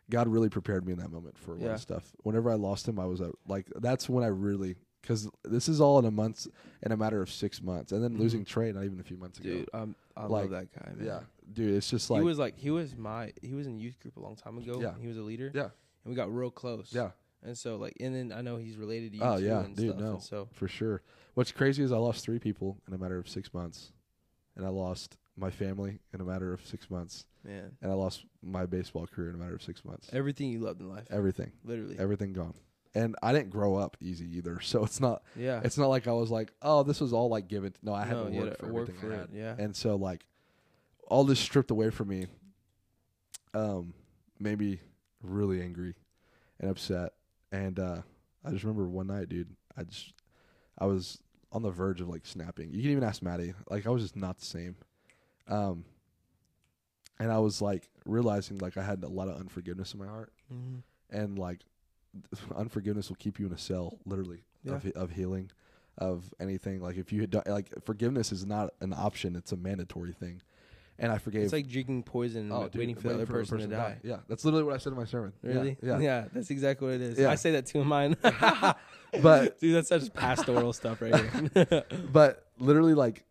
God 0.09 0.27
really 0.27 0.49
prepared 0.49 0.85
me 0.85 0.93
in 0.93 0.99
that 0.99 1.11
moment 1.11 1.37
for 1.37 1.55
a 1.55 1.57
lot 1.57 1.71
of 1.71 1.81
stuff. 1.81 2.11
Whenever 2.23 2.49
I 2.49 2.55
lost 2.55 2.87
him, 2.87 2.99
I 2.99 3.05
was 3.05 3.21
uh, 3.21 3.31
like, 3.47 3.67
that's 3.75 4.07
when 4.07 4.23
I 4.23 4.27
really 4.27 4.75
because 5.07 5.29
this 5.45 5.69
is 5.69 5.79
all 5.79 5.99
in 5.99 6.05
a 6.05 6.11
month, 6.11 6.47
in 6.83 6.91
a 6.91 6.97
matter 6.97 7.21
of 7.21 7.31
six 7.31 7.61
months, 7.61 7.93
and 7.93 8.03
then 8.03 8.15
Mhm. 8.15 8.19
losing 8.19 8.43
Trey 8.43 8.73
not 8.73 8.83
even 8.83 8.99
a 8.99 9.03
few 9.03 9.15
months 9.15 9.39
ago. 9.39 9.49
dude, 9.49 9.69
um, 9.73 9.95
I 10.17 10.23
Like, 10.25 10.29
love 10.29 10.49
that 10.49 10.73
guy, 10.73 10.91
man. 10.93 11.05
Yeah, 11.05 11.23
dude, 11.53 11.75
it's 11.75 11.89
just 11.89 12.09
like 12.09 12.19
he 12.19 12.25
was 12.25 12.37
like 12.37 12.57
he 12.57 12.71
was 12.71 12.95
my 12.97 13.31
he 13.41 13.53
was 13.53 13.67
in 13.67 13.79
youth 13.79 13.99
group 14.01 14.17
a 14.17 14.19
long 14.19 14.35
time 14.35 14.57
ago. 14.57 14.81
Yeah. 14.81 14.93
and 14.93 15.01
he 15.01 15.07
was 15.07 15.17
a 15.17 15.21
leader. 15.23 15.49
Yeah. 15.53 15.69
and 16.03 16.11
we 16.11 16.15
got 16.15 16.33
real 16.33 16.51
close. 16.51 16.91
yeah. 16.93 17.11
and 17.43 17.57
so 17.57 17.77
like, 17.77 17.95
and 18.01 18.13
then 18.15 18.31
I 18.37 18.41
know 18.41 18.57
he's 18.57 18.75
related 18.77 19.11
to 19.13 19.17
you. 19.19 19.23
Oh 19.23 19.37
too 19.37 19.45
yeah, 19.45 19.63
and 19.63 19.75
dude, 19.75 19.89
stuff, 19.91 20.01
no, 20.01 20.11
and 20.15 20.23
so 20.23 20.49
for 20.51 20.67
sure. 20.67 21.01
What's 21.35 21.51
crazy 21.53 21.83
is 21.83 21.91
I 21.93 21.97
lost 21.97 22.25
three 22.25 22.39
people 22.39 22.77
in 22.87 22.93
a 22.93 22.97
matter 22.97 23.17
of 23.17 23.29
six 23.29 23.53
months, 23.53 23.93
and 24.57 24.65
I 24.65 24.69
lost 24.69 25.15
my 25.37 25.51
family 25.51 25.99
in 26.13 26.19
a 26.19 26.23
matter 26.25 26.51
of 26.51 26.65
six 26.65 26.89
months, 26.89 27.25
man, 27.45 27.77
and 27.81 27.91
I 27.91 27.93
lost 27.93 28.25
my 28.41 28.65
baseball 28.65 29.05
career 29.07 29.29
in 29.29 29.35
a 29.35 29.37
matter 29.37 29.53
of 29.55 29.61
six 29.61 29.85
months. 29.85 30.09
everything 30.11 30.49
you 30.49 30.59
loved 30.59 30.81
in 30.81 30.89
life, 30.89 31.05
Everything, 31.11 31.51
literally. 31.63 31.97
everything 31.99 32.33
gone, 32.33 32.55
and 32.97 33.15
I 33.21 33.31
didn't 33.33 33.49
grow 33.51 33.75
up 33.75 33.95
easy 34.01 34.25
either. 34.37 34.59
So 34.63 34.83
it's 34.83 34.99
not, 34.99 35.21
yeah, 35.35 35.61
it's 35.63 35.77
not 35.77 35.87
like 35.87 36.07
I 36.07 36.11
was 36.13 36.29
like, 36.31 36.51
oh, 36.61 36.83
this 36.83 36.99
was 36.99 37.13
all 37.13 37.29
like 37.29 37.47
given. 37.47 37.73
No, 37.83 37.93
I 37.93 38.05
had 38.05 38.17
no, 38.17 38.25
to 38.25 38.31
work 38.31 38.47
had 38.49 38.57
for 38.57 38.67
work 38.73 38.89
everything 38.89 39.09
for 39.09 39.15
I 39.15 39.19
it. 39.23 39.29
Yeah, 39.33 39.55
and 39.57 39.75
so 39.75 39.95
like, 39.95 40.25
all 41.07 41.23
this 41.23 41.39
stripped 41.39 41.71
away 41.71 41.89
from 41.89 42.07
me, 42.09 42.27
um, 43.53 43.93
made 44.39 44.59
me 44.59 44.79
really 45.23 45.61
angry 45.61 45.95
and 46.59 46.69
upset. 46.71 47.13
And 47.51 47.79
uh, 47.79 48.01
I 48.43 48.51
just 48.51 48.63
remember 48.63 48.87
one 48.89 49.07
night, 49.07 49.29
dude, 49.29 49.55
I 49.77 49.83
just 49.83 50.13
I 50.77 50.85
was 50.85 51.19
on 51.51 51.61
the 51.61 51.71
verge 51.71 52.01
of 52.01 52.09
like 52.09 52.25
snapping. 52.25 52.71
You 52.73 52.81
can 52.81 52.91
even 52.91 53.03
ask 53.03 53.21
Maddie. 53.21 53.53
Like 53.69 53.87
I 53.87 53.89
was 53.89 54.01
just 54.03 54.15
not 54.15 54.37
the 54.39 54.45
same. 54.45 54.75
Um, 55.47 55.85
and 57.19 57.31
I 57.31 57.39
was 57.39 57.61
like 57.61 57.89
realizing 58.05 58.57
like 58.59 58.75
I 58.77 58.83
had 58.83 59.03
a 59.03 59.07
lot 59.07 59.27
of 59.29 59.39
unforgiveness 59.39 59.93
in 59.93 59.99
my 59.99 60.07
heart, 60.07 60.33
Mhm. 60.53 60.81
and 61.09 61.39
like 61.39 61.61
unforgiveness 62.55 63.09
will 63.09 63.17
keep 63.17 63.39
you 63.39 63.45
in 63.47 63.53
a 63.53 63.57
cell, 63.57 63.97
literally 64.05 64.43
of 64.67 64.85
of 64.95 65.11
healing, 65.11 65.51
of 65.97 66.33
anything. 66.39 66.81
Like 66.81 66.97
if 66.97 67.11
you 67.13 67.21
had 67.21 67.31
done, 67.31 67.43
like 67.47 67.69
forgiveness 67.85 68.31
is 68.31 68.45
not 68.45 68.71
an 68.81 68.93
option; 68.93 69.35
it's 69.35 69.51
a 69.51 69.57
mandatory 69.57 70.13
thing. 70.13 70.41
And 70.99 71.11
I 71.11 71.19
forgave. 71.19 71.43
it's 71.43 71.53
like 71.53 71.67
drinking 71.67 72.03
poison 72.03 72.45
and 72.45 72.51
Oh, 72.51 72.63
dude, 72.67 72.79
waiting 72.79 72.95
for 72.95 73.09
the 73.09 73.13
other 73.13 73.23
a 73.23 73.27
person, 73.27 73.59
to 73.59 73.67
die. 73.67 73.97
Yeah, 74.03 74.17
that's 74.27 74.43
literally 74.43 74.63
what 74.63 74.73
I 74.73 74.77
said 74.79 74.93
in 74.93 74.97
my 74.97 75.05
sermon. 75.05 75.31
Yeah, 75.43 75.51
Really? 75.53 75.77
Yeah. 75.83 76.25
that's 76.33 76.49
exactly 76.49 76.87
what 76.87 76.95
it 76.95 77.01
is. 77.01 77.19
Yeah. 77.19 77.29
I 77.29 77.35
say 77.35 77.51
that 77.51 77.67
too 77.67 77.81
in 77.81 77.87
mine. 77.87 78.15
But 79.21 79.59
dude, 79.59 79.75
that's 79.75 79.87
such 79.89 80.13
pastoral 80.13 80.73
stuff 80.73 81.01
right 81.01 81.15
here. 81.15 81.83
but 82.11 82.45
literally 82.59 82.93
like 82.93 83.23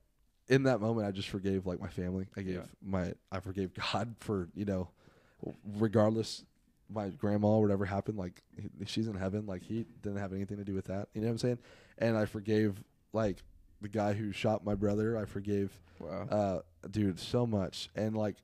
in 0.49 0.63
that 0.63 0.81
moment 0.81 1.07
I 1.07 1.11
just 1.11 1.29
forgave 1.29 1.67
like 1.67 1.81
my 1.81 1.89
family. 1.89 2.29
I 2.37 2.43
gave 2.43 2.55
Yeah. 2.55 2.61
my 2.83 3.13
I 3.31 3.41
forgave 3.41 3.73
God 3.75 4.15
for, 4.21 4.49
you 4.55 4.65
know, 4.65 4.89
regardless 5.77 6.45
my 6.89 7.09
grandma 7.09 7.59
whatever 7.59 7.85
happened 7.85 8.17
like 8.17 8.43
he- 8.57 8.85
she's 8.87 9.09
in 9.09 9.15
heaven 9.17 9.45
like 9.47 9.63
he 9.63 9.85
didn't 10.03 10.19
have 10.19 10.33
anything 10.33 10.57
to 10.59 10.65
do 10.65 10.75
with 10.75 10.87
that. 10.87 11.09
You 11.15 11.21
know 11.21 11.27
what 11.29 11.33
I'm 11.33 11.39
saying? 11.39 11.59
And 11.99 12.17
I 12.17 12.25
forgave 12.27 12.83
like 13.13 13.43
the 13.81 13.89
guy 13.89 14.13
who 14.15 14.33
shot 14.33 14.65
my 14.65 14.75
brother. 14.75 15.19
I 15.19 15.25
forgave 15.25 15.73
wow. 16.01 16.27
uh 16.31 16.89
dude 16.91 17.19
so 17.19 17.47
much 17.47 17.89
and 17.97 18.17
like 18.17 18.37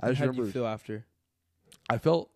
I 0.00 0.08
just 0.08 0.18
How 0.20 0.26
did 0.26 0.30
remember 0.30 0.46
you 0.46 0.52
feel 0.52 0.66
after? 0.66 1.04
I 1.90 1.98
felt 1.98 2.30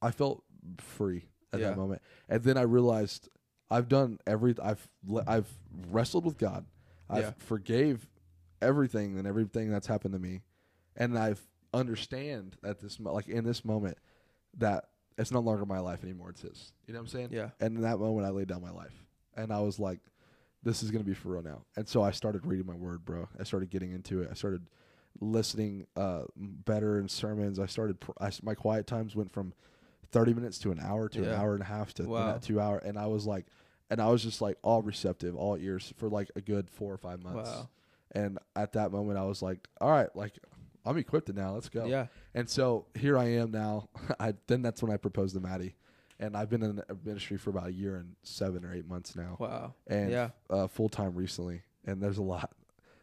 I 0.00 0.10
felt 0.12 0.44
free 0.78 1.24
at 1.52 1.60
Yeah. 1.60 1.70
that 1.70 1.76
moment, 1.76 2.02
and 2.28 2.42
then 2.42 2.56
I 2.56 2.62
realized 2.62 3.28
I've 3.70 3.88
done 3.88 4.18
every 4.26 4.54
I've 4.62 4.86
I've 5.26 5.48
wrestled 5.90 6.24
with 6.24 6.38
God, 6.38 6.64
I've 7.10 7.22
Yeah. 7.24 7.30
forgave 7.38 8.08
everything 8.62 9.18
and 9.18 9.26
everything 9.26 9.70
that's 9.70 9.86
happened 9.86 10.12
to 10.14 10.20
me, 10.20 10.42
and 10.96 11.18
I've 11.18 11.46
understand 11.74 12.56
at 12.64 12.78
this 12.80 12.98
like 13.00 13.28
in 13.28 13.44
this 13.44 13.64
moment 13.64 13.98
that 14.56 14.88
it's 15.18 15.30
no 15.32 15.40
longer 15.40 15.66
my 15.66 15.80
life 15.80 16.02
anymore. 16.04 16.30
It's 16.30 16.40
His. 16.42 16.72
You 16.86 16.94
know 16.94 17.00
what 17.00 17.04
I'm 17.04 17.08
saying? 17.08 17.28
Yeah. 17.32 17.50
And 17.60 17.76
in 17.76 17.82
that 17.82 17.98
moment, 17.98 18.26
I 18.26 18.30
laid 18.30 18.48
down 18.48 18.62
my 18.62 18.70
life, 18.70 18.94
and 19.36 19.52
I 19.52 19.60
was 19.60 19.78
like, 19.78 20.00
"This 20.62 20.82
is 20.82 20.90
gonna 20.90 21.04
be 21.04 21.14
for 21.14 21.30
real 21.30 21.42
now." 21.42 21.62
And 21.76 21.86
so 21.88 22.02
I 22.02 22.10
started 22.12 22.46
reading 22.46 22.66
my 22.66 22.74
Word, 22.74 23.04
bro. 23.04 23.28
I 23.38 23.42
started 23.44 23.68
getting 23.70 23.92
into 23.92 24.22
it. 24.22 24.28
I 24.30 24.34
started 24.34 24.66
listening 25.20 25.86
uh, 25.96 26.22
better 26.36 26.98
in 26.98 27.08
sermons. 27.08 27.58
I 27.58 27.66
started. 27.66 28.00
Pr- 28.00 28.12
I 28.20 28.30
my 28.42 28.54
quiet 28.54 28.86
times 28.86 29.16
went 29.16 29.32
from 29.32 29.52
thirty 30.10 30.32
minutes 30.32 30.58
to 30.60 30.70
an 30.70 30.80
hour 30.80 31.08
to 31.10 31.22
an 31.24 31.34
hour 31.34 31.52
and 31.54 31.62
a 31.62 31.66
half 31.66 31.92
to 31.94 32.04
Wow. 32.04 32.38
two 32.38 32.60
hour, 32.60 32.78
and 32.78 32.98
I 32.98 33.06
was 33.06 33.26
like, 33.26 33.46
and 33.90 34.00
I 34.00 34.08
was 34.08 34.22
just 34.22 34.40
like 34.40 34.56
all 34.62 34.82
receptive, 34.82 35.34
all 35.36 35.56
ears 35.56 35.92
for 35.96 36.08
like 36.08 36.30
a 36.36 36.40
good 36.40 36.70
four 36.70 36.92
or 36.92 36.98
five 36.98 37.22
months. 37.22 37.50
Wow. 37.50 37.68
And 38.12 38.38
at 38.56 38.72
that 38.72 38.90
moment, 38.90 39.18
I 39.18 39.24
was 39.24 39.42
like, 39.42 39.68
"All 39.82 39.90
right, 39.90 40.14
like 40.16 40.38
I'm 40.88 40.96
equipped 40.98 41.32
now. 41.32 41.54
Let's 41.54 41.68
go." 41.68 41.86
Yeah. 41.86 42.06
And 42.34 42.48
so 42.48 42.86
here 42.94 43.16
I 43.18 43.24
am 43.26 43.50
now. 43.50 43.88
I 44.20 44.34
then 44.46 44.62
that's 44.62 44.82
when 44.82 44.92
I 44.92 44.96
proposed 44.96 45.34
to 45.34 45.40
Maddie, 45.40 45.74
and 46.18 46.36
I've 46.36 46.48
been 46.50 46.62
in 46.62 46.82
ministry 47.04 47.36
for 47.36 47.50
about 47.50 47.68
a 47.68 47.72
year 47.72 47.96
and 47.96 48.14
seven 48.22 48.64
or 48.64 48.72
eight 48.74 48.88
months 48.88 49.14
now, 49.16 49.36
Wow. 49.38 49.74
and 49.86 50.10
yeah. 50.10 50.30
uh, 50.50 50.66
full 50.66 50.88
time 50.88 51.14
recently. 51.14 51.62
And 51.84 52.02
there's 52.02 52.18
a 52.18 52.22
lot 52.22 52.52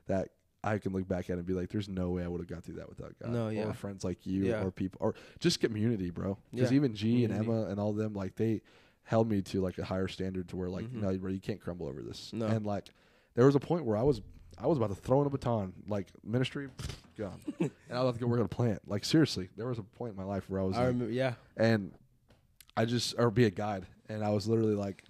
that 0.08 0.30
I 0.64 0.78
can 0.80 0.94
look 0.94 1.08
back 1.08 1.30
at 1.30 1.38
and 1.38 1.46
be 1.46 1.54
like, 1.54 1.70
"There's 1.70 1.90
no 1.90 2.10
way 2.12 2.24
I 2.24 2.28
would 2.28 2.40
have 2.42 2.50
got 2.50 2.64
through 2.64 2.76
that 2.76 2.90
without 2.90 3.14
God." 3.22 3.32
No, 3.32 3.50
yeah. 3.50 3.68
Or 3.70 3.74
friends 3.74 4.04
like 4.04 4.26
you, 4.26 4.46
Yeah. 4.46 4.64
or 4.64 4.72
people, 4.72 5.00
or 5.02 5.16
just 5.40 5.60
community, 5.60 6.10
bro. 6.10 6.38
Because 6.52 6.72
Yeah. 6.72 6.76
even 6.78 6.94
G 6.96 7.24
and 7.24 7.34
Emma 7.34 7.66
and 7.68 7.80
all 7.80 7.94
them, 7.94 8.14
like 8.14 8.36
they 8.36 8.62
held 9.04 9.30
me 9.30 9.40
to 9.44 9.62
like 9.62 9.78
a 9.78 9.86
higher 9.86 10.08
standard 10.08 10.48
to 10.50 10.56
where 10.56 10.68
like, 10.70 10.86
Mhm. 10.86 11.02
no, 11.02 11.18
bro, 11.18 11.30
you 11.32 11.40
can't 11.40 11.62
crumble 11.62 11.88
over 11.88 12.02
this. 12.02 12.34
No. 12.34 12.48
And 12.48 12.66
like, 12.66 12.90
there 13.36 13.46
was 13.46 13.54
a 13.56 13.60
point 13.60 13.86
where 13.86 13.96
I 13.98 14.02
was 14.04 14.22
I 14.58 14.68
was 14.68 14.78
about 14.78 14.90
to 14.90 14.96
throw 14.96 15.20
in 15.22 15.28
a 15.28 15.30
baton, 15.30 15.74
like 15.88 16.08
ministry, 16.24 16.70
gone. 17.16 17.42
and 17.60 17.72
I 17.92 17.96
was 17.96 18.10
about 18.10 18.14
to 18.16 18.20
go 18.20 18.28
work 18.28 18.40
at 18.40 18.46
a 18.46 18.50
plant. 18.50 18.82
Like 18.88 19.06
seriously, 19.06 19.50
there 19.58 19.68
was 19.68 19.80
a 19.80 19.84
point 19.84 20.12
in 20.12 20.18
my 20.18 20.24
life 20.24 20.50
where 20.50 20.62
I 20.62 20.64
was 20.64 20.76
I 20.76 20.80
like, 20.80 20.88
remember. 20.90 21.14
Yeah. 21.14 21.34
and 21.58 21.92
I 22.78 22.86
just 22.86 23.16
or 23.18 23.32
be 23.32 23.46
a 23.46 23.50
guide, 23.50 23.86
and 24.10 24.24
I 24.24 24.30
was 24.32 24.48
literally 24.48 24.76
like 24.76 25.04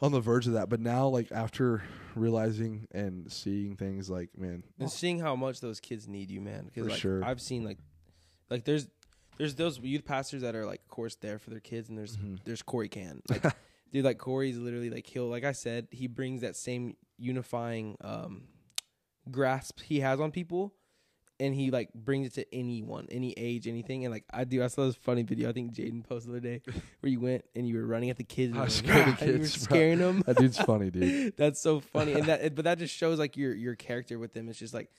on 0.00 0.12
the 0.12 0.20
verge 0.20 0.46
of 0.46 0.54
that. 0.54 0.68
But 0.68 0.80
now, 0.80 1.08
like 1.08 1.30
after 1.32 1.82
realizing 2.14 2.88
and 2.92 3.30
seeing 3.30 3.76
things, 3.76 4.08
like 4.08 4.30
man, 4.36 4.64
and 4.78 4.90
seeing 4.90 5.18
how 5.20 5.36
much 5.36 5.60
those 5.60 5.80
kids 5.80 6.08
need 6.08 6.30
you, 6.30 6.40
man. 6.40 6.64
Because 6.66 6.84
For 6.86 6.90
like 6.90 7.00
sure. 7.00 7.24
I've 7.24 7.40
seen 7.40 7.64
like, 7.64 7.78
like 8.48 8.64
there's 8.64 8.88
there's 9.38 9.54
those 9.54 9.78
youth 9.78 10.04
pastors 10.04 10.42
that 10.42 10.54
are 10.54 10.66
like, 10.66 10.80
of 10.80 10.88
course, 10.88 11.16
there 11.16 11.38
for 11.38 11.50
their 11.50 11.60
kids, 11.60 11.88
and 11.88 11.98
there's 11.98 12.16
Mhm. 12.16 12.38
there's 12.44 12.62
Cory 12.62 12.88
Cann, 12.88 13.22
like, 13.28 13.44
dude, 13.92 14.04
like 14.04 14.18
Cory's 14.18 14.56
literally 14.58 14.90
like 14.90 15.06
he'll 15.06 15.28
like 15.28 15.44
I 15.44 15.52
said, 15.52 15.88
he 15.90 16.06
brings 16.06 16.40
that 16.40 16.56
same 16.56 16.96
unifying 17.18 17.96
um 18.00 18.44
grasp 19.30 19.80
he 19.80 20.00
has 20.00 20.20
on 20.20 20.30
people. 20.30 20.74
And 21.38 21.54
he 21.54 21.70
like 21.70 21.88
brings 21.94 22.26
it 22.26 22.34
to 22.34 22.54
anyone, 22.54 23.06
any 23.10 23.32
age, 23.32 23.66
anything. 23.66 24.04
And 24.04 24.12
like 24.12 24.24
I 24.30 24.44
do, 24.44 24.62
I 24.62 24.66
saw 24.66 24.84
this 24.84 24.94
funny 24.96 25.22
video. 25.22 25.48
I 25.48 25.52
think 25.54 25.72
Jaden 25.72 26.06
posted 26.06 26.34
the 26.34 26.36
other 26.36 26.46
day 26.46 26.60
where 27.00 27.10
you 27.10 27.18
went 27.18 27.46
and 27.56 27.66
you 27.66 27.76
were 27.78 27.86
running 27.86 28.10
at 28.10 28.18
the 28.18 28.24
kids. 28.24 28.50
And 28.52 28.58
I 28.58 28.64
you 28.64 28.64
was 28.66 28.74
scaring 28.74 29.08
like, 29.08 29.20
you 29.22 29.32
were 29.32 29.38
kids, 29.38 29.66
bro. 29.66 29.96
them. 29.96 30.22
that 30.26 30.36
dude's 30.36 30.58
funny, 30.58 30.90
dude. 30.90 31.38
That's 31.38 31.58
so 31.58 31.80
funny, 31.80 32.12
and 32.12 32.26
that 32.26 32.54
but 32.54 32.66
that 32.66 32.76
just 32.78 32.94
shows 32.94 33.18
like 33.18 33.38
your 33.38 33.54
your 33.54 33.74
character 33.74 34.18
with 34.18 34.34
them. 34.34 34.50
It's 34.50 34.58
just 34.58 34.74
like 34.74 34.90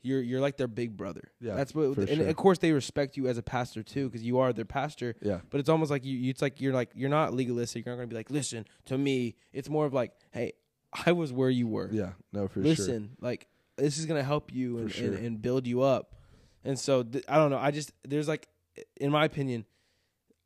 you're 0.00 0.20
you're 0.22 0.40
like 0.40 0.56
their 0.56 0.68
big 0.68 0.96
brother. 0.96 1.32
Yeah, 1.40 1.56
that's 1.56 1.74
what. 1.74 1.98
And 1.98 2.08
sure. 2.08 2.28
of 2.28 2.36
course, 2.36 2.58
they 2.58 2.70
respect 2.70 3.16
you 3.16 3.26
as 3.26 3.36
a 3.36 3.42
pastor 3.42 3.82
too, 3.82 4.08
because 4.08 4.22
you 4.22 4.38
are 4.38 4.52
their 4.52 4.64
pastor. 4.64 5.16
Yeah, 5.20 5.40
But 5.50 5.58
it's 5.58 5.68
almost 5.68 5.90
like 5.90 6.04
you. 6.04 6.16
you- 6.16 6.30
It's 6.30 6.40
like 6.42 6.60
you're 6.60 6.72
like 6.74 6.90
you're 6.94 7.10
not 7.10 7.34
legalistic. 7.34 7.84
You're 7.84 7.96
not 7.96 7.98
gonna 8.02 8.06
be 8.06 8.14
like, 8.14 8.30
listen 8.30 8.66
to 8.84 8.96
me. 8.96 9.34
It's 9.52 9.68
more 9.68 9.84
of 9.84 9.92
like, 9.92 10.12
hey, 10.30 10.52
I 11.04 11.10
was 11.10 11.32
where 11.32 11.50
you 11.50 11.66
were. 11.66 11.90
yeah, 11.92 12.12
no, 12.32 12.46
for 12.46 12.60
sure. 12.60 12.62
listen, 12.62 13.16
like 13.20 13.48
this 13.78 13.98
is 13.98 14.06
gonna 14.06 14.22
help 14.22 14.52
you 14.52 14.78
and, 14.78 14.92
sure. 14.92 15.06
and, 15.06 15.26
and 15.26 15.42
build 15.42 15.66
you 15.66 15.82
up. 15.82 16.14
And 16.64 16.78
so 16.78 17.02
th- 17.02 17.24
I 17.28 17.36
don't 17.36 17.50
know. 17.50 17.58
I 17.58 17.70
just 17.70 17.92
there's 18.06 18.28
like, 18.28 18.48
in 19.00 19.10
my 19.10 19.24
opinion, 19.24 19.64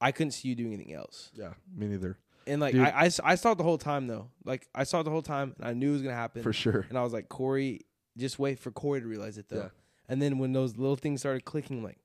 I 0.01 0.12
couldn't 0.12 0.33
see 0.33 0.49
you 0.49 0.55
doing 0.55 0.72
anything 0.74 0.95
else. 0.95 1.30
Yeah, 1.35 1.55
me 1.74 1.89
neither. 1.89 2.18
And 2.47 2.61
like 2.61 2.72
Dude. 2.72 2.83
I, 2.83 3.05
I, 3.05 3.11
I 3.24 3.35
saw 3.35 3.53
it 3.53 3.59
the 3.59 3.64
whole 3.64 3.78
time 3.78 4.07
though. 4.07 4.28
Like 4.45 4.66
I 4.74 4.85
saw 4.85 5.01
it 5.01 5.05
the 5.05 5.11
whole 5.11 5.22
time, 5.22 5.55
and 5.59 5.66
I 5.66 5.72
knew 5.72 5.91
it 5.91 5.95
was 5.95 6.03
gonna 6.03 6.14
happen. 6.14 6.43
For 6.43 6.53
sure. 6.53 6.87
And 6.89 6.99
I 6.99 7.03
was 7.03 7.12
like, 7.12 7.28
Cory, 7.28 7.83
just 8.16 8.39
wait 8.39 8.59
for 8.59 8.70
Cory 8.70 9.01
to 9.01 9.07
realize 9.07 9.39
it 9.39 9.49
though. 9.49 9.57
Yeah. 9.57 9.68
And 10.09 10.20
then 10.20 10.39
when 10.39 10.53
those 10.53 10.76
little 10.76 10.97
things 10.97 11.20
started 11.20 11.45
clicking, 11.45 11.83
like, 11.83 11.99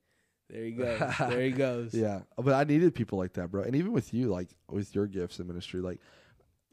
there 0.50 0.64
he 0.64 0.72
goes, 0.72 1.00
there 1.20 1.42
he 1.42 1.52
goes. 1.52 1.94
Yeah, 1.94 2.22
but 2.38 2.54
I 2.54 2.64
needed 2.64 2.96
people 2.96 3.18
like 3.18 3.34
that, 3.34 3.52
bro. 3.52 3.64
And 3.64 3.76
even 3.76 3.92
with 3.92 4.14
you, 4.14 4.30
like 4.30 4.50
with 4.70 4.94
your 4.96 5.08
gifts 5.08 5.40
in 5.40 5.48
ministry, 5.48 5.82
like, 5.82 6.00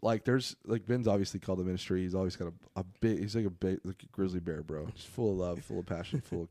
like 0.04 0.24
there's 0.24 0.54
like 0.66 0.86
Ben's 0.86 1.08
obviously 1.08 1.40
called 1.40 1.58
the 1.58 1.64
ministry. 1.64 2.02
He's 2.02 2.14
always 2.14 2.36
got 2.36 2.48
a, 2.48 2.80
a 2.80 2.84
big. 3.00 3.20
He's 3.20 3.34
like 3.34 3.46
a 3.46 3.50
big 3.50 3.80
like 3.84 4.02
a 4.02 4.06
grizzly 4.12 4.38
bear, 4.38 4.62
bro. 4.62 4.86
Just 4.94 5.08
full 5.08 5.32
of 5.32 5.38
love, 5.38 5.64
full 5.64 5.80
of 5.80 5.86
passion, 5.86 6.20
full 6.20 6.42
of 6.42 6.48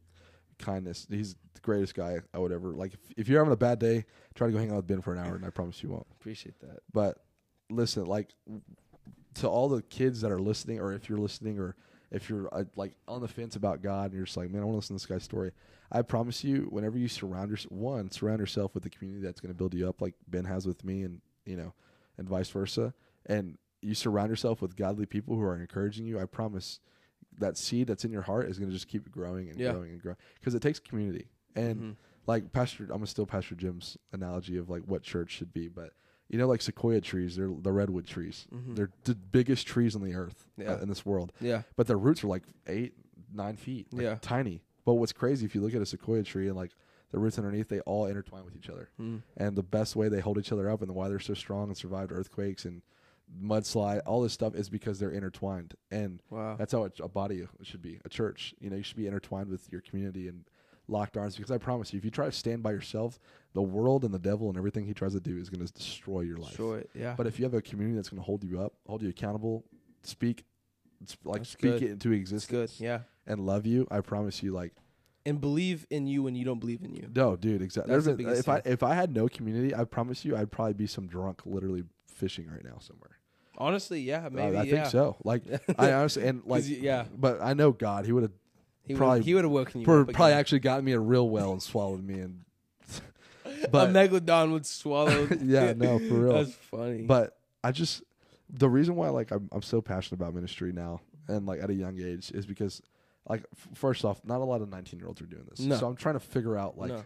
kindness. 0.58 1.06
He's 1.10 1.36
the 1.54 1.62
greatest 1.62 1.94
guy 1.94 2.20
I 2.34 2.40
would 2.40 2.52
ever 2.52 2.74
like. 2.74 2.94
If, 2.94 3.00
if 3.16 3.28
you're 3.30 3.40
having 3.40 3.54
a 3.54 3.58
bad 3.58 3.78
day, 3.78 4.06
try 4.34 4.48
to 4.48 4.54
go 4.54 4.58
hang 4.58 4.72
out 4.72 4.78
with 4.78 4.88
Ben 4.88 5.02
for 5.02 5.14
an 5.14 5.20
hour, 5.20 5.36
and 5.36 5.46
I 5.46 5.52
promise 5.52 5.84
you 5.84 5.90
won't. 5.90 6.08
Appreciate 6.20 6.60
that. 6.62 6.80
But 6.92 7.20
listen, 7.70 8.06
like 8.06 8.34
to 9.36 9.48
all 9.48 9.70
the 9.70 9.84
kids 9.84 10.22
that 10.22 10.32
are 10.32 10.40
listening, 10.40 10.80
or 10.80 10.92
if 10.92 11.08
you're 11.08 11.20
listening, 11.20 11.60
or 11.60 11.76
if 12.10 12.30
you're 12.30 12.50
uh, 12.52 12.64
like 12.76 12.94
on 13.08 13.22
the 13.22 13.28
fence 13.28 13.56
about 13.56 13.84
God, 13.84 14.06
and 14.06 14.14
you're 14.16 14.26
just 14.26 14.36
like, 14.36 14.50
man, 14.50 14.64
I 14.64 14.66
want 14.66 14.74
to 14.74 14.78
listen 14.78 14.98
to 14.98 15.04
this 15.04 15.06
guy's 15.06 15.24
story. 15.24 15.52
I 15.92 16.02
promise 16.02 16.44
you, 16.44 16.68
whenever 16.72 16.98
you 16.98 17.08
surround 17.08 17.52
yourself, 17.52 17.72
one, 17.72 18.10
surround 18.10 18.40
yourself 18.40 18.74
with 18.74 18.82
the 18.82 18.90
community 18.90 19.24
that's 19.24 19.40
going 19.40 19.54
to 19.54 19.58
build 19.58 19.76
you 19.76 19.88
up, 19.88 20.02
like 20.02 20.16
Ben 20.28 20.46
has 20.46 20.66
with 20.66 20.84
me, 20.84 21.04
and 21.04 21.22
you 21.46 21.56
know, 21.56 21.76
and 22.18 22.28
vice 22.28 22.50
versa, 22.50 22.96
and 23.26 23.58
you 23.82 23.94
surround 23.94 24.30
yourself 24.30 24.62
with 24.62 24.76
godly 24.76 25.06
people 25.06 25.36
who 25.36 25.42
are 25.44 25.56
encouraging 25.60 26.06
you. 26.06 26.20
I 26.20 26.26
promise 26.26 26.80
that 27.40 27.58
seed 27.58 27.88
that's 27.88 28.06
in 28.06 28.12
your 28.12 28.22
heart 28.22 28.48
is 28.48 28.58
going 28.60 28.70
to 28.70 28.76
just 28.76 28.88
keep 28.88 29.10
growing 29.12 29.50
and 29.50 29.60
Yeah. 29.60 29.72
growing 29.74 29.92
and 29.92 30.02
growing 30.02 30.18
because 30.40 30.54
it 30.56 30.62
takes 30.62 30.80
community 30.80 31.28
and 31.56 31.80
Mhm. 31.82 31.96
like 32.28 32.52
Pastor, 32.54 32.84
I'm 32.86 32.90
gonna 32.90 33.08
steal 33.08 33.26
Pastor 33.26 33.56
Jim's 33.56 33.98
analogy 34.14 34.58
of 34.58 34.70
like 34.70 34.84
what 34.84 35.02
church 35.04 35.32
should 35.32 35.52
be, 35.52 35.68
but 35.68 35.92
you 36.30 36.38
know, 36.40 36.48
like 36.48 36.62
sequoia 36.62 37.02
trees, 37.02 37.36
they're 37.36 37.50
the 37.62 37.72
redwood 37.72 38.06
trees. 38.06 38.48
Mhm. 38.52 38.76
They're 38.76 38.92
the 39.04 39.14
biggest 39.16 39.68
trees 39.68 39.96
on 39.96 40.02
the 40.04 40.16
earth 40.16 40.48
uh, 40.60 40.78
in 40.80 40.88
this 40.90 41.06
world, 41.06 41.34
Yeah. 41.42 41.64
but 41.76 41.86
their 41.88 41.98
roots 41.98 42.24
are 42.24 42.28
like 42.28 42.44
eight, 42.68 42.94
nine 43.34 43.58
feet, 43.58 43.92
like 43.94 44.04
Yeah. 44.04 44.18
tiny. 44.22 44.64
But 44.86 44.94
what's 44.96 45.12
crazy 45.14 45.46
if 45.46 45.54
you 45.54 45.62
look 45.62 45.74
at 45.76 45.82
a 45.82 45.86
sequoia 45.86 46.24
tree 46.24 46.48
and 46.48 46.56
like 46.56 46.72
the 47.12 47.20
roots 47.20 47.38
underneath, 47.38 47.68
they 47.68 47.82
all 47.82 48.06
intertwine 48.06 48.46
with 48.46 48.56
each 48.56 48.70
other. 48.70 48.90
Mm. 49.00 49.22
And 49.38 49.56
the 49.58 49.64
best 49.64 49.96
way 49.96 50.08
they 50.08 50.22
hold 50.22 50.38
each 50.38 50.52
other 50.52 50.70
up 50.70 50.82
and 50.82 50.94
why 50.96 51.10
they're 51.10 51.20
so 51.20 51.34
strong 51.34 51.68
and 51.68 51.78
survived 51.78 52.12
earthquakes 52.12 52.64
and 52.66 52.82
mudslide, 53.42 54.02
all 54.06 54.22
this 54.22 54.34
stuff 54.34 54.56
is 54.56 54.70
because 54.70 55.00
they're 55.00 55.12
intertwined. 55.12 55.74
And 55.92 56.22
Wow. 56.30 56.56
that's 56.58 56.72
how 56.74 56.90
a, 57.02 57.08
body 57.08 57.46
should 57.62 57.82
be. 57.82 58.00
A 58.06 58.10
church, 58.10 58.54
you 58.60 58.70
know, 58.70 58.76
you 58.76 58.84
should 58.84 58.98
be 58.98 59.08
intertwined 59.08 59.50
with 59.50 59.72
your 59.72 59.82
community 59.82 60.28
and 60.28 60.44
locked 60.88 61.18
arms. 61.18 61.36
Because 61.36 61.52
I 61.52 61.58
promise 61.58 61.94
you, 61.94 61.98
if 61.98 62.06
you 62.06 62.12
try 62.12 62.26
to 62.26 62.32
stand 62.32 62.62
by 62.64 62.72
yourself, 62.72 63.20
the 63.54 63.62
world 63.62 64.04
and 64.04 64.14
the 64.14 64.20
devil 64.20 64.50
and 64.50 64.58
everything 64.58 64.86
he 64.86 64.94
tries 64.94 65.14
to 65.14 65.20
do 65.20 65.38
is 65.38 65.50
going 65.50 65.66
to 65.66 65.72
destroy 65.74 66.22
your 66.22 66.38
life. 66.38 66.50
Destroy 66.50 66.78
it. 66.80 66.90
Yeah. 66.94 67.16
But 67.18 67.28
if 67.28 67.40
you 67.40 67.46
have 67.46 67.54
a 67.54 67.62
community 67.62 67.96
that's 67.96 68.10
going 68.10 68.22
to 68.22 68.26
hold 68.26 68.44
you 68.44 68.60
up, 68.62 68.74
hold 68.88 69.02
you 69.02 69.10
accountable, 69.10 69.64
speak, 70.04 70.44
like 71.24 71.40
That's 71.42 71.50
speak 71.52 71.74
good. 71.74 71.84
it 71.84 71.92
into 71.92 72.12
existence, 72.12 72.78
good. 72.78 72.84
Yeah. 72.84 73.00
and 73.28 73.40
love 73.46 73.66
you, 73.66 73.88
I 73.92 74.00
promise 74.02 74.42
you, 74.44 74.52
like 74.54 74.74
And 75.26 75.40
believe 75.42 75.86
in 75.90 76.08
you 76.08 76.24
when 76.24 76.36
you 76.36 76.46
don't 76.46 76.60
believe 76.60 76.82
in 76.84 76.94
you. 76.94 77.10
no, 77.14 77.36
dude, 77.36 77.62
exactly. 77.62 77.90
The 77.90 77.94
There's 78.02 78.08
a, 78.08 78.16
biggest 78.18 78.40
if 78.42 78.50
I 78.50 78.62
if 78.66 78.84
I 78.84 78.94
had 78.96 79.14
no 79.14 79.28
community, 79.28 79.74
I 79.76 79.84
promise 79.86 80.24
you, 80.24 80.36
I'd 80.38 80.52
probably 80.52 80.74
be 80.74 80.88
some 80.88 81.08
drunk, 81.08 81.42
literally 81.46 81.84
fishing 82.08 82.48
right 82.50 82.64
now 82.64 82.78
somewhere. 82.80 83.18
Honestly, 83.58 84.02
yeah. 84.02 84.26
Uh, 84.26 84.30
Maybe. 84.32 84.58
I 84.58 84.64
yeah. 84.64 84.72
think 84.76 84.86
so. 84.88 85.16
Like 85.24 85.44
I 85.78 85.94
honestly 85.94 86.26
and 86.28 86.42
like 86.48 86.64
yeah. 86.68 87.06
but 87.16 87.42
I 87.42 87.54
know 87.54 87.72
God, 87.72 88.06
He 88.06 88.12
would 88.12 88.24
have 88.24 88.32
He 88.86 88.96
probably- 88.96 89.20
would 89.20 89.26
he 89.26 89.34
would 89.36 89.44
have 89.44 89.52
woken 89.52 89.82
you 89.82 89.92
up. 89.92 90.12
probably 90.14 90.34
actually 90.34 90.60
gotten 90.60 90.84
me 90.86 90.94
a 90.94 91.00
real 91.00 91.30
well 91.30 91.52
and 91.52 91.62
swallowed 91.62 92.04
me 92.04 92.20
and 92.20 92.42
but 93.72 93.90
a 93.90 93.92
megalodon 93.92 94.52
would 94.52 94.66
swallow. 94.66 95.28
yeah 95.42 95.74
no 95.74 96.00
for 96.00 96.16
real 96.16 96.34
That's 96.34 96.54
funny. 96.54 97.04
but 97.04 97.38
i 97.64 97.72
just 97.72 98.04
the 98.50 98.70
reason 98.70 98.96
why 98.96 99.10
like 99.10 99.32
I'm, 99.32 99.50
I'm 99.52 99.62
so 99.62 99.82
passionate 99.82 100.20
about 100.22 100.34
ministry 100.34 100.72
now 100.74 101.02
and 101.28 101.46
like 101.46 101.62
at 101.62 101.70
a 101.70 101.74
young 101.74 102.00
age 102.00 102.32
is 102.32 102.46
because 102.46 102.82
like 103.28 103.44
f- 103.54 103.68
first 103.78 104.04
off 104.06 104.20
not 104.26 104.42
a 104.42 104.44
lot 104.44 104.62
of 104.62 104.70
19 104.70 105.00
year 105.00 105.08
olds 105.08 105.22
are 105.22 105.26
doing 105.26 105.46
this 105.50 105.60
No. 105.62 105.78
so 105.78 105.88
i'm 105.88 105.96
trying 105.96 106.16
to 106.16 106.20
figure 106.20 106.58
out 106.58 106.78
like 106.78 106.90
No. 106.92 107.06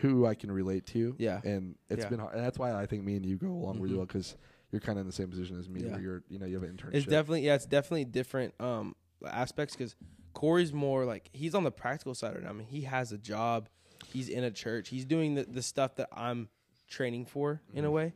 who 0.00 0.26
i 0.26 0.34
can 0.34 0.50
relate 0.50 0.86
to 0.86 1.14
Yeah. 1.18 1.40
and 1.44 1.76
it's 1.88 2.02
Yeah. 2.02 2.08
been 2.08 2.18
hard 2.18 2.34
and 2.34 2.44
that's 2.44 2.58
why 2.58 2.74
i 2.74 2.86
think 2.86 3.04
me 3.04 3.16
and 3.16 3.24
you 3.24 3.36
go 3.36 3.48
along 3.48 3.80
really 3.80 3.94
Mhm. 3.94 3.98
well 3.98 4.06
because 4.06 4.36
you're 4.74 4.80
kind 4.80 4.98
of 4.98 5.02
in 5.02 5.06
the 5.06 5.12
same 5.12 5.28
position 5.30 5.58
as 5.58 5.68
me 5.68 5.82
Yeah. 5.82 5.92
where 5.92 6.00
you're 6.00 6.22
you 6.28 6.38
know 6.38 6.46
you 6.46 6.54
have 6.54 6.62
an 6.64 6.76
internship 6.76 6.94
It's 6.94 7.06
definitely 7.06 7.42
yeah, 7.46 7.54
it's 7.54 7.66
definitely 7.66 8.04
different 8.04 8.54
um 8.60 8.94
aspects 9.26 9.74
because 9.74 9.94
Cory's 10.32 10.72
more 10.72 11.04
like 11.04 11.30
he's 11.32 11.54
on 11.54 11.62
the 11.64 11.70
practical 11.70 12.14
side 12.14 12.34
right 12.34 12.42
now. 12.42 12.50
I 12.50 12.52
mean, 12.54 12.66
he 12.66 12.82
has 12.82 13.12
a 13.12 13.18
job, 13.18 13.68
he's 14.06 14.28
in 14.28 14.42
a 14.44 14.50
church, 14.50 14.88
he's 14.88 15.04
doing 15.04 15.34
the, 15.36 15.44
the 15.44 15.62
stuff 15.62 15.94
that 15.96 16.08
I'm 16.12 16.48
training 16.88 17.26
for 17.26 17.62
in 17.72 17.84
a 17.84 17.88
Mhm. 17.88 17.92
way, 17.92 18.12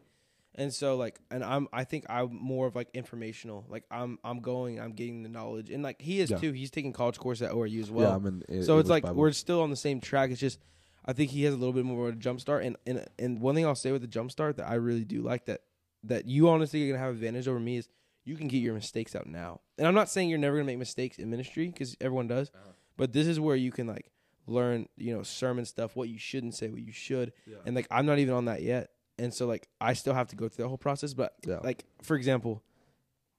and 0.57 0.75
so 0.75 0.97
like, 0.97 1.21
and 1.31 1.45
I'm 1.45 1.69
I 1.73 1.85
think 1.85 2.05
I'm 2.11 2.35
more 2.35 2.67
of 2.67 2.75
like 2.75 2.89
informational. 2.93 3.65
Like 3.69 3.85
I'm 3.91 4.19
I'm 4.25 4.41
going, 4.41 4.81
I'm 4.81 4.93
getting 4.93 5.23
the 5.23 5.29
knowledge, 5.29 5.71
and 5.71 5.83
like 5.83 6.01
he 6.03 6.21
is 6.21 6.31
Yeah. 6.31 6.39
too. 6.39 6.53
He's 6.53 6.71
taking 6.73 6.93
college 6.93 7.19
course 7.19 7.41
at 7.41 7.53
ORU 7.53 7.81
as 7.81 7.89
yeah 7.89 7.95
well. 7.95 8.13
i'm 8.17 8.27
in 8.27 8.43
I- 8.51 8.63
so 8.63 8.79
it's 8.79 8.89
like 8.91 9.05
Bible. 9.05 9.17
we're 9.17 9.33
still 9.33 9.63
on 9.63 9.71
the 9.71 9.77
same 9.77 10.01
track. 10.01 10.31
It's 10.31 10.41
just 10.41 10.59
I 11.07 11.13
think 11.15 11.31
he 11.31 11.45
has 11.45 11.55
a 11.55 11.57
little 11.57 11.73
bit 11.73 11.85
more 11.87 12.09
of 12.09 12.15
a 12.15 12.19
jump 12.19 12.41
start. 12.41 12.65
And 12.65 12.77
and 12.87 13.07
and 13.19 13.41
one 13.41 13.55
thing 13.55 13.65
I'll 13.65 13.75
say 13.77 13.93
with 13.93 14.03
the 14.03 14.09
jump 14.09 14.31
start 14.33 14.57
that 14.57 14.69
I 14.69 14.75
really 14.75 15.05
do 15.05 15.23
like 15.23 15.47
that 15.47 15.63
that 16.05 16.27
you 16.27 16.49
honestly 16.49 16.85
are 16.89 16.93
gonna 16.95 17.05
have 17.05 17.15
advantage 17.15 17.49
over 17.49 17.59
me 17.61 17.77
is 17.79 17.89
you 18.25 18.37
can 18.37 18.49
get 18.49 18.59
your 18.59 18.75
mistakes 18.75 19.17
out 19.17 19.27
now. 19.27 19.61
And 19.79 19.87
I'm 19.87 19.95
not 19.95 20.09
saying 20.09 20.29
you're 20.29 20.39
never 20.39 20.57
gonna 20.57 20.67
make 20.67 20.79
mistakes 20.79 21.19
in 21.19 21.31
ministry 21.31 21.67
because 21.69 21.97
everyone 22.01 22.27
does, 22.29 22.51
Uh-huh. 22.55 22.73
but 22.97 23.13
this 23.13 23.27
is 23.27 23.41
where 23.41 23.57
you 23.57 23.71
can 23.73 23.87
like 23.87 24.11
learn 24.47 24.89
you 24.97 25.15
know 25.15 25.23
sermon 25.23 25.65
stuff, 25.65 25.95
what 25.97 26.09
you 26.09 26.19
shouldn't 26.19 26.55
say, 26.55 26.69
what 26.69 26.81
you 26.81 26.93
should, 26.93 27.33
yeah. 27.47 27.57
and 27.67 27.75
like 27.75 27.87
I'm 27.91 28.07
not 28.07 28.19
even 28.19 28.35
on 28.35 28.45
that 28.47 28.63
yet. 28.63 28.91
And 29.19 29.33
so 29.35 29.47
like 29.47 29.69
I 29.81 29.95
still 29.95 30.15
have 30.15 30.29
to 30.29 30.37
go 30.37 30.49
through 30.49 30.65
the 30.65 30.69
whole 30.69 30.79
process. 30.79 31.15
But 31.15 31.35
yeah 31.47 31.59
like 31.65 31.85
for 32.03 32.17
example, 32.17 32.63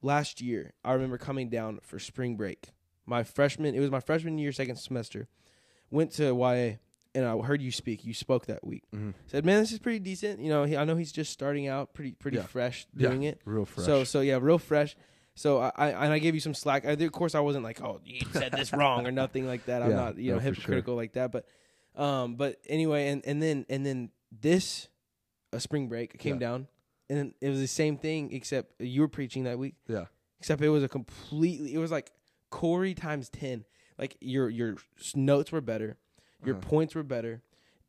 last 0.02 0.42
year 0.42 0.74
I 0.84 0.94
remember 0.94 1.18
coming 1.18 1.50
down 1.50 1.80
for 1.82 2.00
spring 2.00 2.36
break. 2.36 2.70
My 3.06 3.24
freshman, 3.24 3.74
it 3.74 3.80
was 3.80 3.90
my 3.90 4.00
freshman 4.02 4.38
year, 4.38 4.52
second 4.52 4.76
semester. 4.76 5.28
Went 5.90 6.12
to 6.14 6.26
YA, 6.36 6.78
and 7.16 7.26
I 7.26 7.38
heard 7.40 7.62
you 7.62 7.72
speak. 7.72 8.06
You 8.06 8.14
spoke 8.14 8.46
that 8.48 8.66
week. 8.66 8.84
Mhm. 8.94 9.14
Said, 9.28 9.46
"Man, 9.46 9.60
this 9.60 9.72
is 9.72 9.80
pretty 9.80 10.00
decent. 10.00 10.40
You 10.42 10.50
know, 10.50 10.64
he, 10.64 10.78
I 10.78 10.84
know 10.86 10.96
he's 10.96 11.12
just 11.12 11.32
starting 11.34 11.68
out, 11.68 11.94
pretty 11.94 12.12
pretty 12.14 12.38
Yeah. 12.38 12.44
fresh 12.44 12.86
Yeah. 12.96 13.10
doing 13.10 13.24
it. 13.24 13.42
real 13.46 13.66
fresh 13.66 13.86
So 13.86 14.04
so 14.04 14.22
yeah, 14.22 14.38
real 14.42 14.60
fresh. 14.60 14.96
So 15.36 15.60
I, 15.60 15.72
I 15.76 15.90
and 16.06 16.14
I 16.14 16.20
gave 16.20 16.34
you 16.36 16.42
some 16.42 16.54
slack. 16.54 16.86
I, 16.86 16.92
of 16.92 17.12
course, 17.12 17.34
I 17.36 17.40
wasn't 17.40 17.64
like, 17.64 17.82
oh, 17.82 18.00
you 18.04 18.20
said 18.34 18.52
this 18.52 18.74
wrong 18.74 19.08
or 19.08 19.12
nothing 19.12 19.48
like 19.48 19.66
that. 19.68 19.82
I'm 19.82 19.92
Yeah, 19.92 19.96
not 19.96 20.18
you 20.18 20.32
know 20.32 20.38
no, 20.38 20.40
for 20.40 20.46
sure. 20.46 20.54
hypocritical 20.56 20.96
like 20.96 21.14
that. 21.14 21.32
But 21.32 21.46
um, 21.96 22.36
but 22.36 22.58
anyway, 22.68 23.08
and 23.10 23.26
and 23.26 23.42
then 23.42 23.66
and 23.70 23.86
then 23.86 24.12
this, 24.32 24.88
a 25.54 25.60
spring 25.60 25.88
break 25.88 26.18
came 26.20 26.36
Yeah. 26.36 26.40
down, 26.40 26.68
and 27.10 27.34
it 27.42 27.50
was 27.50 27.60
the 27.60 27.68
same 27.68 27.98
thing 27.98 28.32
except 28.34 28.74
you 28.82 29.02
were 29.02 29.08
preaching 29.08 29.44
that 29.46 29.58
week. 29.58 29.76
yeah 29.88 30.06
Except 30.40 30.62
it 30.62 30.70
was 30.70 30.84
a 30.84 30.90
completely. 30.90 31.74
It 31.74 31.80
was 31.80 31.92
like 31.92 32.12
Cory 32.50 32.94
times 32.94 33.30
ten. 33.30 33.66
Like 33.98 34.16
your 34.22 34.50
your 34.50 34.76
notes 35.16 35.52
were 35.52 35.62
better, 35.62 35.98
your 36.46 36.56
Uh-huh. 36.56 36.68
points 36.70 36.96
were 36.96 37.04
better. 37.04 37.42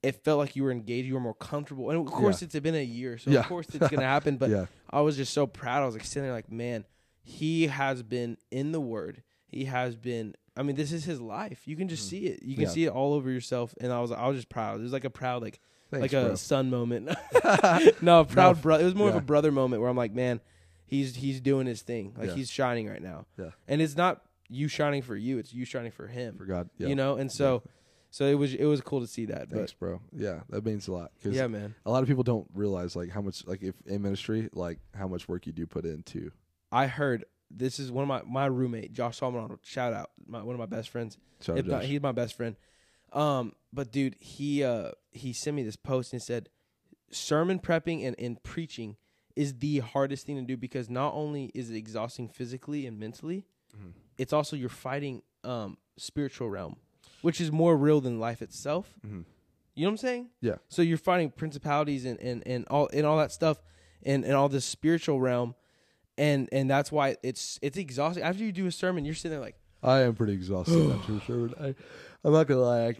It 0.02 0.16
felt 0.24 0.38
like 0.38 0.56
you 0.56 0.62
were 0.64 0.70
engaged. 0.72 1.06
You 1.06 1.14
were 1.14 1.20
more 1.20 1.34
comfortable, 1.34 1.90
and 1.90 1.98
of 2.00 2.06
course, 2.06 2.40
Yeah. 2.40 2.46
it's 2.46 2.58
been 2.60 2.74
a 2.74 2.82
year, 2.82 3.18
so 3.18 3.30
Yeah. 3.30 3.40
of 3.40 3.46
course 3.46 3.66
it's 3.68 3.88
gonna 3.88 4.02
happen. 4.02 4.36
But 4.38 4.50
yeah 4.50 4.66
I 4.88 5.02
was 5.02 5.16
just 5.16 5.32
so 5.34 5.46
proud. 5.46 5.82
I 5.82 5.86
was 5.86 5.94
like 5.94 6.04
sitting 6.04 6.22
there, 6.24 6.32
like, 6.32 6.50
man, 6.50 6.84
he 7.22 7.66
has 7.66 8.02
been 8.02 8.38
in 8.50 8.72
the 8.72 8.80
Word. 8.80 9.22
He 9.46 9.66
has 9.66 9.96
been. 9.96 10.34
I 10.56 10.62
mean, 10.62 10.74
this 10.76 10.90
is 10.92 11.04
his 11.04 11.20
life. 11.20 11.66
You 11.68 11.76
can 11.76 11.88
just 11.88 12.06
Mhm. 12.06 12.10
see 12.10 12.26
it. 12.26 12.42
You 12.42 12.54
can 12.54 12.64
Yeah. 12.64 12.68
see 12.70 12.84
it 12.84 12.88
all 12.88 13.14
over 13.14 13.30
yourself. 13.30 13.74
And 13.80 13.92
I 13.92 14.00
was, 14.00 14.10
I 14.10 14.26
was 14.26 14.36
just 14.36 14.48
proud. 14.48 14.80
It 14.80 14.82
was 14.82 14.92
like 14.92 15.04
a 15.04 15.10
proud, 15.10 15.42
like, 15.42 15.60
Thanks, 15.90 16.02
like 16.02 16.12
a 16.12 16.26
bro. 16.28 16.34
son 16.34 16.70
moment. 16.70 17.08
no, 18.02 18.24
proud 18.24 18.56
f- 18.56 18.62
brother. 18.62 18.82
It 18.82 18.86
was 18.86 18.94
more 18.94 19.08
of 19.10 19.14
a 19.16 19.20
brother 19.20 19.52
moment 19.52 19.80
where 19.80 19.90
I'm 19.90 19.96
like, 19.96 20.12
man, 20.14 20.40
he's 20.86 21.16
he's 21.16 21.40
doing 21.40 21.66
his 21.66 21.82
thing. 21.82 22.14
Like 22.16 22.28
Yeah. 22.30 22.34
he's 22.34 22.50
shining 22.50 22.88
right 22.88 23.02
now. 23.02 23.26
Yeah. 23.38 23.50
And 23.68 23.80
it's 23.82 23.96
not 23.96 24.22
you 24.48 24.66
shining 24.68 25.02
for 25.02 25.14
you. 25.16 25.38
It's 25.38 25.52
you 25.54 25.64
shining 25.64 25.92
for 25.92 26.08
him. 26.08 26.36
For 26.36 26.46
God, 26.46 26.68
yeah. 26.78 26.88
You 26.88 26.94
know. 26.96 27.16
And 27.16 27.30
so, 27.30 27.62
so 28.10 28.26
it 28.26 28.34
was 28.34 28.54
it 28.54 28.64
was 28.64 28.80
cool 28.80 29.00
to 29.00 29.06
see 29.06 29.26
that. 29.26 29.48
Thanks, 29.50 29.72
bro. 29.72 30.00
Yeah, 30.12 30.40
that 30.50 30.64
means 30.64 30.88
a 30.88 30.92
lot. 30.92 31.12
Yeah, 31.22 31.46
man. 31.46 31.74
a 31.86 31.90
lot 31.90 32.02
of 32.02 32.08
people 32.08 32.22
don't 32.24 32.48
realize 32.54 32.94
like 32.96 33.10
how 33.10 33.20
much 33.20 33.46
like 33.46 33.62
if 33.62 33.74
in 33.86 34.02
ministry 34.02 34.48
like 34.52 34.78
how 34.94 35.08
much 35.08 35.28
work 35.28 35.46
you 35.46 35.52
do 35.52 35.66
put 35.66 35.84
into. 35.84 36.30
I 36.72 36.86
heard 36.86 37.24
this 37.50 37.78
is 37.80 37.90
one 37.90 38.02
of 38.02 38.08
my 38.08 38.22
my 38.26 38.46
roommate 38.46 38.92
Josh 38.92 39.18
Solomon. 39.18 39.58
Shout 39.62 39.92
out, 39.92 40.10
my, 40.26 40.42
one 40.42 40.54
of 40.54 40.60
my 40.60 40.66
best 40.66 40.88
friends. 40.90 41.18
Shout 41.40 41.54
out 41.54 41.58
if 41.60 41.66
not, 41.66 41.80
Josh. 41.82 41.90
he's 41.90 42.00
my 42.02 42.12
best 42.12 42.36
friend. 42.36 42.56
Um, 43.12 43.54
but 43.72 43.90
dude, 43.90 44.16
he 44.20 44.62
uh 44.64 44.92
he 45.12 45.32
sent 45.32 45.56
me 45.56 45.62
this 45.64 45.76
post 45.76 46.12
and 46.12 46.22
said, 46.22 46.48
sermon 47.10 47.58
prepping 47.58 48.06
and, 48.06 48.14
and 48.18 48.42
preaching 48.42 48.96
is 49.36 49.58
the 49.58 49.78
hardest 49.80 50.26
thing 50.26 50.36
to 50.36 50.42
do 50.42 50.56
because 50.56 50.88
not 50.90 51.14
only 51.14 51.50
is 51.54 51.70
it 51.70 51.76
exhausting 51.76 52.28
physically 52.28 52.86
and 52.86 52.98
mentally, 52.98 53.46
Mhm. 53.76 53.92
it's 54.18 54.32
also 54.32 54.54
you're 54.56 54.68
fighting 54.68 55.22
um 55.44 55.76
spiritual 55.96 56.48
realm, 56.50 56.76
which 57.22 57.40
is 57.40 57.50
more 57.52 57.76
real 57.76 58.00
than 58.00 58.18
life 58.20 58.42
itself. 58.42 58.94
Mhm. 59.04 59.24
You 59.74 59.84
know 59.84 59.88
what 59.88 59.92
I'm 59.92 59.96
saying? 59.98 60.30
Yeah. 60.40 60.56
So 60.68 60.82
you're 60.82 60.98
fighting 60.98 61.30
principalities 61.30 62.04
and, 62.04 62.18
and, 62.20 62.42
and 62.46 62.66
all 62.68 62.88
and 62.92 63.06
all 63.06 63.18
that 63.18 63.32
stuff 63.32 63.62
and, 64.02 64.24
and 64.24 64.34
all 64.34 64.48
this 64.48 64.64
spiritual 64.64 65.20
realm 65.20 65.54
and 66.18 66.48
and 66.52 66.70
that's 66.70 66.92
why 66.92 67.16
it's 67.22 67.58
it's 67.62 67.78
exhausting. 67.78 68.22
After 68.22 68.44
you 68.44 68.52
do 68.52 68.66
a 68.66 68.72
sermon, 68.72 69.04
you're 69.04 69.14
sitting 69.14 69.30
there 69.30 69.40
like 69.40 69.56
I 69.82 70.00
am 70.00 70.14
pretty 70.14 70.34
exhausted 70.34 70.90
after 70.92 71.12
the 71.12 71.20
sermon. 71.22 71.54
I, 71.58 71.74
I'm 72.22 72.34
not 72.34 72.46
gonna 72.46 72.60
lie. 72.60 72.94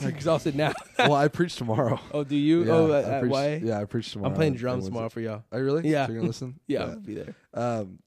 I, 0.00 0.06
exhausted 0.06 0.56
now. 0.56 0.72
well, 0.98 1.14
I 1.14 1.28
preach 1.28 1.56
tomorrow. 1.56 2.00
Oh, 2.14 2.24
do 2.24 2.34
you? 2.34 2.64
Yeah, 2.64 2.72
oh, 2.72 3.20
preach, 3.20 3.32
YA? 3.32 3.58
Yeah, 3.62 3.78
I 3.78 3.84
preach 3.84 4.10
tomorrow. 4.12 4.30
I'm 4.30 4.36
playing 4.36 4.54
drums 4.54 4.86
tomorrow 4.86 5.10
for 5.10 5.20
y'all. 5.20 5.44
Are 5.52 5.58
you 5.58 5.64
really? 5.66 5.88
Yeah. 5.88 6.06
So 6.06 6.12
you're 6.12 6.20
gonna 6.20 6.28
listen? 6.28 6.58
Yeah, 6.66 6.84
I'll 6.84 7.00
be 7.00 7.14
there. 7.14 7.34
Um, 7.52 7.98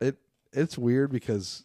it 0.00 0.16
it's 0.52 0.78
weird 0.78 1.10
because 1.10 1.64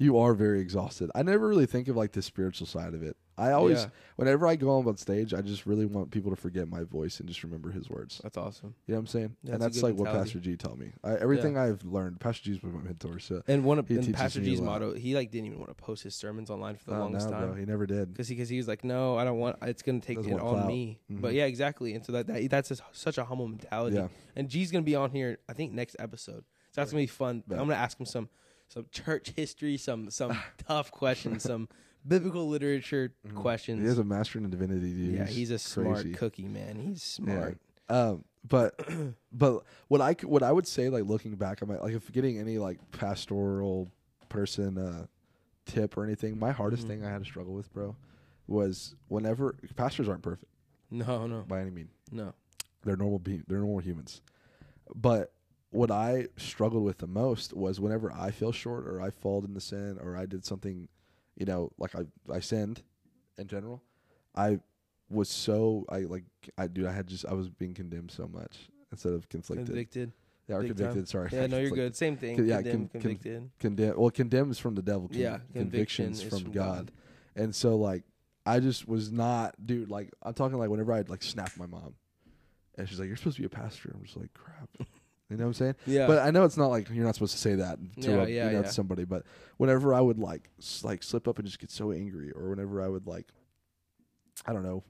you 0.00 0.16
are 0.18 0.32
very 0.32 0.60
exhausted. 0.60 1.10
I 1.14 1.22
never 1.22 1.46
really 1.46 1.66
think 1.66 1.86
of 1.86 1.94
like 1.94 2.12
the 2.12 2.22
spiritual 2.22 2.66
side 2.66 2.94
of 2.94 3.02
it. 3.02 3.18
I 3.36 3.52
always, 3.52 3.82
Yeah. 3.82 3.90
whenever 4.16 4.46
I 4.46 4.56
go 4.56 4.70
on 4.70 4.96
stage, 4.96 5.32
I 5.34 5.42
just 5.42 5.66
really 5.66 5.84
want 5.84 6.10
people 6.10 6.30
to 6.30 6.36
forget 6.36 6.68
my 6.68 6.84
voice 6.84 7.20
and 7.20 7.28
just 7.28 7.42
remember 7.42 7.70
his 7.70 7.88
words. 7.90 8.18
That's 8.22 8.36
awesome. 8.38 8.74
You 8.86 8.92
know 8.92 8.98
what 8.98 9.00
I'm 9.00 9.06
saying? 9.08 9.36
That's 9.44 9.52
and 9.54 9.62
that's 9.62 9.82
like 9.82 9.94
what. 9.96 10.10
Pastor 10.10 10.38
G 10.40 10.56
taught 10.56 10.78
me. 10.78 10.92
I, 11.04 11.16
everything 11.16 11.58
I've 11.58 11.84
learned, 11.84 12.18
Pastor 12.18 12.44
G's 12.44 12.58
been 12.58 12.72
my 12.74 12.80
mentor. 12.82 13.18
So 13.18 13.42
And 13.46 13.62
one 13.64 13.78
of 13.78 13.90
and 13.90 14.14
Pastor 14.14 14.40
G's 14.40 14.60
motto, 14.62 14.94
he 14.94 15.14
like 15.14 15.30
didn't 15.30 15.48
even 15.48 15.58
want 15.58 15.68
to 15.70 15.74
post 15.74 16.02
his 16.02 16.14
sermons 16.14 16.48
online 16.50 16.76
for 16.76 16.86
the 16.86 16.96
oh, 16.96 17.00
longest 17.00 17.28
no, 17.28 17.36
time. 17.36 17.46
bro, 17.48 17.54
he 17.56 17.66
never 17.66 17.86
did. 17.86 18.12
because 18.12 18.28
he, 18.28 18.36
cause 18.36 18.48
he 18.48 18.56
was 18.56 18.68
like, 18.68 18.84
no, 18.84 19.16
I 19.18 19.24
don't 19.24 19.38
want. 19.38 19.56
It's 19.62 19.82
gonna 19.82 20.00
take 20.00 20.16
Doesn't 20.16 20.32
it 20.32 20.40
on 20.40 20.54
clout. 20.54 20.66
me. 20.66 20.98
But 21.10 21.32
Mhm. 21.32 21.36
yeah, 21.36 21.44
exactly. 21.44 21.94
And 21.94 22.04
so 22.04 22.12
that, 22.12 22.26
that 22.26 22.48
that's 22.50 22.70
just 22.70 22.82
such 22.92 23.18
a 23.18 23.24
humble 23.24 23.48
mentality. 23.48 23.96
Yeah, 23.96 24.08
And 24.34 24.48
G's 24.48 24.70
gonna 24.70 24.82
be 24.82 24.96
on 24.96 25.10
here. 25.10 25.38
I 25.48 25.52
think 25.52 25.72
next 25.72 25.96
episode. 25.98 26.44
So 26.72 26.80
that's 26.80 26.90
gonna 26.90 27.02
be 27.02 27.06
fun. 27.06 27.42
Yeah. 27.48 27.56
I'm 27.60 27.64
gonna 27.68 27.74
ask 27.74 27.98
him 28.00 28.06
some 28.06 28.28
some 28.72 28.86
church 28.90 29.30
history, 29.36 29.76
some 29.76 30.10
some 30.10 30.36
tough 30.66 30.90
questions, 30.90 31.42
some 31.42 31.68
biblical 32.06 32.48
literature 32.48 33.12
Mhm. 33.28 33.34
questions. 33.34 33.80
he 33.82 33.86
has 33.86 33.98
a 33.98 34.04
master 34.04 34.38
in 34.38 34.48
divinity, 34.48 34.92
dude. 34.92 35.14
yeah, 35.14 35.26
he's 35.26 35.50
a 35.50 35.58
smart 35.58 35.96
crazy. 36.02 36.12
cookie, 36.12 36.48
man. 36.48 36.78
He's 36.78 37.02
smart. 37.02 37.58
Um, 37.88 38.24
but 38.48 38.74
but 39.32 39.64
what 39.88 40.00
I 40.00 40.12
what 40.24 40.42
I 40.42 40.50
would 40.52 40.66
say, 40.66 40.88
like 40.88 41.04
looking 41.04 41.34
back 41.36 41.60
on 41.62 41.68
my 41.68 41.76
like 41.78 41.92
if 41.94 42.10
getting 42.12 42.38
any 42.38 42.56
like 42.58 42.78
pastoral 42.92 43.90
person 44.30 44.78
uh 44.78 45.06
tip 45.66 45.96
or 45.96 46.04
anything, 46.04 46.38
my 46.38 46.52
hardest 46.52 46.84
Mhm. 46.84 46.88
thing 46.88 47.04
I 47.04 47.10
had 47.10 47.18
to 47.18 47.24
struggle 47.24 47.52
with, 47.54 47.70
bro, 47.72 47.96
was 48.46 48.94
whenever 49.08 49.56
pastors 49.76 50.08
aren't 50.08 50.22
perfect 50.22 50.50
No, 50.90 51.26
no, 51.26 51.42
by 51.42 51.60
any 51.60 51.70
means. 51.70 51.90
no. 52.10 52.32
They're 52.82 52.96
normal 52.96 53.18
be- 53.18 53.42
they're 53.46 53.58
normal 53.58 53.80
humans. 53.80 54.22
But 54.94 55.32
what 55.70 55.90
I 55.90 56.26
struggled 56.36 56.84
with 56.84 56.98
the 56.98 57.06
most 57.06 57.54
was 57.54 57.80
whenever 57.80 58.12
I 58.12 58.30
feel 58.30 58.52
short 58.52 58.86
or 58.86 59.00
I 59.00 59.10
fall 59.10 59.44
into 59.44 59.60
sin 59.60 59.98
or 60.02 60.16
I 60.16 60.26
did 60.26 60.44
something, 60.44 60.88
you 61.36 61.46
know, 61.46 61.70
like 61.78 61.94
I 61.94 62.02
I 62.32 62.40
sinned 62.40 62.82
in 63.38 63.46
general, 63.46 63.82
I 64.34 64.58
was 65.08 65.28
so 65.28 65.84
I 65.88 66.00
like 66.00 66.24
I 66.58 66.66
dude 66.66 66.86
I 66.86 66.92
had 66.92 67.06
just 67.06 67.24
I 67.26 67.34
was 67.34 67.48
being 67.48 67.74
condemned 67.74 68.10
so 68.10 68.28
much 68.28 68.68
instead 68.90 69.12
of 69.12 69.28
conflicted. 69.28 69.66
Convicted. 69.66 70.12
yeah, 70.48 70.56
or 70.56 70.62
big 70.62 70.70
time. 70.70 70.76
convicted. 70.78 71.08
Sorry. 71.08 71.28
Yeah, 71.32 71.46
no, 71.46 71.58
you're 71.58 71.70
good. 71.70 71.94
Same 71.96 72.16
thing. 72.16 72.36
Con- 72.36 72.46
yeah, 72.46 72.56
Condemn, 72.56 72.72
con- 72.72 72.88
con- 72.88 73.00
convicted. 73.00 73.50
Condemn. 73.60 74.00
Well, 74.00 74.10
condemn 74.10 74.50
is 74.50 74.58
from 74.58 74.74
the 74.74 74.82
devil. 74.82 75.08
Con- 75.08 75.18
yeah, 75.18 75.38
conviction 75.52 76.06
convictions 76.06 76.22
from, 76.22 76.42
from 76.44 76.52
God. 76.52 76.92
And 77.36 77.54
so 77.54 77.76
like 77.76 78.02
I 78.44 78.58
just 78.58 78.88
was 78.88 79.12
not, 79.12 79.54
dude. 79.64 79.88
Like 79.90 80.10
I'm 80.22 80.34
talking 80.34 80.58
like 80.58 80.70
whenever 80.70 80.92
I'd 80.92 81.08
like 81.08 81.22
snap 81.22 81.52
my 81.56 81.66
mom, 81.66 81.94
and 82.76 82.88
she's 82.88 82.98
like, 82.98 83.06
"You're 83.06 83.16
supposed 83.16 83.36
to 83.36 83.42
be 83.42 83.46
a 83.46 83.50
pastor." 83.50 83.92
I'm 83.94 84.02
just 84.02 84.16
like, 84.16 84.34
"Crap." 84.34 84.68
You 85.30 85.36
know 85.36 85.44
what 85.44 85.48
I'm 85.48 85.54
saying? 85.54 85.74
Yeah, 85.86 86.06
But 86.08 86.18
I 86.18 86.30
know 86.32 86.44
it's 86.44 86.56
not 86.56 86.66
like 86.68 86.90
you're 86.90 87.04
not 87.04 87.14
supposed 87.14 87.32
to 87.32 87.38
say 87.38 87.54
that 87.54 87.78
to 88.02 88.10
Yeah, 88.10 88.16
a, 88.24 88.28
yeah, 88.28 88.46
you 88.46 88.52
know 88.56 88.62
yeah. 88.62 88.68
somebody. 88.70 89.04
But 89.04 89.22
whenever 89.58 89.94
I 89.94 90.00
would 90.00 90.18
like 90.18 90.50
s- 90.58 90.82
like 90.82 91.02
slip 91.04 91.28
up 91.28 91.38
and 91.38 91.46
just 91.46 91.60
get 91.60 91.70
so 91.70 91.92
angry, 91.92 92.32
or 92.32 92.50
whenever 92.50 92.82
I 92.82 92.88
would 92.88 93.06
like, 93.06 93.28
I 94.44 94.52
don't 94.52 94.64
know, 94.64 94.82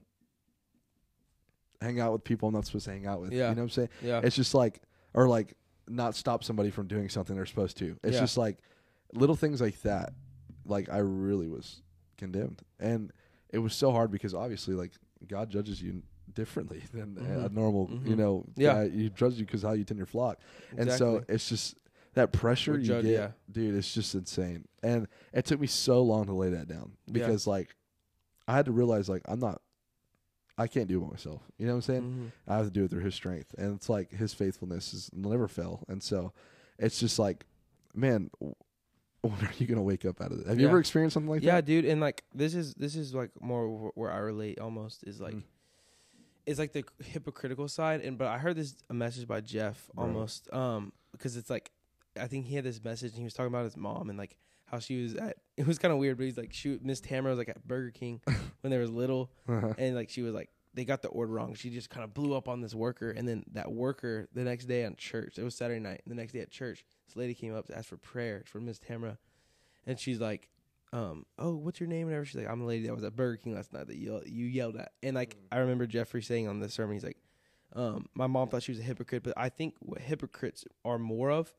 hang 1.81 1.99
out 1.99 2.11
with 2.13 2.23
people 2.23 2.49
I'm 2.49 2.55
not 2.55 2.65
supposed 2.65 2.85
to 2.85 2.91
hang 2.91 3.05
out 3.05 3.21
with. 3.21 3.31
Yeah. 3.33 3.49
You 3.49 3.55
know 3.55 3.61
what 3.61 3.65
I'm 3.65 3.69
saying? 3.69 3.89
yeah, 4.01 4.21
It's 4.23 4.35
just 4.35 4.53
like, 4.53 4.81
or 5.13 5.27
like 5.27 5.53
not 5.87 6.15
stop 6.15 6.43
somebody 6.43 6.71
from 6.71 6.87
doing 6.87 7.09
something 7.09 7.35
they're 7.35 7.45
supposed 7.45 7.77
to. 7.77 7.97
It's 8.03 8.15
Yeah. 8.15 8.21
just 8.21 8.37
like 8.37 8.59
little 9.13 9.35
things 9.35 9.61
like 9.61 9.79
that. 9.81 10.13
Like 10.65 10.89
I 10.89 10.97
really 10.99 11.47
was 11.47 11.81
condemned, 12.17 12.61
and 12.79 13.11
it 13.49 13.57
was 13.59 13.73
so 13.73 13.91
hard 13.91 14.11
because 14.11 14.33
obviously, 14.33 14.75
like 14.75 14.91
God 15.27 15.49
judges 15.49 15.81
you 15.81 16.03
differently 16.33 16.83
than 16.93 17.17
a 17.17 17.49
Mhm. 17.49 17.53
normal, 17.53 17.89
you 18.05 18.15
Mhm. 18.15 18.17
know, 18.17 18.45
Yeah. 18.55 18.85
He 18.87 19.09
judges 19.09 19.39
you 19.39 19.45
because 19.45 19.61
how 19.63 19.73
you 19.73 19.83
tend 19.83 19.97
your 19.97 20.05
flock, 20.07 20.39
and 20.77 20.91
so 20.91 21.23
it's 21.27 21.47
just 21.49 21.75
that 22.13 22.31
pressure 22.33 22.73
We're 22.73 22.79
you 22.79 22.85
judged, 22.85 23.07
get, 23.07 23.13
yeah. 23.13 23.31
dude. 23.51 23.75
It's 23.75 23.93
just 23.93 24.13
insane, 24.15 24.67
and 24.83 25.07
it 25.33 25.45
took 25.45 25.59
me 25.59 25.67
so 25.67 26.03
long 26.03 26.25
to 26.25 26.33
lay 26.33 26.49
that 26.49 26.67
down 26.67 26.97
Yeah. 27.07 27.13
because 27.13 27.47
like 27.47 27.75
I 28.47 28.55
had 28.55 28.65
to 28.65 28.71
realize 28.71 29.07
like 29.09 29.21
I'm 29.25 29.39
not. 29.39 29.61
I 30.57 30.67
can't 30.67 30.87
do 30.87 30.97
it 30.97 31.01
by 31.01 31.11
myself. 31.11 31.41
You 31.57 31.65
know 31.65 31.73
what 31.73 31.77
I'm 31.77 31.81
saying? 31.81 32.03
Mhm. 32.03 32.31
I 32.51 32.57
have 32.57 32.65
to 32.65 32.71
do 32.71 32.83
it 32.83 32.89
through 32.91 33.03
his 33.03 33.15
strength. 33.15 33.55
And 33.57 33.75
it's 33.75 33.89
like 33.89 34.11
his 34.11 34.33
faithfulness 34.33 34.93
is 34.93 35.09
will 35.13 35.31
never 35.31 35.47
fail. 35.47 35.83
And 35.87 36.03
so 36.03 36.33
it's 36.77 36.99
just 36.99 37.17
like, 37.17 37.45
man, 37.95 38.29
when 38.39 38.53
are 39.33 39.51
you 39.57 39.65
gonna 39.65 39.81
wake 39.81 40.05
up 40.05 40.21
out 40.21 40.31
of 40.31 40.41
it? 40.41 40.47
Have 40.47 40.59
you 40.59 40.67
ever 40.67 40.77
experienced 40.79 41.13
something 41.13 41.29
like 41.29 41.41
yeah, 41.41 41.61
that? 41.61 41.69
Yeah, 41.69 41.81
dude, 41.81 41.85
and 41.89 42.01
like 42.01 42.25
this 42.35 42.53
is 42.53 42.73
this 42.75 42.95
is 42.95 43.13
like 43.15 43.31
more 43.41 43.91
where 43.95 44.11
I 44.11 44.17
relate 44.17 44.59
almost 44.59 45.03
is 45.07 45.19
like 45.21 45.35
Mm. 45.35 45.43
It's 46.45 46.59
like 46.59 46.73
the 46.73 46.83
hypocritical 47.03 47.67
side 47.67 48.01
and 48.01 48.17
but 48.17 48.27
I 48.27 48.37
heard 48.37 48.55
this 48.55 48.75
a 48.89 48.93
message 48.93 49.27
by 49.27 49.41
Jeff 49.41 49.89
almost 49.97 50.51
um 50.53 50.91
because 51.11 51.37
it's 51.37 51.49
like 51.49 51.71
I 52.19 52.27
think 52.27 52.45
he 52.45 52.55
had 52.55 52.63
this 52.63 52.83
message 52.83 53.11
and 53.11 53.19
he 53.19 53.23
was 53.23 53.33
talking 53.33 53.47
about 53.53 53.63
his 53.65 53.77
mom 53.77 54.09
and 54.09 54.17
like 54.17 54.35
how 54.65 54.79
she 54.79 55.03
was 55.03 55.15
at 55.15 55.37
it 55.57 55.67
was 55.67 55.77
kind 55.77 55.91
of 55.93 55.97
weird 55.99 56.17
but 56.17 56.23
he's 56.25 56.37
like 56.37 56.53
she 56.53 56.79
Miss 56.81 56.99
Tamara 57.01 57.31
was 57.31 57.37
like 57.37 57.49
at 57.49 57.67
Burger 57.67 57.91
King 57.91 58.21
when 58.61 58.71
they 58.71 58.77
was 58.77 58.89
little 58.89 59.31
Uh-huh. 59.47 59.73
and 59.77 59.95
like 59.95 60.09
she 60.09 60.21
was 60.21 60.33
like 60.33 60.49
they 60.73 60.85
got 60.85 61.01
the 61.01 61.09
order 61.09 61.33
wrong. 61.33 61.53
She 61.53 61.69
just 61.69 61.89
kind 61.89 62.01
of 62.05 62.13
blew 62.13 62.33
up 62.33 62.47
on 62.47 62.61
this 62.61 62.73
worker, 62.73 63.11
and 63.11 63.27
then 63.27 63.43
that 63.51 63.69
worker 63.73 64.29
the 64.33 64.41
next 64.43 64.67
day 64.67 64.85
on 64.85 64.95
church. 64.95 65.37
It 65.37 65.43
was 65.43 65.53
Saturday 65.53 65.81
night. 65.81 65.99
The 66.07 66.15
next 66.15 66.31
day 66.31 66.39
at 66.39 66.49
church, 66.49 66.85
this 67.05 67.17
lady 67.17 67.33
came 67.33 67.53
up 67.53 67.67
to 67.67 67.77
ask 67.77 67.89
for 67.89 67.97
prayer 67.97 68.43
for 68.45 68.61
Miss 68.61 68.79
Tamara, 68.79 69.17
and 69.85 69.99
she's 69.99 70.21
like, 70.21 70.47
um, 70.93 71.25
"Oh, 71.37 71.55
what's 71.55 71.79
your 71.79 71.87
name?" 71.89 72.07
And 72.07 72.15
everything. 72.15 72.31
She's 72.31 72.41
like, 72.45 72.51
"I'm 72.51 72.59
the 72.59 72.65
lady 72.65 72.87
that 72.87 72.93
was 72.95 73.03
at 73.03 73.15
Burger 73.15 73.37
King 73.37 73.55
last 73.55 73.73
night 73.73 73.87
that 73.87 73.97
you 73.97 74.21
you 74.25 74.45
yelled 74.45 74.75
at." 74.77 74.91
And 75.03 75.15
like 75.15 75.37
I 75.51 75.57
remember 75.59 75.85
Jeffrey 75.87 76.21
saying 76.21 76.47
on 76.47 76.59
the 76.59 76.69
sermon, 76.69 76.95
he's 76.95 77.03
like, 77.03 77.17
um, 77.75 78.07
"My 78.13 78.27
mom 78.27 78.49
thought 78.49 78.63
she 78.63 78.71
was 78.71 78.79
a 78.79 78.83
hypocrite, 78.83 79.23
but 79.23 79.33
I 79.37 79.49
think 79.49 79.75
what 79.79 80.01
hypocrites 80.01 80.65
are 80.83 80.97
more 80.99 81.29
of 81.31 81.53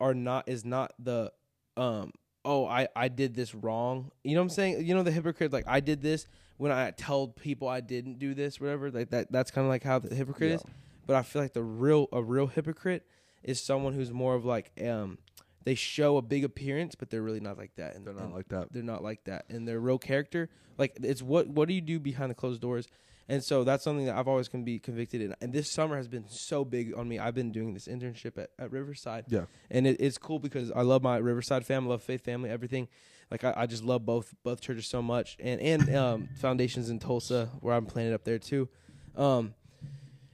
are 0.00 0.14
not 0.14 0.48
is 0.48 0.64
not 0.64 0.92
the 0.98 1.32
um." 1.76 2.12
Oh, 2.44 2.64
I, 2.66 2.88
I 2.96 3.08
did 3.08 3.34
this 3.34 3.54
wrong. 3.54 4.10
You 4.24 4.34
know 4.34 4.40
what 4.40 4.44
I'm 4.44 4.50
saying? 4.50 4.86
You 4.86 4.94
know 4.94 5.02
the 5.02 5.10
hypocrite 5.10 5.52
like 5.52 5.64
I 5.66 5.80
did 5.80 6.00
this 6.00 6.26
when 6.56 6.72
I 6.72 6.92
told 6.92 7.36
people 7.36 7.68
I 7.68 7.80
didn't 7.80 8.18
do 8.18 8.32
this, 8.32 8.58
whatever. 8.60 8.90
Like 8.90 9.10
that 9.10 9.30
that's 9.30 9.50
kind 9.50 9.66
of 9.66 9.68
like 9.68 9.82
how 9.82 9.98
the 9.98 10.14
hypocrite 10.14 10.50
Yeah. 10.50 10.56
is. 10.56 10.62
But 11.06 11.16
I 11.16 11.22
feel 11.22 11.42
like 11.42 11.52
the 11.52 11.62
real 11.62 12.06
a 12.12 12.22
real 12.22 12.46
hypocrite 12.46 13.06
is 13.42 13.62
someone 13.62 13.92
who's 13.92 14.12
more 14.12 14.34
of 14.34 14.44
like 14.46 14.70
um 14.86 15.18
they 15.64 15.74
show 15.74 16.16
a 16.16 16.22
big 16.22 16.44
appearance, 16.44 16.94
but 16.94 17.10
they're 17.10 17.22
really 17.22 17.40
not 17.40 17.58
like 17.58 17.74
that. 17.76 17.94
And 17.96 18.06
They're 18.06 18.14
not 18.14 18.24
and 18.24 18.34
like 18.34 18.48
that. 18.48 18.72
they're 18.72 18.82
not 18.82 19.02
like 19.02 19.24
that. 19.24 19.44
And 19.48 19.66
their 19.68 19.80
real 19.80 19.98
character, 19.98 20.48
like 20.78 20.96
it's 21.02 21.22
what 21.22 21.48
what 21.48 21.68
do 21.68 21.74
you 21.74 21.80
do 21.80 21.98
behind 21.98 22.30
the 22.30 22.34
closed 22.34 22.60
doors? 22.60 22.88
And 23.30 23.44
so 23.44 23.62
that's 23.62 23.84
something 23.84 24.06
that 24.06 24.16
I've 24.16 24.28
always 24.28 24.48
can 24.48 24.64
be 24.64 24.78
convicted 24.78 25.20
in. 25.20 25.34
And 25.42 25.52
this 25.52 25.70
summer 25.70 25.98
has 25.98 26.08
been 26.08 26.24
so 26.28 26.64
big 26.64 26.96
on 26.96 27.06
me. 27.06 27.18
I've 27.18 27.34
been 27.34 27.52
doing 27.52 27.74
this 27.74 27.86
internship 27.86 28.38
at, 28.38 28.48
at 28.58 28.72
Riverside. 28.72 29.26
Yeah. 29.28 29.44
And 29.70 29.86
it, 29.86 29.98
it's 30.00 30.16
cool 30.16 30.38
because 30.38 30.70
I 30.72 30.80
love 30.80 31.02
my 31.02 31.18
Riverside 31.18 31.66
family, 31.66 31.90
love 31.90 32.02
Faith 32.02 32.24
family, 32.24 32.48
everything. 32.48 32.88
Like 33.30 33.44
I, 33.44 33.52
I 33.54 33.66
just 33.66 33.84
love 33.84 34.06
both 34.06 34.34
both 34.44 34.62
churches 34.62 34.86
so 34.86 35.02
much. 35.02 35.36
And 35.40 35.60
and 35.60 35.94
um 36.04 36.28
foundations 36.40 36.88
in 36.88 36.98
Tulsa 37.00 37.50
where 37.60 37.74
I'm 37.74 37.84
planted 37.84 38.14
up 38.14 38.24
there 38.24 38.38
too. 38.38 38.68
Um 39.14 39.52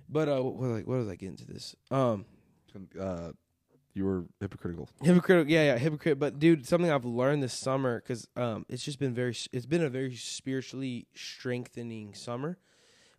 but 0.09 0.29
uh 0.29 0.41
what, 0.45 0.55
what, 0.55 0.87
what 0.87 0.99
was 0.99 1.09
I 1.09 1.17
getting 1.17 1.37
to 1.39 1.47
this? 1.47 1.75
Um 1.91 2.27
Uh, 3.01 3.33
you 3.95 4.05
were 4.05 4.25
hypocritical. 4.41 4.89
Hypocritical, 5.03 5.51
yeah, 5.51 5.73
yeah, 5.73 5.79
hypocrite. 5.79 6.19
But 6.19 6.39
dude, 6.39 6.67
something 6.67 6.91
I've 6.91 7.05
learned 7.05 7.43
this 7.43 7.53
summer 7.55 8.01
because 8.01 8.27
um, 8.37 8.67
it's 8.69 8.83
just 8.85 8.99
been 8.99 9.15
very, 9.15 9.37
it's 9.53 9.67
been 9.67 9.83
a 9.83 9.89
very 9.89 10.15
spiritually 10.17 11.07
strengthening 11.15 12.15
summer. 12.15 12.59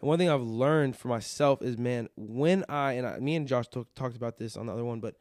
And 0.02 0.08
one 0.10 0.20
thing 0.20 0.30
I've 0.30 0.42
learned 0.42 0.98
for 0.98 1.08
myself 1.08 1.62
is, 1.62 1.78
man, 1.78 2.10
when 2.18 2.66
I 2.68 2.94
and 2.94 3.08
I, 3.08 3.18
me 3.20 3.36
and 3.36 3.48
Josh 3.48 3.68
talk, 3.70 3.88
talked 3.96 4.18
about 4.18 4.38
this 4.38 4.58
on 4.58 4.66
the 4.66 4.74
other 4.74 4.84
one, 4.84 5.00
but 5.00 5.16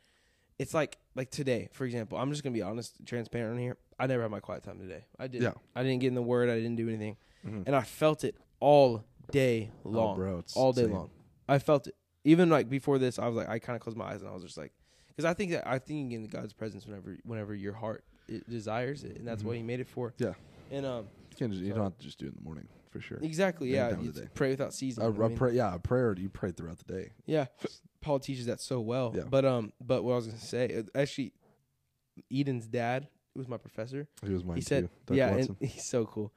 it's 0.58 0.74
like, 0.74 0.98
like 1.14 1.30
today, 1.30 1.68
for 1.72 1.84
example, 1.84 2.18
I'm 2.18 2.30
just 2.30 2.42
gonna 2.42 2.54
be 2.54 2.62
honest, 2.62 2.94
transparent 3.06 3.52
on 3.52 3.58
here. 3.58 3.76
I 3.98 4.06
never 4.08 4.22
had 4.22 4.30
my 4.32 4.40
quiet 4.40 4.64
time 4.64 4.78
today. 4.80 5.04
I 5.18 5.28
didn't. 5.28 5.44
Yeah. 5.44 5.52
I 5.76 5.82
didn't 5.84 6.00
get 6.00 6.08
in 6.08 6.14
the 6.14 6.22
word. 6.22 6.48
I 6.50 6.56
didn't 6.56 6.76
do 6.76 6.88
anything, 6.88 7.16
Mhm. 7.46 7.64
and 7.66 7.76
I 7.76 7.82
felt 7.82 8.24
it 8.24 8.36
all 8.58 9.04
day 9.30 9.70
Oh, 9.84 9.88
long, 9.90 10.16
bro, 10.16 10.38
it's 10.38 10.56
all 10.56 10.72
day 10.72 10.82
same. 10.82 10.92
long. 10.92 11.10
I 11.48 11.58
felt 11.60 11.86
it. 11.86 11.94
Even 12.24 12.50
like 12.50 12.68
before 12.68 12.98
this, 12.98 13.18
I 13.18 13.26
was 13.28 13.36
like, 13.36 13.48
I 13.48 13.58
kind 13.60 13.76
of 13.76 13.82
closed 13.82 13.96
my 13.96 14.06
eyes 14.06 14.22
and 14.22 14.30
I 14.30 14.34
was 14.34 14.42
just 14.42 14.56
like, 14.56 14.72
because 15.14 15.24
I 15.30 15.34
think 15.34 15.52
that 15.52 15.66
I 15.66 15.78
think 15.78 16.12
in 16.12 16.26
God's 16.26 16.52
presence 16.52 16.86
whenever 16.86 17.16
whenever 17.24 17.54
your 17.54 17.72
heart 17.74 18.04
it 18.28 18.48
desires 18.48 19.04
it, 19.04 19.16
and 19.18 19.26
that's 19.28 19.42
what 19.44 19.54
Mhm. 19.54 19.58
He 19.58 19.62
made 19.62 19.80
it 19.80 19.88
for. 19.88 20.14
Yeah. 20.18 20.34
And 20.70 20.86
um, 20.86 21.06
You, 21.30 21.36
can't 21.36 21.52
just, 21.52 21.62
you 21.64 21.74
don't 21.74 21.84
have 21.84 21.98
to 21.98 22.04
just 22.04 22.18
do 22.18 22.24
it 22.26 22.30
in 22.30 22.34
the 22.36 22.42
morning 22.42 22.68
for 22.90 23.00
sure. 23.00 23.18
exactly, 23.20 23.76
Any 23.78 24.06
yeah. 24.06 24.22
pray 24.34 24.50
without 24.50 24.72
ceasing. 24.72 25.02
A, 25.02 25.06
you 25.08 25.12
know 25.12 25.18
what 25.18 25.22
a 25.22 25.26
I 25.26 25.28
mean? 25.28 25.38
pray, 25.38 25.52
yeah, 25.54 25.74
a 25.74 25.78
prayer 25.78 26.14
you 26.18 26.28
pray 26.30 26.52
throughout 26.52 26.78
the 26.78 26.90
day. 26.92 27.10
Yeah, 27.26 27.46
Paul 28.00 28.18
teaches 28.20 28.46
that 28.46 28.60
so 28.60 28.80
well. 28.80 29.12
Yeah. 29.14 29.24
But 29.28 29.44
um, 29.44 29.72
but 29.80 30.02
what 30.04 30.12
I 30.12 30.16
was 30.16 30.26
gonna 30.26 30.38
say, 30.38 30.74
uh, 30.78 30.98
actually, 30.98 31.32
Eden's 32.32 32.66
dad 32.66 33.08
was 33.34 33.48
my 33.48 33.56
professor. 33.58 34.08
He 34.24 34.32
was 34.32 34.44
mine 34.44 34.56
he 34.56 34.62
said, 34.62 34.88
too. 35.06 35.14
Yeah, 35.14 35.34
Watson. 35.34 35.56
and 35.60 35.68
he's 35.70 35.84
so 35.84 36.06
cool. 36.06 36.32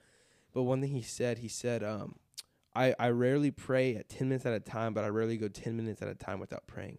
But 0.53 0.63
one 0.63 0.81
thing 0.81 0.91
he 0.91 1.01
said, 1.03 1.37
he 1.37 1.47
said, 1.47 1.83
um, 1.83 2.15
I 2.75 2.95
I 2.99 3.09
rarely 3.09 3.51
pray 3.51 3.95
at 3.95 4.09
ten 4.09 4.27
minutes 4.29 4.45
at 4.45 4.53
a 4.53 4.59
time, 4.59 4.93
but 4.93 5.03
I 5.03 5.07
rarely 5.09 5.37
go 5.37 5.47
ten 5.47 5.77
minutes 5.77 6.01
at 6.01 6.07
a 6.07 6.15
time 6.15 6.39
without 6.39 6.67
praying. 6.67 6.97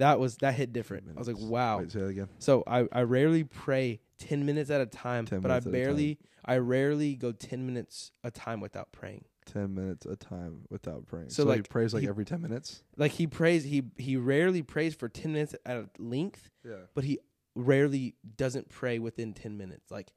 That 0.00 0.18
was 0.18 0.36
that 0.38 0.54
hit 0.54 0.72
different. 0.72 1.06
I 1.14 1.18
was 1.18 1.28
like, 1.28 1.38
wow. 1.38 1.78
Wait, 1.78 1.92
say 1.92 2.00
that 2.00 2.06
again. 2.08 2.28
So 2.38 2.62
I, 2.66 2.86
I 2.92 3.02
rarely 3.02 3.44
pray 3.44 4.00
ten 4.18 4.44
minutes 4.44 4.70
at 4.70 4.80
a 4.80 4.86
time, 4.86 5.24
10 5.26 5.40
but 5.40 5.50
I 5.50 5.54
minutes 5.60 5.66
at 5.66 5.70
a 5.70 5.72
barely 5.72 6.18
I 6.44 6.56
rarely 6.58 7.14
go 7.14 7.32
ten 7.32 7.64
minutes 7.66 8.10
a 8.24 8.30
time 8.30 8.60
without 8.60 8.92
praying. 8.92 9.24
Ten 9.46 9.74
minutes 9.74 10.06
a 10.06 10.16
time 10.16 10.62
without 10.70 11.06
praying. 11.06 11.30
So, 11.30 11.42
So, 11.44 11.50
he 11.50 11.56
like, 11.58 11.68
prays 11.68 11.92
like 11.94 12.02
he- 12.02 12.08
every 12.08 12.24
ten 12.24 12.40
minutes. 12.42 12.82
Like 12.96 13.12
he 13.12 13.26
prays, 13.26 13.64
he 13.64 13.82
he 13.96 14.16
rarely 14.16 14.62
prays 14.62 14.94
for 14.94 15.08
ten 15.08 15.32
minutes 15.32 15.54
at 15.66 15.76
a 15.76 15.88
length, 15.98 16.50
Yeah. 16.64 16.74
but 16.94 17.04
he 17.04 17.18
rarely 17.54 18.14
doesn't 18.36 18.68
pray 18.68 18.98
within 18.98 19.32
ten 19.34 19.56
minutes. 19.58 19.90
Like 19.90 20.12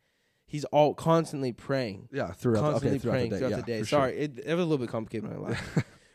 he's 0.46 0.66
all 0.66 0.94
constantly 0.94 1.52
praying, 1.52 2.10
Yeah, 2.12 2.32
throughout. 2.32 2.62
constantly 2.62 2.98
okay, 2.98 3.02
throughout 3.02 3.14
praying 3.14 3.30
the 3.32 3.36
day. 3.36 3.40
throughout 3.40 3.50
yeah, 3.52 3.56
the 3.58 3.64
day. 3.64 3.80
for 3.82 3.86
sure. 3.86 4.00
Sorry, 4.00 4.18
it, 4.18 4.40
it 4.46 4.54
was 4.54 4.64
a 4.64 4.68
little 4.68 4.78
bit 4.78 4.90
complicated. 4.90 5.38
When 5.38 5.54
I. 5.56 5.58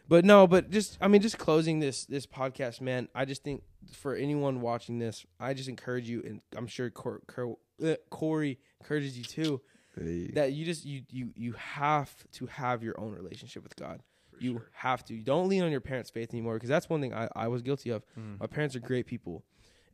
but 0.08 0.24
no, 0.24 0.46
but 0.46 0.70
just 0.70 0.98
I 1.00 1.08
mean, 1.08 1.20
just 1.22 1.38
closing 1.38 1.80
this 1.80 2.04
this 2.06 2.26
podcast, 2.26 2.80
man. 2.80 3.08
I 3.14 3.24
just 3.24 3.42
think 3.44 3.62
for 3.92 4.14
anyone 4.14 4.60
watching 4.60 4.98
this, 4.98 5.24
I 5.38 5.54
just 5.54 5.68
encourage 5.68 6.08
you, 6.08 6.22
and 6.24 6.40
I'm 6.56 6.66
sure 6.66 6.90
Cor- 6.90 7.20
Cor- 7.26 7.58
uh, 7.84 7.94
Cory 8.10 8.58
encourages 8.80 9.18
you 9.18 9.24
too. 9.24 9.60
Hey, 9.96 10.30
that 10.34 10.52
you 10.52 10.64
just 10.64 10.84
you 10.84 11.02
you 11.10 11.30
you 11.34 11.52
have 11.52 12.10
to 12.32 12.46
have 12.46 12.82
your 12.82 12.98
own 13.00 13.12
relationship 13.12 13.62
with 13.62 13.76
God. 13.76 14.02
you 14.40 14.62
have 14.72 15.04
to. 15.06 15.14
You 15.14 15.22
don't 15.22 15.48
lean 15.48 15.62
on 15.62 15.70
your 15.70 15.80
parents' 15.80 16.10
faith 16.10 16.32
anymore 16.32 16.54
because 16.54 16.68
that's 16.68 16.88
one 16.88 17.00
thing 17.00 17.12
I, 17.12 17.28
I 17.34 17.48
was 17.48 17.62
guilty 17.62 17.90
of. 17.90 18.04
Mm. 18.18 18.38
My 18.40 18.46
parents 18.46 18.76
are 18.76 18.80
great 18.80 19.06
people, 19.06 19.44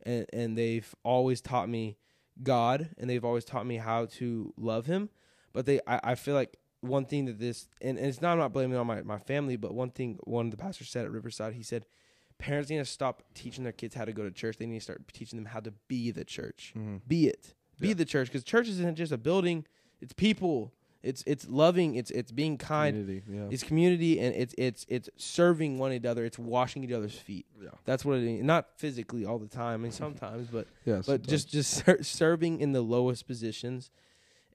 and 0.03 0.25
and 0.31 0.57
they've 0.57 0.93
always 1.03 1.41
taught 1.41 1.67
me 1.67 1.97
God, 2.43 2.89
and 2.97 3.09
they've 3.09 3.25
always 3.25 3.45
taught 3.45 3.65
me 3.65 3.77
how 3.77 4.05
to 4.17 4.53
love 4.57 4.85
Him. 4.85 5.09
But 5.53 5.65
they, 5.65 5.79
I, 5.87 5.99
I 6.03 6.15
feel 6.15 6.35
like 6.35 6.57
one 6.87 7.05
thing 7.05 7.25
that 7.25 7.39
this, 7.39 7.67
and, 7.81 7.97
and 7.97 8.07
it's 8.07 8.21
not 8.21 8.33
I'm 8.33 8.39
not 8.39 8.53
blaming 8.53 8.77
on 8.77 8.87
my 8.87 9.01
my 9.03 9.19
family, 9.19 9.55
but 9.55 9.73
one 9.73 9.89
thing 9.91 10.17
one 10.23 10.45
of 10.47 10.51
the 10.51 10.57
pastors 10.57 10.89
said 10.89 11.05
at 11.05 11.11
Riverside, 11.11 11.53
he 11.53 11.63
said. 11.63 11.85
Parents 12.37 12.69
need 12.69 12.79
to 12.79 12.85
stop 12.85 13.23
teaching 13.33 13.63
their 13.63 13.71
kids 13.71 13.95
how 13.95 14.03
to 14.03 14.11
go 14.11 14.23
to 14.23 14.29
church. 14.29 14.57
They 14.57 14.65
need 14.65 14.79
to 14.79 14.83
start 14.83 15.01
teaching 15.13 15.37
them 15.37 15.45
how 15.45 15.61
to 15.61 15.71
be 15.87 16.11
the 16.11 16.25
church 16.25 16.73
Mhm. 16.77 16.99
be 17.07 17.27
it 17.27 17.53
be 17.79 17.87
Yeah. 17.89 17.93
the 17.93 18.03
church 18.03 18.27
because 18.27 18.43
church 18.43 18.67
isn't 18.67 18.95
just 18.97 19.13
a 19.13 19.17
building 19.17 19.65
it's 20.01 20.11
people 20.11 20.73
it's 21.01 21.23
it's 21.25 21.47
loving 21.47 21.95
it's 21.95 22.11
it's 22.11 22.33
being 22.33 22.57
kind 22.57 22.93
Community, 22.97 23.23
yeah. 23.31 23.47
it's 23.51 23.63
community 23.63 24.19
and 24.19 24.35
it's 24.35 24.53
it's 24.57 24.85
it's 24.89 25.09
serving 25.15 25.77
one 25.77 25.93
another 25.93 26.25
it's 26.25 26.37
washing 26.37 26.83
each 26.83 26.91
other's 26.91 27.17
feet 27.17 27.45
yeah. 27.63 27.69
that's 27.85 28.03
what 28.03 28.17
it 28.17 28.23
is 28.25 28.43
not 28.43 28.67
physically 28.77 29.23
all 29.23 29.39
the 29.39 29.47
time 29.47 29.85
and 29.85 29.93
sometimes 29.93 30.49
but 30.49 30.67
Yeah. 30.83 30.95
but 30.97 31.05
sometimes. 31.05 31.27
just 31.27 31.49
just 31.51 31.71
ser- 31.85 32.03
serving 32.03 32.59
in 32.59 32.73
the 32.73 32.81
lowest 32.81 33.27
positions 33.27 33.91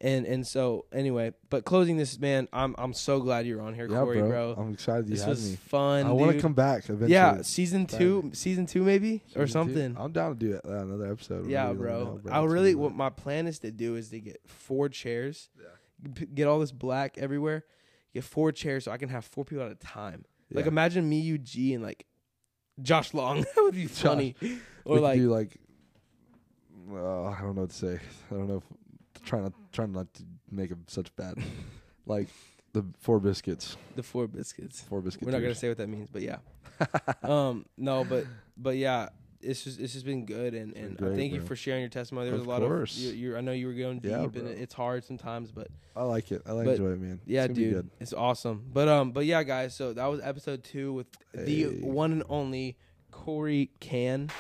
and 0.03 0.25
and 0.27 0.47
so 0.47 0.87
anyway 0.93 1.33
but 1.51 1.65
closing 1.65 1.97
this 1.99 2.19
man 2.19 2.49
i'm 2.53 2.75
i'm 2.79 2.93
so 2.95 3.21
glad 3.21 3.47
you're 3.47 3.61
on 3.61 3.75
here 3.75 3.87
yeah, 3.87 3.99
cory 4.01 4.19
bro. 4.21 4.29
bro, 4.29 4.55
I'm 4.59 4.73
excited 4.73 5.07
to 5.07 5.09
have 5.09 5.09
you 5.11 5.15
this 5.17 5.21
had 5.25 5.29
was 5.31 5.51
me. 5.51 5.57
fun 5.57 6.07
I 6.07 6.13
want 6.13 6.33
to 6.33 6.41
come 6.41 6.55
back 6.55 6.85
eventually. 6.85 7.13
yeah 7.13 7.43
season 7.43 7.87
two 7.87 8.21
Finally. 8.23 8.35
season 8.35 8.67
two 8.67 8.83
maybe 8.83 9.23
or 9.37 9.47
Season 9.47 9.47
two. 9.47 9.53
something 9.75 9.97
I'm 9.99 10.13
down 10.13 10.33
to 10.33 10.39
do 10.39 10.55
it. 10.55 10.63
Uh, 10.65 10.79
another 10.79 11.13
episode. 11.13 11.47
Yeah, 11.51 11.65
you 11.65 11.69
let 11.71 11.79
bro. 11.79 12.21
I 12.31 12.43
really 12.45 12.75
what 12.75 12.95
my 12.95 13.11
plan 13.11 13.47
is 13.47 13.59
to 13.61 13.71
do 13.71 13.97
is 13.97 14.09
to 14.11 14.21
get 14.21 14.41
four 14.47 14.89
chairs. 14.89 15.51
Yeah. 15.61 16.11
p- 16.15 16.27
Get 16.27 16.47
all 16.49 16.59
this 16.61 16.73
black 16.73 17.19
everywhere. 17.19 17.65
Get 18.15 18.25
four 18.25 18.53
chairs 18.53 18.85
so 18.85 18.93
I 18.93 18.97
can 18.97 19.09
have 19.11 19.25
four 19.27 19.45
people 19.45 19.65
at 19.65 19.71
a 19.71 19.75
time. 19.77 20.25
Like 20.53 20.67
imagine 20.67 21.09
me, 21.09 21.21
you, 21.21 21.37
G, 21.39 21.75
and 21.75 21.83
like 21.85 22.07
Josh 22.81 23.13
Long. 23.15 23.41
that 23.55 23.63
would 23.63 23.75
be 23.75 23.87
funny. 23.87 24.35
we 24.41 24.59
Or 24.85 24.97
could 24.97 25.03
like 25.03 25.19
do 25.19 25.29
like. 25.31 25.57
Uh, 26.93 27.25
I 27.27 27.41
don't 27.41 27.55
know 27.55 27.61
what 27.63 27.71
to 27.71 27.77
say. 27.77 28.01
I 28.31 28.35
don't 28.35 28.49
know. 28.49 28.57
If, 28.57 28.65
trying 29.25 29.47
to 29.47 29.53
trying 29.73 29.93
not 29.93 30.13
to 30.15 30.23
make 30.51 30.71
them 30.71 30.85
such 30.89 31.15
bad. 31.17 31.35
like 32.07 32.29
the 32.73 32.85
four 33.01 33.19
biscuits. 33.21 33.77
the 33.97 34.03
four 34.03 34.27
biscuits. 34.27 34.81
Four 34.83 35.01
biscuits. 35.01 35.27
We're 35.27 35.33
not 35.33 35.41
gonna 35.43 35.55
say 35.55 35.69
what 35.69 35.79
that 35.79 35.89
means, 35.89 36.09
but 36.13 36.23
yeah. 36.23 36.39
um, 37.23 37.67
no, 37.77 38.05
but 38.05 38.25
but 38.57 38.77
yeah, 38.77 39.09
it's 39.43 39.65
just 39.65 39.81
it's 39.81 39.93
just 39.93 40.05
been 40.05 40.25
good, 40.25 40.55
and 40.55 40.75
and 40.77 40.97
great, 40.97 41.13
I 41.13 41.17
thank 41.17 41.33
you 41.33 41.41
for 41.41 41.57
sharing 41.57 41.81
your 41.81 41.91
testimony. 41.91 42.27
There 42.27 42.35
was 42.35 42.43
Of 42.43 42.47
a 42.49 42.51
lot 42.51 42.61
course. 42.63 42.97
of 42.97 43.15
you. 43.15 43.37
I 43.37 43.41
know 43.41 43.53
you 43.53 43.67
were 43.67 43.75
going 43.75 43.99
deep, 43.99 44.13
Yeah, 44.13 44.23
and 44.23 44.49
it's 44.49 44.75
hard 44.75 45.05
sometimes, 45.05 45.51
but 45.51 45.69
I 45.97 46.03
like 46.05 46.33
it. 46.33 46.43
I 46.47 46.53
like 46.53 46.69
enjoy 46.69 46.93
it, 46.93 47.01
man. 47.01 47.21
Yeah, 47.27 47.45
It's 47.45 47.55
dude, 47.55 47.91
it's 48.01 48.13
awesome. 48.13 48.65
But 48.73 48.89
um, 48.89 49.13
but 49.13 49.27
yeah, 49.27 49.43
guys. 49.43 49.75
So 49.75 49.93
that 49.93 50.07
was 50.07 50.21
episode 50.23 50.65
two 50.65 50.93
with 50.93 51.07
the 51.35 51.67
one 51.83 52.13
and 52.13 52.23
only 52.29 52.77
Cory 53.11 53.71
Cann. 53.81 54.31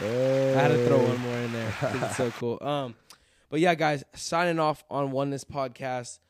I 0.00 0.04
had 0.04 0.68
to 0.68 0.86
throw 0.86 0.98
one 1.02 1.18
more 1.18 1.36
in 1.36 1.52
there 1.52 1.72
it's 1.82 2.16
so 2.16 2.30
cool. 2.32 2.58
Um, 2.62 2.94
but 3.52 3.60
yeah, 3.60 3.74
guys, 3.74 4.02
signing 4.14 4.58
off 4.58 4.82
on 4.90 5.10
Oneness 5.10 5.44
Podcast. 5.44 6.20